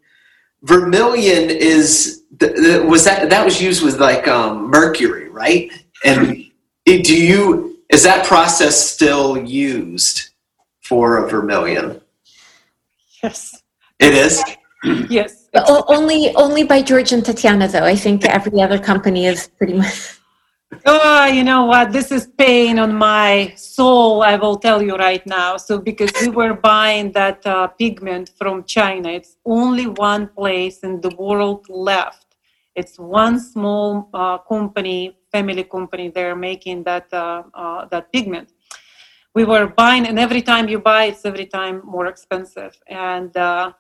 vermilion 0.62 1.50
is 1.50 2.24
was 2.40 3.06
that 3.06 3.30
that 3.32 3.44
was 3.44 3.60
used 3.60 3.84
with 3.84 4.00
like 4.00 4.28
um, 4.28 4.70
mercury, 4.70 5.30
right? 5.30 5.72
And 6.04 6.46
do 6.86 7.16
you 7.16 7.80
is 7.90 8.04
that 8.04 8.26
process 8.28 8.76
still 8.92 9.36
used 9.36 10.30
for 10.84 11.26
a 11.26 11.30
vermilion? 11.30 12.00
Yes. 13.24 13.64
It 14.00 14.14
is. 14.14 14.44
Yes. 15.10 15.50
only 15.88 16.36
only 16.36 16.64
by 16.64 16.84
George 16.84 17.12
and 17.14 17.26
Tatiana 17.26 17.68
though. 17.68 17.84
I 17.84 17.96
think 17.96 18.24
every 18.26 18.62
other 18.62 18.78
company 18.78 19.26
is 19.26 19.48
pretty 19.58 19.74
much 19.74 20.15
Oh, 20.86 21.26
you 21.26 21.44
know 21.44 21.66
what? 21.66 21.92
This 21.92 22.12
is 22.12 22.28
pain 22.38 22.80
on 22.80 22.94
my 22.94 23.54
soul, 23.56 24.24
I 24.24 24.36
will 24.36 24.58
tell 24.58 24.82
you 24.82 24.96
right 24.96 25.26
now. 25.26 25.58
So, 25.58 25.80
because 25.80 26.12
we 26.22 26.30
were 26.30 26.54
buying 26.54 27.12
that 27.14 27.46
uh, 27.46 27.68
pigment 27.68 28.32
from 28.38 28.64
China, 28.64 29.10
it's 29.10 29.38
only 29.46 29.88
one 29.88 30.28
place 30.28 30.80
in 30.80 31.02
the 31.02 31.16
world 31.18 31.66
left. 31.70 32.36
It's 32.76 32.98
one 33.00 33.40
small 33.40 34.10
uh, 34.14 34.40
company, 34.40 35.18
family 35.32 35.64
company, 35.64 36.10
they're 36.10 36.36
making 36.36 36.84
that, 36.84 37.08
uh, 37.14 37.44
uh 37.54 37.86
that 37.92 38.12
pigment. 38.12 38.52
We 39.34 39.44
were 39.46 39.68
buying, 39.68 40.08
and 40.08 40.18
every 40.18 40.42
time 40.42 40.70
you 40.70 40.80
buy, 40.80 41.06
it's 41.06 41.26
every 41.26 41.46
time 41.46 41.82
more 41.86 42.08
expensive. 42.08 42.78
And 42.88 43.36
uh, 43.38 43.72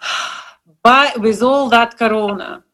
but 0.82 1.20
with 1.20 1.42
all 1.42 1.68
that 1.70 1.98
corona, 1.98 2.64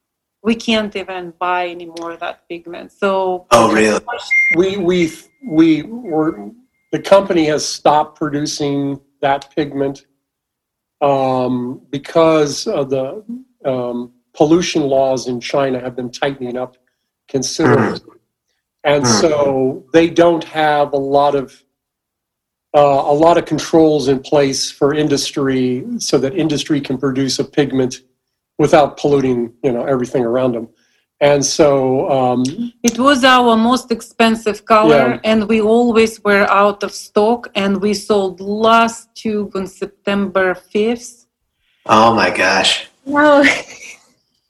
we 0.43 0.55
can't 0.55 0.95
even 0.95 1.33
buy 1.39 1.69
anymore 1.69 2.17
that 2.17 2.49
pigment. 2.49 2.93
So 2.93 3.47
oh 3.51 3.73
really? 3.73 4.01
We 4.57 4.77
we 4.77 5.13
we 5.47 5.83
were 5.83 6.51
the 6.93 7.01
company 7.01 7.47
has 7.47 7.67
stopped 7.67 8.19
producing 8.19 9.01
that 9.21 9.55
pigment 9.55 10.07
um, 11.01 11.83
because 11.91 12.67
of 12.67 12.91
the 12.91 13.25
um, 13.65 14.13
pollution 14.35 14.83
laws 14.83 15.29
in 15.29 15.41
China 15.41 15.81
have 15.81 15.97
been 15.97 16.11
tightening 16.11 16.57
up 16.57 16.77
considerably, 17.29 17.99
mm. 17.99 18.19
and 18.85 19.05
mm. 19.05 19.21
so 19.21 19.85
they 19.93 20.09
don't 20.09 20.45
have 20.45 20.93
a 20.93 20.97
lot 20.97 21.35
of 21.35 21.63
uh, 22.77 22.81
a 23.07 23.15
lot 23.15 23.39
of 23.39 23.45
controls 23.45 24.09
in 24.09 24.21
place 24.21 24.71
for 24.71 24.95
industry 24.95 25.85
so 25.99 26.19
that 26.19 26.37
industry 26.37 26.81
can 26.81 26.99
produce 26.99 27.39
a 27.39 27.45
pigment 27.45 28.03
without 28.59 28.97
polluting, 28.97 29.53
you 29.63 29.73
know, 29.73 29.85
everything 29.85 30.25
around 30.25 30.53
them. 30.53 30.69
And 31.21 31.45
so 31.45 32.09
um, 32.11 32.45
it 32.83 32.99
was 32.99 33.25
our 33.25 33.57
most 33.57 33.91
expensive 33.91 34.65
color, 34.65 35.15
yeah. 35.15 35.21
and 35.25 35.49
we 35.49 35.61
always 35.61 36.23
were 36.23 36.47
out 36.49 36.85
of 36.85 36.93
stock. 36.93 37.51
And 37.57 37.81
we 37.83 37.93
sold 37.95 38.41
last 38.41 39.13
tube 39.17 39.57
on 39.57 39.67
September 39.67 40.55
fifth. 40.55 41.27
Oh 41.87 42.15
my 42.15 42.31
gosh! 42.31 42.87
No. 43.05 43.45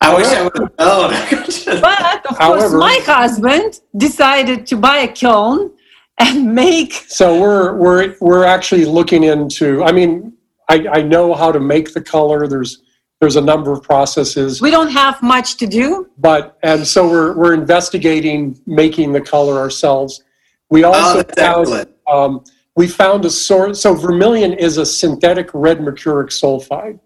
I 0.01 0.15
wish 0.15 0.27
I 0.27 0.43
would 0.43 0.59
have 0.59 0.79
known. 0.79 1.11
but 1.81 2.27
of 2.31 2.39
However, 2.39 2.69
course, 2.69 2.73
my 2.75 3.01
husband 3.05 3.81
decided 3.97 4.67
to 4.67 4.77
buy 4.77 4.99
a 4.99 5.09
kiln 5.09 5.73
and 6.19 6.55
make. 6.55 6.93
So 6.93 7.41
we're 7.41 7.75
we're 7.77 8.15
we're 8.21 8.45
actually 8.45 8.85
looking 8.85 9.25
into. 9.25 9.83
I 9.83 9.93
mean, 9.93 10.35
I, 10.69 10.87
I 10.93 11.03
know 11.03 11.33
how 11.33 11.51
to 11.51 11.61
make 11.61 11.95
the 11.95 12.03
color. 12.03 12.47
There's 12.47 12.83
there's 13.21 13.37
a 13.37 13.41
number 13.41 13.73
of 13.73 13.83
processes. 13.83 14.61
We 14.61 14.71
don't 14.71 14.91
have 14.91 15.23
much 15.23 15.57
to 15.57 15.67
do. 15.67 16.09
But, 16.19 16.59
and 16.63 16.87
so 16.87 17.09
we're, 17.09 17.37
we're 17.37 17.55
investigating 17.55 18.61
making 18.67 19.13
the 19.13 19.21
color 19.21 19.59
ourselves. 19.59 20.23
We 20.71 20.85
oh, 20.85 20.93
also 20.93 21.21
oh, 21.21 21.65
found, 21.65 21.87
um, 22.07 22.45
we 22.77 22.87
found 22.87 23.25
a 23.25 23.31
source, 23.31 23.81
so 23.81 23.95
vermilion 23.95 24.53
is 24.53 24.77
a 24.77 24.87
synthetic 24.87 25.51
red 25.53 25.81
mercuric 25.81 26.31
sulfide. 26.31 27.01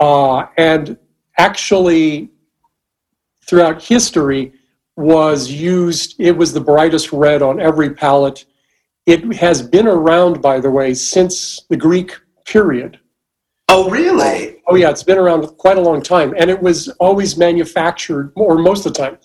Uh, 0.00 0.46
and 0.56 0.96
actually, 1.38 2.30
throughout 3.46 3.82
history, 3.82 4.52
was 4.96 5.50
used, 5.50 6.16
it 6.18 6.32
was 6.32 6.52
the 6.52 6.60
brightest 6.60 7.12
red 7.12 7.42
on 7.42 7.60
every 7.60 7.90
palette. 7.90 8.46
It 9.04 9.34
has 9.34 9.62
been 9.62 9.86
around, 9.86 10.40
by 10.40 10.58
the 10.58 10.70
way, 10.70 10.94
since 10.94 11.60
the 11.68 11.76
Greek 11.76 12.18
period. 12.46 12.98
Oh, 13.68 13.90
really? 13.90 14.55
Oh, 14.68 14.74
yeah. 14.74 14.90
It's 14.90 15.02
been 15.02 15.18
around 15.18 15.46
quite 15.58 15.76
a 15.76 15.80
long 15.80 16.02
time, 16.02 16.34
and 16.36 16.50
it 16.50 16.60
was 16.60 16.88
always 16.98 17.36
manufactured, 17.36 18.32
or 18.36 18.58
most 18.58 18.86
of 18.86 18.92
the 18.92 18.98
time. 18.98 19.18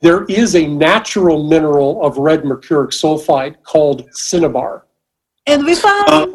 There 0.00 0.24
is 0.24 0.54
a 0.54 0.66
natural 0.66 1.48
mineral 1.48 2.04
of 2.04 2.18
red 2.18 2.44
mercuric 2.44 2.90
sulfide 2.90 3.62
called 3.62 4.06
cinnabar. 4.12 4.86
And 5.46 5.64
we 5.64 5.74
found. 5.74 6.08
Uh, 6.08 6.26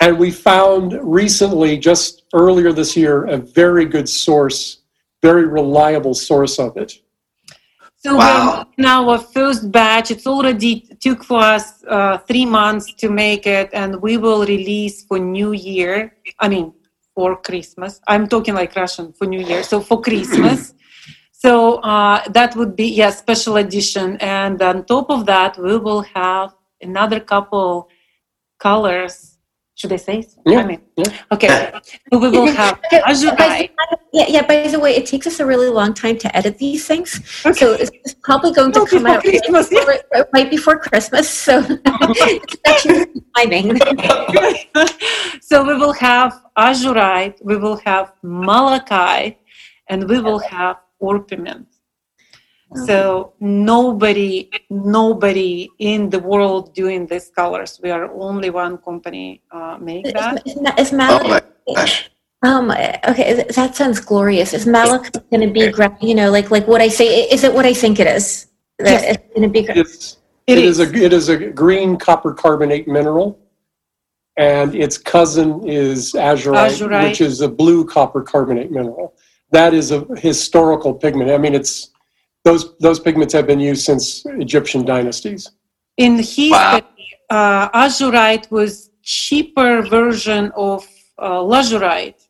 and 0.00 0.18
we 0.18 0.30
found 0.30 0.98
recently, 1.02 1.78
just 1.78 2.24
earlier 2.34 2.72
this 2.72 2.96
year, 2.96 3.24
a 3.26 3.38
very 3.38 3.84
good 3.84 4.08
source, 4.08 4.82
very 5.22 5.46
reliable 5.46 6.14
source 6.14 6.58
of 6.58 6.76
it. 6.76 6.92
So 7.98 8.16
wow. 8.16 8.66
now 8.76 9.08
our 9.08 9.18
first 9.18 9.72
batch. 9.72 10.10
It's 10.10 10.26
already 10.26 10.88
took 11.00 11.24
for 11.24 11.40
us 11.40 11.82
uh, 11.88 12.18
three 12.18 12.44
months 12.44 12.92
to 12.94 13.08
make 13.08 13.46
it, 13.46 13.70
and 13.72 14.00
we 14.00 14.16
will 14.16 14.44
release 14.44 15.04
for 15.04 15.18
New 15.18 15.52
Year. 15.52 16.14
I 16.38 16.48
mean, 16.48 16.72
for 17.16 17.34
Christmas. 17.34 18.00
I'm 18.06 18.28
talking 18.28 18.54
like 18.54 18.76
Russian 18.76 19.12
for 19.14 19.26
New 19.26 19.40
Year. 19.40 19.62
So 19.62 19.80
for 19.80 20.00
Christmas. 20.02 20.74
so 21.32 21.76
uh, 21.76 22.22
that 22.28 22.54
would 22.54 22.76
be 22.76 22.88
yeah 22.88 23.10
special 23.10 23.56
edition, 23.56 24.18
and 24.20 24.60
on 24.62 24.84
top 24.84 25.10
of 25.10 25.26
that, 25.26 25.58
we 25.58 25.78
will 25.78 26.02
have 26.02 26.54
another 26.80 27.18
couple 27.18 27.88
colors 28.60 29.35
should 29.76 29.92
I 29.92 29.96
say? 29.96 30.26
Yeah. 30.46 30.60
I 30.60 30.66
mean, 30.66 30.80
yeah. 30.96 31.12
Okay. 31.30 31.70
So 32.10 32.18
we 32.18 32.30
will 32.30 32.46
have 32.46 32.80
azurite. 32.90 33.70
Yeah, 34.10 34.24
yeah. 34.26 34.46
By 34.46 34.68
the 34.68 34.80
way, 34.80 34.96
it 34.96 35.04
takes 35.04 35.26
us 35.26 35.38
a 35.38 35.44
really 35.44 35.68
long 35.68 35.92
time 35.92 36.16
to 36.18 36.34
edit 36.34 36.56
these 36.56 36.86
things, 36.86 37.20
okay. 37.44 37.52
so 37.52 37.72
it's 37.74 38.14
probably 38.22 38.52
going 38.52 38.72
to 38.72 38.78
no, 38.80 38.86
come 38.86 39.06
out 39.06 39.20
Christmas, 39.22 39.70
right, 39.70 40.00
yeah. 40.14 40.22
right 40.32 40.50
before 40.50 40.78
Christmas. 40.78 41.28
So 41.28 41.62
it's 41.84 42.56
actually 42.66 43.04
timing. 43.36 43.76
so 45.42 45.62
we 45.62 45.74
will 45.74 45.92
have 45.92 46.40
azurite, 46.56 47.36
we 47.44 47.58
will 47.58 47.76
have 47.84 48.14
malachite, 48.22 49.36
and 49.90 50.08
we 50.08 50.20
will 50.20 50.38
have 50.38 50.76
orpiment. 51.00 51.75
So 52.74 53.32
nobody, 53.40 54.50
nobody 54.70 55.70
in 55.78 56.10
the 56.10 56.18
world 56.18 56.74
doing 56.74 57.06
these 57.06 57.30
colors. 57.30 57.78
We 57.82 57.90
are 57.90 58.12
only 58.12 58.50
one 58.50 58.78
company 58.78 59.42
uh, 59.52 59.78
make 59.80 60.04
that. 60.12 60.46
Is, 60.46 60.56
is, 60.56 60.62
is 60.78 60.92
Malak, 60.92 61.44
oh 61.68 61.86
um, 62.42 62.70
okay, 62.70 63.44
that 63.54 63.74
sounds 63.76 64.00
glorious. 64.00 64.52
Is 64.52 64.66
Malak 64.66 65.12
going 65.30 65.40
to 65.40 65.52
be, 65.52 65.72
you 66.06 66.14
know, 66.14 66.30
like 66.30 66.50
like 66.50 66.66
what 66.66 66.80
I 66.80 66.88
say? 66.88 67.22
Is 67.28 67.44
it 67.44 67.52
what 67.52 67.64
I 67.64 67.72
think 67.72 67.98
it 67.98 68.06
is? 68.06 68.48
Yes. 68.78 69.16
It's 69.16 69.34
going 69.34 69.42
to 69.42 69.48
be. 69.48 69.60
It's, 69.68 70.18
it, 70.46 70.58
it 70.58 70.64
is. 70.64 70.78
is 70.78 70.92
a 70.92 70.94
it 70.94 71.12
is 71.12 71.28
a 71.28 71.36
green 71.36 71.96
copper 71.96 72.34
carbonate 72.34 72.86
mineral, 72.86 73.38
and 74.36 74.74
its 74.74 74.98
cousin 74.98 75.66
is 75.66 76.12
azurite, 76.12 76.70
azurite, 76.70 77.08
which 77.08 77.20
is 77.20 77.40
a 77.40 77.48
blue 77.48 77.84
copper 77.84 78.22
carbonate 78.22 78.70
mineral. 78.70 79.14
That 79.50 79.72
is 79.72 79.90
a 79.92 80.04
historical 80.16 80.92
pigment. 80.92 81.30
I 81.30 81.38
mean, 81.38 81.54
it's 81.54 81.90
those 82.46 82.62
those 82.86 82.98
pigments 83.06 83.32
have 83.34 83.46
been 83.52 83.62
used 83.72 83.82
since 83.90 84.04
Egyptian 84.46 84.82
dynasties. 84.94 85.42
In 86.04 86.12
history, 86.18 86.50
wow. 86.50 86.80
uh, 87.36 87.84
azurite 87.84 88.46
was 88.58 88.90
cheaper 89.02 89.72
version 89.98 90.52
of 90.56 90.80
uh, 91.18 91.40
lazurite, 91.52 92.22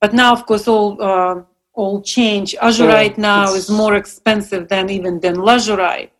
but 0.00 0.12
now, 0.22 0.30
of 0.32 0.42
course, 0.48 0.66
all 0.74 0.90
uh, 1.10 1.36
all 1.80 1.96
change. 2.02 2.48
Azurite 2.68 3.18
now 3.18 3.46
is 3.60 3.66
more 3.82 3.94
expensive 4.02 4.68
than 4.72 4.84
even 4.96 5.20
than 5.20 5.36
lazurite. 5.48 6.10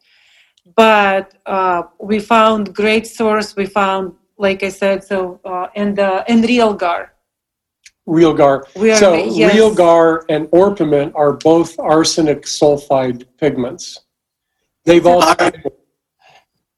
But 0.85 1.27
uh, 1.47 1.83
we 2.11 2.17
found 2.21 2.75
great 2.83 3.07
source. 3.07 3.49
We 3.57 3.67
found 3.67 4.05
like 4.39 4.63
I 4.63 4.69
said, 4.83 5.03
so 5.03 5.41
uh, 5.45 5.67
and 5.75 5.99
uh, 5.99 6.25
and 6.29 6.45
Realgar. 6.45 7.03
Realgar. 8.07 8.65
Real, 8.77 8.97
so 8.97 9.15
yes. 9.15 9.55
Realgar 9.55 10.25
and 10.29 10.49
orpiment 10.53 11.13
are 11.15 11.33
both 11.33 11.79
arsenic 11.79 12.43
sulfide 12.43 13.25
pigments. 13.39 14.01
They've 14.85 15.07
all. 15.07 15.23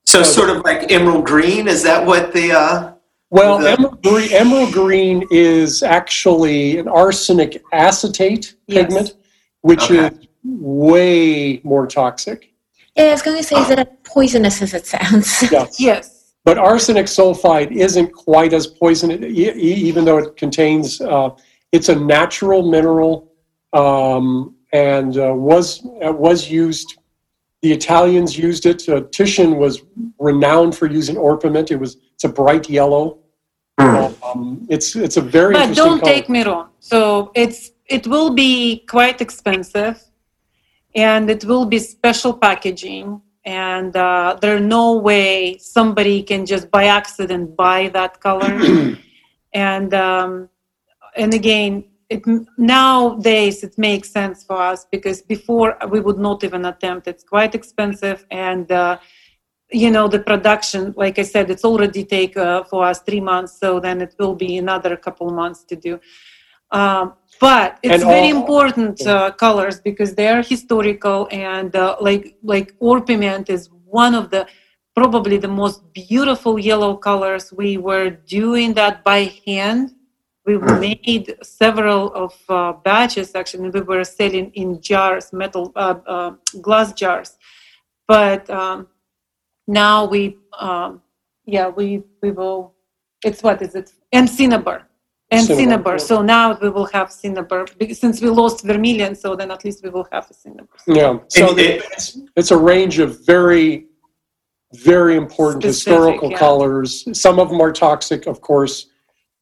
So, 0.07 0.23
sort 0.23 0.49
of 0.49 0.65
like 0.65 0.91
emerald 0.91 1.27
green. 1.27 1.69
Is 1.69 1.83
that 1.83 2.07
what 2.07 2.33
the? 2.33 2.53
Uh, 2.53 2.93
well, 3.31 3.59
the... 3.59 3.73
Emerald, 3.73 4.03
green, 4.03 4.33
emerald 4.33 4.73
green 4.73 5.27
is 5.31 5.83
actually 5.83 6.79
an 6.79 6.89
arsenic 6.89 7.63
acetate 7.73 8.55
yes. 8.67 8.87
pigment, 8.87 9.15
which 9.61 9.91
okay. 9.91 10.07
is 10.07 10.29
way 10.45 11.61
more 11.63 11.87
toxic. 11.87 12.55
Yeah, 12.97 13.05
I 13.05 13.11
was 13.13 13.23
going 13.23 13.37
to 13.37 13.43
say, 13.43 13.61
is 13.61 13.71
it 13.71 13.79
as 13.79 13.87
poisonous 14.03 14.63
as 14.63 14.75
it 14.75 14.87
sounds? 14.87 15.43
Yes. 15.53 15.79
yes. 15.81 16.18
But 16.49 16.57
arsenic 16.57 17.05
sulfide 17.05 17.73
isn't 17.73 18.11
quite 18.15 18.55
as 18.55 18.67
poisonous, 18.67 19.21
even 19.23 20.07
though 20.07 20.17
it 20.17 20.35
contains. 20.39 20.99
Uh, 20.99 21.29
it's 21.73 21.91
a 21.91 21.95
natural 21.95 22.71
mineral, 22.71 23.31
um, 23.75 24.55
and 24.73 25.19
uh, 25.19 25.35
was 25.35 25.85
uh, 26.03 26.11
was 26.11 26.51
used 26.51 26.97
the 27.61 27.71
Italians 27.71 28.39
used 28.39 28.65
it. 28.65 28.89
Uh, 28.89 29.03
Titian 29.13 29.59
was 29.59 29.83
renowned 30.19 30.75
for 30.75 30.87
using 30.87 31.19
orpiment. 31.19 31.71
It 31.71 31.77
was 31.77 31.99
it's 32.15 32.25
a 32.25 32.31
bright 32.31 32.71
yellow. 32.71 33.19
Um, 33.77 34.67
it's 34.71 34.97
it's 34.97 35.19
a 35.19 35.21
very 35.21 35.53
but 35.53 35.77
don't 35.77 36.01
color. 36.01 36.13
take 36.13 36.31
me 36.31 36.45
wrong. 36.45 36.71
So 36.81 37.31
it's 37.35 37.73
it 37.85 38.07
will 38.07 38.31
be 38.31 38.87
quite 38.89 39.21
expensive, 39.21 40.03
and 40.95 41.29
it 41.29 41.45
will 41.45 41.67
be 41.67 41.79
special 41.79 42.33
packaging. 42.33 43.21
And 43.49 43.97
uh, 43.97 44.37
there's 44.43 44.61
no 44.61 44.99
way 44.99 45.57
somebody 45.57 46.23
can 46.23 46.45
just 46.45 46.71
by 46.71 46.85
accident 46.85 47.57
buy 47.57 47.89
that 47.95 48.21
color. 48.21 48.53
and 49.55 49.95
um, 49.95 50.51
and 51.17 51.33
again, 51.33 51.85
it, 52.11 52.23
nowadays 52.59 53.63
it 53.63 53.77
makes 53.79 54.11
sense 54.11 54.45
for 54.45 54.57
us 54.57 54.87
because 54.91 55.23
before 55.23 55.77
we 55.89 56.01
would 56.01 56.19
not 56.19 56.43
even 56.43 56.65
attempt 56.65 57.07
it's 57.07 57.25
quite 57.25 57.55
expensive 57.55 58.25
and 58.31 58.73
uh, 58.73 58.97
you 59.71 59.91
know 59.91 60.09
the 60.09 60.19
production 60.19 60.95
like 60.97 61.19
i 61.19 61.23
said 61.23 61.51
it's 61.51 61.65
already 61.65 62.05
take 62.05 62.35
uh, 62.37 62.65
for 62.65 62.85
us 62.85 63.01
three 63.01 63.21
months 63.21 63.59
so 63.61 63.79
then 63.79 64.01
it 64.01 64.15
will 64.19 64.35
be 64.35 64.57
another 64.57 64.97
couple 64.97 65.31
months 65.31 65.65
to 65.65 65.77
do 65.77 66.01
um, 66.71 67.15
but 67.41 67.79
it's 67.83 67.95
and 67.95 68.03
very 68.03 68.33
all, 68.33 68.41
important 68.41 69.07
uh, 69.07 69.31
colors 69.33 69.81
because 69.81 70.15
they 70.15 70.29
are 70.29 70.43
historical 70.43 71.29
and 71.31 71.75
uh, 71.77 71.97
like 72.01 72.37
like 72.43 72.75
orpiment 72.81 73.49
is 73.49 73.71
one 73.85 74.15
of 74.15 74.31
the 74.31 74.47
probably 74.97 75.39
the 75.39 75.49
most 75.49 75.81
beautiful 75.93 76.59
yellow 76.59 76.97
colors. 76.97 77.53
We 77.53 77.77
were 77.77 78.11
doing 78.11 78.75
that 78.75 79.05
by 79.05 79.33
hand. 79.47 79.95
We 80.45 80.59
made 80.59 81.37
several 81.43 82.13
of 82.15 82.35
uh, 82.49 82.73
batches 82.73 83.35
actually. 83.35 83.71
We 83.71 83.83
were 83.83 84.05
selling 84.05 84.51
in 84.55 84.81
jars 84.81 85.33
metal 85.33 85.73
uh, 85.77 85.95
uh, 86.07 86.33
glass 86.61 86.93
jars. 86.93 87.37
But 88.09 88.49
um, 88.51 88.89
now 89.67 90.07
we 90.07 90.39
um, 90.59 91.03
yeah 91.45 91.69
we 91.69 92.03
we 92.23 92.33
will 92.33 92.75
it's 93.25 93.43
what 93.43 93.63
is 93.63 93.75
it? 93.75 93.93
And 94.13 94.29
cinnabar 94.29 94.89
and 95.31 95.47
cinnabar, 95.47 95.99
cinnabar. 95.99 95.99
so 95.99 96.23
now 96.23 96.59
we 96.61 96.71
will 96.71 96.87
have 96.87 97.13
cinnabar 97.13 97.67
since 97.93 98.21
we 98.23 98.31
lost 98.31 98.65
vermilion 98.65 99.15
so 99.15 99.37
then 99.37 99.51
at 99.51 99.65
least 99.65 99.83
we 99.83 99.91
will 99.91 100.09
have 100.11 100.31
a 100.31 100.35
cinnabar 100.35 100.79
yeah 100.87 101.19
so 101.29 101.57
it's, 101.57 102.19
it's 102.37 102.51
a 102.51 102.57
range 102.57 102.99
of 102.99 103.25
very 103.27 103.87
very 104.75 105.17
important 105.17 105.63
Specific, 105.63 105.93
historical 105.93 106.31
yeah. 106.31 106.39
colors 106.39 106.91
some 107.13 107.39
of 107.39 107.49
them 107.51 107.61
are 107.61 107.73
toxic 107.73 108.27
of 108.27 108.41
course 108.41 108.87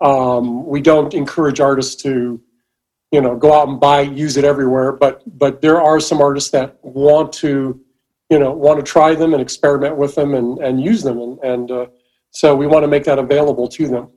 um, 0.01 0.67
we 0.67 0.81
don't 0.81 1.15
encourage 1.15 1.61
artists 1.61 2.01
to, 2.03 2.41
you 3.13 3.21
know, 3.21 3.37
go 3.37 3.53
out 3.53 3.69
and 3.69 3.81
buy, 3.81 4.03
use 4.03 4.37
it 4.37 4.45
everywhere. 4.45 4.93
But 4.93 5.23
but 5.39 5.61
there 5.61 5.81
are 5.81 6.01
some 6.01 6.21
artists 6.21 6.51
that 6.51 6.79
want 6.83 7.33
to, 7.35 7.81
you 8.31 8.39
know, 8.39 8.53
want 8.53 8.79
to 8.79 8.85
try 8.85 9.15
them 9.15 9.33
and 9.33 9.41
experiment 9.41 9.97
with 9.97 10.15
them 10.15 10.35
and, 10.35 10.59
and 10.59 10.83
use 10.83 11.03
them, 11.03 11.19
and, 11.19 11.39
and 11.43 11.71
uh, 11.71 11.87
so 12.31 12.55
we 12.55 12.67
want 12.67 12.83
to 12.83 12.89
make 12.89 13.05
that 13.05 13.19
available 13.19 13.69
to 13.69 13.89
them. 13.89 14.11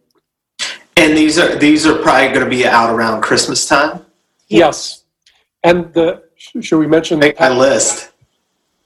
And 0.99 1.17
these 1.17 1.39
are 1.39 1.55
these 1.55 1.87
are 1.87 1.97
probably 2.01 2.27
going 2.27 2.43
to 2.43 2.49
be 2.49 2.65
out 2.65 2.93
around 2.93 3.21
Christmas 3.21 3.65
time. 3.65 4.05
Yes, 4.49 5.05
and 5.63 5.93
the 5.93 6.23
should 6.35 6.77
we 6.77 6.87
mention 6.87 7.19
Make 7.19 7.39
my 7.39 7.47
list? 7.47 8.11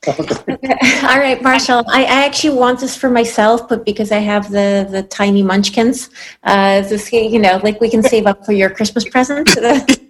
All 0.08 1.18
right, 1.18 1.42
Marshall. 1.42 1.84
I, 1.88 2.04
I, 2.04 2.26
actually 2.26 2.56
want 2.56 2.82
this 2.82 2.96
for 2.96 3.10
myself, 3.10 3.68
but 3.68 3.84
because 3.84 4.12
I 4.12 4.20
have 4.20 4.52
the 4.52 4.88
the 4.92 5.02
tiny 5.02 5.42
munchkins, 5.42 6.12
uh, 6.44 6.82
this 6.82 7.12
you 7.12 7.40
know, 7.40 7.60
like 7.64 7.82
we 7.82 7.90
can 7.90 8.04
save 8.04 8.28
up 8.28 8.46
for 8.46 8.52
your 8.52 8.70
Christmas 8.70 9.06
present. 9.10 9.50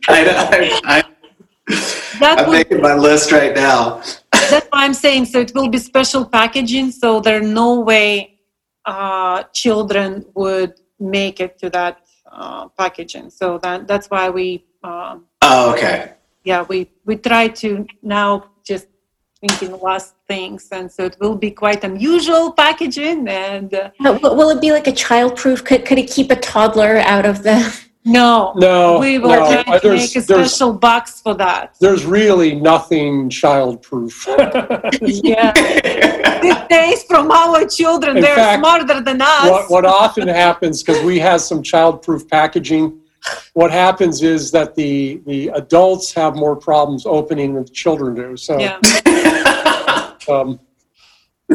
I, 0.09 0.73
I, 0.83 1.03
am 2.21 2.51
making 2.51 2.81
my 2.81 2.95
list 2.95 3.31
right 3.31 3.55
now. 3.55 4.01
that's 4.31 4.67
why 4.71 4.83
I'm 4.83 4.93
saying. 4.93 5.27
So 5.27 5.39
it 5.39 5.53
will 5.55 5.69
be 5.69 5.77
special 5.77 6.25
packaging. 6.25 6.91
So 6.91 7.21
there's 7.21 7.47
no 7.47 7.79
way 7.79 8.39
uh, 8.83 9.43
children 9.53 10.25
would 10.33 10.73
make 10.99 11.39
it 11.39 11.57
to 11.59 11.69
that 11.71 12.01
uh, 12.31 12.67
packaging. 12.69 13.29
So 13.29 13.57
that 13.59 13.87
that's 13.87 14.07
why 14.09 14.29
we. 14.29 14.65
Um, 14.83 15.25
oh, 15.41 15.73
okay. 15.73 16.13
Yeah, 16.43 16.63
we 16.63 16.89
we 17.05 17.15
try 17.15 17.47
to 17.47 17.85
now 18.01 18.49
just 18.63 18.87
thinking 19.47 19.77
last 19.81 20.15
things 20.25 20.69
and 20.71 20.89
so 20.89 21.03
it 21.03 21.17
will 21.19 21.35
be 21.35 21.51
quite 21.51 21.83
unusual 21.83 22.53
packaging 22.53 23.27
and 23.27 23.73
uh, 23.73 23.89
will 24.21 24.49
it 24.49 24.61
be 24.61 24.71
like 24.71 24.87
a 24.87 24.91
child-proof 24.91 25.65
could, 25.65 25.85
could 25.85 25.97
it 25.97 26.09
keep 26.09 26.31
a 26.31 26.35
toddler 26.37 26.99
out 26.99 27.25
of 27.25 27.43
the 27.43 27.57
no 28.05 28.53
no 28.57 28.99
we 28.99 29.17
will 29.17 29.29
no. 29.29 29.63
to 29.79 29.89
make 29.93 30.15
a 30.15 30.21
special 30.21 30.73
box 30.73 31.21
for 31.21 31.33
that 31.33 31.75
there's 31.79 32.05
really 32.05 32.53
nothing 32.55 33.29
child-proof 33.29 34.25
yeah 35.01 35.51
these 36.41 36.67
days 36.69 37.03
from 37.03 37.31
our 37.31 37.65
children 37.67 38.17
In 38.17 38.23
they're 38.23 38.35
fact, 38.35 38.59
smarter 38.59 39.01
than 39.01 39.21
us 39.21 39.49
what, 39.49 39.69
what 39.69 39.85
often 39.85 40.27
happens 40.27 40.83
because 40.83 41.01
we 41.03 41.19
have 41.19 41.41
some 41.41 41.63
child-proof 41.63 42.27
packaging 42.27 42.99
what 43.53 43.71
happens 43.71 44.21
is 44.21 44.51
that 44.51 44.75
the 44.75 45.21
the 45.25 45.49
adults 45.49 46.13
have 46.13 46.35
more 46.35 46.55
problems 46.55 47.05
opening 47.05 47.53
than 47.53 47.63
the 47.63 47.69
children 47.69 48.15
do. 48.15 48.37
So, 48.37 48.59
yeah, 48.59 48.79
um, 50.29 50.59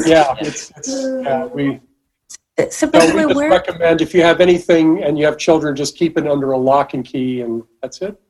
yeah 0.07 0.35
it's, 0.41 0.73
it's 0.77 0.89
yeah, 0.89 1.47
we. 1.47 1.81
So, 2.71 2.91
so 2.91 3.15
we 3.15 3.35
just 3.35 3.41
recommend 3.41 4.01
if 4.01 4.13
you 4.13 4.23
have 4.23 4.41
anything 4.41 5.03
and 5.05 5.17
you 5.17 5.25
have 5.25 5.39
children, 5.39 5.77
just 5.77 5.97
keep 5.97 6.19
it 6.19 6.27
under 6.27 6.53
a 6.53 6.59
lock 6.59 6.93
and 6.95 7.05
key, 7.05 7.41
and 7.41 7.63
that's 7.81 8.03
it. 8.03 8.21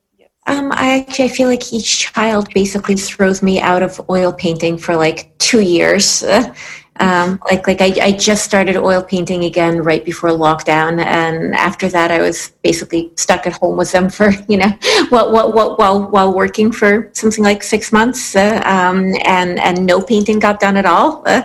Um, 0.46 0.72
I 0.72 1.00
actually 1.00 1.26
I 1.26 1.28
feel 1.28 1.48
like 1.48 1.72
each 1.74 1.98
child 1.98 2.48
basically 2.54 2.96
throws 2.96 3.42
me 3.42 3.60
out 3.60 3.82
of 3.82 4.00
oil 4.08 4.32
painting 4.32 4.78
for 4.78 4.96
like 4.96 5.36
two 5.38 5.60
years. 5.60 6.24
Um, 7.00 7.40
like 7.50 7.66
like 7.66 7.80
I, 7.80 7.92
I 8.02 8.12
just 8.12 8.44
started 8.44 8.76
oil 8.76 9.02
painting 9.02 9.44
again 9.44 9.82
right 9.82 10.04
before 10.04 10.30
lockdown, 10.30 11.02
and 11.04 11.54
after 11.54 11.88
that 11.88 12.10
I 12.10 12.20
was 12.20 12.50
basically 12.62 13.10
stuck 13.16 13.46
at 13.46 13.52
home 13.54 13.76
with 13.76 13.92
them 13.92 14.08
for 14.18 14.30
you 14.48 14.56
know 14.56 14.72
what 15.10 15.32
what 15.32 15.78
while 15.78 16.08
while 16.10 16.32
working 16.34 16.72
for 16.72 17.10
something 17.12 17.44
like 17.44 17.62
six 17.62 17.92
months, 17.92 18.34
uh, 18.36 18.62
um, 18.64 19.12
and 19.24 19.58
and 19.58 19.86
no 19.86 20.00
painting 20.00 20.38
got 20.38 20.60
done 20.60 20.76
at 20.76 20.86
all. 20.86 21.22
Uh, 21.26 21.42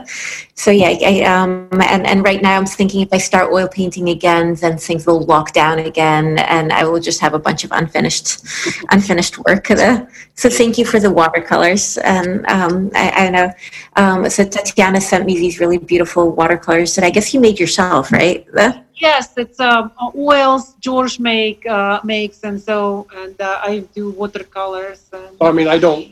so 0.55 0.69
yeah, 0.69 0.95
I, 1.01 1.21
um, 1.23 1.67
and 1.81 2.05
and 2.05 2.23
right 2.23 2.41
now 2.41 2.57
I'm 2.57 2.65
thinking 2.65 3.01
if 3.01 3.09
I 3.11 3.17
start 3.17 3.51
oil 3.51 3.67
painting 3.67 4.09
again, 4.09 4.53
then 4.55 4.77
things 4.77 5.05
will 5.05 5.21
lock 5.21 5.51
down 5.51 5.79
again, 5.79 6.37
and 6.37 6.71
I 6.71 6.85
will 6.85 6.99
just 6.99 7.19
have 7.21 7.33
a 7.33 7.39
bunch 7.39 7.63
of 7.63 7.71
unfinished 7.71 8.45
unfinished 8.91 9.39
work. 9.39 9.71
Uh, 9.71 10.05
so 10.35 10.49
thank 10.49 10.77
you 10.77 10.85
for 10.85 10.99
the 10.99 11.11
watercolors, 11.11 11.97
and 11.97 12.45
um, 12.47 12.91
I, 12.95 13.25
I, 13.25 13.29
know. 13.29 13.51
Um, 13.95 14.29
so 14.29 14.45
Tatiana 14.45 15.01
sent 15.01 15.25
me 15.25 15.37
these 15.43 15.59
really 15.59 15.77
beautiful 15.77 16.25
watercolors 16.31 16.95
that 16.95 17.03
I 17.03 17.11
guess 17.15 17.33
you 17.33 17.39
made 17.47 17.59
yourself, 17.59 18.11
right? 18.11 18.39
Uh, 18.57 18.73
yes, 18.95 19.25
it's 19.43 19.59
um, 19.59 19.91
oils 20.15 20.63
George 20.79 21.19
make 21.19 21.59
uh, 21.67 21.99
makes, 22.03 22.37
and 22.47 22.57
so 22.69 23.07
and 23.21 23.35
uh, 23.49 23.69
I 23.69 23.71
do 23.97 24.03
watercolors. 24.11 25.01
And, 25.11 25.35
I 25.41 25.51
mean, 25.51 25.67
I 25.75 25.77
don't 25.77 26.05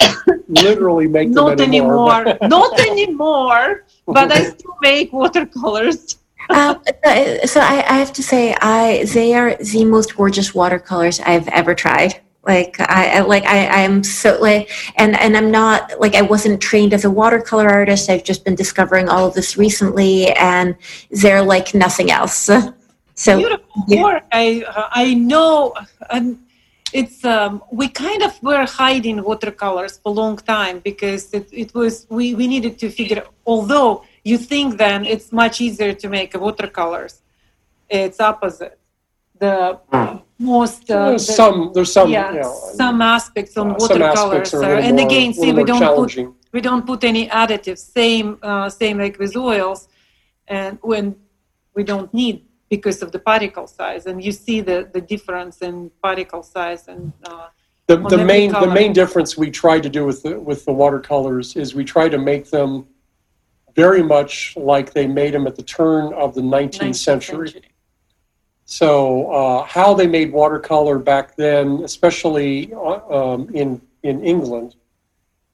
literally 0.48 1.08
make 1.16 1.28
them 1.28 1.34
not 1.34 1.60
anymore. 1.60 2.22
anymore. 2.22 2.48
not 2.58 2.74
anymore, 2.90 3.84
but 4.06 4.32
I 4.32 4.40
still 4.50 4.76
make 4.82 5.12
watercolors. 5.12 6.18
um, 6.50 6.74
so 7.52 7.58
I, 7.74 7.76
I, 7.92 7.96
have 8.02 8.12
to 8.20 8.22
say, 8.22 8.54
I 8.60 9.06
they 9.16 9.32
are 9.38 9.54
the 9.72 9.84
most 9.84 10.14
gorgeous 10.14 10.54
watercolors 10.60 11.16
I've 11.20 11.48
ever 11.60 11.74
tried. 11.74 12.20
Like 12.46 12.76
I, 12.80 13.20
like 13.20 13.44
I, 13.44 13.84
I'm 13.84 14.04
so 14.04 14.38
like, 14.40 14.70
and 14.96 15.18
and 15.18 15.36
I'm 15.36 15.50
not 15.50 15.92
like 15.98 16.14
I 16.14 16.22
wasn't 16.22 16.60
trained 16.60 16.92
as 16.92 17.04
a 17.04 17.10
watercolor 17.10 17.68
artist. 17.68 18.10
I've 18.10 18.24
just 18.24 18.44
been 18.44 18.54
discovering 18.54 19.08
all 19.08 19.26
of 19.26 19.34
this 19.34 19.56
recently, 19.56 20.28
and 20.32 20.76
they're 21.10 21.42
like 21.42 21.74
nothing 21.74 22.10
else. 22.10 22.50
So 23.16 23.38
beautiful 23.38 23.84
yeah. 23.86 24.20
I 24.32 24.64
I 24.90 25.14
know, 25.14 25.72
and 26.10 26.36
it's 26.92 27.24
um, 27.24 27.62
we 27.70 27.88
kind 27.88 28.22
of 28.22 28.40
were 28.42 28.64
hiding 28.64 29.22
watercolors 29.22 29.98
for 29.98 30.10
a 30.10 30.12
long 30.12 30.36
time 30.36 30.80
because 30.80 31.32
it, 31.32 31.48
it 31.52 31.74
was 31.74 32.06
we, 32.08 32.34
we 32.34 32.46
needed 32.46 32.78
to 32.80 32.90
figure 32.90 33.24
although 33.46 34.04
you 34.24 34.38
think 34.38 34.78
then 34.78 35.04
it's 35.04 35.32
much 35.32 35.60
easier 35.60 35.92
to 35.92 36.08
make 36.08 36.34
watercolors. 36.34 37.22
It's 37.88 38.18
opposite. 38.20 38.78
The 39.38 39.78
mm. 39.92 40.22
Most 40.44 40.90
uh, 40.90 41.10
there's 41.10 41.26
the, 41.26 41.32
some 41.32 41.70
there's 41.74 41.92
some 41.92 42.10
yeah, 42.10 42.32
you 42.32 42.40
know, 42.40 42.70
some 42.74 43.00
aspects 43.02 43.56
on 43.56 43.70
uh, 43.70 43.76
watercolors, 43.78 44.54
are, 44.54 44.76
and 44.76 44.96
more, 44.96 45.06
again, 45.06 45.32
see 45.34 45.52
we 45.52 45.64
don't 45.64 45.96
put 45.96 46.34
we 46.52 46.60
don't 46.60 46.86
put 46.86 47.04
any 47.04 47.26
additives. 47.28 47.78
Same 47.78 48.38
uh, 48.42 48.68
same 48.68 48.98
like 48.98 49.18
with 49.18 49.36
oils, 49.36 49.88
and 50.46 50.78
when 50.82 51.16
we 51.74 51.82
don't 51.82 52.12
need 52.12 52.44
because 52.68 53.02
of 53.02 53.12
the 53.12 53.18
particle 53.18 53.66
size, 53.66 54.06
and 54.06 54.22
you 54.22 54.32
see 54.32 54.60
the 54.60 54.88
the 54.92 55.00
difference 55.00 55.58
in 55.62 55.90
particle 56.02 56.42
size 56.42 56.88
and. 56.88 57.12
Uh, 57.24 57.48
the, 57.86 57.98
the 58.08 58.24
main 58.24 58.50
color. 58.50 58.66
the 58.66 58.72
main 58.72 58.94
difference 58.94 59.36
we 59.36 59.50
try 59.50 59.78
to 59.78 59.90
do 59.90 60.06
with 60.06 60.22
the 60.22 60.40
with 60.40 60.64
the 60.64 60.72
watercolors 60.72 61.54
is 61.54 61.74
we 61.74 61.84
try 61.84 62.08
to 62.08 62.16
make 62.16 62.48
them 62.48 62.86
very 63.76 64.02
much 64.02 64.56
like 64.56 64.94
they 64.94 65.06
made 65.06 65.34
them 65.34 65.46
at 65.46 65.54
the 65.54 65.62
turn 65.62 66.14
of 66.14 66.34
the 66.34 66.40
19th, 66.40 66.70
19th 66.70 66.96
century. 66.96 67.48
century. 67.48 67.73
So, 68.66 69.30
uh, 69.30 69.64
how 69.64 69.94
they 69.94 70.06
made 70.06 70.32
watercolor 70.32 70.98
back 70.98 71.36
then, 71.36 71.82
especially 71.84 72.72
uh, 72.72 73.32
um, 73.34 73.48
in 73.54 73.80
in 74.02 74.24
England, 74.24 74.76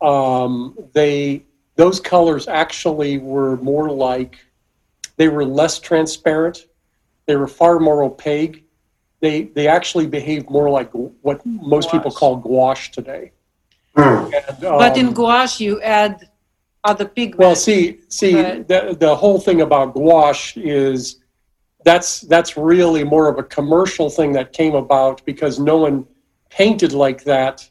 um, 0.00 0.76
they 0.92 1.44
those 1.76 1.98
colors 1.98 2.46
actually 2.46 3.18
were 3.18 3.56
more 3.58 3.90
like 3.90 4.38
they 5.16 5.28
were 5.28 5.44
less 5.44 5.78
transparent. 5.80 6.66
They 7.26 7.36
were 7.36 7.48
far 7.48 7.78
more 7.80 8.02
opaque. 8.02 8.64
They 9.20 9.44
they 9.44 9.66
actually 9.66 10.06
behaved 10.06 10.48
more 10.48 10.70
like 10.70 10.90
what 10.92 11.44
most 11.44 11.86
gouache. 11.86 11.98
people 11.98 12.10
call 12.12 12.36
gouache 12.36 12.92
today. 12.92 13.32
Mm. 13.96 14.32
And, 14.48 14.64
um, 14.64 14.78
but 14.78 14.96
in 14.96 15.12
gouache, 15.12 15.64
you 15.64 15.80
add 15.82 16.28
other 16.84 17.04
pigments. 17.04 17.38
Well, 17.38 17.56
see, 17.56 17.98
see, 18.08 18.34
but... 18.34 18.68
the 18.68 18.96
the 18.98 19.16
whole 19.16 19.40
thing 19.40 19.60
about 19.60 19.94
gouache 19.94 20.60
is 20.60 21.19
that's 21.84 22.20
that's 22.22 22.56
really 22.56 23.04
more 23.04 23.28
of 23.28 23.38
a 23.38 23.42
commercial 23.42 24.10
thing 24.10 24.32
that 24.32 24.52
came 24.52 24.74
about 24.74 25.24
because 25.24 25.58
no 25.58 25.78
one 25.78 26.06
painted 26.50 26.92
like 26.92 27.24
that. 27.24 27.68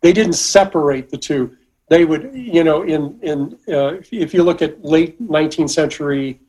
They 0.00 0.12
didn't 0.12 0.34
separate 0.34 1.10
the 1.10 1.18
two. 1.18 1.56
They 1.88 2.04
would, 2.04 2.30
you 2.34 2.64
know, 2.64 2.82
in 2.82 3.18
in 3.22 3.58
uh, 3.72 4.00
if 4.10 4.34
you 4.34 4.42
look 4.42 4.62
at 4.62 4.84
late 4.84 5.20
19th 5.22 5.70
century 5.70 6.40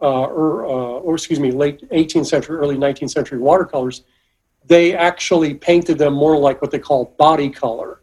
uh, 0.00 0.24
or, 0.24 0.66
uh, 0.66 0.68
or 0.68 1.14
excuse 1.14 1.40
me, 1.40 1.50
late 1.50 1.88
18th 1.90 2.26
century, 2.26 2.56
early 2.56 2.76
19th 2.76 3.10
century 3.10 3.38
watercolors, 3.38 4.02
they 4.66 4.94
actually 4.94 5.54
painted 5.54 5.98
them 5.98 6.14
more 6.14 6.36
like 6.36 6.60
what 6.60 6.70
they 6.70 6.78
call 6.78 7.14
body 7.18 7.48
color. 7.48 8.00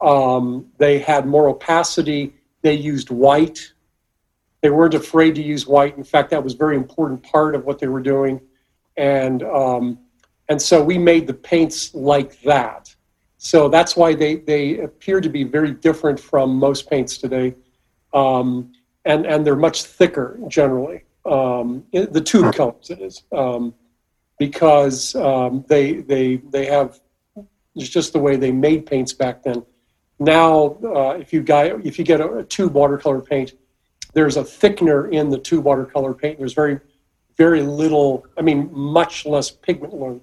Um, 0.00 0.66
they 0.78 0.98
had 0.98 1.26
more 1.26 1.48
opacity 1.48 2.34
they 2.62 2.74
used 2.74 3.10
white. 3.10 3.72
They 4.62 4.70
weren't 4.70 4.94
afraid 4.94 5.34
to 5.36 5.42
use 5.42 5.66
white. 5.66 5.96
In 5.96 6.04
fact, 6.04 6.30
that 6.30 6.42
was 6.42 6.54
a 6.54 6.56
very 6.56 6.76
important 6.76 7.22
part 7.22 7.54
of 7.54 7.64
what 7.64 7.78
they 7.78 7.86
were 7.86 8.00
doing. 8.00 8.40
And, 8.96 9.42
um, 9.42 9.98
and 10.48 10.60
so 10.60 10.82
we 10.82 10.98
made 10.98 11.26
the 11.26 11.34
paints 11.34 11.94
like 11.94 12.40
that. 12.42 12.94
So 13.38 13.68
that's 13.68 13.96
why 13.96 14.14
they, 14.14 14.36
they 14.36 14.80
appear 14.80 15.20
to 15.20 15.28
be 15.30 15.44
very 15.44 15.72
different 15.72 16.20
from 16.20 16.56
most 16.56 16.90
paints 16.90 17.16
today. 17.16 17.54
Um, 18.12 18.72
and, 19.06 19.24
and 19.24 19.46
they're 19.46 19.56
much 19.56 19.84
thicker 19.84 20.38
generally. 20.48 21.04
Um, 21.24 21.84
the 21.92 22.20
tube 22.20 22.54
colors, 22.54 22.90
it 22.90 23.00
is. 23.00 23.22
Um, 23.32 23.74
because 24.38 25.14
um, 25.14 25.64
they, 25.68 25.94
they, 25.94 26.36
they 26.36 26.66
have, 26.66 27.00
it's 27.74 27.88
just 27.88 28.12
the 28.12 28.18
way 28.18 28.36
they 28.36 28.52
made 28.52 28.84
paints 28.84 29.12
back 29.12 29.42
then. 29.42 29.64
Now, 30.20 30.76
uh, 30.84 31.16
if 31.18 31.32
you 31.32 31.42
got 31.42 31.66
if 31.86 31.98
you 31.98 32.04
get 32.04 32.20
a, 32.20 32.30
a, 32.38 32.44
tube 32.44 32.74
watercolor 32.74 33.22
paint, 33.22 33.54
there's 34.12 34.36
a 34.36 34.42
thickener 34.42 35.12
in 35.12 35.30
the 35.30 35.38
tube 35.38 35.64
watercolor 35.64 36.14
paint. 36.14 36.38
There's 36.38 36.54
very 36.54 36.80
very 37.36 37.62
little. 37.62 38.26
I 38.38 38.42
mean, 38.42 38.68
much 38.72 39.24
less 39.24 39.50
pigment 39.50 39.94
load. 39.94 40.22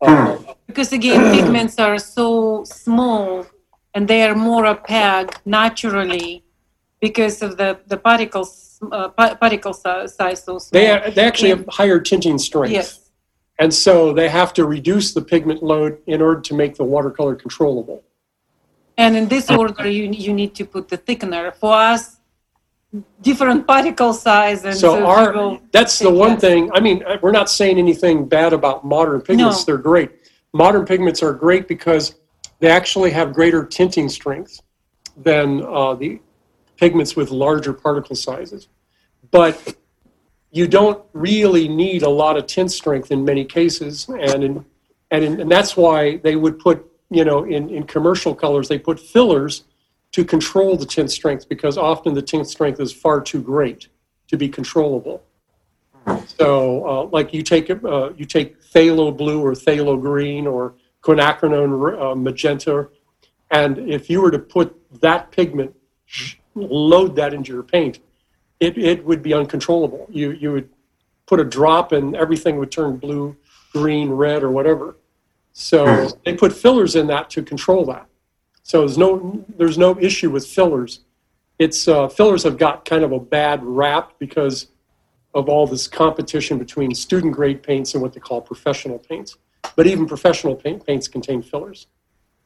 Uh, 0.00 0.38
because 0.66 0.92
again, 0.92 1.34
pigments 1.38 1.78
are 1.78 1.98
so 1.98 2.64
small 2.64 3.46
and 3.94 4.06
they 4.08 4.22
are 4.22 4.34
more 4.34 4.66
opaque 4.66 5.44
naturally 5.44 6.44
because 7.00 7.42
of 7.42 7.56
the 7.56 7.78
the 7.86 7.96
particles 7.96 8.78
uh, 8.92 9.08
particle 9.08 9.72
size 9.72 10.44
so 10.44 10.58
small. 10.58 10.80
They 10.80 10.90
are, 10.90 11.10
they 11.10 11.24
actually 11.24 11.50
have 11.50 11.66
higher 11.68 12.00
tinting 12.00 12.38
strength. 12.38 12.72
Yes. 12.72 13.10
And 13.58 13.74
so 13.74 14.12
they 14.12 14.28
have 14.28 14.52
to 14.54 14.64
reduce 14.64 15.14
the 15.14 15.20
pigment 15.20 15.62
load 15.62 15.98
in 16.06 16.22
order 16.22 16.40
to 16.40 16.54
make 16.54 16.76
the 16.76 16.84
watercolor 16.84 17.34
controllable. 17.34 18.04
And 18.96 19.16
in 19.16 19.28
this 19.28 19.50
order, 19.50 19.88
you, 19.88 20.04
you 20.10 20.32
need 20.32 20.54
to 20.56 20.64
put 20.64 20.88
the 20.88 20.98
thickener. 20.98 21.54
For 21.54 21.72
us, 21.72 22.17
different 23.20 23.66
particle 23.66 24.14
size 24.14 24.64
and 24.64 24.74
so, 24.74 24.94
so 24.94 25.06
our 25.06 25.60
that's 25.72 25.98
the 25.98 26.10
one 26.10 26.38
thing 26.38 26.70
i 26.72 26.80
mean 26.80 27.04
we're 27.20 27.30
not 27.30 27.50
saying 27.50 27.76
anything 27.76 28.26
bad 28.26 28.54
about 28.54 28.82
modern 28.82 29.20
pigments 29.20 29.58
no. 29.58 29.64
they're 29.64 29.82
great. 29.82 30.10
Modern 30.52 30.86
pigments 30.86 31.22
are 31.22 31.32
great 31.32 31.68
because 31.68 32.14
they 32.60 32.70
actually 32.70 33.10
have 33.10 33.32
greater 33.32 33.64
tinting 33.64 34.08
strength 34.08 34.60
than 35.16 35.62
uh, 35.64 35.94
the 35.94 36.20
pigments 36.76 37.16
with 37.16 37.30
larger 37.30 37.72
particle 37.72 38.16
sizes. 38.16 38.68
But 39.30 39.76
you 40.50 40.66
don't 40.66 41.04
really 41.12 41.68
need 41.68 42.02
a 42.02 42.08
lot 42.08 42.36
of 42.36 42.46
tint 42.46 42.72
strength 42.72 43.10
in 43.10 43.24
many 43.24 43.44
cases 43.44 44.08
and 44.08 44.42
in, 44.42 44.64
and 45.10 45.24
in, 45.24 45.40
and 45.40 45.50
that's 45.50 45.76
why 45.76 46.16
they 46.18 46.36
would 46.36 46.58
put 46.58 46.84
you 47.10 47.24
know, 47.24 47.44
in, 47.44 47.70
in 47.70 47.84
commercial 47.84 48.34
colors, 48.34 48.68
they 48.68 48.78
put 48.78 49.00
fillers 49.00 49.64
to 50.12 50.24
control 50.24 50.76
the 50.76 50.86
tint 50.86 51.10
strength 51.10 51.48
because 51.48 51.76
often 51.76 52.14
the 52.14 52.22
tint 52.22 52.48
strength 52.48 52.80
is 52.80 52.92
far 52.92 53.20
too 53.20 53.42
great 53.42 53.88
to 54.28 54.36
be 54.36 54.48
controllable. 54.48 55.22
So, 56.26 56.86
uh, 56.86 57.04
like 57.12 57.34
you 57.34 57.42
take 57.42 57.70
uh, 57.70 58.10
you 58.16 58.24
take 58.24 58.62
phthalo 58.62 59.14
blue 59.14 59.44
or 59.44 59.52
phthalo 59.52 60.00
green 60.00 60.46
or 60.46 60.74
quinacridone 61.02 62.00
uh, 62.00 62.14
magenta, 62.14 62.88
and 63.50 63.78
if 63.78 64.08
you 64.08 64.22
were 64.22 64.30
to 64.30 64.38
put 64.38 64.74
that 65.00 65.30
pigment, 65.30 65.74
load 66.54 67.14
that 67.16 67.34
into 67.34 67.52
your 67.52 67.62
paint, 67.62 67.98
it, 68.58 68.78
it 68.78 69.04
would 69.04 69.22
be 69.22 69.34
uncontrollable. 69.34 70.06
You 70.10 70.30
you 70.32 70.52
would 70.52 70.70
put 71.26 71.40
a 71.40 71.44
drop 71.44 71.92
and 71.92 72.16
everything 72.16 72.56
would 72.56 72.72
turn 72.72 72.96
blue, 72.96 73.36
green, 73.72 74.08
red, 74.08 74.42
or 74.42 74.50
whatever. 74.50 74.96
So 75.52 75.86
hmm. 75.86 76.18
they 76.24 76.34
put 76.34 76.52
fillers 76.52 76.96
in 76.96 77.06
that 77.08 77.28
to 77.30 77.42
control 77.42 77.84
that. 77.86 78.07
So 78.68 78.80
there's 78.80 78.98
no 78.98 79.46
there's 79.56 79.78
no 79.78 79.98
issue 79.98 80.30
with 80.30 80.46
fillers. 80.46 81.00
It's 81.58 81.88
uh, 81.88 82.06
fillers 82.06 82.42
have 82.42 82.58
got 82.58 82.84
kind 82.84 83.02
of 83.02 83.12
a 83.12 83.18
bad 83.18 83.64
rap 83.64 84.12
because 84.18 84.66
of 85.32 85.48
all 85.48 85.66
this 85.66 85.88
competition 85.88 86.58
between 86.58 86.94
student 86.94 87.34
grade 87.34 87.62
paints 87.62 87.94
and 87.94 88.02
what 88.02 88.12
they 88.12 88.20
call 88.20 88.42
professional 88.42 88.98
paints. 88.98 89.38
But 89.74 89.86
even 89.86 90.06
professional 90.06 90.54
paint, 90.54 90.84
paints 90.86 91.08
contain 91.08 91.40
fillers, 91.40 91.86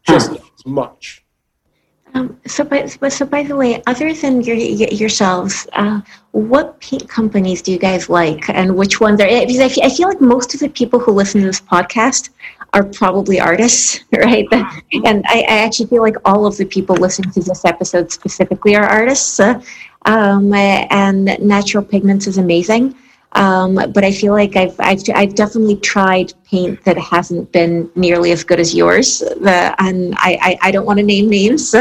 just 0.07 0.28
hmm. 0.28 0.35
not 0.36 0.44
as 0.57 0.65
much. 0.65 1.24
Um, 2.15 2.39
so, 2.47 2.62
by, 2.62 2.86
so 2.86 3.24
by 3.24 3.43
the 3.43 3.57
way, 3.57 3.82
other 3.86 4.12
than 4.12 4.43
your, 4.43 4.57
yourselves, 4.57 5.66
uh, 5.73 6.03
what 6.32 6.78
paint 6.81 7.09
companies 7.09 7.62
do 7.62 7.73
you 7.73 7.78
guys 7.78 8.09
like, 8.09 8.49
and 8.51 8.77
which 8.77 9.01
ones 9.01 9.20
are? 9.20 9.27
Because 9.27 9.61
I 9.61 9.69
feel, 9.69 9.85
I 9.85 9.89
feel 9.89 10.09
like 10.09 10.20
most 10.20 10.53
of 10.53 10.61
the 10.61 10.69
people 10.69 11.01
who 11.01 11.12
listen 11.12 11.40
to 11.40 11.47
this 11.47 11.61
podcast 11.61 12.28
are 12.73 12.85
probably 12.85 13.39
artists, 13.39 14.01
right? 14.12 14.47
And 14.53 15.24
I, 15.27 15.40
I 15.49 15.59
actually 15.59 15.86
feel 15.86 16.03
like 16.03 16.16
all 16.24 16.47
of 16.47 16.57
the 16.57 16.65
people 16.65 16.97
listening 16.97 17.31
to 17.32 17.40
this 17.40 17.65
episode 17.65 18.11
specifically 18.11 18.74
are 18.77 18.85
artists. 18.85 19.40
Um, 20.05 20.53
and 20.53 21.39
natural 21.40 21.85
pigments 21.85 22.27
is 22.27 22.39
amazing. 22.39 22.97
Um, 23.35 23.74
but 23.74 24.05
I 24.05 24.12
feel 24.12 24.32
like 24.32 24.57
I've, 24.57 24.78
I've, 24.78 25.03
I've 25.15 25.35
definitely 25.35 25.77
tried 25.77 26.35
paint 26.44 26.85
that 26.85 26.99
hasn't 26.99 27.51
been 27.51 27.90
nearly 27.94 28.31
as 28.31 28.44
good 28.44 28.61
as 28.61 28.74
yours. 28.74 29.20
The, 29.20 29.74
and 29.78 30.15
I, 30.19 30.39
I, 30.43 30.69
I 30.69 30.70
don't 30.70 30.85
want 30.85 30.99
to 30.99 31.03
name 31.03 31.31
names, 31.31 31.74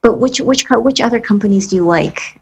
but 0.00 0.18
which, 0.18 0.40
which, 0.40 0.64
which 0.70 1.00
other 1.00 1.20
companies 1.20 1.68
do 1.68 1.76
you 1.76 1.86
like? 1.86 2.40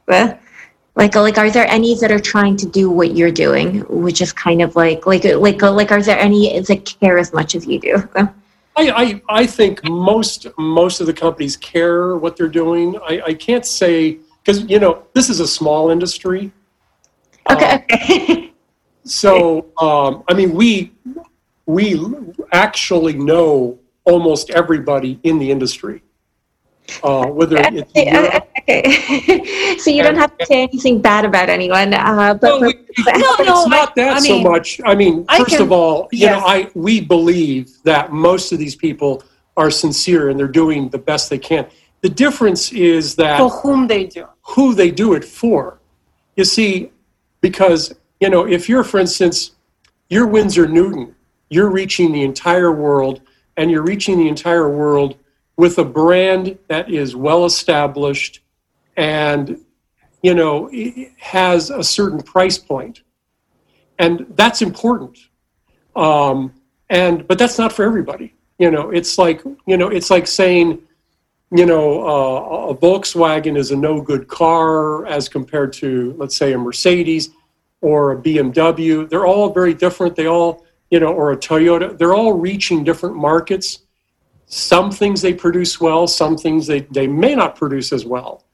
Like, 0.94 1.14
like, 1.14 1.38
are 1.38 1.50
there 1.50 1.66
any 1.68 1.94
that 1.96 2.12
are 2.12 2.20
trying 2.20 2.56
to 2.58 2.66
do 2.66 2.90
what 2.90 3.16
you're 3.16 3.30
doing, 3.30 3.80
which 3.88 4.20
is 4.20 4.30
kind 4.30 4.60
of 4.60 4.76
like, 4.76 5.06
like, 5.06 5.24
like, 5.24 5.62
like, 5.62 5.90
are 5.90 6.02
there 6.02 6.18
any 6.18 6.60
that 6.60 6.84
care 7.00 7.16
as 7.16 7.32
much 7.32 7.54
as 7.54 7.66
you 7.66 7.80
do? 7.80 8.08
I, 8.14 8.32
I, 8.76 9.22
I 9.28 9.46
think 9.46 9.84
most 9.88 10.46
most 10.58 11.00
of 11.00 11.06
the 11.06 11.12
companies 11.12 11.56
care 11.56 12.16
what 12.16 12.36
they're 12.36 12.48
doing. 12.48 12.96
I, 13.06 13.22
I 13.28 13.34
can't 13.34 13.66
say 13.66 14.18
because 14.42 14.62
you 14.64 14.78
know 14.78 15.04
this 15.12 15.28
is 15.28 15.40
a 15.40 15.46
small 15.46 15.90
industry. 15.90 16.50
Okay. 17.50 17.84
Uh, 17.90 18.46
so 19.04 19.66
um, 19.78 20.24
I 20.28 20.34
mean, 20.34 20.54
we 20.54 20.92
we 21.66 22.00
actually 22.52 23.14
know 23.14 23.78
almost 24.04 24.50
everybody 24.50 25.20
in 25.22 25.38
the 25.38 25.50
industry. 25.50 26.02
Uh, 27.02 27.26
whether 27.26 27.56
it's 27.58 27.92
Europe, 27.94 28.48
okay. 28.58 29.76
so 29.78 29.90
you 29.90 30.02
don't 30.02 30.16
have 30.16 30.36
to 30.38 30.46
say 30.46 30.62
anything 30.62 31.00
bad 31.00 31.24
about 31.24 31.48
anyone. 31.48 31.94
Uh, 31.94 32.34
but, 32.34 32.60
no, 32.60 32.66
we, 32.66 32.74
no, 33.06 33.12
no, 33.18 33.36
it's 33.38 33.68
not 33.68 33.94
that 33.96 34.16
I 34.16 34.20
so 34.20 34.34
mean, 34.34 34.42
much. 34.50 34.80
I 34.84 34.94
mean, 34.94 35.24
I 35.28 35.38
first 35.38 35.50
can, 35.50 35.62
of 35.62 35.72
all, 35.72 36.08
you 36.12 36.20
yes. 36.20 36.40
know, 36.40 36.46
I 36.46 36.70
we 36.74 37.00
believe 37.00 37.70
that 37.84 38.12
most 38.12 38.52
of 38.52 38.58
these 38.58 38.76
people 38.76 39.22
are 39.56 39.70
sincere 39.70 40.30
and 40.30 40.38
they're 40.38 40.48
doing 40.48 40.88
the 40.88 40.98
best 40.98 41.30
they 41.30 41.38
can. 41.38 41.66
The 42.00 42.08
difference 42.08 42.72
is 42.72 43.14
that 43.16 43.38
for 43.38 43.50
whom 43.50 43.86
they 43.86 44.06
do, 44.06 44.26
who 44.42 44.74
they 44.74 44.90
do 44.90 45.14
it 45.14 45.24
for. 45.24 45.78
You 46.36 46.44
see, 46.44 46.90
because, 47.40 47.94
you 48.20 48.30
know, 48.30 48.46
if 48.46 48.68
you're, 48.68 48.84
for 48.84 48.98
instance, 48.98 49.52
you're 50.08 50.26
Winsor 50.26 50.66
Newton, 50.66 51.14
you're 51.50 51.70
reaching 51.70 52.12
the 52.12 52.22
entire 52.22 52.72
world, 52.72 53.20
and 53.56 53.70
you're 53.70 53.82
reaching 53.82 54.18
the 54.18 54.28
entire 54.28 54.68
world 54.68 55.16
with 55.56 55.78
a 55.78 55.84
brand 55.84 56.58
that 56.68 56.90
is 56.90 57.14
well 57.14 57.44
established 57.44 58.40
and, 58.96 59.60
you 60.22 60.34
know, 60.34 60.70
has 61.18 61.70
a 61.70 61.82
certain 61.82 62.20
price. 62.22 62.60
And 63.98 64.26
that's 64.30 64.62
important. 64.62 65.18
Um, 65.94 66.52
and, 66.90 67.26
but 67.26 67.38
that's 67.38 67.58
not 67.58 67.72
for 67.72 67.84
everybody. 67.84 68.34
You 68.58 68.70
know, 68.70 68.90
it's 68.90 69.18
like, 69.18 69.42
you 69.66 69.76
know, 69.76 69.88
it's 69.88 70.10
like 70.10 70.26
saying, 70.26 70.82
you 71.54 71.66
know, 71.66 72.02
uh, 72.06 72.70
a 72.70 72.74
Volkswagen 72.74 73.56
is 73.56 73.72
a 73.72 73.76
no 73.76 74.00
good 74.00 74.26
car 74.28 75.04
as 75.06 75.28
compared 75.28 75.72
to, 75.74 76.14
let's 76.16 76.36
say, 76.36 76.52
a 76.54 76.58
Mercedes 76.58 77.30
or 77.82 78.12
a 78.12 78.16
BMW. 78.16 79.08
They're 79.08 79.26
all 79.26 79.52
very 79.52 79.74
different. 79.74 80.16
They 80.16 80.26
all, 80.26 80.64
you 80.90 81.00
know, 81.00 81.12
or 81.12 81.32
a 81.32 81.36
Toyota. 81.36 81.96
They're 81.98 82.14
all 82.14 82.32
reaching 82.32 82.84
different 82.84 83.16
markets. 83.16 83.80
Some 84.52 84.90
things 84.90 85.22
they 85.22 85.32
produce 85.32 85.80
well, 85.80 86.06
some 86.06 86.36
things 86.36 86.66
they, 86.66 86.80
they 86.80 87.06
may 87.06 87.34
not 87.34 87.56
produce 87.56 87.90
as 87.90 88.04
well. 88.04 88.44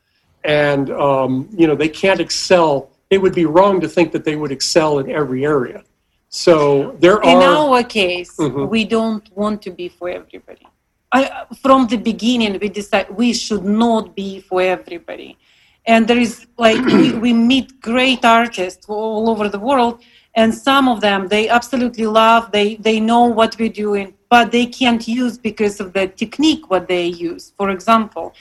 And, 0.45 0.91
um, 0.91 1.49
you 1.51 1.67
know, 1.67 1.75
they 1.75 1.89
can't 1.89 2.21
excel. 2.21 2.91
It 3.11 3.19
would 3.19 3.35
be 3.35 3.47
wrong 3.47 3.81
to 3.81 3.89
think 3.89 4.13
that 4.13 4.23
they 4.23 4.37
would 4.37 4.53
excel 4.53 5.01
in 5.01 5.11
every 5.11 5.45
area. 5.45 5.83
So 6.29 6.97
there 7.01 7.19
in 7.19 7.39
are. 7.39 7.43
In 7.43 7.49
our 7.49 7.83
case, 7.83 8.37
mm-hmm. 8.37 8.69
we 8.69 8.85
don't 8.85 9.29
want 9.37 9.61
to 9.63 9.73
be 9.73 9.89
for 9.89 10.09
everybody. 10.09 10.65
I, 11.11 11.47
from 11.63 11.89
the 11.89 11.97
beginning 11.97 12.59
we 12.61 12.69
decided 12.69 13.17
we 13.17 13.33
should 13.33 13.65
not 13.65 14.15
be 14.15 14.41
for 14.41 14.61
everybody 14.61 15.39
and 15.87 16.07
there 16.07 16.19
is 16.19 16.47
like 16.59 16.85
we, 16.85 17.13
we 17.25 17.33
meet 17.33 17.81
great 17.81 18.25
artists 18.27 18.85
all 18.89 19.31
over 19.31 19.49
the 19.49 19.59
world 19.59 20.03
and 20.35 20.55
some 20.55 20.87
of 20.87 21.01
them 21.01 21.27
they 21.29 21.49
absolutely 21.49 22.07
love 22.07 22.53
they 22.53 22.75
they 22.75 23.01
know 23.01 23.25
what 23.25 23.59
we're 23.59 23.77
doing 23.87 24.13
but 24.29 24.53
they 24.53 24.67
can't 24.67 25.07
use 25.09 25.39
because 25.39 25.81
of 25.81 25.93
the 25.93 26.09
technique 26.09 26.71
what 26.71 26.89
they 26.89 27.07
use 27.07 27.53
for 27.57 27.71
example. 27.71 28.35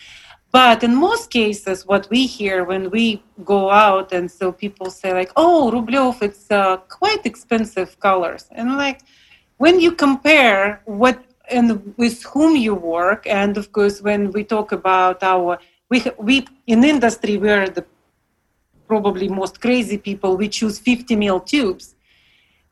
But 0.52 0.84
in 0.84 0.96
most 0.96 1.30
cases 1.30 1.86
what 1.86 2.10
we 2.10 2.26
hear 2.26 2.64
when 2.64 2.90
we 2.90 3.24
go 3.44 3.70
out 3.70 4.12
and 4.14 4.30
so 4.30 4.52
people 4.52 4.90
say 4.90 5.14
like 5.14 5.32
oh 5.36 5.72
rublev 5.74 6.22
it's 6.22 6.50
uh, 6.52 6.78
quite 7.00 7.26
expensive 7.26 8.00
colors. 8.00 8.48
And 8.52 8.78
like 8.78 9.02
when 9.58 9.80
you 9.80 9.92
compare 9.92 10.82
what 10.86 11.24
and 11.50 11.94
with 11.98 12.24
whom 12.24 12.56
you 12.56 12.76
work 12.76 13.26
and 13.26 13.58
of 13.58 13.72
course 13.72 14.02
when 14.02 14.32
we 14.32 14.44
talk 14.44 14.72
about 14.72 15.24
our 15.24 15.58
we 15.90 16.04
we 16.18 16.46
in 16.68 16.84
industry 16.84 17.38
we're 17.38 17.70
the 17.70 17.86
probably 18.88 19.28
most 19.28 19.62
crazy 19.62 19.98
people. 19.98 20.38
We 20.38 20.50
choose 20.50 20.80
50 20.80 21.16
mil 21.16 21.40
tubes. 21.40 21.96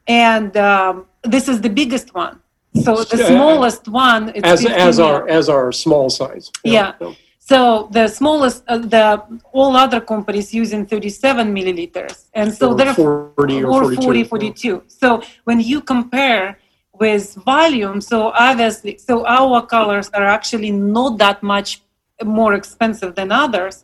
And 0.08 0.56
um, 0.56 1.08
this 1.24 1.48
is 1.48 1.62
the 1.62 1.70
biggest 1.70 2.14
one 2.14 2.40
so 2.84 3.04
the 3.04 3.18
smallest 3.18 3.88
one 3.88 4.30
as 4.44 4.66
as 4.66 5.00
our 5.00 5.28
as 5.28 5.50
our 5.50 5.72
small 5.72 6.10
size 6.10 6.52
yeah, 6.64 6.94
yeah. 7.00 7.14
So 7.52 7.90
the 7.92 8.08
smallest, 8.08 8.64
uh, 8.68 8.80
the 8.80 9.22
all 9.54 9.76
other 9.78 10.02
companies 10.02 10.52
using 10.52 10.88
37 10.88 11.54
milliliters, 11.54 12.26
and 12.34 12.52
so 12.52 12.72
or 12.72 12.76
they're 12.76 12.92
40 12.92 13.64
or, 13.64 13.84
or 13.84 13.94
40, 13.94 14.24
42. 14.24 14.84
So 14.88 15.22
when 15.44 15.60
you 15.60 15.82
compare 15.82 16.58
with 17.00 17.36
volume. 17.36 18.02
So 18.02 18.32
obviously, 18.32 18.98
so 18.98 19.26
our 19.26 19.66
colors 19.66 20.10
are 20.14 20.26
actually 20.26 20.72
not 20.72 21.18
that 21.20 21.44
much 21.44 21.82
more 22.24 22.54
expensive 22.54 23.16
than 23.16 23.32
others. 23.32 23.84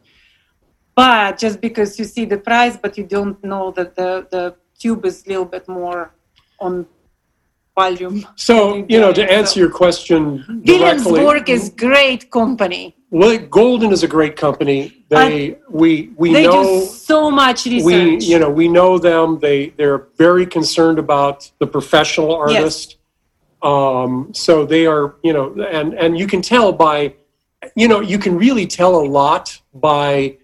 But 0.96 1.38
just 1.38 1.62
because 1.62 1.98
you 1.98 2.06
see 2.06 2.26
the 2.26 2.38
price, 2.38 2.78
but 2.78 2.98
you 2.98 3.06
don't 3.06 3.42
know 3.44 3.72
that 3.72 3.96
the, 3.96 4.28
the 4.30 4.56
tube 4.78 5.06
is 5.06 5.26
a 5.26 5.30
little 5.30 5.46
bit 5.46 5.68
more 5.68 6.14
on 6.60 6.86
volume. 7.76 8.26
So, 8.36 8.86
you 8.90 9.00
know, 9.00 9.14
to 9.14 9.32
answer 9.32 9.60
your 9.60 9.70
question, 9.70 10.64
Williamsburg 10.66 11.50
is 11.50 11.70
great 11.70 12.32
company. 12.32 12.96
Well, 13.10 13.38
Golden 13.38 13.92
is 13.92 14.04
a 14.04 14.08
great 14.08 14.38
company. 14.38 15.06
They 15.10 15.58
we 15.70 16.12
we 16.16 16.32
they 16.32 16.46
know 16.46 16.80
do 16.80 16.86
so 16.86 17.30
much 17.30 17.66
research. 17.66 17.84
We 17.84 18.20
you 18.20 18.40
know 18.40 18.50
we 18.50 18.70
know 18.70 18.98
them. 18.98 19.40
They 19.40 19.70
they're 19.72 20.08
very 20.18 20.46
concerned 20.46 20.98
about 20.98 21.52
the 21.60 21.68
professional 21.68 22.34
artist. 22.34 22.92
Yes. 22.92 22.98
Um, 23.62 24.34
so 24.34 24.66
they 24.66 24.86
are, 24.86 25.16
you 25.24 25.34
know, 25.34 25.54
and 25.62 25.94
and 25.94 26.18
you 26.18 26.26
can 26.26 26.42
tell 26.42 26.72
by, 26.72 27.14
you 27.76 27.88
know, 27.88 28.00
you 28.00 28.18
can 28.18 28.38
really 28.38 28.66
tell 28.66 28.96
a 28.96 29.06
lot 29.06 29.60
by, 29.74 30.38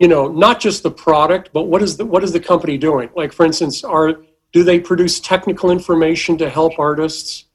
you 0.00 0.08
know, 0.08 0.28
not 0.28 0.60
just 0.60 0.82
the 0.82 0.90
product, 0.90 1.50
but 1.52 1.64
what 1.64 1.82
is 1.82 1.98
the 1.98 2.06
what 2.06 2.24
is 2.24 2.32
the 2.32 2.40
company 2.40 2.78
doing? 2.78 3.10
Like 3.14 3.32
for 3.32 3.44
instance, 3.44 3.84
are 3.84 4.16
do 4.52 4.62
they 4.62 4.78
produce 4.78 5.20
technical 5.20 5.70
information 5.70 6.36
to 6.38 6.48
help 6.48 6.78
artists? 6.78 7.46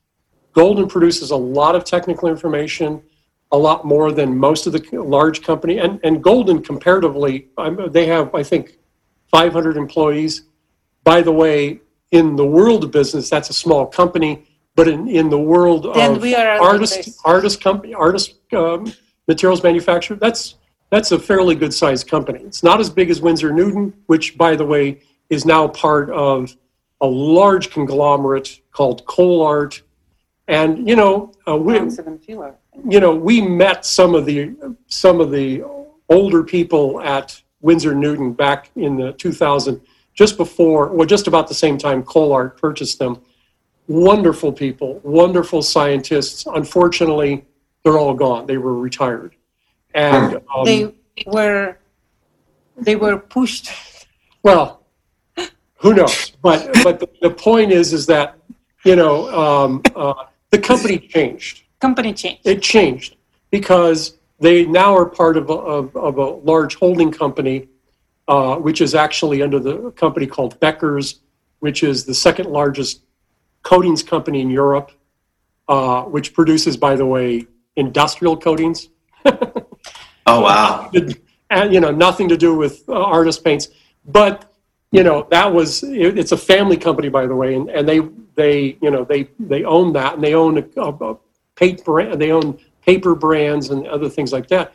Golden 0.53 0.87
produces 0.87 1.31
a 1.31 1.35
lot 1.35 1.75
of 1.75 1.83
technical 1.83 2.27
information, 2.27 3.01
a 3.51 3.57
lot 3.57 3.85
more 3.85 4.11
than 4.11 4.37
most 4.37 4.67
of 4.67 4.73
the 4.73 4.83
large 5.01 5.43
company. 5.43 5.77
And 5.77 5.99
and 6.03 6.23
Golden 6.23 6.61
comparatively, 6.63 7.47
they 7.89 8.07
have 8.07 8.33
I 8.33 8.43
think 8.43 8.77
500 9.31 9.77
employees. 9.77 10.43
By 11.03 11.21
the 11.21 11.31
way, 11.31 11.79
in 12.11 12.35
the 12.35 12.45
world 12.45 12.83
of 12.83 12.91
business, 12.91 13.29
that's 13.29 13.49
a 13.49 13.53
small 13.53 13.85
company 13.85 14.47
but 14.77 14.87
in, 14.87 15.07
in 15.07 15.27
the 15.29 15.39
world 15.39 15.91
then 15.95 16.17
of 16.17 16.61
artist 16.61 17.19
artist 17.25 17.61
company 17.61 17.95
artist 17.95 18.35
um, 18.53 18.93
materials 19.27 19.63
manufacturer, 19.63 20.15
that's 20.15 20.55
that's 20.91 21.11
a 21.11 21.19
fairly 21.19 21.55
good 21.55 21.73
sized 21.73 22.07
company. 22.07 22.39
It's 22.43 22.63
not 22.63 22.79
as 22.79 22.89
big 22.89 23.09
as 23.09 23.19
Winsor 23.19 23.51
Newton, 23.51 23.91
which 24.05 24.37
by 24.37 24.55
the 24.55 24.65
way 24.65 25.01
is 25.29 25.45
now 25.45 25.67
part 25.67 26.11
of 26.11 26.55
a 27.01 27.07
large 27.07 27.69
conglomerate 27.69 28.61
called 28.71 29.05
ColArt. 29.05 29.81
And 30.47 30.87
you 30.87 30.95
know, 30.95 31.33
uh, 31.47 31.57
we, 31.57 31.75
you 32.89 32.99
know, 32.99 33.15
we 33.15 33.41
met 33.41 33.85
some 33.85 34.15
of 34.15 34.25
the 34.25 34.55
some 34.87 35.19
of 35.19 35.31
the 35.31 35.63
older 36.09 36.43
people 36.43 37.01
at 37.01 37.41
Winsor 37.61 37.95
Newton 37.95 38.33
back 38.33 38.69
in 38.75 38.95
the 38.95 39.13
2000, 39.13 39.81
just 40.13 40.37
before, 40.37 40.87
well, 40.87 41.05
just 41.05 41.27
about 41.27 41.47
the 41.47 41.53
same 41.53 41.77
time 41.77 42.03
ColArt 42.03 42.57
purchased 42.57 42.99
them 42.99 43.21
wonderful 43.87 44.51
people, 44.51 44.99
wonderful 45.03 45.61
scientists. 45.61 46.45
Unfortunately, 46.45 47.45
they're 47.83 47.97
all 47.97 48.13
gone. 48.13 48.45
They 48.45 48.57
were 48.57 48.77
retired, 48.77 49.35
and 49.93 50.35
um, 50.55 50.65
they 50.65 50.93
were 51.25 51.77
they 52.77 52.95
were 52.95 53.17
pushed. 53.17 53.69
Well, 54.43 54.83
who 55.77 55.93
knows? 55.93 56.31
But 56.41 56.69
but 56.83 56.99
the, 56.99 57.09
the 57.21 57.29
point 57.29 57.71
is 57.71 57.93
is 57.93 58.05
that 58.07 58.37
you 58.83 58.95
know 58.95 59.29
um, 59.33 59.81
uh, 59.95 60.25
the 60.49 60.59
company 60.59 60.97
changed. 60.97 61.63
Company 61.79 62.13
changed. 62.13 62.41
It 62.45 62.61
changed 62.61 63.15
because 63.51 64.17
they 64.39 64.65
now 64.65 64.95
are 64.95 65.05
part 65.05 65.37
of 65.37 65.49
a, 65.49 65.53
of, 65.53 65.95
of 65.95 66.17
a 66.17 66.25
large 66.25 66.75
holding 66.75 67.11
company, 67.11 67.67
uh, 68.27 68.55
which 68.55 68.81
is 68.81 68.95
actually 68.95 69.41
under 69.41 69.59
the 69.59 69.91
company 69.91 70.27
called 70.27 70.59
Beckers, 70.59 71.19
which 71.59 71.83
is 71.83 72.05
the 72.05 72.13
second 72.13 72.49
largest 72.49 73.01
coatings 73.63 74.03
company 74.03 74.41
in 74.41 74.49
Europe, 74.49 74.91
uh, 75.67 76.03
which 76.03 76.33
produces, 76.33 76.77
by 76.77 76.95
the 76.95 77.05
way, 77.05 77.45
industrial 77.75 78.37
coatings. 78.37 78.89
oh 79.25 80.41
wow! 80.41 80.91
and 81.49 81.73
you 81.73 81.79
know, 81.79 81.91
nothing 81.91 82.27
to 82.29 82.37
do 82.37 82.55
with 82.55 82.83
uh, 82.89 82.93
artist 82.93 83.43
paints, 83.43 83.69
but 84.05 84.53
you 84.91 85.03
know 85.03 85.27
that 85.31 85.51
was 85.51 85.83
it, 85.83 86.17
it's 86.17 86.31
a 86.31 86.37
family 86.37 86.77
company, 86.77 87.09
by 87.09 87.27
the 87.27 87.35
way, 87.35 87.55
and, 87.55 87.69
and 87.69 87.87
they 87.87 88.01
they 88.35 88.77
you 88.81 88.91
know 88.91 89.03
they 89.03 89.29
they 89.39 89.63
own 89.63 89.93
that 89.93 90.15
and 90.15 90.23
they 90.23 90.33
own 90.33 90.57
a, 90.57 90.81
a, 90.81 91.17
a 91.59 91.73
brand, 91.83 92.21
they 92.21 92.31
own 92.31 92.59
paper 92.81 93.15
brands 93.15 93.69
and 93.69 93.87
other 93.87 94.09
things 94.09 94.31
like 94.31 94.47
that. 94.47 94.73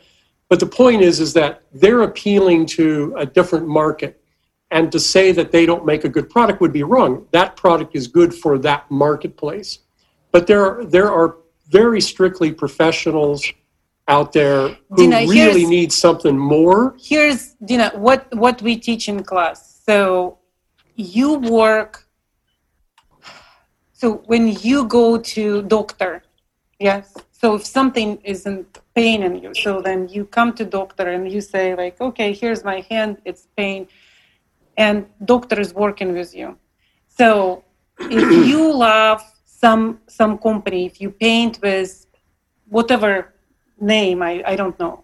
But 0.49 0.59
the 0.59 0.67
point 0.67 1.01
is, 1.01 1.19
is 1.19 1.33
that 1.33 1.63
they're 1.73 2.03
appealing 2.03 2.67
to 2.77 3.15
a 3.17 3.25
different 3.25 3.67
market 3.67 4.21
and 4.69 4.91
to 4.91 4.99
say 4.99 5.31
that 5.31 5.51
they 5.51 5.65
don't 5.65 5.85
make 5.85 6.03
a 6.03 6.09
good 6.09 6.29
product 6.29 6.61
would 6.61 6.73
be 6.73 6.83
wrong. 6.83 7.25
That 7.31 7.55
product 7.55 7.95
is 7.95 8.07
good 8.07 8.33
for 8.33 8.57
that 8.59 8.89
marketplace. 8.91 9.79
But 10.31 10.47
there, 10.47 10.83
there 10.85 11.11
are 11.11 11.37
very 11.69 12.01
strictly 12.01 12.51
professionals 12.51 13.51
out 14.07 14.33
there 14.33 14.69
who 14.89 14.97
Dina, 14.97 15.25
really 15.27 15.65
need 15.65 15.93
something 15.93 16.37
more. 16.37 16.95
Here's 17.01 17.53
Dina, 17.65 17.91
what, 17.95 18.27
what 18.35 18.61
we 18.61 18.75
teach 18.75 19.07
in 19.07 19.23
class. 19.23 19.72
So 19.85 20.39
you 20.95 21.35
work 21.35 22.07
so 23.93 24.21
when 24.25 24.47
you 24.47 24.85
go 24.85 25.17
to 25.17 25.63
doctor 25.63 26.21
yes 26.79 27.15
so 27.31 27.55
if 27.55 27.65
something 27.65 28.19
isn't 28.23 28.79
pain 28.93 29.23
in 29.23 29.41
you 29.41 29.51
so 29.55 29.81
then 29.81 30.07
you 30.07 30.23
come 30.23 30.53
to 30.53 30.63
doctor 30.63 31.09
and 31.09 31.31
you 31.31 31.41
say 31.41 31.73
like 31.73 31.99
okay 31.99 32.31
here's 32.31 32.63
my 32.63 32.85
hand 32.91 33.17
it's 33.25 33.47
pain 33.57 33.87
and 34.77 35.05
doctor 35.23 35.59
is 35.59 35.73
working 35.73 36.13
with 36.13 36.35
you. 36.35 36.57
So 37.07 37.63
if 37.99 38.47
you 38.47 38.73
love 38.73 39.21
some 39.45 39.99
some 40.07 40.37
company, 40.37 40.85
if 40.85 40.99
you 40.99 41.11
paint 41.11 41.59
with 41.61 42.05
whatever 42.67 43.33
name, 43.79 44.21
I, 44.21 44.43
I 44.45 44.55
don't 44.55 44.77
know, 44.79 45.03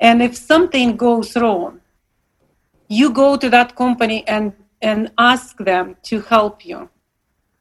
and 0.00 0.22
if 0.22 0.36
something 0.36 0.96
goes 0.96 1.36
wrong, 1.36 1.80
you 2.88 3.10
go 3.10 3.36
to 3.36 3.48
that 3.50 3.74
company 3.76 4.26
and 4.26 4.52
and 4.82 5.10
ask 5.18 5.56
them 5.58 5.96
to 6.02 6.20
help 6.20 6.64
you. 6.64 6.88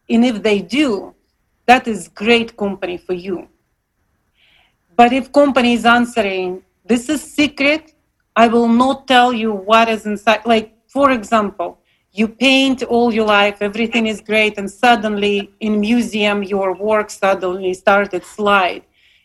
And 0.10 0.26
if 0.26 0.44
they 0.44 0.62
do 0.62 1.14
that 1.66 1.88
is 1.88 2.08
great 2.10 2.56
company 2.56 2.98
for 2.98 3.14
you. 3.14 3.48
But 4.96 5.12
if 5.14 5.32
company 5.32 5.74
is 5.74 5.86
answering 5.86 6.62
this 6.86 7.10
is 7.10 7.22
secret 7.22 7.94
i 8.36 8.48
will 8.48 8.68
not 8.68 9.08
tell 9.08 9.34
you 9.34 9.52
what 9.52 9.90
is 9.90 10.06
inside 10.06 10.46
like 10.46 10.68
for 10.88 11.12
example 11.12 11.80
you 12.12 12.28
paint 12.28 12.84
all 12.84 13.14
your 13.14 13.26
life 13.26 13.58
everything 13.62 14.06
is 14.08 14.22
great 14.22 14.58
and 14.58 14.70
suddenly 14.70 15.52
in 15.60 15.80
museum 15.80 16.44
your 16.44 16.76
work 16.76 17.10
suddenly 17.10 17.74
started 17.74 18.24
slide. 18.24 18.84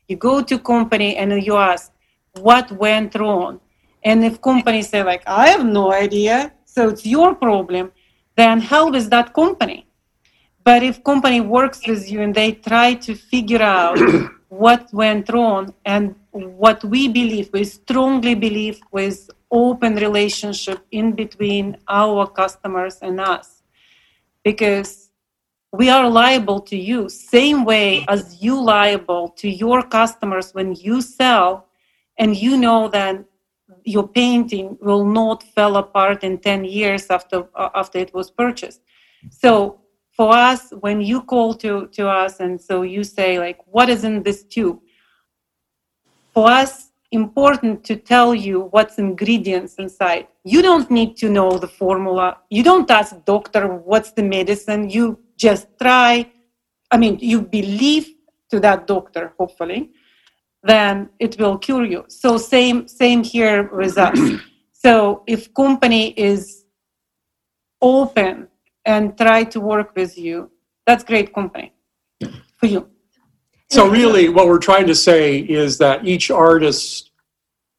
You 0.08 0.16
go 0.16 0.42
to 0.42 0.58
company 0.58 1.16
and 1.16 1.40
you 1.42 1.56
ask 1.56 1.92
what 2.40 2.72
went 2.72 3.14
wrong 3.14 3.60
and 4.02 4.24
if 4.24 4.40
companies 4.40 4.88
say 4.88 5.02
like 5.02 5.22
i 5.26 5.48
have 5.48 5.64
no 5.64 5.92
idea 5.92 6.52
so 6.64 6.88
it's 6.88 7.04
your 7.06 7.34
problem 7.34 7.90
then 8.40 8.60
hell 8.60 8.90
with 8.90 9.10
that 9.10 9.34
company? 9.34 9.86
But 10.64 10.82
if 10.82 11.04
company 11.04 11.40
works 11.40 11.86
with 11.86 12.10
you 12.10 12.22
and 12.22 12.34
they 12.34 12.52
try 12.52 12.94
to 12.94 13.14
figure 13.14 13.62
out 13.62 13.98
what 14.48 14.88
went 14.92 15.28
wrong 15.28 15.74
and 15.84 16.14
what 16.30 16.82
we 16.84 17.08
believe 17.08 17.50
we 17.52 17.64
strongly 17.64 18.34
believe 18.34 18.80
with 18.92 19.30
open 19.50 19.96
relationship 19.96 20.78
in 20.90 21.12
between 21.12 21.76
our 21.88 22.26
customers 22.26 22.96
and 23.02 23.20
us 23.20 23.62
because 24.44 25.10
we 25.72 25.88
are 25.88 26.08
liable 26.08 26.60
to 26.60 26.76
you 26.76 27.08
same 27.08 27.64
way 27.64 28.04
as 28.08 28.42
you 28.42 28.60
liable 28.60 29.28
to 29.40 29.48
your 29.48 29.82
customers 29.82 30.54
when 30.54 30.74
you 30.74 31.02
sell 31.02 31.66
and 32.18 32.36
you 32.36 32.56
know 32.56 32.86
that 32.88 33.24
your 33.84 34.06
painting 34.08 34.76
will 34.80 35.04
not 35.04 35.42
fall 35.42 35.76
apart 35.76 36.24
in 36.24 36.38
10 36.38 36.64
years 36.64 37.06
after 37.10 37.48
uh, 37.54 37.70
after 37.74 37.98
it 37.98 38.12
was 38.14 38.30
purchased. 38.30 38.80
So 39.30 39.80
for 40.12 40.34
us 40.34 40.72
when 40.80 41.00
you 41.00 41.22
call 41.22 41.54
to 41.54 41.88
to 41.88 42.08
us 42.08 42.40
and 42.40 42.60
so 42.60 42.82
you 42.82 43.04
say 43.04 43.38
like 43.38 43.58
what 43.66 43.88
is 43.88 44.04
in 44.04 44.22
this 44.22 44.44
tube? 44.44 44.80
For 46.34 46.48
us 46.50 46.90
important 47.12 47.84
to 47.84 47.96
tell 47.96 48.34
you 48.34 48.68
what's 48.70 48.98
ingredients 48.98 49.74
inside. 49.76 50.28
You 50.44 50.62
don't 50.62 50.88
need 50.90 51.16
to 51.16 51.28
know 51.28 51.58
the 51.58 51.66
formula. 51.66 52.38
You 52.50 52.62
don't 52.62 52.90
ask 52.90 53.16
doctor 53.24 53.66
what's 53.66 54.12
the 54.12 54.22
medicine? 54.22 54.90
You 54.90 55.18
just 55.36 55.66
try. 55.80 56.30
I 56.90 56.96
mean 56.96 57.18
you 57.20 57.42
believe 57.42 58.06
to 58.50 58.60
that 58.60 58.86
doctor 58.86 59.32
hopefully 59.38 59.90
then 60.62 61.08
it 61.18 61.38
will 61.38 61.58
cure 61.58 61.84
you. 61.84 62.04
So 62.08 62.36
same 62.36 62.88
same 62.88 63.22
here 63.24 63.70
with 63.72 63.98
us. 63.98 64.18
So 64.82 65.24
if 65.26 65.52
company 65.52 66.14
is 66.16 66.64
open 67.82 68.48
and 68.86 69.14
try 69.18 69.44
to 69.44 69.60
work 69.60 69.94
with 69.94 70.16
you 70.16 70.50
that's 70.90 71.04
great 71.04 71.32
company 71.32 71.72
for 72.56 72.66
you. 72.66 72.88
So 73.70 73.86
really 73.88 74.28
what 74.28 74.48
we're 74.48 74.58
trying 74.58 74.88
to 74.88 74.94
say 74.94 75.38
is 75.38 75.78
that 75.78 76.04
each 76.04 76.32
artist 76.32 77.12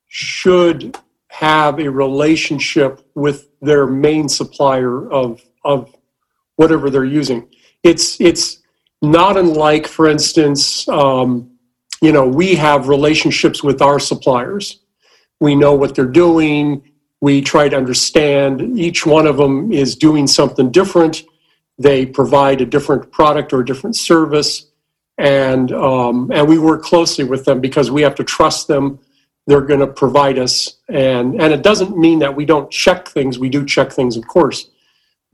should 0.07 0.97
have 1.27 1.79
a 1.79 1.89
relationship 1.89 3.05
with 3.15 3.49
their 3.61 3.85
main 3.85 4.29
supplier 4.29 5.11
of 5.11 5.41
of 5.65 5.93
whatever 6.55 6.89
they're 6.89 7.03
using. 7.03 7.49
It's 7.83 8.21
it's 8.21 8.61
not 9.01 9.35
unlike 9.35 9.87
for 9.87 10.07
instance 10.07 10.87
um, 10.87 11.50
you 12.01 12.11
know, 12.11 12.27
we 12.27 12.55
have 12.55 12.87
relationships 12.87 13.63
with 13.63 13.81
our 13.81 13.99
suppliers. 13.99 14.79
We 15.39 15.55
know 15.55 15.75
what 15.75 15.95
they're 15.95 16.05
doing. 16.05 16.83
We 17.21 17.41
try 17.41 17.69
to 17.69 17.77
understand. 17.77 18.77
Each 18.77 19.05
one 19.05 19.27
of 19.27 19.37
them 19.37 19.71
is 19.71 19.95
doing 19.95 20.25
something 20.25 20.71
different. 20.71 21.23
They 21.77 22.05
provide 22.05 22.61
a 22.61 22.65
different 22.65 23.11
product 23.11 23.53
or 23.53 23.61
a 23.61 23.65
different 23.65 23.95
service, 23.95 24.67
and 25.17 25.71
um, 25.71 26.31
and 26.33 26.47
we 26.47 26.57
work 26.57 26.83
closely 26.83 27.23
with 27.23 27.45
them 27.45 27.61
because 27.61 27.91
we 27.91 28.01
have 28.01 28.15
to 28.15 28.23
trust 28.23 28.67
them. 28.67 28.99
They're 29.47 29.61
going 29.61 29.79
to 29.79 29.87
provide 29.87 30.39
us, 30.39 30.77
and 30.89 31.39
and 31.39 31.53
it 31.53 31.61
doesn't 31.61 31.97
mean 31.97 32.19
that 32.19 32.35
we 32.35 32.45
don't 32.45 32.69
check 32.71 33.07
things. 33.07 33.37
We 33.37 33.49
do 33.49 33.65
check 33.65 33.91
things, 33.91 34.17
of 34.17 34.27
course, 34.27 34.69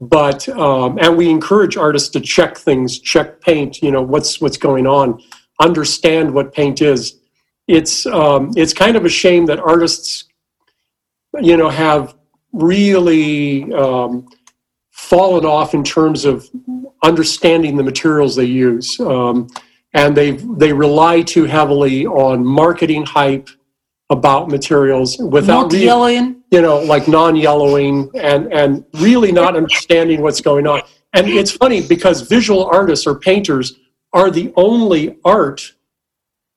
but 0.00 0.48
um, 0.50 0.98
and 1.00 1.16
we 1.16 1.30
encourage 1.30 1.76
artists 1.76 2.08
to 2.10 2.20
check 2.20 2.56
things, 2.56 2.98
check 2.98 3.40
paint. 3.40 3.82
You 3.82 3.90
know 3.90 4.02
what's 4.02 4.40
what's 4.40 4.58
going 4.58 4.86
on 4.86 5.22
understand 5.60 6.32
what 6.32 6.52
paint 6.52 6.82
is. 6.82 7.18
It's 7.66 8.06
um, 8.06 8.52
it's 8.56 8.72
kind 8.72 8.96
of 8.96 9.04
a 9.04 9.08
shame 9.08 9.46
that 9.46 9.58
artists, 9.58 10.24
you 11.40 11.56
know, 11.56 11.68
have 11.68 12.14
really 12.52 13.72
um, 13.74 14.26
fallen 14.90 15.44
off 15.44 15.74
in 15.74 15.84
terms 15.84 16.24
of 16.24 16.48
understanding 17.02 17.76
the 17.76 17.82
materials 17.82 18.34
they 18.36 18.44
use, 18.44 18.98
um, 19.00 19.48
and 19.92 20.16
they 20.16 20.32
they 20.32 20.72
rely 20.72 21.22
too 21.22 21.44
heavily 21.44 22.06
on 22.06 22.44
marketing 22.44 23.04
hype 23.04 23.50
about 24.10 24.48
materials 24.48 25.18
without 25.18 25.70
really, 25.70 25.84
yellowing. 25.84 26.42
you 26.50 26.62
know, 26.62 26.78
like 26.78 27.06
non-yellowing, 27.06 28.10
and 28.14 28.50
and 28.52 28.84
really 28.94 29.30
not 29.30 29.56
understanding 29.56 30.22
what's 30.22 30.40
going 30.40 30.66
on. 30.66 30.80
And 31.12 31.28
it's 31.28 31.52
funny 31.52 31.86
because 31.86 32.22
visual 32.22 32.64
artists 32.66 33.06
or 33.06 33.18
painters 33.18 33.78
are 34.12 34.30
the 34.30 34.52
only 34.56 35.18
art 35.24 35.74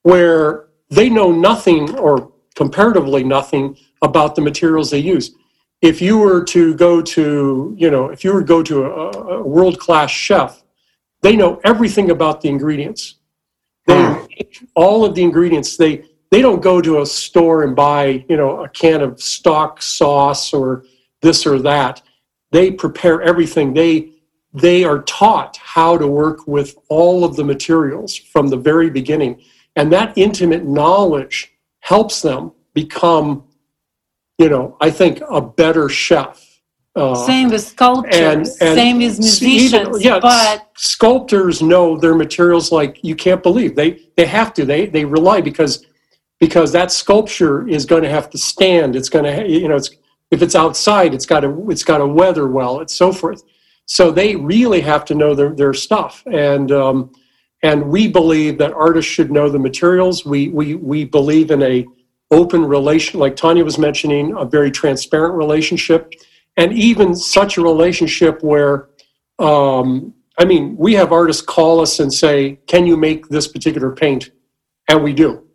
where 0.03 0.68
they 0.90 1.10
know 1.10 1.32
nothing 1.32 1.98
or 1.98 2.32
comparatively 2.56 3.23
nothing 3.23 3.78
about 4.02 4.36
the 4.36 4.41
materials 4.41 4.91
they 4.91 4.99
use. 4.99 5.32
If 5.82 6.02
you 6.02 6.18
were 6.18 6.44
to 6.45 6.76
go 6.76 7.02
to, 7.02 7.76
you 7.78 7.90
know, 7.90 8.10
if 8.10 8.23
you 8.23 8.34
were 8.34 8.41
to 8.41 8.45
go 8.45 8.61
to 8.64 8.86
a, 8.86 9.11
a 9.40 9.44
world 9.44 9.80
class 9.80 10.11
chef, 10.11 10.64
they 11.22 11.36
know 11.36 11.60
everything 11.64 12.11
about 12.11 12.41
the 12.41 12.49
ingredients. 12.49 13.15
They 13.88 14.03
hmm. 14.03 14.65
all 14.76 15.06
of 15.06 15.15
the 15.15 15.23
ingredients. 15.23 15.78
They 15.78 16.06
they 16.30 16.41
don't 16.41 16.61
go 16.61 16.82
to 16.82 17.02
a 17.02 17.06
store 17.06 17.64
and 17.64 17.76
buy, 17.76 18.26
you 18.30 18.38
know, 18.38 18.64
a 18.64 18.69
can 18.69 19.02
of 19.02 19.22
stock 19.22 19.82
sauce 19.82 20.53
or 20.53 20.86
this 21.22 21.45
or 21.45 21.60
that. 21.60 22.02
They 22.52 22.72
prepare 22.72 23.22
everything. 23.22 23.73
They 23.73 24.11
they 24.53 24.84
are 24.84 25.02
taught 25.03 25.57
how 25.57 25.98
to 25.98 26.07
work 26.07 26.48
with 26.48 26.76
all 26.90 27.23
of 27.23 27.36
the 27.36 27.44
materials 27.44 28.15
from 28.15 28.49
the 28.49 28.57
very 28.57 28.90
beginning. 28.90 29.41
And 29.76 29.91
that 29.94 30.18
intimate 30.18 30.65
knowledge 30.65 31.53
helps 31.80 32.22
them 32.22 32.52
become, 32.73 33.44
you 34.38 34.49
know, 34.49 34.78
I 34.82 34.91
think 34.91 35.22
a 35.30 35.41
better 35.41 35.88
chef. 35.90 36.48
Uh, 36.94 37.15
same 37.15 37.49
with 37.49 37.61
sculptors, 37.61 38.14
and, 38.15 38.40
and 38.40 38.76
same 38.76 38.98
with 38.98 39.18
musicians. 39.18 39.73
Even, 39.73 40.02
yeah, 40.02 40.19
but 40.19 40.69
sculptors 40.76 41.61
know 41.61 41.98
their 41.98 42.15
materials 42.15 42.69
like 42.69 43.02
you 43.02 43.15
can't 43.15 43.41
believe. 43.41 43.78
They 43.78 44.02
they 44.18 44.26
have 44.26 44.53
to. 44.56 44.65
They 44.65 44.88
they 44.88 45.06
rely 45.06 45.40
because 45.40 45.86
because 46.41 46.73
that 46.73 46.91
sculpture 46.91 47.65
is 47.65 47.86
going 47.86 48.03
to 48.03 48.10
have 48.10 48.30
to 48.32 48.38
stand. 48.38 48.98
It's 48.98 49.07
going 49.07 49.23
to 49.23 49.49
you 49.49 49.69
know 49.69 49.78
it's 49.78 49.91
if 50.32 50.41
it's 50.41 50.53
outside, 50.53 51.14
it's 51.14 51.26
got 51.26 51.41
to 51.41 51.69
it's 51.69 51.86
got 51.86 51.99
to 51.99 52.07
weather 52.07 52.49
well. 52.49 52.82
It's 52.82 52.94
so 52.94 53.14
forth. 53.14 53.41
So 53.91 54.09
they 54.09 54.38
really 54.38 54.80
have 54.80 55.03
to 55.03 55.15
know 55.15 55.35
their, 55.35 55.53
their 55.53 55.73
stuff. 55.73 56.23
And, 56.26 56.72
um, 56.72 57.11
and 57.61 57.89
we 57.89 58.07
believe 58.07 58.57
that 58.59 58.72
artists 58.72 59.11
should 59.11 59.30
know 59.30 59.49
the 59.49 59.59
materials. 59.59 60.26
We, 60.26 60.47
we, 60.47 60.76
we 60.76 61.03
believe 61.03 61.51
in 61.51 61.61
a 61.61 61.85
open 62.31 62.63
relation, 62.63 63.19
like 63.19 63.35
Tanya 63.35 63.65
was 63.65 63.77
mentioning, 63.77 64.34
a 64.38 64.45
very 64.45 64.72
transparent 64.72 65.34
relationship. 65.35 66.13
And 66.55 66.72
even 66.72 67.13
such 67.13 67.57
a 67.57 67.61
relationship 67.61 68.41
where, 68.41 68.88
um, 69.39 70.13
I 70.38 70.45
mean, 70.45 70.77
we 70.77 70.93
have 70.93 71.11
artists 71.11 71.41
call 71.41 71.81
us 71.81 71.99
and 71.99 72.13
say, 72.13 72.59
can 72.68 72.85
you 72.85 72.95
make 72.95 73.27
this 73.27 73.49
particular 73.49 73.91
paint? 73.91 74.31
And 74.88 75.03
we 75.03 75.11
do. 75.11 75.45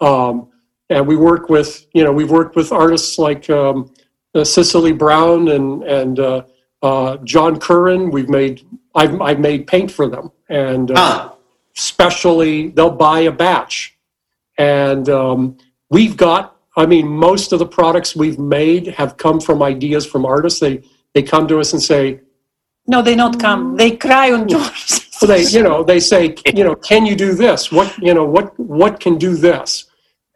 Um, 0.00 0.48
and 0.88 1.06
we 1.06 1.16
work 1.16 1.50
with, 1.50 1.86
you 1.92 2.02
know, 2.02 2.12
we've 2.12 2.30
worked 2.30 2.56
with 2.56 2.72
artists 2.72 3.18
like 3.18 3.50
um, 3.50 3.92
uh, 4.34 4.42
Cecily 4.42 4.92
Brown 4.92 5.48
and, 5.48 5.82
and 5.82 6.18
uh, 6.18 6.44
uh, 6.84 7.16
John 7.24 7.58
Currin, 7.58 8.12
we've 8.12 8.28
made 8.28 8.60
I've, 8.94 9.20
I've 9.20 9.40
made 9.40 9.66
paint 9.66 9.90
for 9.90 10.06
them, 10.06 10.30
and 10.50 10.90
uh, 10.90 10.94
ah. 10.96 11.36
especially 11.76 12.68
they'll 12.68 12.90
buy 12.90 13.20
a 13.20 13.32
batch, 13.32 13.96
and 14.58 15.08
um, 15.08 15.56
we've 15.90 16.16
got. 16.16 16.50
I 16.76 16.86
mean, 16.86 17.08
most 17.08 17.52
of 17.52 17.58
the 17.60 17.66
products 17.66 18.14
we've 18.14 18.38
made 18.38 18.88
have 18.88 19.16
come 19.16 19.40
from 19.40 19.62
ideas 19.62 20.04
from 20.04 20.26
artists. 20.26 20.60
They 20.60 20.82
they 21.14 21.22
come 21.22 21.48
to 21.48 21.58
us 21.58 21.72
and 21.72 21.82
say, 21.82 22.20
"No, 22.86 23.00
they 23.00 23.16
don't 23.16 23.40
come. 23.40 23.76
They 23.76 23.96
cry 23.96 24.30
on 24.32 24.46
doors." 24.46 25.08
so 25.10 25.26
they, 25.32 25.42
you 25.42 25.62
know, 25.62 25.82
they 25.82 26.00
say, 26.00 26.34
you 26.54 26.64
know, 26.64 26.74
can 26.74 27.06
you 27.06 27.16
do 27.16 27.32
this? 27.32 27.72
What, 27.72 27.96
you 27.96 28.12
know, 28.12 28.26
what 28.26 28.58
what 28.60 29.00
can 29.00 29.16
do 29.16 29.34
this? 29.36 29.86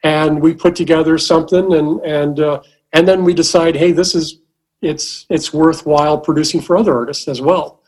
And 0.02 0.40
we 0.40 0.54
put 0.54 0.74
together 0.74 1.18
something, 1.18 1.74
and 1.74 2.00
and 2.06 2.40
uh, 2.40 2.62
and 2.94 3.06
then 3.06 3.22
we 3.22 3.34
decide, 3.34 3.76
hey, 3.76 3.92
this 3.92 4.14
is 4.14 4.40
it's 4.82 5.26
it's 5.28 5.52
worthwhile 5.52 6.18
producing 6.18 6.60
for 6.60 6.76
other 6.76 6.96
artists 6.96 7.28
as 7.28 7.40
well. 7.40 7.82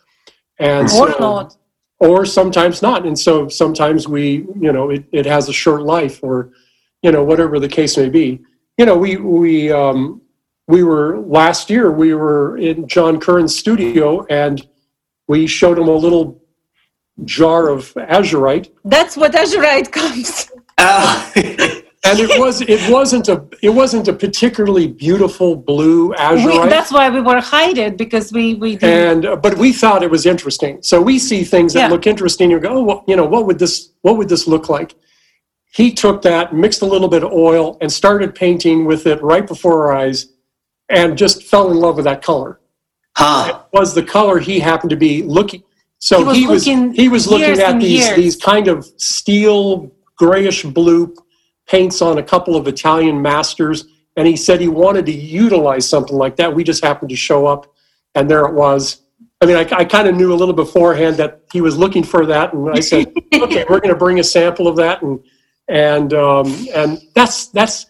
And 0.58 0.86
or 0.86 1.12
so, 1.12 1.18
not. 1.18 1.56
Or 1.98 2.24
sometimes 2.24 2.82
not. 2.82 3.06
And 3.06 3.18
so 3.18 3.48
sometimes 3.48 4.08
we, 4.08 4.46
you 4.58 4.72
know, 4.72 4.90
it, 4.90 5.04
it 5.12 5.26
has 5.26 5.48
a 5.48 5.52
short 5.52 5.82
life 5.82 6.22
or, 6.22 6.50
you 7.02 7.12
know, 7.12 7.22
whatever 7.22 7.58
the 7.58 7.68
case 7.68 7.96
may 7.96 8.08
be. 8.08 8.40
You 8.78 8.86
know, 8.86 8.96
we 8.96 9.16
we 9.16 9.70
um, 9.70 10.22
we 10.66 10.82
were 10.82 11.18
last 11.20 11.68
year 11.68 11.90
we 11.90 12.14
were 12.14 12.56
in 12.56 12.88
John 12.88 13.20
Currin's 13.20 13.58
studio 13.58 14.24
and 14.26 14.66
we 15.28 15.46
showed 15.46 15.78
him 15.78 15.88
a 15.88 15.94
little 15.94 16.42
jar 17.24 17.68
of 17.68 17.92
azurite. 17.94 18.70
That's 18.84 19.16
what 19.16 19.32
azurite 19.32 19.92
comes. 19.92 20.50
Uh, 20.78 21.30
and 22.02 22.18
it 22.18 22.39
was 22.39 22.62
it 22.62 22.90
wasn't 22.90 23.28
a 23.28 23.44
it 23.60 23.68
wasn't 23.68 24.09
a 24.09 24.12
particularly 24.12 24.86
beautiful 24.89 25.55
blue 25.55 26.14
azurite. 26.14 26.64
We, 26.64 26.68
that's 26.68 26.90
why 26.90 27.10
we 27.10 27.20
were 27.20 27.40
hiding 27.40 27.85
it 27.85 27.97
because 27.98 28.32
we 28.32 28.55
we 28.55 28.77
didn't. 28.77 29.24
and 29.24 29.27
uh, 29.27 29.36
but 29.36 29.59
we 29.59 29.72
thought 29.72 30.02
it 30.02 30.10
was 30.10 30.24
interesting. 30.24 30.82
So 30.82 31.02
we 31.02 31.18
see 31.18 31.44
things 31.44 31.74
that 31.74 31.81
yeah. 31.81 31.89
look 31.89 32.06
interesting. 32.06 32.51
You 32.51 32.59
go, 32.59 32.70
oh, 32.70 32.82
well, 32.82 33.05
you 33.06 33.16
know, 33.16 33.27
what 33.27 33.47
would 33.47 33.59
this 33.59 33.93
what 34.01 34.16
would 34.16 34.28
this 34.28 34.47
look 34.47 34.68
like? 34.68 34.94
He 35.72 35.93
took 35.93 36.22
that, 36.22 36.52
mixed 36.52 36.82
a 36.82 36.86
little 36.86 37.06
bit 37.06 37.22
of 37.22 37.32
oil, 37.32 37.77
and 37.81 37.93
started 37.93 38.35
painting 38.35 38.86
with 38.86 39.06
it 39.06 39.22
right 39.22 39.47
before 39.47 39.86
our 39.86 39.97
eyes, 39.97 40.32
and 40.89 41.18
just 41.18 41.44
fell 41.44 41.70
in 41.70 41.77
love 41.77 41.97
with 41.97 42.06
that 42.06 42.22
color. 42.22 42.60
Huh. 43.16 43.60
It 43.72 43.78
was 43.78 43.94
the 43.94 44.02
color 44.02 44.39
he 44.39 44.59
happened 44.59 44.90
to 44.90 44.97
be 44.97 45.22
looking. 45.22 45.62
So 45.98 46.31
he 46.31 46.47
was 46.47 46.64
he 46.64 46.74
was, 46.74 46.97
he 46.97 47.09
was 47.09 47.28
looking 47.28 47.60
at 47.60 47.78
these 47.78 48.06
years. 48.06 48.16
these 48.16 48.36
kind 48.36 48.68
of 48.68 48.86
steel 48.97 49.93
grayish 50.16 50.62
blue 50.64 51.14
paints 51.70 52.02
on 52.02 52.18
a 52.18 52.22
couple 52.22 52.56
of 52.56 52.66
Italian 52.66 53.22
masters, 53.22 53.84
and 54.16 54.26
he 54.26 54.36
said 54.36 54.60
he 54.60 54.68
wanted 54.68 55.06
to 55.06 55.12
utilize 55.12 55.88
something 55.88 56.16
like 56.16 56.34
that. 56.36 56.52
We 56.52 56.64
just 56.64 56.82
happened 56.82 57.10
to 57.10 57.16
show 57.16 57.47
up, 57.47 57.72
and 58.16 58.28
there 58.28 58.44
it 58.44 58.55
was. 58.55 59.02
I 59.40 59.47
mean, 59.47 59.56
I, 59.56 59.60
I 59.60 59.84
kind 59.84 60.09
of 60.09 60.16
knew 60.16 60.32
a 60.32 60.34
little 60.34 60.55
beforehand 60.55 61.16
that 61.16 61.42
he 61.52 61.60
was 61.60 61.78
looking 61.78 62.02
for 62.02 62.26
that, 62.26 62.52
and 62.52 62.68
I 62.70 62.80
said, 62.80 63.12
"Okay, 63.34 63.64
we're 63.68 63.78
going 63.78 63.94
to 63.94 63.98
bring 63.98 64.18
a 64.18 64.24
sample 64.24 64.66
of 64.66 64.76
that," 64.76 65.02
and 65.02 65.20
and 65.68 66.12
um, 66.12 66.66
and 66.74 67.01
that's 67.14 67.47
that's 67.47 67.86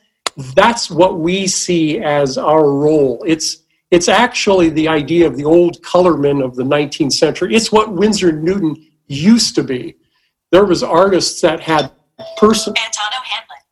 that's 0.54 0.90
what 0.90 1.18
we 1.18 1.46
see 1.46 2.00
as 2.00 2.36
our 2.36 2.70
role. 2.70 3.24
It's 3.26 3.64
it's 3.90 4.08
actually 4.08 4.68
the 4.68 4.88
idea 4.88 5.26
of 5.26 5.36
the 5.36 5.44
old 5.44 5.82
colorman 5.82 6.44
of 6.44 6.54
the 6.54 6.62
19th 6.62 7.14
century. 7.14 7.54
It's 7.54 7.72
what 7.72 7.92
Winsor 7.92 8.30
Newton 8.30 8.86
used 9.08 9.54
to 9.56 9.64
be. 9.64 9.96
There 10.52 10.64
was 10.64 10.82
artists 10.82 11.40
that 11.40 11.60
had 11.60 11.90
person 12.36 12.74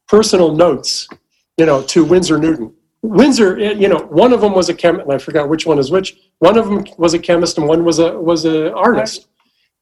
personal 0.08 0.54
notes, 0.54 1.08
you 1.56 1.66
know, 1.66 1.82
to 1.82 2.04
Winsor 2.04 2.38
Newton. 2.38 2.72
Winsor, 3.02 3.58
you 3.58 3.88
know, 3.88 3.98
one 4.10 4.32
of 4.32 4.40
them 4.40 4.54
was 4.54 4.68
a 4.68 4.74
chemist, 4.74 5.08
I 5.08 5.18
forgot 5.18 5.48
which 5.48 5.66
one 5.66 5.78
is 5.78 5.90
which. 5.90 6.16
One 6.40 6.58
of 6.58 6.68
them 6.68 6.84
was 6.96 7.14
a 7.14 7.18
chemist, 7.18 7.56
and 7.58 7.68
one 7.68 7.84
was 7.84 7.98
a 8.00 8.18
was 8.18 8.44
an 8.44 8.68
artist. 8.68 9.28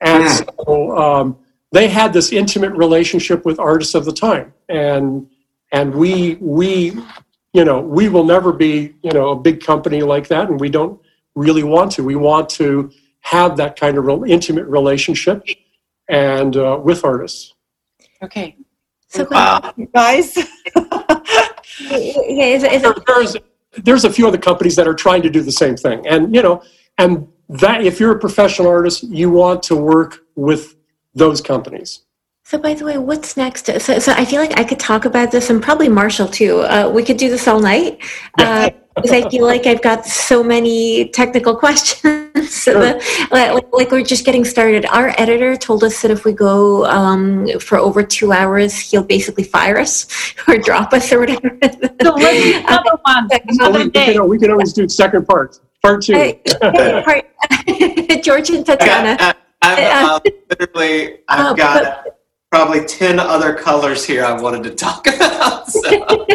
And 0.01 0.29
so 0.29 0.97
um, 0.99 1.39
they 1.73 1.89
had 1.89 2.13
this 2.13 2.33
intimate 2.33 2.73
relationship 2.73 3.47
with 3.47 3.59
artists 3.59 3.95
of 3.95 4.05
the 4.05 4.13
time, 4.13 4.53
and 4.69 5.27
and 5.73 5.95
we 5.95 6.37
we 6.41 6.99
you 7.55 7.65
know 7.65 7.81
we 7.81 8.09
will 8.09 8.25
never 8.25 8.53
be 8.53 8.95
you 9.03 9.13
know 9.13 9.31
a 9.31 9.37
big 9.37 9.65
company 9.65 10.03
like 10.03 10.29
that, 10.29 10.51
and 10.51 10.61
we 10.61 10.69
don't 10.69 11.01
really 11.35 11.63
want 11.63 11.93
to. 11.93 12.05
We 12.05 12.17
want 12.17 12.51
to 12.51 12.91
have 13.21 13.57
that 13.57 13.79
kind 13.79 13.97
of 13.97 14.05
real 14.05 14.25
intimate 14.25 14.67
relationship 14.67 15.43
and 16.09 16.57
uh, 16.57 16.79
with 16.83 17.05
artists. 17.05 17.55
Okay, 18.23 18.57
so 19.09 19.27
wow. 19.31 19.73
guys. 19.95 20.37
yeah, 20.77 22.47
is, 22.47 22.65
is 22.65 22.83
there, 22.83 22.95
there's 23.07 23.37
there's 23.79 24.05
a 24.05 24.13
few 24.13 24.27
other 24.27 24.39
companies 24.39 24.77
that 24.77 24.89
are 24.89 24.95
trying 24.95 25.23
to 25.23 25.31
do 25.31 25.43
the 25.43 25.53
same 25.53 25.77
thing, 25.77 26.07
and 26.07 26.35
you 26.35 26.43
know, 26.43 26.63
and 26.99 27.29
that 27.49 27.85
if 27.85 28.01
you're 28.01 28.13
a 28.13 28.19
professional 28.19 28.69
artist, 28.69 29.03
you 29.05 29.31
want 29.31 29.63
to 29.65 29.77
work 29.77 30.19
with 30.35 30.77
those 31.15 31.41
companies. 31.41 32.03
So, 32.45 32.59
by 32.59 32.75
the 32.75 32.85
way, 32.85 32.99
what's 32.99 33.37
next? 33.37 33.67
So, 33.67 33.99
so 33.99 34.13
I 34.13 34.25
feel 34.25 34.41
like 34.41 34.59
I 34.59 34.65
could 34.65 34.79
talk 34.79 35.05
about 35.05 35.33
this, 35.33 35.51
and 35.51 35.63
probably 35.63 35.89
Marshall 35.89 36.29
too. 36.29 36.61
Uh, 36.61 36.89
we 36.89 37.03
could 37.03 37.17
do 37.17 37.29
this 37.29 37.49
all 37.49 37.61
night. 37.61 37.99
Uh, 38.39 38.71
because 38.97 39.13
I 39.13 39.29
feel 39.29 39.45
like 39.45 39.67
I've 39.67 39.83
got 39.83 40.07
so 40.07 40.43
many 40.43 41.09
technical 41.11 41.55
questions. 41.65 42.63
Sure. 42.63 42.99
like, 43.31 43.73
like, 43.73 43.91
we're 43.91 44.03
just 44.03 44.25
getting 44.25 44.45
started. 44.45 44.87
Our 44.87 45.15
editor 45.19 45.57
told 45.57 45.85
us 45.85 46.01
that 46.03 46.11
if 46.11 46.25
we 46.25 46.33
go 46.33 46.87
um, 46.87 47.47
for 47.61 47.79
over 47.79 48.03
two 48.03 48.33
hours, 48.33 48.79
he'll 48.79 49.05
basically 49.05 49.45
fire 49.45 49.79
us 49.79 50.07
or 50.49 50.57
drop 50.57 50.93
us 50.93 51.13
or 51.13 51.21
whatever. 51.21 51.51
So 51.51 51.59
let's 51.63 51.77
do 51.99 52.59
another 52.59 52.99
one. 53.03 53.29
Another 53.49 53.85
we, 53.85 53.91
day. 53.91 54.07
We 54.09 54.15
can, 54.15 54.29
we 54.29 54.39
can 54.39 54.51
always 54.51 54.73
do 54.73 54.89
second 54.89 55.27
part. 55.27 55.61
Part 55.83 56.03
two. 56.03 56.41
Uh, 56.63 57.03
part, 57.03 57.27
George 58.23 58.51
and 58.51 58.65
Tatiana. 58.65 59.17
I, 59.21 59.35
I've, 59.63 59.79
uh, 59.79 60.21
literally, 60.59 61.19
I've 61.29 61.47
uh, 61.47 61.55
got. 61.55 62.05
But, 62.05 62.13
probably 62.51 62.87
10 62.87 63.19
other 63.19 63.53
colors 63.53 64.07
here 64.07 64.25
I 64.25 64.41
wanted 64.41 64.63
to 64.63 64.71
talk 64.71 65.07
about. 65.09 65.69
So, 65.69 66.27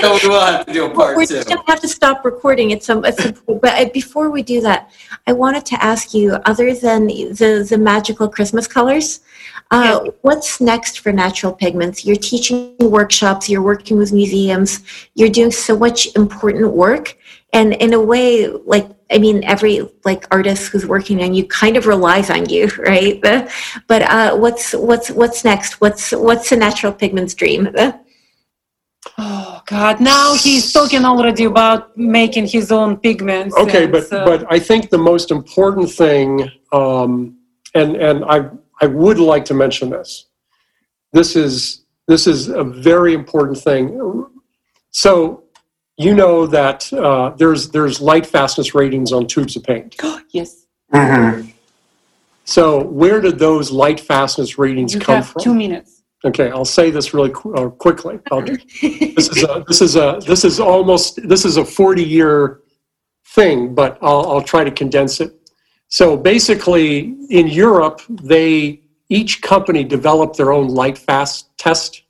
so 0.00 0.18
we 0.22 0.28
will 0.28 0.40
have 0.40 0.66
to 0.66 0.72
do 0.72 0.86
a 0.86 0.90
part 0.90 1.16
We're 1.16 1.26
two. 1.26 1.36
We're 1.36 1.44
going 1.44 1.58
to 1.58 1.70
have 1.70 1.80
to 1.80 1.88
stop 1.88 2.24
recording 2.24 2.72
at 2.72 2.82
some, 2.82 3.04
at 3.04 3.16
some 3.16 3.34
point. 3.34 3.60
But 3.62 3.86
uh, 3.86 3.90
before 3.92 4.30
we 4.30 4.42
do 4.42 4.60
that, 4.62 4.90
I 5.26 5.32
wanted 5.32 5.64
to 5.66 5.82
ask 5.82 6.14
you, 6.14 6.34
other 6.44 6.74
than 6.74 7.06
the, 7.06 7.66
the 7.68 7.78
magical 7.78 8.28
Christmas 8.28 8.66
colors, 8.66 9.20
uh, 9.70 10.00
yeah. 10.04 10.10
what's 10.22 10.60
next 10.60 11.00
for 11.00 11.12
natural 11.12 11.52
pigments? 11.52 12.04
You're 12.04 12.16
teaching 12.16 12.76
workshops, 12.78 13.48
you're 13.48 13.62
working 13.62 13.96
with 13.96 14.12
museums, 14.12 14.80
you're 15.14 15.28
doing 15.28 15.50
so 15.50 15.76
much 15.76 16.14
important 16.16 16.72
work. 16.72 17.16
And 17.52 17.72
in 17.74 17.94
a 17.94 18.00
way, 18.00 18.48
like 18.48 18.88
I 19.10 19.18
mean, 19.18 19.44
every 19.44 19.88
like 20.04 20.26
artist 20.32 20.72
who's 20.72 20.86
working 20.86 21.22
on 21.22 21.34
you 21.34 21.46
kind 21.46 21.76
of 21.76 21.86
relies 21.86 22.30
on 22.30 22.48
you, 22.48 22.68
right? 22.78 23.20
But 23.86 24.02
uh, 24.02 24.36
what's 24.36 24.72
what's 24.72 25.10
what's 25.10 25.44
next? 25.44 25.80
What's 25.80 26.12
what's 26.12 26.50
the 26.50 26.56
natural 26.56 26.92
pigment's 26.92 27.34
dream? 27.34 27.68
Oh 29.18 29.62
God! 29.66 30.00
Now 30.00 30.34
he's 30.34 30.72
talking 30.72 31.04
already 31.04 31.44
about 31.44 31.96
making 31.96 32.46
his 32.46 32.72
own 32.72 32.96
pigments. 32.96 33.56
Okay, 33.56 33.86
but 33.86 34.06
so. 34.06 34.24
but 34.24 34.50
I 34.50 34.58
think 34.58 34.90
the 34.90 34.98
most 34.98 35.30
important 35.30 35.90
thing, 35.90 36.50
um, 36.72 37.36
and 37.74 37.96
and 37.96 38.24
I 38.24 38.48
I 38.80 38.86
would 38.86 39.18
like 39.18 39.44
to 39.46 39.54
mention 39.54 39.90
this. 39.90 40.26
This 41.12 41.36
is 41.36 41.84
this 42.08 42.26
is 42.26 42.48
a 42.48 42.64
very 42.64 43.14
important 43.14 43.58
thing. 43.58 44.26
So 44.90 45.44
you 45.96 46.14
know 46.14 46.46
that 46.46 46.92
uh, 46.92 47.30
there's 47.30 47.70
there's 47.70 48.00
light 48.00 48.26
fastness 48.26 48.74
ratings 48.74 49.12
on 49.12 49.26
tubes 49.26 49.56
of 49.56 49.62
paint. 49.62 49.96
yes. 50.30 50.66
Mm-hmm. 50.92 51.50
So 52.44 52.82
where 52.84 53.20
did 53.20 53.38
those 53.38 53.70
light 53.70 54.00
fastness 54.00 54.58
ratings 54.58 54.94
you 54.94 55.00
come 55.00 55.16
have 55.16 55.28
from? 55.28 55.42
Two 55.42 55.54
minutes. 55.54 55.93
Okay, 56.24 56.50
I'll 56.50 56.64
say 56.64 56.90
this 56.90 57.12
really 57.12 57.30
qu- 57.30 57.54
uh, 57.54 57.68
quickly. 57.68 58.18
this 58.80 59.28
is 59.28 59.42
a, 59.42 59.64
this 59.68 59.82
is 59.82 59.96
a 59.96 60.18
this 60.26 60.44
is 60.44 60.58
almost 60.58 61.26
this 61.28 61.44
is 61.44 61.56
a 61.56 61.64
40 61.64 62.02
year 62.02 62.60
thing, 63.26 63.74
but 63.74 63.98
I'll, 64.00 64.30
I'll 64.30 64.42
try 64.42 64.64
to 64.64 64.70
condense 64.70 65.20
it. 65.20 65.38
So 65.88 66.16
basically, 66.16 67.14
in 67.28 67.46
Europe, 67.48 68.00
they 68.08 68.80
each 69.10 69.42
company 69.42 69.84
developed 69.84 70.36
their 70.36 70.50
own 70.50 70.68
light 70.68 70.96
fast 70.96 71.56
test 71.58 72.04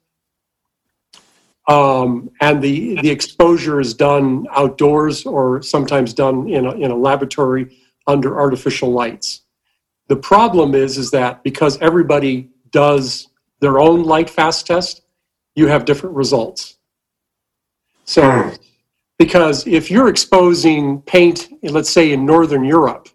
um, 1.66 2.30
and 2.40 2.62
the, 2.62 3.00
the 3.00 3.10
exposure 3.10 3.80
is 3.80 3.94
done 3.94 4.46
outdoors 4.50 5.24
or 5.24 5.62
sometimes 5.62 6.12
done 6.12 6.48
in 6.48 6.66
a, 6.66 6.72
in 6.72 6.90
a 6.90 6.96
laboratory 6.96 7.76
under 8.06 8.38
artificial 8.38 8.92
lights. 8.92 9.42
The 10.08 10.16
problem 10.16 10.74
is, 10.74 10.98
is 10.98 11.10
that 11.12 11.42
because 11.42 11.80
everybody 11.80 12.50
does 12.70 13.28
their 13.64 13.80
own 13.80 14.02
light 14.04 14.28
fast 14.28 14.66
test, 14.66 15.02
you 15.54 15.66
have 15.68 15.86
different 15.86 16.14
results. 16.14 16.76
So, 18.04 18.52
because 19.18 19.66
if 19.66 19.90
you're 19.90 20.08
exposing 20.08 21.00
paint, 21.02 21.48
let's 21.62 21.88
say 21.90 22.12
in 22.12 22.26
Northern 22.26 22.64
Europe, 22.64 23.08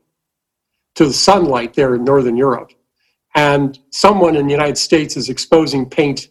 to 0.96 1.06
the 1.06 1.14
sunlight 1.14 1.76
there 1.76 1.94
in 1.96 2.04
Northern 2.04 2.36
Europe, 2.36 2.72
and 3.36 3.78
someone 3.92 4.36
in 4.36 4.48
the 4.48 4.52
United 4.52 4.78
States 4.78 5.16
is 5.16 5.30
exposing 5.30 5.88
paint 5.88 6.30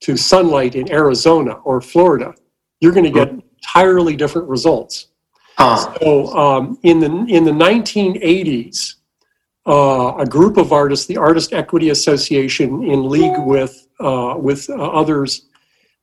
to 0.00 0.16
sunlight 0.16 0.76
in 0.76 0.90
Arizona 0.92 1.54
or 1.64 1.80
Florida, 1.80 2.32
you're 2.80 2.92
going 2.92 3.04
to 3.04 3.10
get 3.10 3.30
entirely 3.30 4.14
different 4.14 4.48
results. 4.48 5.08
Huh. 5.58 5.92
So 5.98 6.26
um, 6.36 6.78
in 6.84 7.00
the 7.00 7.10
in 7.28 7.44
the 7.44 7.50
1980s, 7.50 8.95
uh, 9.66 10.14
a 10.18 10.26
group 10.26 10.56
of 10.56 10.72
artists, 10.72 11.06
the 11.06 11.16
Artist 11.16 11.52
Equity 11.52 11.90
Association, 11.90 12.84
in 12.84 13.08
league 13.08 13.38
with 13.38 13.88
uh, 13.98 14.34
with 14.38 14.68
uh, 14.70 14.74
others, 14.74 15.46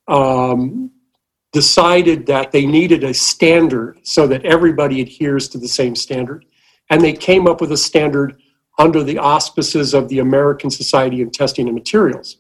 um, 0.08 0.92
decided 1.52 2.26
that 2.26 2.52
they 2.52 2.66
needed 2.66 3.04
a 3.04 3.14
standard 3.14 4.00
so 4.04 4.28
that 4.28 4.44
everybody 4.46 5.02
adheres 5.02 5.48
to 5.50 5.58
the 5.58 5.68
same 5.68 5.96
standard, 5.96 6.46
and 6.90 7.02
they 7.02 7.14
came 7.14 7.48
up 7.48 7.62
with 7.62 7.72
a 7.72 7.78
standard 7.78 8.42
under 8.80 9.04
the 9.04 9.18
auspices 9.18 9.94
of 9.94 10.10
the 10.10 10.20
American 10.20 10.70
Society 10.70 11.22
of 11.22 11.32
Testing 11.32 11.68
and 11.68 11.76
Materials. 11.76 12.38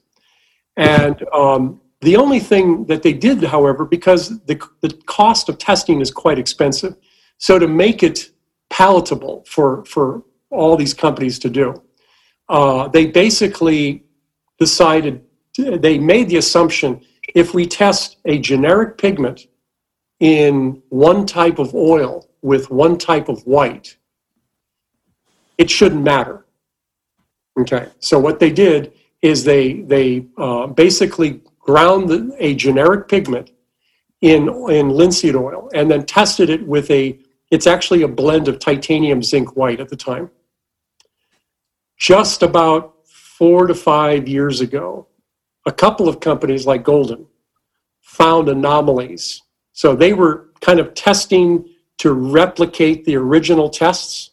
And 0.75 1.23
um, 1.31 1.79
the 2.01 2.17
only 2.17 2.39
thing 2.39 2.85
that 2.85 3.03
they 3.03 3.13
did, 3.13 3.43
however, 3.43 3.85
because 3.85 4.39
the, 4.45 4.59
the 4.81 4.91
cost 5.05 5.47
of 5.47 5.57
testing 5.57 6.01
is 6.01 6.11
quite 6.11 6.39
expensive, 6.39 6.95
so 7.37 7.59
to 7.59 7.67
make 7.67 8.03
it 8.03 8.31
palatable 8.69 9.45
for, 9.47 9.85
for 9.85 10.23
all 10.53 10.77
these 10.77 10.93
companies 10.93 11.39
to 11.39 11.49
do, 11.49 11.81
uh, 12.49 12.87
they 12.87 13.07
basically 13.07 14.03
decided, 14.59 15.23
they 15.57 15.97
made 15.97 16.29
the 16.29 16.37
assumption 16.37 17.01
if 17.35 17.53
we 17.53 17.65
test 17.65 18.17
a 18.25 18.37
generic 18.39 18.97
pigment 18.97 19.47
in 20.19 20.81
one 20.89 21.25
type 21.25 21.59
of 21.59 21.73
oil 21.73 22.29
with 22.41 22.69
one 22.69 22.97
type 22.97 23.29
of 23.29 23.45
white, 23.45 23.97
it 25.57 25.69
shouldn't 25.69 26.03
matter. 26.03 26.45
Okay, 27.59 27.87
so 27.99 28.19
what 28.19 28.39
they 28.39 28.51
did 28.51 28.93
is 29.21 29.43
they 29.43 29.81
they 29.81 30.25
uh, 30.37 30.67
basically 30.67 31.41
ground 31.59 32.33
a 32.39 32.55
generic 32.55 33.07
pigment 33.07 33.51
in 34.21 34.49
in 34.69 34.89
linseed 34.89 35.35
oil 35.35 35.69
and 35.73 35.89
then 35.89 36.05
tested 36.05 36.49
it 36.49 36.65
with 36.65 36.89
a 36.89 37.17
it's 37.51 37.67
actually 37.67 38.01
a 38.01 38.07
blend 38.07 38.47
of 38.47 38.57
titanium 38.59 39.21
zinc 39.21 39.55
white 39.55 39.79
at 39.79 39.89
the 39.89 39.95
time. 39.95 40.29
Just 42.03 42.43
about 42.43 42.95
four 43.05 43.65
to 43.65 43.73
five 43.73 44.27
years 44.27 44.59
ago, 44.59 45.07
a 45.65 45.71
couple 45.71 46.09
of 46.09 46.19
companies 46.19 46.65
like 46.65 46.83
Golden 46.83 47.25
found 48.01 48.49
anomalies. 48.49 49.41
So 49.71 49.95
they 49.95 50.11
were 50.11 50.49
kind 50.59 50.81
of 50.81 50.93
testing 50.95 51.65
to 51.99 52.11
replicate 52.11 53.05
the 53.05 53.15
original 53.15 53.69
tests, 53.69 54.31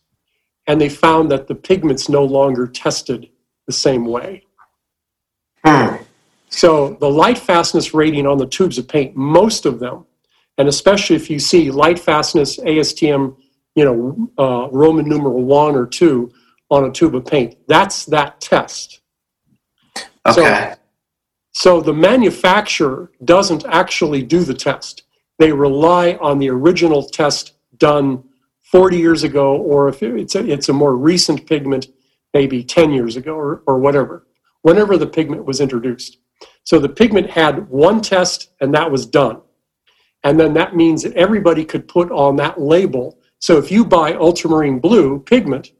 and 0.66 0.80
they 0.80 0.88
found 0.88 1.30
that 1.30 1.46
the 1.46 1.54
pigments 1.54 2.08
no 2.08 2.24
longer 2.24 2.66
tested 2.66 3.28
the 3.68 3.72
same 3.72 4.04
way. 4.04 4.42
Hmm. 5.64 6.02
So 6.48 6.94
the 6.94 7.08
light 7.08 7.38
fastness 7.38 7.94
rating 7.94 8.26
on 8.26 8.38
the 8.38 8.48
tubes 8.48 8.78
of 8.78 8.88
paint, 8.88 9.14
most 9.14 9.64
of 9.64 9.78
them, 9.78 10.06
and 10.58 10.66
especially 10.66 11.14
if 11.14 11.30
you 11.30 11.38
see 11.38 11.70
light 11.70 12.00
fastness 12.00 12.58
ASTM, 12.58 13.36
you 13.76 13.84
know, 13.84 14.28
uh, 14.42 14.68
Roman 14.72 15.08
numeral 15.08 15.44
one 15.44 15.76
or 15.76 15.86
two 15.86 16.32
on 16.70 16.84
a 16.84 16.90
tube 16.90 17.14
of 17.14 17.26
paint, 17.26 17.56
that's 17.66 18.04
that 18.06 18.40
test. 18.40 19.00
Okay. 20.26 20.74
So, 20.74 20.76
so 21.52 21.80
the 21.80 21.92
manufacturer 21.92 23.10
doesn't 23.24 23.64
actually 23.66 24.22
do 24.22 24.44
the 24.44 24.54
test. 24.54 25.02
They 25.38 25.52
rely 25.52 26.18
on 26.20 26.38
the 26.38 26.50
original 26.50 27.02
test 27.02 27.54
done 27.76 28.24
40 28.62 28.98
years 28.98 29.24
ago, 29.24 29.56
or 29.56 29.88
if 29.88 30.02
it's 30.02 30.36
a, 30.36 30.46
it's 30.46 30.68
a 30.68 30.72
more 30.72 30.96
recent 30.96 31.46
pigment, 31.46 31.88
maybe 32.32 32.62
10 32.62 32.92
years 32.92 33.16
ago 33.16 33.34
or, 33.34 33.62
or 33.66 33.78
whatever, 33.78 34.26
whenever 34.62 34.96
the 34.96 35.06
pigment 35.06 35.44
was 35.44 35.60
introduced. 35.60 36.18
So 36.64 36.78
the 36.78 36.88
pigment 36.88 37.30
had 37.30 37.68
one 37.68 38.00
test 38.00 38.52
and 38.60 38.72
that 38.74 38.90
was 38.90 39.06
done. 39.06 39.40
And 40.22 40.38
then 40.38 40.52
that 40.54 40.76
means 40.76 41.02
that 41.02 41.14
everybody 41.14 41.64
could 41.64 41.88
put 41.88 42.10
on 42.12 42.36
that 42.36 42.60
label. 42.60 43.18
So 43.38 43.56
if 43.58 43.70
you 43.70 43.84
buy 43.84 44.14
ultramarine 44.14 44.78
blue 44.78 45.18
pigment, 45.20 45.72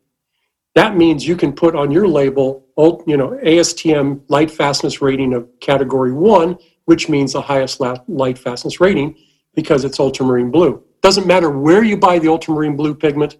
that 0.74 0.96
means 0.96 1.26
you 1.26 1.36
can 1.36 1.52
put 1.52 1.74
on 1.74 1.90
your 1.90 2.06
label, 2.06 2.66
you 3.06 3.16
know, 3.16 3.38
ASTM 3.42 4.22
light 4.28 4.50
fastness 4.50 5.02
rating 5.02 5.34
of 5.34 5.48
category 5.60 6.12
one, 6.12 6.56
which 6.84 7.08
means 7.08 7.32
the 7.32 7.42
highest 7.42 7.80
light 7.80 8.38
fastness 8.38 8.80
rating 8.80 9.16
because 9.54 9.84
it's 9.84 9.98
ultramarine 9.98 10.50
blue. 10.50 10.82
Doesn't 11.02 11.26
matter 11.26 11.50
where 11.50 11.82
you 11.82 11.96
buy 11.96 12.18
the 12.18 12.28
ultramarine 12.28 12.76
blue 12.76 12.94
pigment 12.94 13.36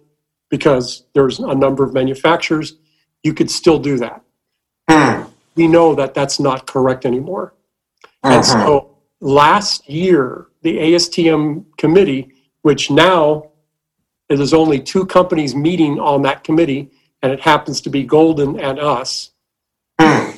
because 0.49 1.05
there's 1.13 1.39
a 1.39 1.55
number 1.55 1.83
of 1.83 1.93
manufacturers, 1.93 2.75
you 3.23 3.33
could 3.33 3.49
still 3.49 3.79
do 3.79 3.97
that. 3.97 4.21
Hmm. 4.89 5.23
We 5.55 5.67
know 5.67 5.95
that 5.95 6.13
that's 6.13 6.39
not 6.39 6.67
correct 6.67 7.05
anymore. 7.05 7.53
Uh-huh. 8.23 8.35
And 8.35 8.45
so 8.45 8.97
last 9.21 9.89
year, 9.89 10.47
the 10.63 10.77
ASTM 10.77 11.65
committee, 11.77 12.33
which 12.63 12.91
now 12.91 13.51
there's 14.27 14.53
only 14.53 14.79
two 14.79 15.05
companies 15.05 15.55
meeting 15.55 15.99
on 15.99 16.21
that 16.23 16.43
committee, 16.43 16.91
and 17.21 17.31
it 17.31 17.39
happens 17.39 17.81
to 17.81 17.89
be 17.89 18.03
Golden 18.03 18.59
and 18.59 18.79
us. 18.79 19.31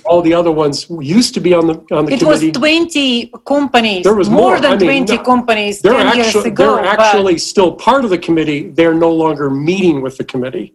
All 0.05 0.21
the 0.21 0.33
other 0.33 0.51
ones 0.51 0.87
used 0.89 1.33
to 1.35 1.39
be 1.39 1.53
on 1.53 1.67
the 1.67 1.73
on 1.91 2.05
the 2.05 2.13
it 2.13 2.19
committee. 2.19 2.47
was 2.47 2.57
20 2.57 3.31
companies. 3.45 4.03
There 4.03 4.13
was 4.13 4.29
more, 4.29 4.51
more. 4.51 4.59
than 4.59 4.73
I 4.73 4.77
mean, 4.77 5.05
20 5.05 5.15
no, 5.15 5.23
companies 5.23 5.81
they're 5.81 5.93
10 5.93 6.15
years 6.15 6.27
actually, 6.27 6.49
ago. 6.49 6.75
They're 6.75 6.85
actually 6.85 7.37
still 7.37 7.73
part 7.73 8.03
of 8.03 8.09
the 8.09 8.17
committee. 8.17 8.69
They're 8.69 8.93
no 8.93 9.11
longer 9.11 9.49
meeting 9.49 10.01
with 10.01 10.17
the 10.17 10.25
committee. 10.25 10.73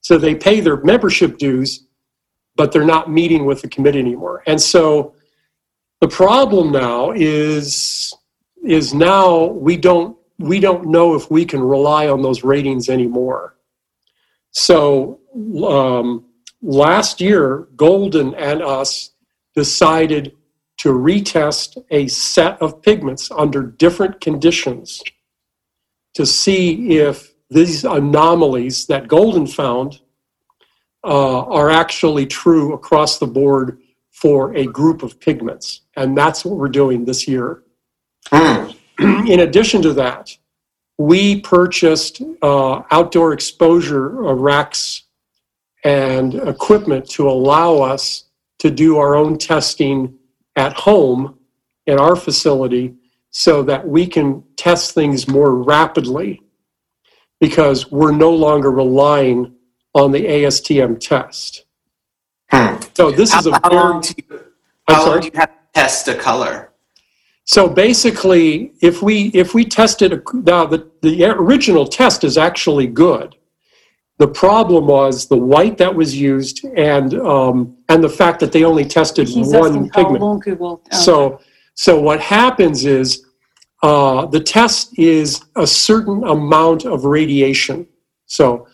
So 0.00 0.18
they 0.18 0.34
pay 0.34 0.60
their 0.60 0.76
membership 0.78 1.38
dues, 1.38 1.84
but 2.56 2.72
they're 2.72 2.84
not 2.84 3.10
meeting 3.10 3.44
with 3.44 3.62
the 3.62 3.68
committee 3.68 4.00
anymore. 4.00 4.42
And 4.46 4.60
so 4.60 5.14
the 6.00 6.08
problem 6.08 6.72
now 6.72 7.12
is 7.12 8.12
is 8.64 8.92
now 8.92 9.44
we 9.44 9.76
don't 9.76 10.16
we 10.38 10.60
don't 10.60 10.86
know 10.86 11.14
if 11.14 11.30
we 11.30 11.44
can 11.44 11.60
rely 11.60 12.08
on 12.08 12.22
those 12.22 12.42
ratings 12.42 12.88
anymore. 12.88 13.56
So 14.50 15.20
um, 15.36 16.24
last 16.62 17.20
year, 17.20 17.68
Golden 17.76 18.34
and 18.34 18.62
us 18.62 19.10
decided 19.54 20.32
to 20.78 20.90
retest 20.90 21.82
a 21.90 22.06
set 22.08 22.60
of 22.60 22.82
pigments 22.82 23.30
under 23.30 23.62
different 23.62 24.20
conditions 24.20 25.02
to 26.14 26.26
see 26.26 26.98
if 26.98 27.34
these 27.50 27.84
anomalies 27.84 28.86
that 28.86 29.08
Golden 29.08 29.46
found 29.46 30.00
uh, 31.04 31.42
are 31.44 31.70
actually 31.70 32.26
true 32.26 32.74
across 32.74 33.18
the 33.18 33.26
board 33.26 33.80
for 34.10 34.54
a 34.54 34.66
group 34.66 35.02
of 35.02 35.20
pigments. 35.20 35.82
And 35.96 36.16
that's 36.16 36.44
what 36.44 36.56
we're 36.56 36.68
doing 36.68 37.04
this 37.04 37.28
year. 37.28 37.62
Mm. 38.32 38.74
In 39.28 39.40
addition 39.40 39.82
to 39.82 39.92
that, 39.94 40.36
we 40.98 41.40
purchased 41.40 42.22
uh, 42.42 42.82
outdoor 42.90 43.32
exposure 43.32 44.26
uh, 44.26 44.32
racks 44.32 45.05
and 45.86 46.34
equipment 46.34 47.08
to 47.08 47.30
allow 47.30 47.76
us 47.76 48.24
to 48.58 48.72
do 48.72 48.98
our 48.98 49.14
own 49.14 49.38
testing 49.38 50.12
at 50.56 50.72
home 50.72 51.38
in 51.86 51.96
our 51.96 52.16
facility 52.16 52.92
so 53.30 53.62
that 53.62 53.86
we 53.86 54.04
can 54.04 54.42
test 54.56 54.94
things 54.94 55.28
more 55.28 55.54
rapidly 55.54 56.42
because 57.38 57.92
we're 57.92 58.10
no 58.10 58.32
longer 58.32 58.72
relying 58.72 59.54
on 59.94 60.10
the 60.10 60.24
ASTM 60.24 60.98
test. 60.98 61.66
Hmm. 62.50 62.80
So 62.94 63.12
this 63.12 63.32
how, 63.32 63.38
is 63.38 63.46
a 63.46 63.52
how 63.52 63.70
very, 63.70 63.74
long 63.76 64.00
do 64.00 64.14
you, 64.16 64.44
how 64.88 65.06
long 65.06 65.20
do 65.20 65.26
you 65.26 65.38
have 65.38 65.50
to 65.50 65.58
test 65.72 66.08
a 66.08 66.16
color? 66.16 66.72
So 67.44 67.68
basically, 67.68 68.72
if 68.80 69.02
we 69.02 69.26
if 69.28 69.54
we 69.54 69.64
tested 69.64 70.20
now 70.34 70.66
the, 70.66 70.90
the 71.02 71.26
original 71.26 71.86
test 71.86 72.24
is 72.24 72.36
actually 72.36 72.88
good. 72.88 73.36
The 74.18 74.28
problem 74.28 74.86
was 74.86 75.26
the 75.26 75.36
white 75.36 75.76
that 75.78 75.94
was 75.94 76.16
used 76.16 76.64
and 76.76 77.14
um, 77.20 77.76
and 77.88 78.02
the 78.02 78.08
fact 78.08 78.40
that 78.40 78.50
they 78.50 78.64
only 78.64 78.84
tested 78.84 79.28
He's 79.28 79.52
one 79.52 79.90
pigment. 79.90 80.20
Will, 80.20 80.82
So 80.90 81.40
so 81.74 82.00
what 82.00 82.20
happens 82.20 82.86
is 82.86 83.26
uh, 83.82 84.24
the 84.26 84.40
test 84.40 84.98
is 84.98 85.44
a 85.56 85.66
certain 85.66 86.24
amount 86.24 86.86
of 86.86 87.04
radiation. 87.04 87.86
So 88.26 88.66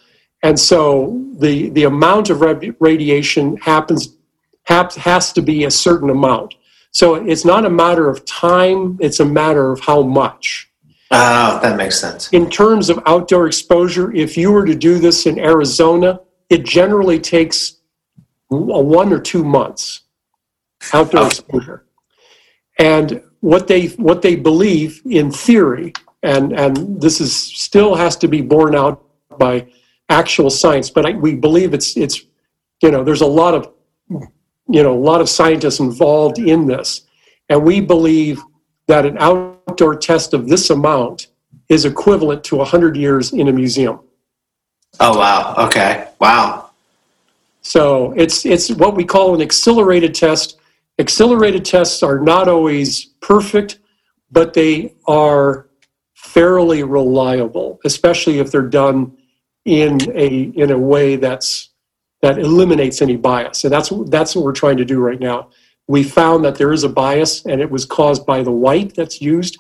and 0.44 0.58
so 0.58 1.24
the 1.38 1.70
the 1.70 1.84
amount 1.84 2.30
of 2.30 2.40
radiation 2.80 3.56
happens 3.56 4.16
has 4.64 5.32
to 5.32 5.42
be 5.42 5.64
a 5.64 5.70
certain 5.70 6.10
amount. 6.10 6.54
So 6.92 7.14
it's 7.14 7.44
not 7.44 7.64
a 7.64 7.70
matter 7.70 8.08
of 8.08 8.24
time, 8.26 8.98
it's 9.00 9.20
a 9.20 9.24
matter 9.24 9.72
of 9.72 9.80
how 9.80 10.02
much. 10.02 10.70
Oh, 11.12 11.60
that 11.62 11.76
makes 11.76 11.98
sense. 11.98 12.28
In 12.32 12.48
terms 12.50 12.90
of 12.90 13.00
outdoor 13.06 13.46
exposure, 13.46 14.12
if 14.12 14.36
you 14.36 14.50
were 14.50 14.64
to 14.64 14.74
do 14.74 14.98
this 14.98 15.26
in 15.26 15.38
Arizona, 15.38 16.20
it 16.48 16.64
generally 16.64 17.20
takes 17.20 17.76
one 18.48 19.12
or 19.12 19.20
two 19.20 19.44
months 19.44 20.02
outdoor 20.92 21.22
oh. 21.22 21.26
exposure. 21.26 21.86
And 22.78 23.22
what 23.40 23.68
they 23.68 23.88
what 23.88 24.22
they 24.22 24.36
believe 24.36 25.02
in 25.04 25.30
theory, 25.30 25.92
and 26.22 26.52
and 26.52 27.00
this 27.00 27.20
is 27.20 27.34
still 27.34 27.94
has 27.94 28.16
to 28.16 28.28
be 28.28 28.40
borne 28.40 28.74
out 28.74 29.04
by 29.38 29.66
actual 30.08 30.50
science, 30.50 30.90
but 30.90 31.06
I, 31.06 31.10
we 31.12 31.34
believe 31.34 31.74
it's 31.74 31.96
it's 31.96 32.24
you 32.82 32.90
know 32.90 33.04
there's 33.04 33.20
a 33.20 33.26
lot 33.26 33.54
of 33.54 33.72
you 34.68 34.82
know, 34.82 34.94
a 34.94 34.98
lot 34.98 35.20
of 35.20 35.28
scientists 35.28 35.80
involved 35.80 36.38
in 36.38 36.66
this. 36.66 37.02
And 37.48 37.62
we 37.62 37.80
believe 37.80 38.42
that 38.88 39.06
an 39.06 39.16
outdoor 39.18 39.96
test 39.96 40.34
of 40.34 40.48
this 40.48 40.70
amount 40.70 41.28
is 41.68 41.84
equivalent 41.84 42.44
to 42.44 42.56
100 42.56 42.96
years 42.96 43.32
in 43.32 43.48
a 43.48 43.52
museum. 43.52 44.00
Oh, 45.00 45.18
wow. 45.18 45.54
Okay. 45.58 46.08
Wow. 46.20 46.70
So 47.62 48.12
it's, 48.12 48.44
it's 48.44 48.70
what 48.70 48.94
we 48.94 49.04
call 49.04 49.34
an 49.34 49.40
accelerated 49.40 50.14
test. 50.14 50.58
Accelerated 50.98 51.64
tests 51.64 52.02
are 52.02 52.18
not 52.18 52.48
always 52.48 53.06
perfect, 53.20 53.78
but 54.30 54.52
they 54.52 54.94
are 55.06 55.68
fairly 56.14 56.82
reliable, 56.82 57.80
especially 57.84 58.38
if 58.38 58.50
they're 58.50 58.62
done 58.62 59.16
in 59.64 59.98
a, 60.12 60.52
in 60.54 60.70
a 60.70 60.78
way 60.78 61.16
that's 61.16 61.70
that 62.22 62.38
eliminates 62.38 63.02
any 63.02 63.16
bias. 63.16 63.64
And 63.64 63.72
that's, 63.72 63.92
that's 64.06 64.34
what 64.34 64.44
we're 64.44 64.52
trying 64.52 64.76
to 64.76 64.84
do 64.84 65.00
right 65.00 65.18
now. 65.18 65.50
We 65.88 66.02
found 66.02 66.44
that 66.44 66.56
there 66.56 66.72
is 66.72 66.84
a 66.84 66.88
bias 66.88 67.44
and 67.44 67.60
it 67.60 67.70
was 67.70 67.84
caused 67.84 68.24
by 68.24 68.42
the 68.42 68.52
white 68.52 68.94
that's 68.94 69.20
used. 69.20 69.56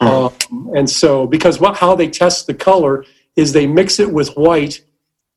Mm. 0.00 0.48
Um, 0.50 0.70
and 0.76 0.88
so, 0.88 1.26
because 1.26 1.58
what, 1.60 1.76
how 1.76 1.94
they 1.94 2.08
test 2.08 2.46
the 2.46 2.54
color 2.54 3.04
is 3.36 3.52
they 3.52 3.66
mix 3.66 3.98
it 3.98 4.12
with 4.12 4.28
white 4.36 4.84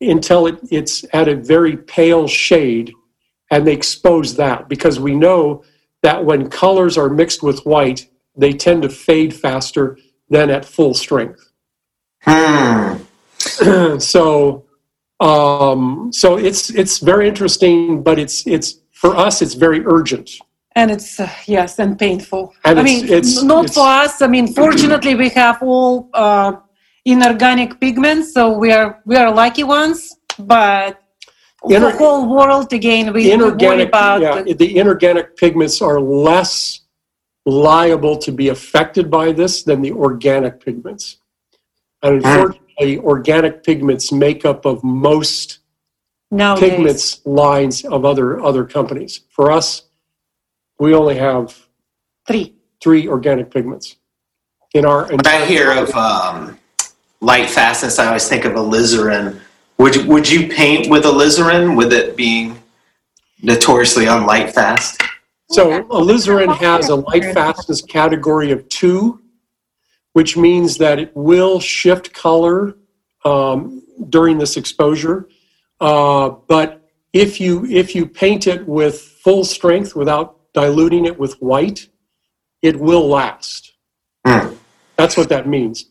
until 0.01 0.47
it, 0.47 0.59
it's 0.69 1.05
at 1.13 1.27
a 1.27 1.35
very 1.35 1.77
pale 1.77 2.27
shade 2.27 2.93
and 3.51 3.65
they 3.65 3.73
expose 3.73 4.35
that 4.35 4.67
because 4.67 4.99
we 4.99 5.15
know 5.15 5.63
that 6.01 6.23
when 6.23 6.49
colors 6.49 6.97
are 6.97 7.09
mixed 7.09 7.41
with 7.41 7.65
white, 7.65 8.09
they 8.35 8.51
tend 8.51 8.81
to 8.83 8.89
fade 8.89 9.33
faster 9.33 9.97
than 10.29 10.49
at 10.49 10.65
full 10.65 10.93
strength. 10.93 11.51
Hmm. 12.21 12.97
so, 13.99 14.65
um, 15.19 16.11
so 16.11 16.37
it's 16.37 16.69
it's 16.71 16.99
very 16.99 17.27
interesting, 17.27 18.03
but 18.03 18.19
it's 18.19 18.45
it's 18.47 18.79
for 19.01 19.11
us 19.25 19.41
it's 19.43 19.53
very 19.65 19.81
urgent. 19.85 20.27
And 20.77 20.87
it's 20.95 21.19
uh, 21.19 21.29
yes, 21.47 21.79
and 21.83 21.97
painful. 21.97 22.43
And 22.65 22.79
I 22.79 22.81
it's- 22.81 22.85
mean, 23.01 23.03
it's- 23.19 23.41
not 23.53 23.63
it's- 23.65 23.75
for 23.77 23.87
us. 24.03 24.13
I 24.21 24.27
mean, 24.35 24.47
fortunately, 24.61 25.13
we 25.23 25.29
have 25.29 25.57
all 25.61 26.09
uh, 26.13 26.51
inorganic 27.05 27.79
pigments, 27.79 28.33
so 28.35 28.41
we 28.63 28.69
are 28.77 28.89
we 29.09 29.15
are 29.21 29.29
lucky 29.43 29.63
ones. 29.63 29.97
But 30.37 30.91
Inor- 31.63 31.91
the 31.91 31.97
whole 31.97 32.21
world 32.37 32.69
again, 32.73 33.05
we, 33.07 33.11
we 33.13 33.21
worry 33.23 33.33
inorganic, 33.35 33.87
about. 33.87 34.21
yeah, 34.21 34.41
the- 34.41 34.53
the 34.63 34.69
inorganic 34.81 35.27
pigments 35.37 35.81
are 35.81 35.99
less 36.01 36.81
liable 37.45 38.17
to 38.25 38.31
be 38.41 38.47
affected 38.49 39.05
by 39.19 39.31
this 39.31 39.63
than 39.67 39.81
the 39.81 39.93
organic 40.07 40.53
pigments. 40.65 41.05
And 42.03 42.13
unfortunately, 42.15 42.97
organic 43.13 43.63
pigments 43.63 44.11
make 44.11 44.41
up 44.51 44.65
of 44.65 44.83
most 44.83 45.59
nowadays. 46.31 46.69
pigments 46.69 47.25
lines 47.25 47.85
of 47.85 48.05
other 48.05 48.41
other 48.41 48.65
companies. 48.65 49.21
For 49.29 49.51
us, 49.51 49.83
we 50.79 50.93
only 50.93 51.15
have 51.15 51.67
Three. 52.27 52.55
three 52.81 53.07
organic 53.07 53.51
pigments 53.51 53.97
in 54.73 54.85
our. 54.85 55.07
When 55.07 55.25
I 55.25 55.45
hear 55.45 55.71
of 55.71 55.93
um, 55.95 56.57
light 57.21 57.49
fastness, 57.49 57.99
I 57.99 58.07
always 58.07 58.27
think 58.27 58.45
of 58.45 58.53
alizarin. 58.53 59.39
Would 59.77 60.05
would 60.05 60.29
you 60.29 60.47
paint 60.47 60.89
with 60.89 61.03
alizarin 61.03 61.77
with 61.77 61.93
it 61.93 62.15
being 62.15 62.61
notoriously 63.41 64.07
on 64.07 64.25
light 64.25 64.53
fast? 64.53 65.01
So 65.51 65.83
alizarin 65.83 66.55
has 66.57 66.89
a 66.89 66.95
light 66.95 67.33
fastness 67.33 67.81
category 67.81 68.51
of 68.51 68.67
two, 68.69 69.21
which 70.13 70.35
means 70.35 70.77
that 70.77 70.97
it 70.97 71.15
will 71.15 71.59
shift 71.59 72.13
color 72.13 72.77
um, 73.23 73.83
during 74.09 74.39
this 74.39 74.57
exposure. 74.57 75.27
Uh, 75.79 76.29
but 76.47 76.89
if 77.13 77.39
you 77.39 77.65
if 77.65 77.95
you 77.95 78.05
paint 78.05 78.47
it 78.47 78.67
with 78.67 78.99
full 78.99 79.43
strength 79.43 79.95
without 79.95 80.39
diluting 80.53 81.05
it 81.05 81.17
with 81.17 81.33
white, 81.41 81.87
it 82.61 82.79
will 82.79 83.07
last. 83.07 83.73
Hmm. 84.25 84.53
That's 84.97 85.17
what 85.17 85.29
that 85.29 85.47
means. 85.47 85.85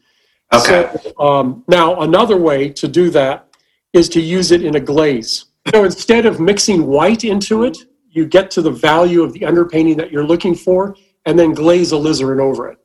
Okay. 0.52 0.90
So, 1.02 1.18
um, 1.18 1.64
now, 1.68 2.00
another 2.00 2.36
way 2.36 2.68
to 2.70 2.88
do 2.88 3.10
that 3.10 3.48
is 3.92 4.08
to 4.10 4.20
use 4.20 4.50
it 4.50 4.64
in 4.64 4.76
a 4.76 4.80
glaze. 4.80 5.46
So 5.72 5.84
instead 5.84 6.26
of 6.26 6.40
mixing 6.40 6.86
white 6.86 7.24
into 7.24 7.64
it, 7.64 7.78
you 8.10 8.26
get 8.26 8.50
to 8.52 8.62
the 8.62 8.70
value 8.70 9.22
of 9.22 9.32
the 9.32 9.40
underpainting 9.40 9.96
that 9.96 10.12
you're 10.12 10.26
looking 10.26 10.54
for 10.54 10.96
and 11.26 11.38
then 11.38 11.52
glaze 11.52 11.92
alizarin 11.92 12.40
over 12.40 12.68
it. 12.68 12.78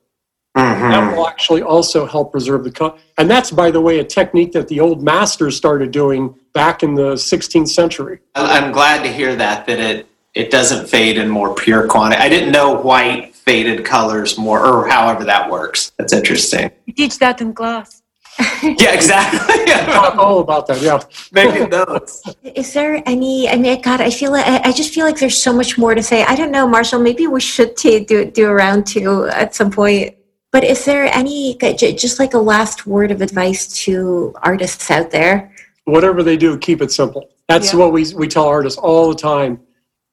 Mhm. 0.56 0.90
That 0.90 1.16
will 1.16 1.28
actually 1.28 1.62
also 1.62 2.06
help 2.06 2.32
preserve 2.32 2.64
the 2.64 2.72
color. 2.72 2.94
And 3.18 3.30
that's, 3.30 3.50
by 3.52 3.70
the 3.70 3.80
way, 3.80 4.00
a 4.00 4.04
technique 4.04 4.52
that 4.52 4.66
the 4.68 4.80
old 4.80 5.02
masters 5.02 5.56
started 5.56 5.92
doing 5.92 6.34
back 6.52 6.82
in 6.82 6.94
the 6.94 7.16
16th 7.16 7.68
century. 7.68 8.18
I- 8.34 8.58
I'm 8.58 8.72
glad 8.72 9.02
to 9.04 9.08
hear 9.12 9.36
that 9.36 9.66
that 9.66 9.78
it 9.78 10.06
it 10.32 10.52
doesn't 10.52 10.88
fade 10.88 11.18
in 11.18 11.28
more 11.28 11.52
pure 11.56 11.88
quantity. 11.88 12.22
I 12.22 12.28
didn't 12.28 12.52
know 12.52 12.70
white 12.72 13.34
faded 13.34 13.84
colors 13.84 14.38
more, 14.38 14.64
or 14.64 14.86
however 14.88 15.24
that 15.24 15.50
works. 15.50 15.90
That's 15.98 16.12
interesting. 16.12 16.70
We 16.86 16.92
teach 16.92 17.18
that 17.18 17.40
in 17.40 17.52
class. 17.52 18.02
Yeah, 18.62 18.92
exactly. 18.92 19.40
Oh, 20.22 20.38
about 20.40 20.66
that, 20.68 20.80
yeah. 20.82 21.00
Making 21.32 21.68
notes. 21.70 22.22
Is 22.44 22.72
there 22.72 23.02
any? 23.06 23.48
I 23.48 23.56
mean, 23.56 23.80
God, 23.82 24.00
I 24.00 24.10
feel 24.10 24.30
like 24.32 24.46
I 24.46 24.68
I 24.68 24.72
just 24.72 24.92
feel 24.94 25.04
like 25.06 25.18
there's 25.18 25.40
so 25.40 25.52
much 25.52 25.76
more 25.78 25.94
to 25.94 26.02
say. 26.02 26.24
I 26.24 26.34
don't 26.36 26.50
know, 26.52 26.66
Marshall. 26.68 27.00
Maybe 27.00 27.26
we 27.26 27.40
should 27.40 27.76
t- 27.76 28.04
do 28.04 28.24
do 28.24 28.46
a 28.46 28.54
round 28.54 28.86
two 28.86 29.26
at 29.42 29.54
some 29.54 29.70
point. 29.70 30.14
But 30.52 30.64
is 30.64 30.84
there 30.84 31.04
any 31.04 31.56
just 31.56 32.18
like 32.18 32.34
a 32.34 32.38
last 32.38 32.86
word 32.86 33.10
of 33.10 33.22
advice 33.22 33.68
to 33.84 34.34
artists 34.42 34.90
out 34.90 35.10
there? 35.10 35.54
Whatever 35.84 36.22
they 36.22 36.36
do, 36.36 36.58
keep 36.58 36.82
it 36.82 36.90
simple. 36.90 37.30
That's 37.48 37.72
Yeah. 37.72 37.80
what 37.80 37.92
we, 37.92 38.12
we 38.14 38.26
tell 38.26 38.46
artists 38.46 38.78
all 38.78 39.08
the 39.08 39.14
time. 39.14 39.60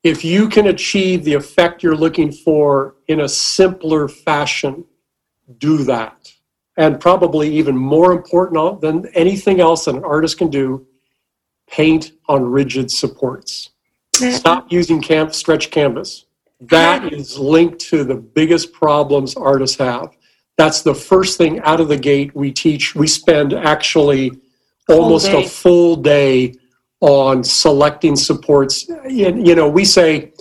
If 0.03 0.23
you 0.23 0.47
can 0.47 0.67
achieve 0.67 1.23
the 1.23 1.33
effect 1.33 1.81
you're 1.81 1.95
looking 1.95 2.31
for 2.31 2.95
in 3.07 3.21
a 3.21 3.29
simpler 3.29 4.07
fashion, 4.07 4.85
do 5.57 5.77
that. 5.83 6.31
And 6.77 6.99
probably 6.99 7.51
even 7.55 7.75
more 7.75 8.11
important 8.11 8.81
than 8.81 9.07
anything 9.15 9.59
else 9.59 9.85
that 9.85 9.95
an 9.95 10.03
artist 10.03 10.37
can 10.37 10.49
do, 10.49 10.85
paint 11.67 12.11
on 12.27 12.43
rigid 12.45 12.91
supports. 12.91 13.71
Stop 14.13 14.71
using 14.71 15.01
camp 15.01 15.33
stretch 15.33 15.71
canvas. 15.71 16.25
That 16.61 17.11
is 17.13 17.37
linked 17.37 17.79
to 17.89 18.03
the 18.03 18.15
biggest 18.15 18.73
problems 18.73 19.35
artists 19.35 19.77
have. 19.77 20.09
That's 20.57 20.81
the 20.81 20.95
first 20.95 21.37
thing 21.37 21.59
out 21.61 21.79
of 21.79 21.87
the 21.87 21.97
gate 21.97 22.35
we 22.35 22.51
teach. 22.51 22.95
We 22.95 23.07
spend 23.07 23.53
actually 23.53 24.31
almost 24.89 25.29
a 25.29 25.47
full 25.47 25.95
day 25.95 26.55
on 26.99 27.43
selecting 27.43 28.15
supports. 28.15 28.89
And, 28.89 29.47
you 29.47 29.53
know, 29.53 29.69
we 29.69 29.85
say, 29.85 30.33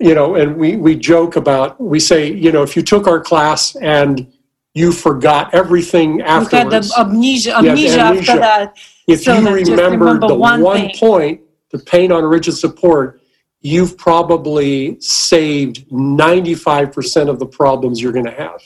you 0.00 0.14
know, 0.14 0.36
and 0.36 0.56
we, 0.56 0.76
we 0.76 0.96
joke 0.96 1.36
about, 1.36 1.80
we 1.80 2.00
say, 2.00 2.32
you 2.32 2.50
know, 2.50 2.62
if 2.62 2.76
you 2.76 2.82
took 2.82 3.06
our 3.06 3.20
class 3.20 3.76
and 3.76 4.32
you 4.74 4.90
forgot 4.90 5.54
everything 5.54 6.16
We 6.16 6.22
had 6.22 6.48
the 6.50 6.56
afterwards, 6.56 6.92
amnesia, 6.96 7.50
Yeah, 7.50 7.56
amnesia, 7.56 8.00
amnesia. 8.00 8.32
after 8.32 8.40
that. 8.40 8.76
if 9.06 9.22
so 9.22 9.38
you 9.38 9.44
that 9.44 9.52
remembered 9.52 10.00
remember 10.00 10.28
the 10.28 10.34
one 10.34 10.62
one, 10.62 10.90
point 10.96 11.42
to 11.70 11.78
paint 11.78 12.10
on 12.10 12.24
rigid 12.24 12.56
support, 12.56 13.20
you've 13.60 13.98
probably 13.98 14.98
saved 15.00 15.88
95% 15.90 17.28
of 17.28 17.38
the 17.38 17.46
problems 17.46 18.00
you're 18.00 18.12
going 18.12 18.24
to 18.24 18.32
have. 18.32 18.60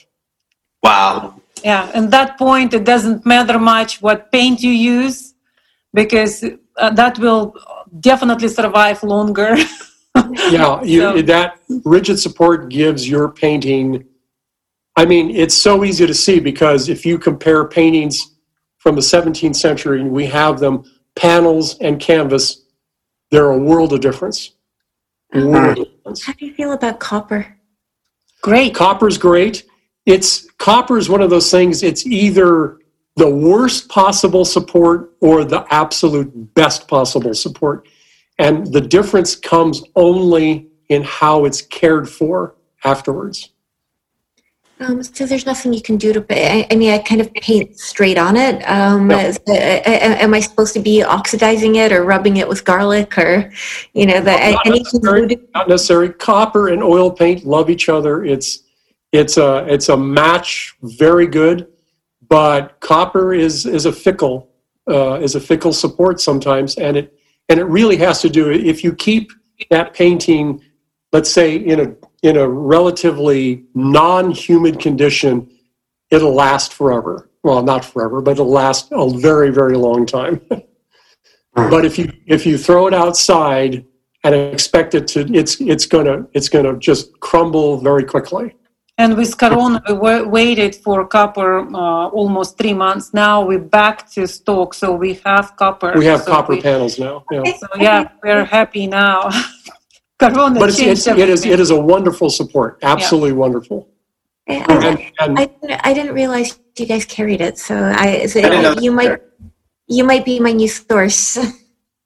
Wow. 0.83 1.41
Yeah, 1.63 1.89
and 1.93 2.11
that 2.11 2.37
point, 2.37 2.73
it 2.73 2.83
doesn't 2.83 3.25
matter 3.25 3.59
much 3.59 4.01
what 4.01 4.31
paint 4.31 4.61
you 4.61 4.71
use 4.71 5.33
because 5.93 6.43
uh, 6.77 6.91
that 6.91 7.17
will 7.19 7.55
definitely 7.99 8.47
survive 8.49 9.03
longer. 9.03 9.55
Yeah, 10.49 10.81
you, 10.93 11.01
So- 11.01 11.21
that 11.21 11.59
rigid 11.85 12.19
support 12.19 12.69
gives 12.69 13.07
your 13.07 13.29
painting. 13.31 14.03
I 14.95 15.05
mean, 15.05 15.29
it's 15.29 15.53
so 15.55 15.83
easy 15.83 16.07
to 16.07 16.13
see 16.13 16.39
because 16.39 16.89
if 16.89 17.05
you 17.05 17.19
compare 17.19 17.67
paintings 17.67 18.35
from 18.77 18.95
the 18.95 19.01
17th 19.01 19.55
century 19.55 20.01
and 20.01 20.09
we 20.11 20.25
have 20.25 20.59
them 20.59 20.83
panels 21.15 21.77
and 21.79 21.99
canvas, 21.99 22.63
they're 23.29 23.51
a 23.51 23.57
world 23.59 23.93
of 23.93 24.01
difference. 24.01 24.53
A 25.33 25.45
world 25.45 25.77
of 25.79 25.85
difference. 25.93 26.25
How 26.25 26.33
do 26.33 26.45
you 26.47 26.53
feel 26.53 26.71
about 26.71 26.99
copper? 26.99 27.57
Great. 28.41 28.73
Copper's 28.73 29.17
great. 29.19 29.65
It's 30.07 30.46
copper 30.57 30.97
is 30.97 31.09
one 31.09 31.21
of 31.21 31.29
those 31.29 31.49
things. 31.51 31.83
It's 31.83 32.05
either 32.05 32.79
the 33.15 33.29
worst 33.29 33.89
possible 33.89 34.45
support 34.45 35.11
or 35.21 35.43
the 35.43 35.65
absolute 35.71 36.53
best 36.53 36.87
possible 36.87 37.33
support, 37.33 37.87
and 38.37 38.67
the 38.71 38.81
difference 38.81 39.35
comes 39.35 39.83
only 39.95 40.67
in 40.89 41.03
how 41.03 41.45
it's 41.45 41.61
cared 41.61 42.09
for 42.09 42.55
afterwards. 42.83 43.49
Um, 44.79 45.01
so 45.01 45.25
there's 45.25 45.47
nothing 45.47 45.73
you 45.73 45.81
can 45.81 45.97
do 45.97 46.13
to. 46.13 46.23
I, 46.29 46.67
I 46.69 46.75
mean, 46.75 46.91
I 46.91 46.99
kind 46.99 47.19
of 47.19 47.33
paint 47.33 47.79
straight 47.79 48.17
on 48.19 48.37
it. 48.37 48.61
Um, 48.69 49.07
No. 49.07 49.17
is- 49.17 49.39
uh, 49.47 49.51
am 49.51 50.35
I 50.35 50.39
supposed 50.39 50.73
to 50.75 50.79
be 50.79 51.01
oxidizing 51.01 51.77
it 51.77 51.91
or 51.91 52.03
rubbing 52.03 52.37
it 52.37 52.47
with 52.47 52.63
garlic 52.63 53.17
or, 53.17 53.51
you 53.93 54.05
know, 54.05 54.19
the 54.19 54.31
Not 54.31 54.67
anything 54.67 55.01
necessary. 55.01 55.39
Not 55.55 55.67
necessary. 55.67 56.09
Copper 56.09 56.67
and 56.67 56.83
oil 56.83 57.09
paint 57.09 57.43
love 57.43 57.71
each 57.71 57.89
other. 57.89 58.23
It's 58.23 58.59
it's 59.11 59.37
a 59.37 59.65
it's 59.67 59.89
a 59.89 59.97
match, 59.97 60.75
very 60.81 61.27
good. 61.27 61.67
But 62.27 62.79
copper 62.81 63.33
is 63.33 63.65
is 63.65 63.85
a 63.85 63.93
fickle 63.93 64.49
uh, 64.89 65.19
is 65.21 65.35
a 65.35 65.39
fickle 65.39 65.73
support 65.73 66.19
sometimes, 66.21 66.75
and 66.77 66.97
it 66.97 67.13
and 67.49 67.59
it 67.59 67.65
really 67.65 67.97
has 67.97 68.21
to 68.21 68.29
do 68.29 68.49
if 68.49 68.83
you 68.83 68.93
keep 68.93 69.31
that 69.69 69.93
painting, 69.93 70.61
let's 71.11 71.31
say 71.31 71.55
in 71.55 71.79
a 71.79 71.95
in 72.23 72.37
a 72.37 72.47
relatively 72.47 73.65
non-humid 73.73 74.79
condition, 74.79 75.49
it'll 76.09 76.33
last 76.33 76.73
forever. 76.73 77.29
Well, 77.43 77.63
not 77.63 77.85
forever, 77.85 78.21
but 78.21 78.31
it'll 78.31 78.49
last 78.49 78.89
a 78.91 79.09
very 79.09 79.51
very 79.51 79.77
long 79.77 80.05
time. 80.05 80.41
but 81.53 81.85
if 81.85 81.97
you 81.97 82.11
if 82.25 82.45
you 82.45 82.57
throw 82.57 82.87
it 82.87 82.93
outside 82.93 83.85
and 84.23 84.35
expect 84.35 84.95
it 84.95 85.07
to 85.07 85.21
it's 85.33 85.61
it's 85.61 85.85
gonna 85.85 86.27
it's 86.33 86.49
gonna 86.49 86.77
just 86.77 87.19
crumble 87.19 87.77
very 87.77 88.03
quickly. 88.03 88.55
And 88.99 89.15
with 89.15 89.37
Corona, 89.37 89.81
we 89.87 89.93
wa- 89.93 90.23
waited 90.23 90.75
for 90.75 91.05
copper 91.05 91.59
uh, 91.59 92.07
almost 92.09 92.57
three 92.57 92.73
months. 92.73 93.13
Now 93.13 93.45
we're 93.45 93.59
back 93.59 94.09
to 94.13 94.27
stock, 94.27 94.73
so 94.73 94.91
we 94.95 95.13
have 95.25 95.55
copper. 95.55 95.93
We 95.95 96.05
have 96.05 96.21
So 96.21 96.31
copper 96.31 96.53
we- 96.55 96.61
panels 96.61 96.97
now. 96.97 97.23
Yeah. 97.31 97.43
So 97.61 97.67
yeah, 97.79 98.09
we're 98.23 98.43
happy 98.45 98.87
now. 98.87 99.29
Corona 100.19 100.59
But 100.59 100.69
it's, 100.69 100.77
changed 100.79 101.07
it's, 101.07 101.19
it 101.19 101.29
is, 101.29 101.45
it 101.45 101.59
is 101.59 101.69
a 101.69 101.79
wonderful 101.79 102.31
support, 102.31 102.79
absolutely 102.81 103.33
wonderful. 103.33 103.87
I, 104.49 104.53
And, 104.53 104.99
and 105.19 105.39
I, 105.39 105.45
didn't- 105.45 105.81
I 105.85 105.93
didn't 105.93 106.15
realize 106.15 106.57
you 106.79 106.87
guys 106.87 107.05
carried 107.05 107.41
it, 107.41 107.59
so 107.59 107.75
I, 107.75 108.25
so 108.25 108.39
I 108.39 108.49
didn't 108.49 108.81
you 108.83 108.91
might 108.91 109.19
you 109.87 110.03
might 110.03 110.25
be 110.25 110.39
my 110.39 110.51
new 110.53 110.67
source. 110.67 111.37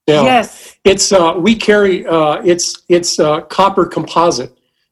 yeah, 0.07 0.23
Yes. 0.23 0.75
it's 0.83 1.11
uh, 1.13 1.33
we 1.37 1.55
carry 1.55 2.05
uh, 2.05 2.41
it's 2.43 2.83
it's 2.89 3.17
uh, 3.19 3.41
copper 3.41 3.85
composite, 3.85 4.51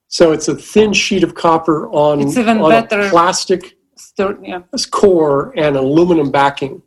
so 0.09 0.33
it's 0.33 0.49
a 0.49 0.55
thin 0.55 0.91
sheet 0.91 1.23
of 1.23 1.33
copper 1.35 1.87
on 1.91 2.19
It's 2.19 2.35
even 2.37 2.57
on 2.59 2.71
a 2.71 2.81
better. 2.85 3.09
plastic 3.09 3.77
Stur- 3.97 4.39
yeah. 4.45 4.61
Core 4.91 5.53
and 5.55 5.77
aluminum 5.77 6.31
backing. 6.31 6.81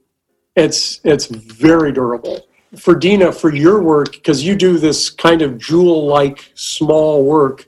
It's 0.56 1.00
it's 1.04 1.26
very 1.26 1.92
durable. 1.92 2.44
For 2.76 2.94
Dina, 2.94 3.32
for 3.32 3.54
your 3.54 3.82
work, 3.82 4.12
because 4.12 4.42
you 4.44 4.54
do 4.56 4.76
this 4.78 5.08
kind 5.10 5.40
of 5.42 5.58
jewel-like 5.58 6.50
small 6.54 7.22
work, 7.24 7.66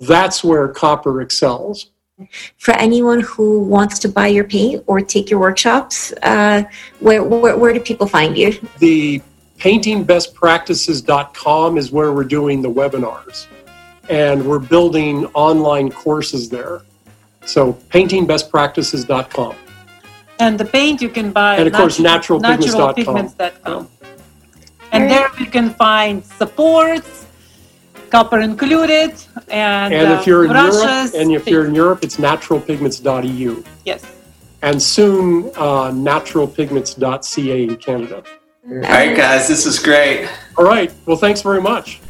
that's 0.00 0.42
where 0.44 0.66
copper 0.68 1.20
excels. 1.22 1.90
For 2.58 2.72
anyone 2.74 3.20
who 3.20 3.60
wants 3.60 3.98
to 4.00 4.08
buy 4.08 4.26
your 4.28 4.44
paint 4.44 4.82
or 4.86 5.00
take 5.00 5.30
your 5.30 5.38
workshops, 5.40 6.12
uh, 6.22 6.64
where, 7.00 7.22
where, 7.22 7.56
where 7.56 7.72
do 7.72 7.78
people 7.80 8.06
find 8.08 8.36
you? 8.36 8.52
The 8.78 9.22
paintingbestpractices.com 9.58 11.78
is 11.78 11.90
where 11.90 12.12
we're 12.12 12.24
doing 12.24 12.62
the 12.62 12.70
webinars, 12.70 13.46
and 14.08 14.44
we're 14.44 14.58
building 14.58 15.26
online 15.34 15.90
courses 15.90 16.48
there. 16.48 16.82
So 17.44 17.74
paintingbestpractices.com. 17.90 19.56
And 20.40 20.58
the 20.58 20.64
paint 20.64 21.00
you 21.00 21.08
can 21.08 21.32
buy 21.32 21.56
and 21.56 21.68
of 21.68 21.74
course 21.74 21.98
naturalpigments.com. 21.98 22.94
naturalpigments.com. 22.94 23.88
And 24.92 25.10
there 25.10 25.28
you 25.38 25.46
can 25.46 25.70
find 25.70 26.24
supports, 26.24 27.26
copper 28.10 28.40
included, 28.40 29.12
and, 29.48 29.92
and 29.92 30.12
if 30.12 30.26
you're 30.26 30.44
in 30.44 30.50
brushes, 30.50 30.82
Europe, 30.82 31.10
and 31.16 31.32
if 31.32 31.48
you're 31.48 31.66
in 31.66 31.74
Europe, 31.74 32.04
it's 32.04 32.16
naturalpigments.eu. 32.16 33.64
Yes. 33.84 34.06
And 34.62 34.80
soon, 34.80 35.50
uh, 35.56 35.90
naturalpigments.ca 35.90 37.62
in 37.64 37.76
Canada. 37.76 38.22
All 38.66 38.76
right, 38.78 39.14
guys, 39.16 39.48
this 39.48 39.66
is 39.66 39.78
great. 39.78 40.28
All 40.56 40.64
right. 40.64 40.92
Well, 41.06 41.16
thanks 41.16 41.42
very 41.42 41.60
much. 41.60 42.00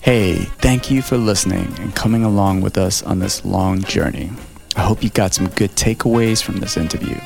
Hey, 0.00 0.36
thank 0.36 0.90
you 0.90 1.02
for 1.02 1.16
listening 1.16 1.72
and 1.78 1.94
coming 1.94 2.24
along 2.24 2.60
with 2.60 2.78
us 2.78 3.02
on 3.02 3.18
this 3.18 3.44
long 3.44 3.82
journey. 3.82 4.30
I 4.76 4.82
hope 4.82 5.02
you 5.02 5.10
got 5.10 5.34
some 5.34 5.48
good 5.48 5.70
takeaways 5.72 6.42
from 6.42 6.56
this 6.56 6.76
interview. 6.76 7.18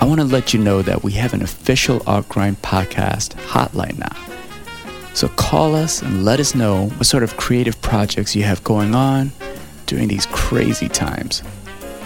I 0.00 0.06
want 0.06 0.20
to 0.20 0.26
let 0.26 0.54
you 0.54 0.60
know 0.60 0.82
that 0.82 1.02
we 1.02 1.12
have 1.12 1.34
an 1.34 1.42
official 1.42 2.02
Art 2.06 2.28
Grind 2.28 2.62
podcast 2.62 3.34
hotline 3.34 3.98
now. 3.98 5.14
So 5.14 5.28
call 5.28 5.74
us 5.74 6.00
and 6.00 6.24
let 6.24 6.40
us 6.40 6.54
know 6.54 6.88
what 6.90 7.06
sort 7.06 7.22
of 7.22 7.36
creative 7.36 7.80
projects 7.82 8.34
you 8.34 8.44
have 8.44 8.64
going 8.64 8.94
on 8.94 9.32
during 9.86 10.08
these 10.08 10.26
crazy 10.26 10.88
times. 10.88 11.42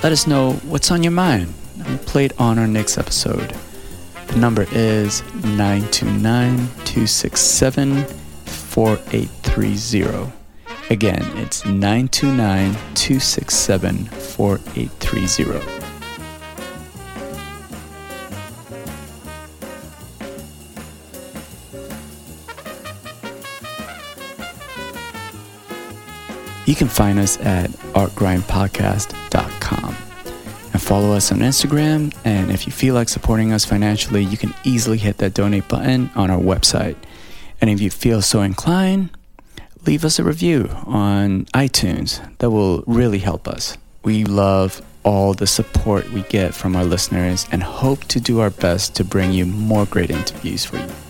Let 0.02 0.12
us 0.12 0.27
know 0.27 0.55
what's 0.65 0.90
on 0.90 1.02
your 1.02 1.12
mind 1.12 1.52
and 1.78 1.86
we'll 1.86 1.98
play 1.98 2.24
it 2.24 2.40
on 2.40 2.59
our 2.59 2.66
next 2.66 2.98
episode. 2.98 3.55
The 4.27 4.36
number 4.36 4.66
is 4.73 5.23
929 5.44 6.56
267 6.56 8.06
4830. 8.74 10.32
Again, 10.90 11.22
it's 11.36 11.64
929 11.64 12.72
267 12.94 14.06
4830. 14.06 15.60
You 26.66 26.74
can 26.74 26.88
find 26.88 27.20
us 27.20 27.38
at 27.42 27.70
artgrindpodcast.com 27.70 29.96
and 30.72 30.82
follow 30.82 31.12
us 31.12 31.30
on 31.30 31.38
Instagram. 31.38 32.12
And 32.24 32.51
if 32.51 32.66
you 32.66 32.72
feel 32.72 32.96
like 32.96 33.09
supporting 33.09 33.52
us 33.52 33.64
financially, 33.64 34.24
you 34.24 34.36
can 34.36 34.52
easily 34.64 34.98
hit 34.98 35.18
that 35.18 35.34
donate 35.34 35.68
button 35.68 36.10
on 36.16 36.28
our 36.28 36.40
website. 36.40 36.96
And 37.65 37.70
if 37.70 37.81
you 37.81 37.89
feel 37.89 38.20
so 38.20 38.43
inclined, 38.43 39.09
leave 39.86 40.05
us 40.05 40.19
a 40.19 40.23
review 40.23 40.69
on 40.85 41.47
iTunes. 41.55 42.20
That 42.36 42.51
will 42.51 42.85
really 42.86 43.20
help 43.20 43.49
us. 43.49 43.78
We 44.03 44.24
love 44.24 44.82
all 45.03 45.32
the 45.32 45.47
support 45.47 46.11
we 46.11 46.24
get 46.24 46.53
from 46.53 46.77
our 46.77 46.85
listeners 46.85 47.47
and 47.51 47.62
hope 47.62 48.05
to 48.09 48.20
do 48.20 48.41
our 48.41 48.51
best 48.51 48.95
to 48.97 49.03
bring 49.03 49.32
you 49.32 49.47
more 49.47 49.86
great 49.86 50.11
interviews 50.11 50.66
for 50.66 50.77
you. 50.77 51.03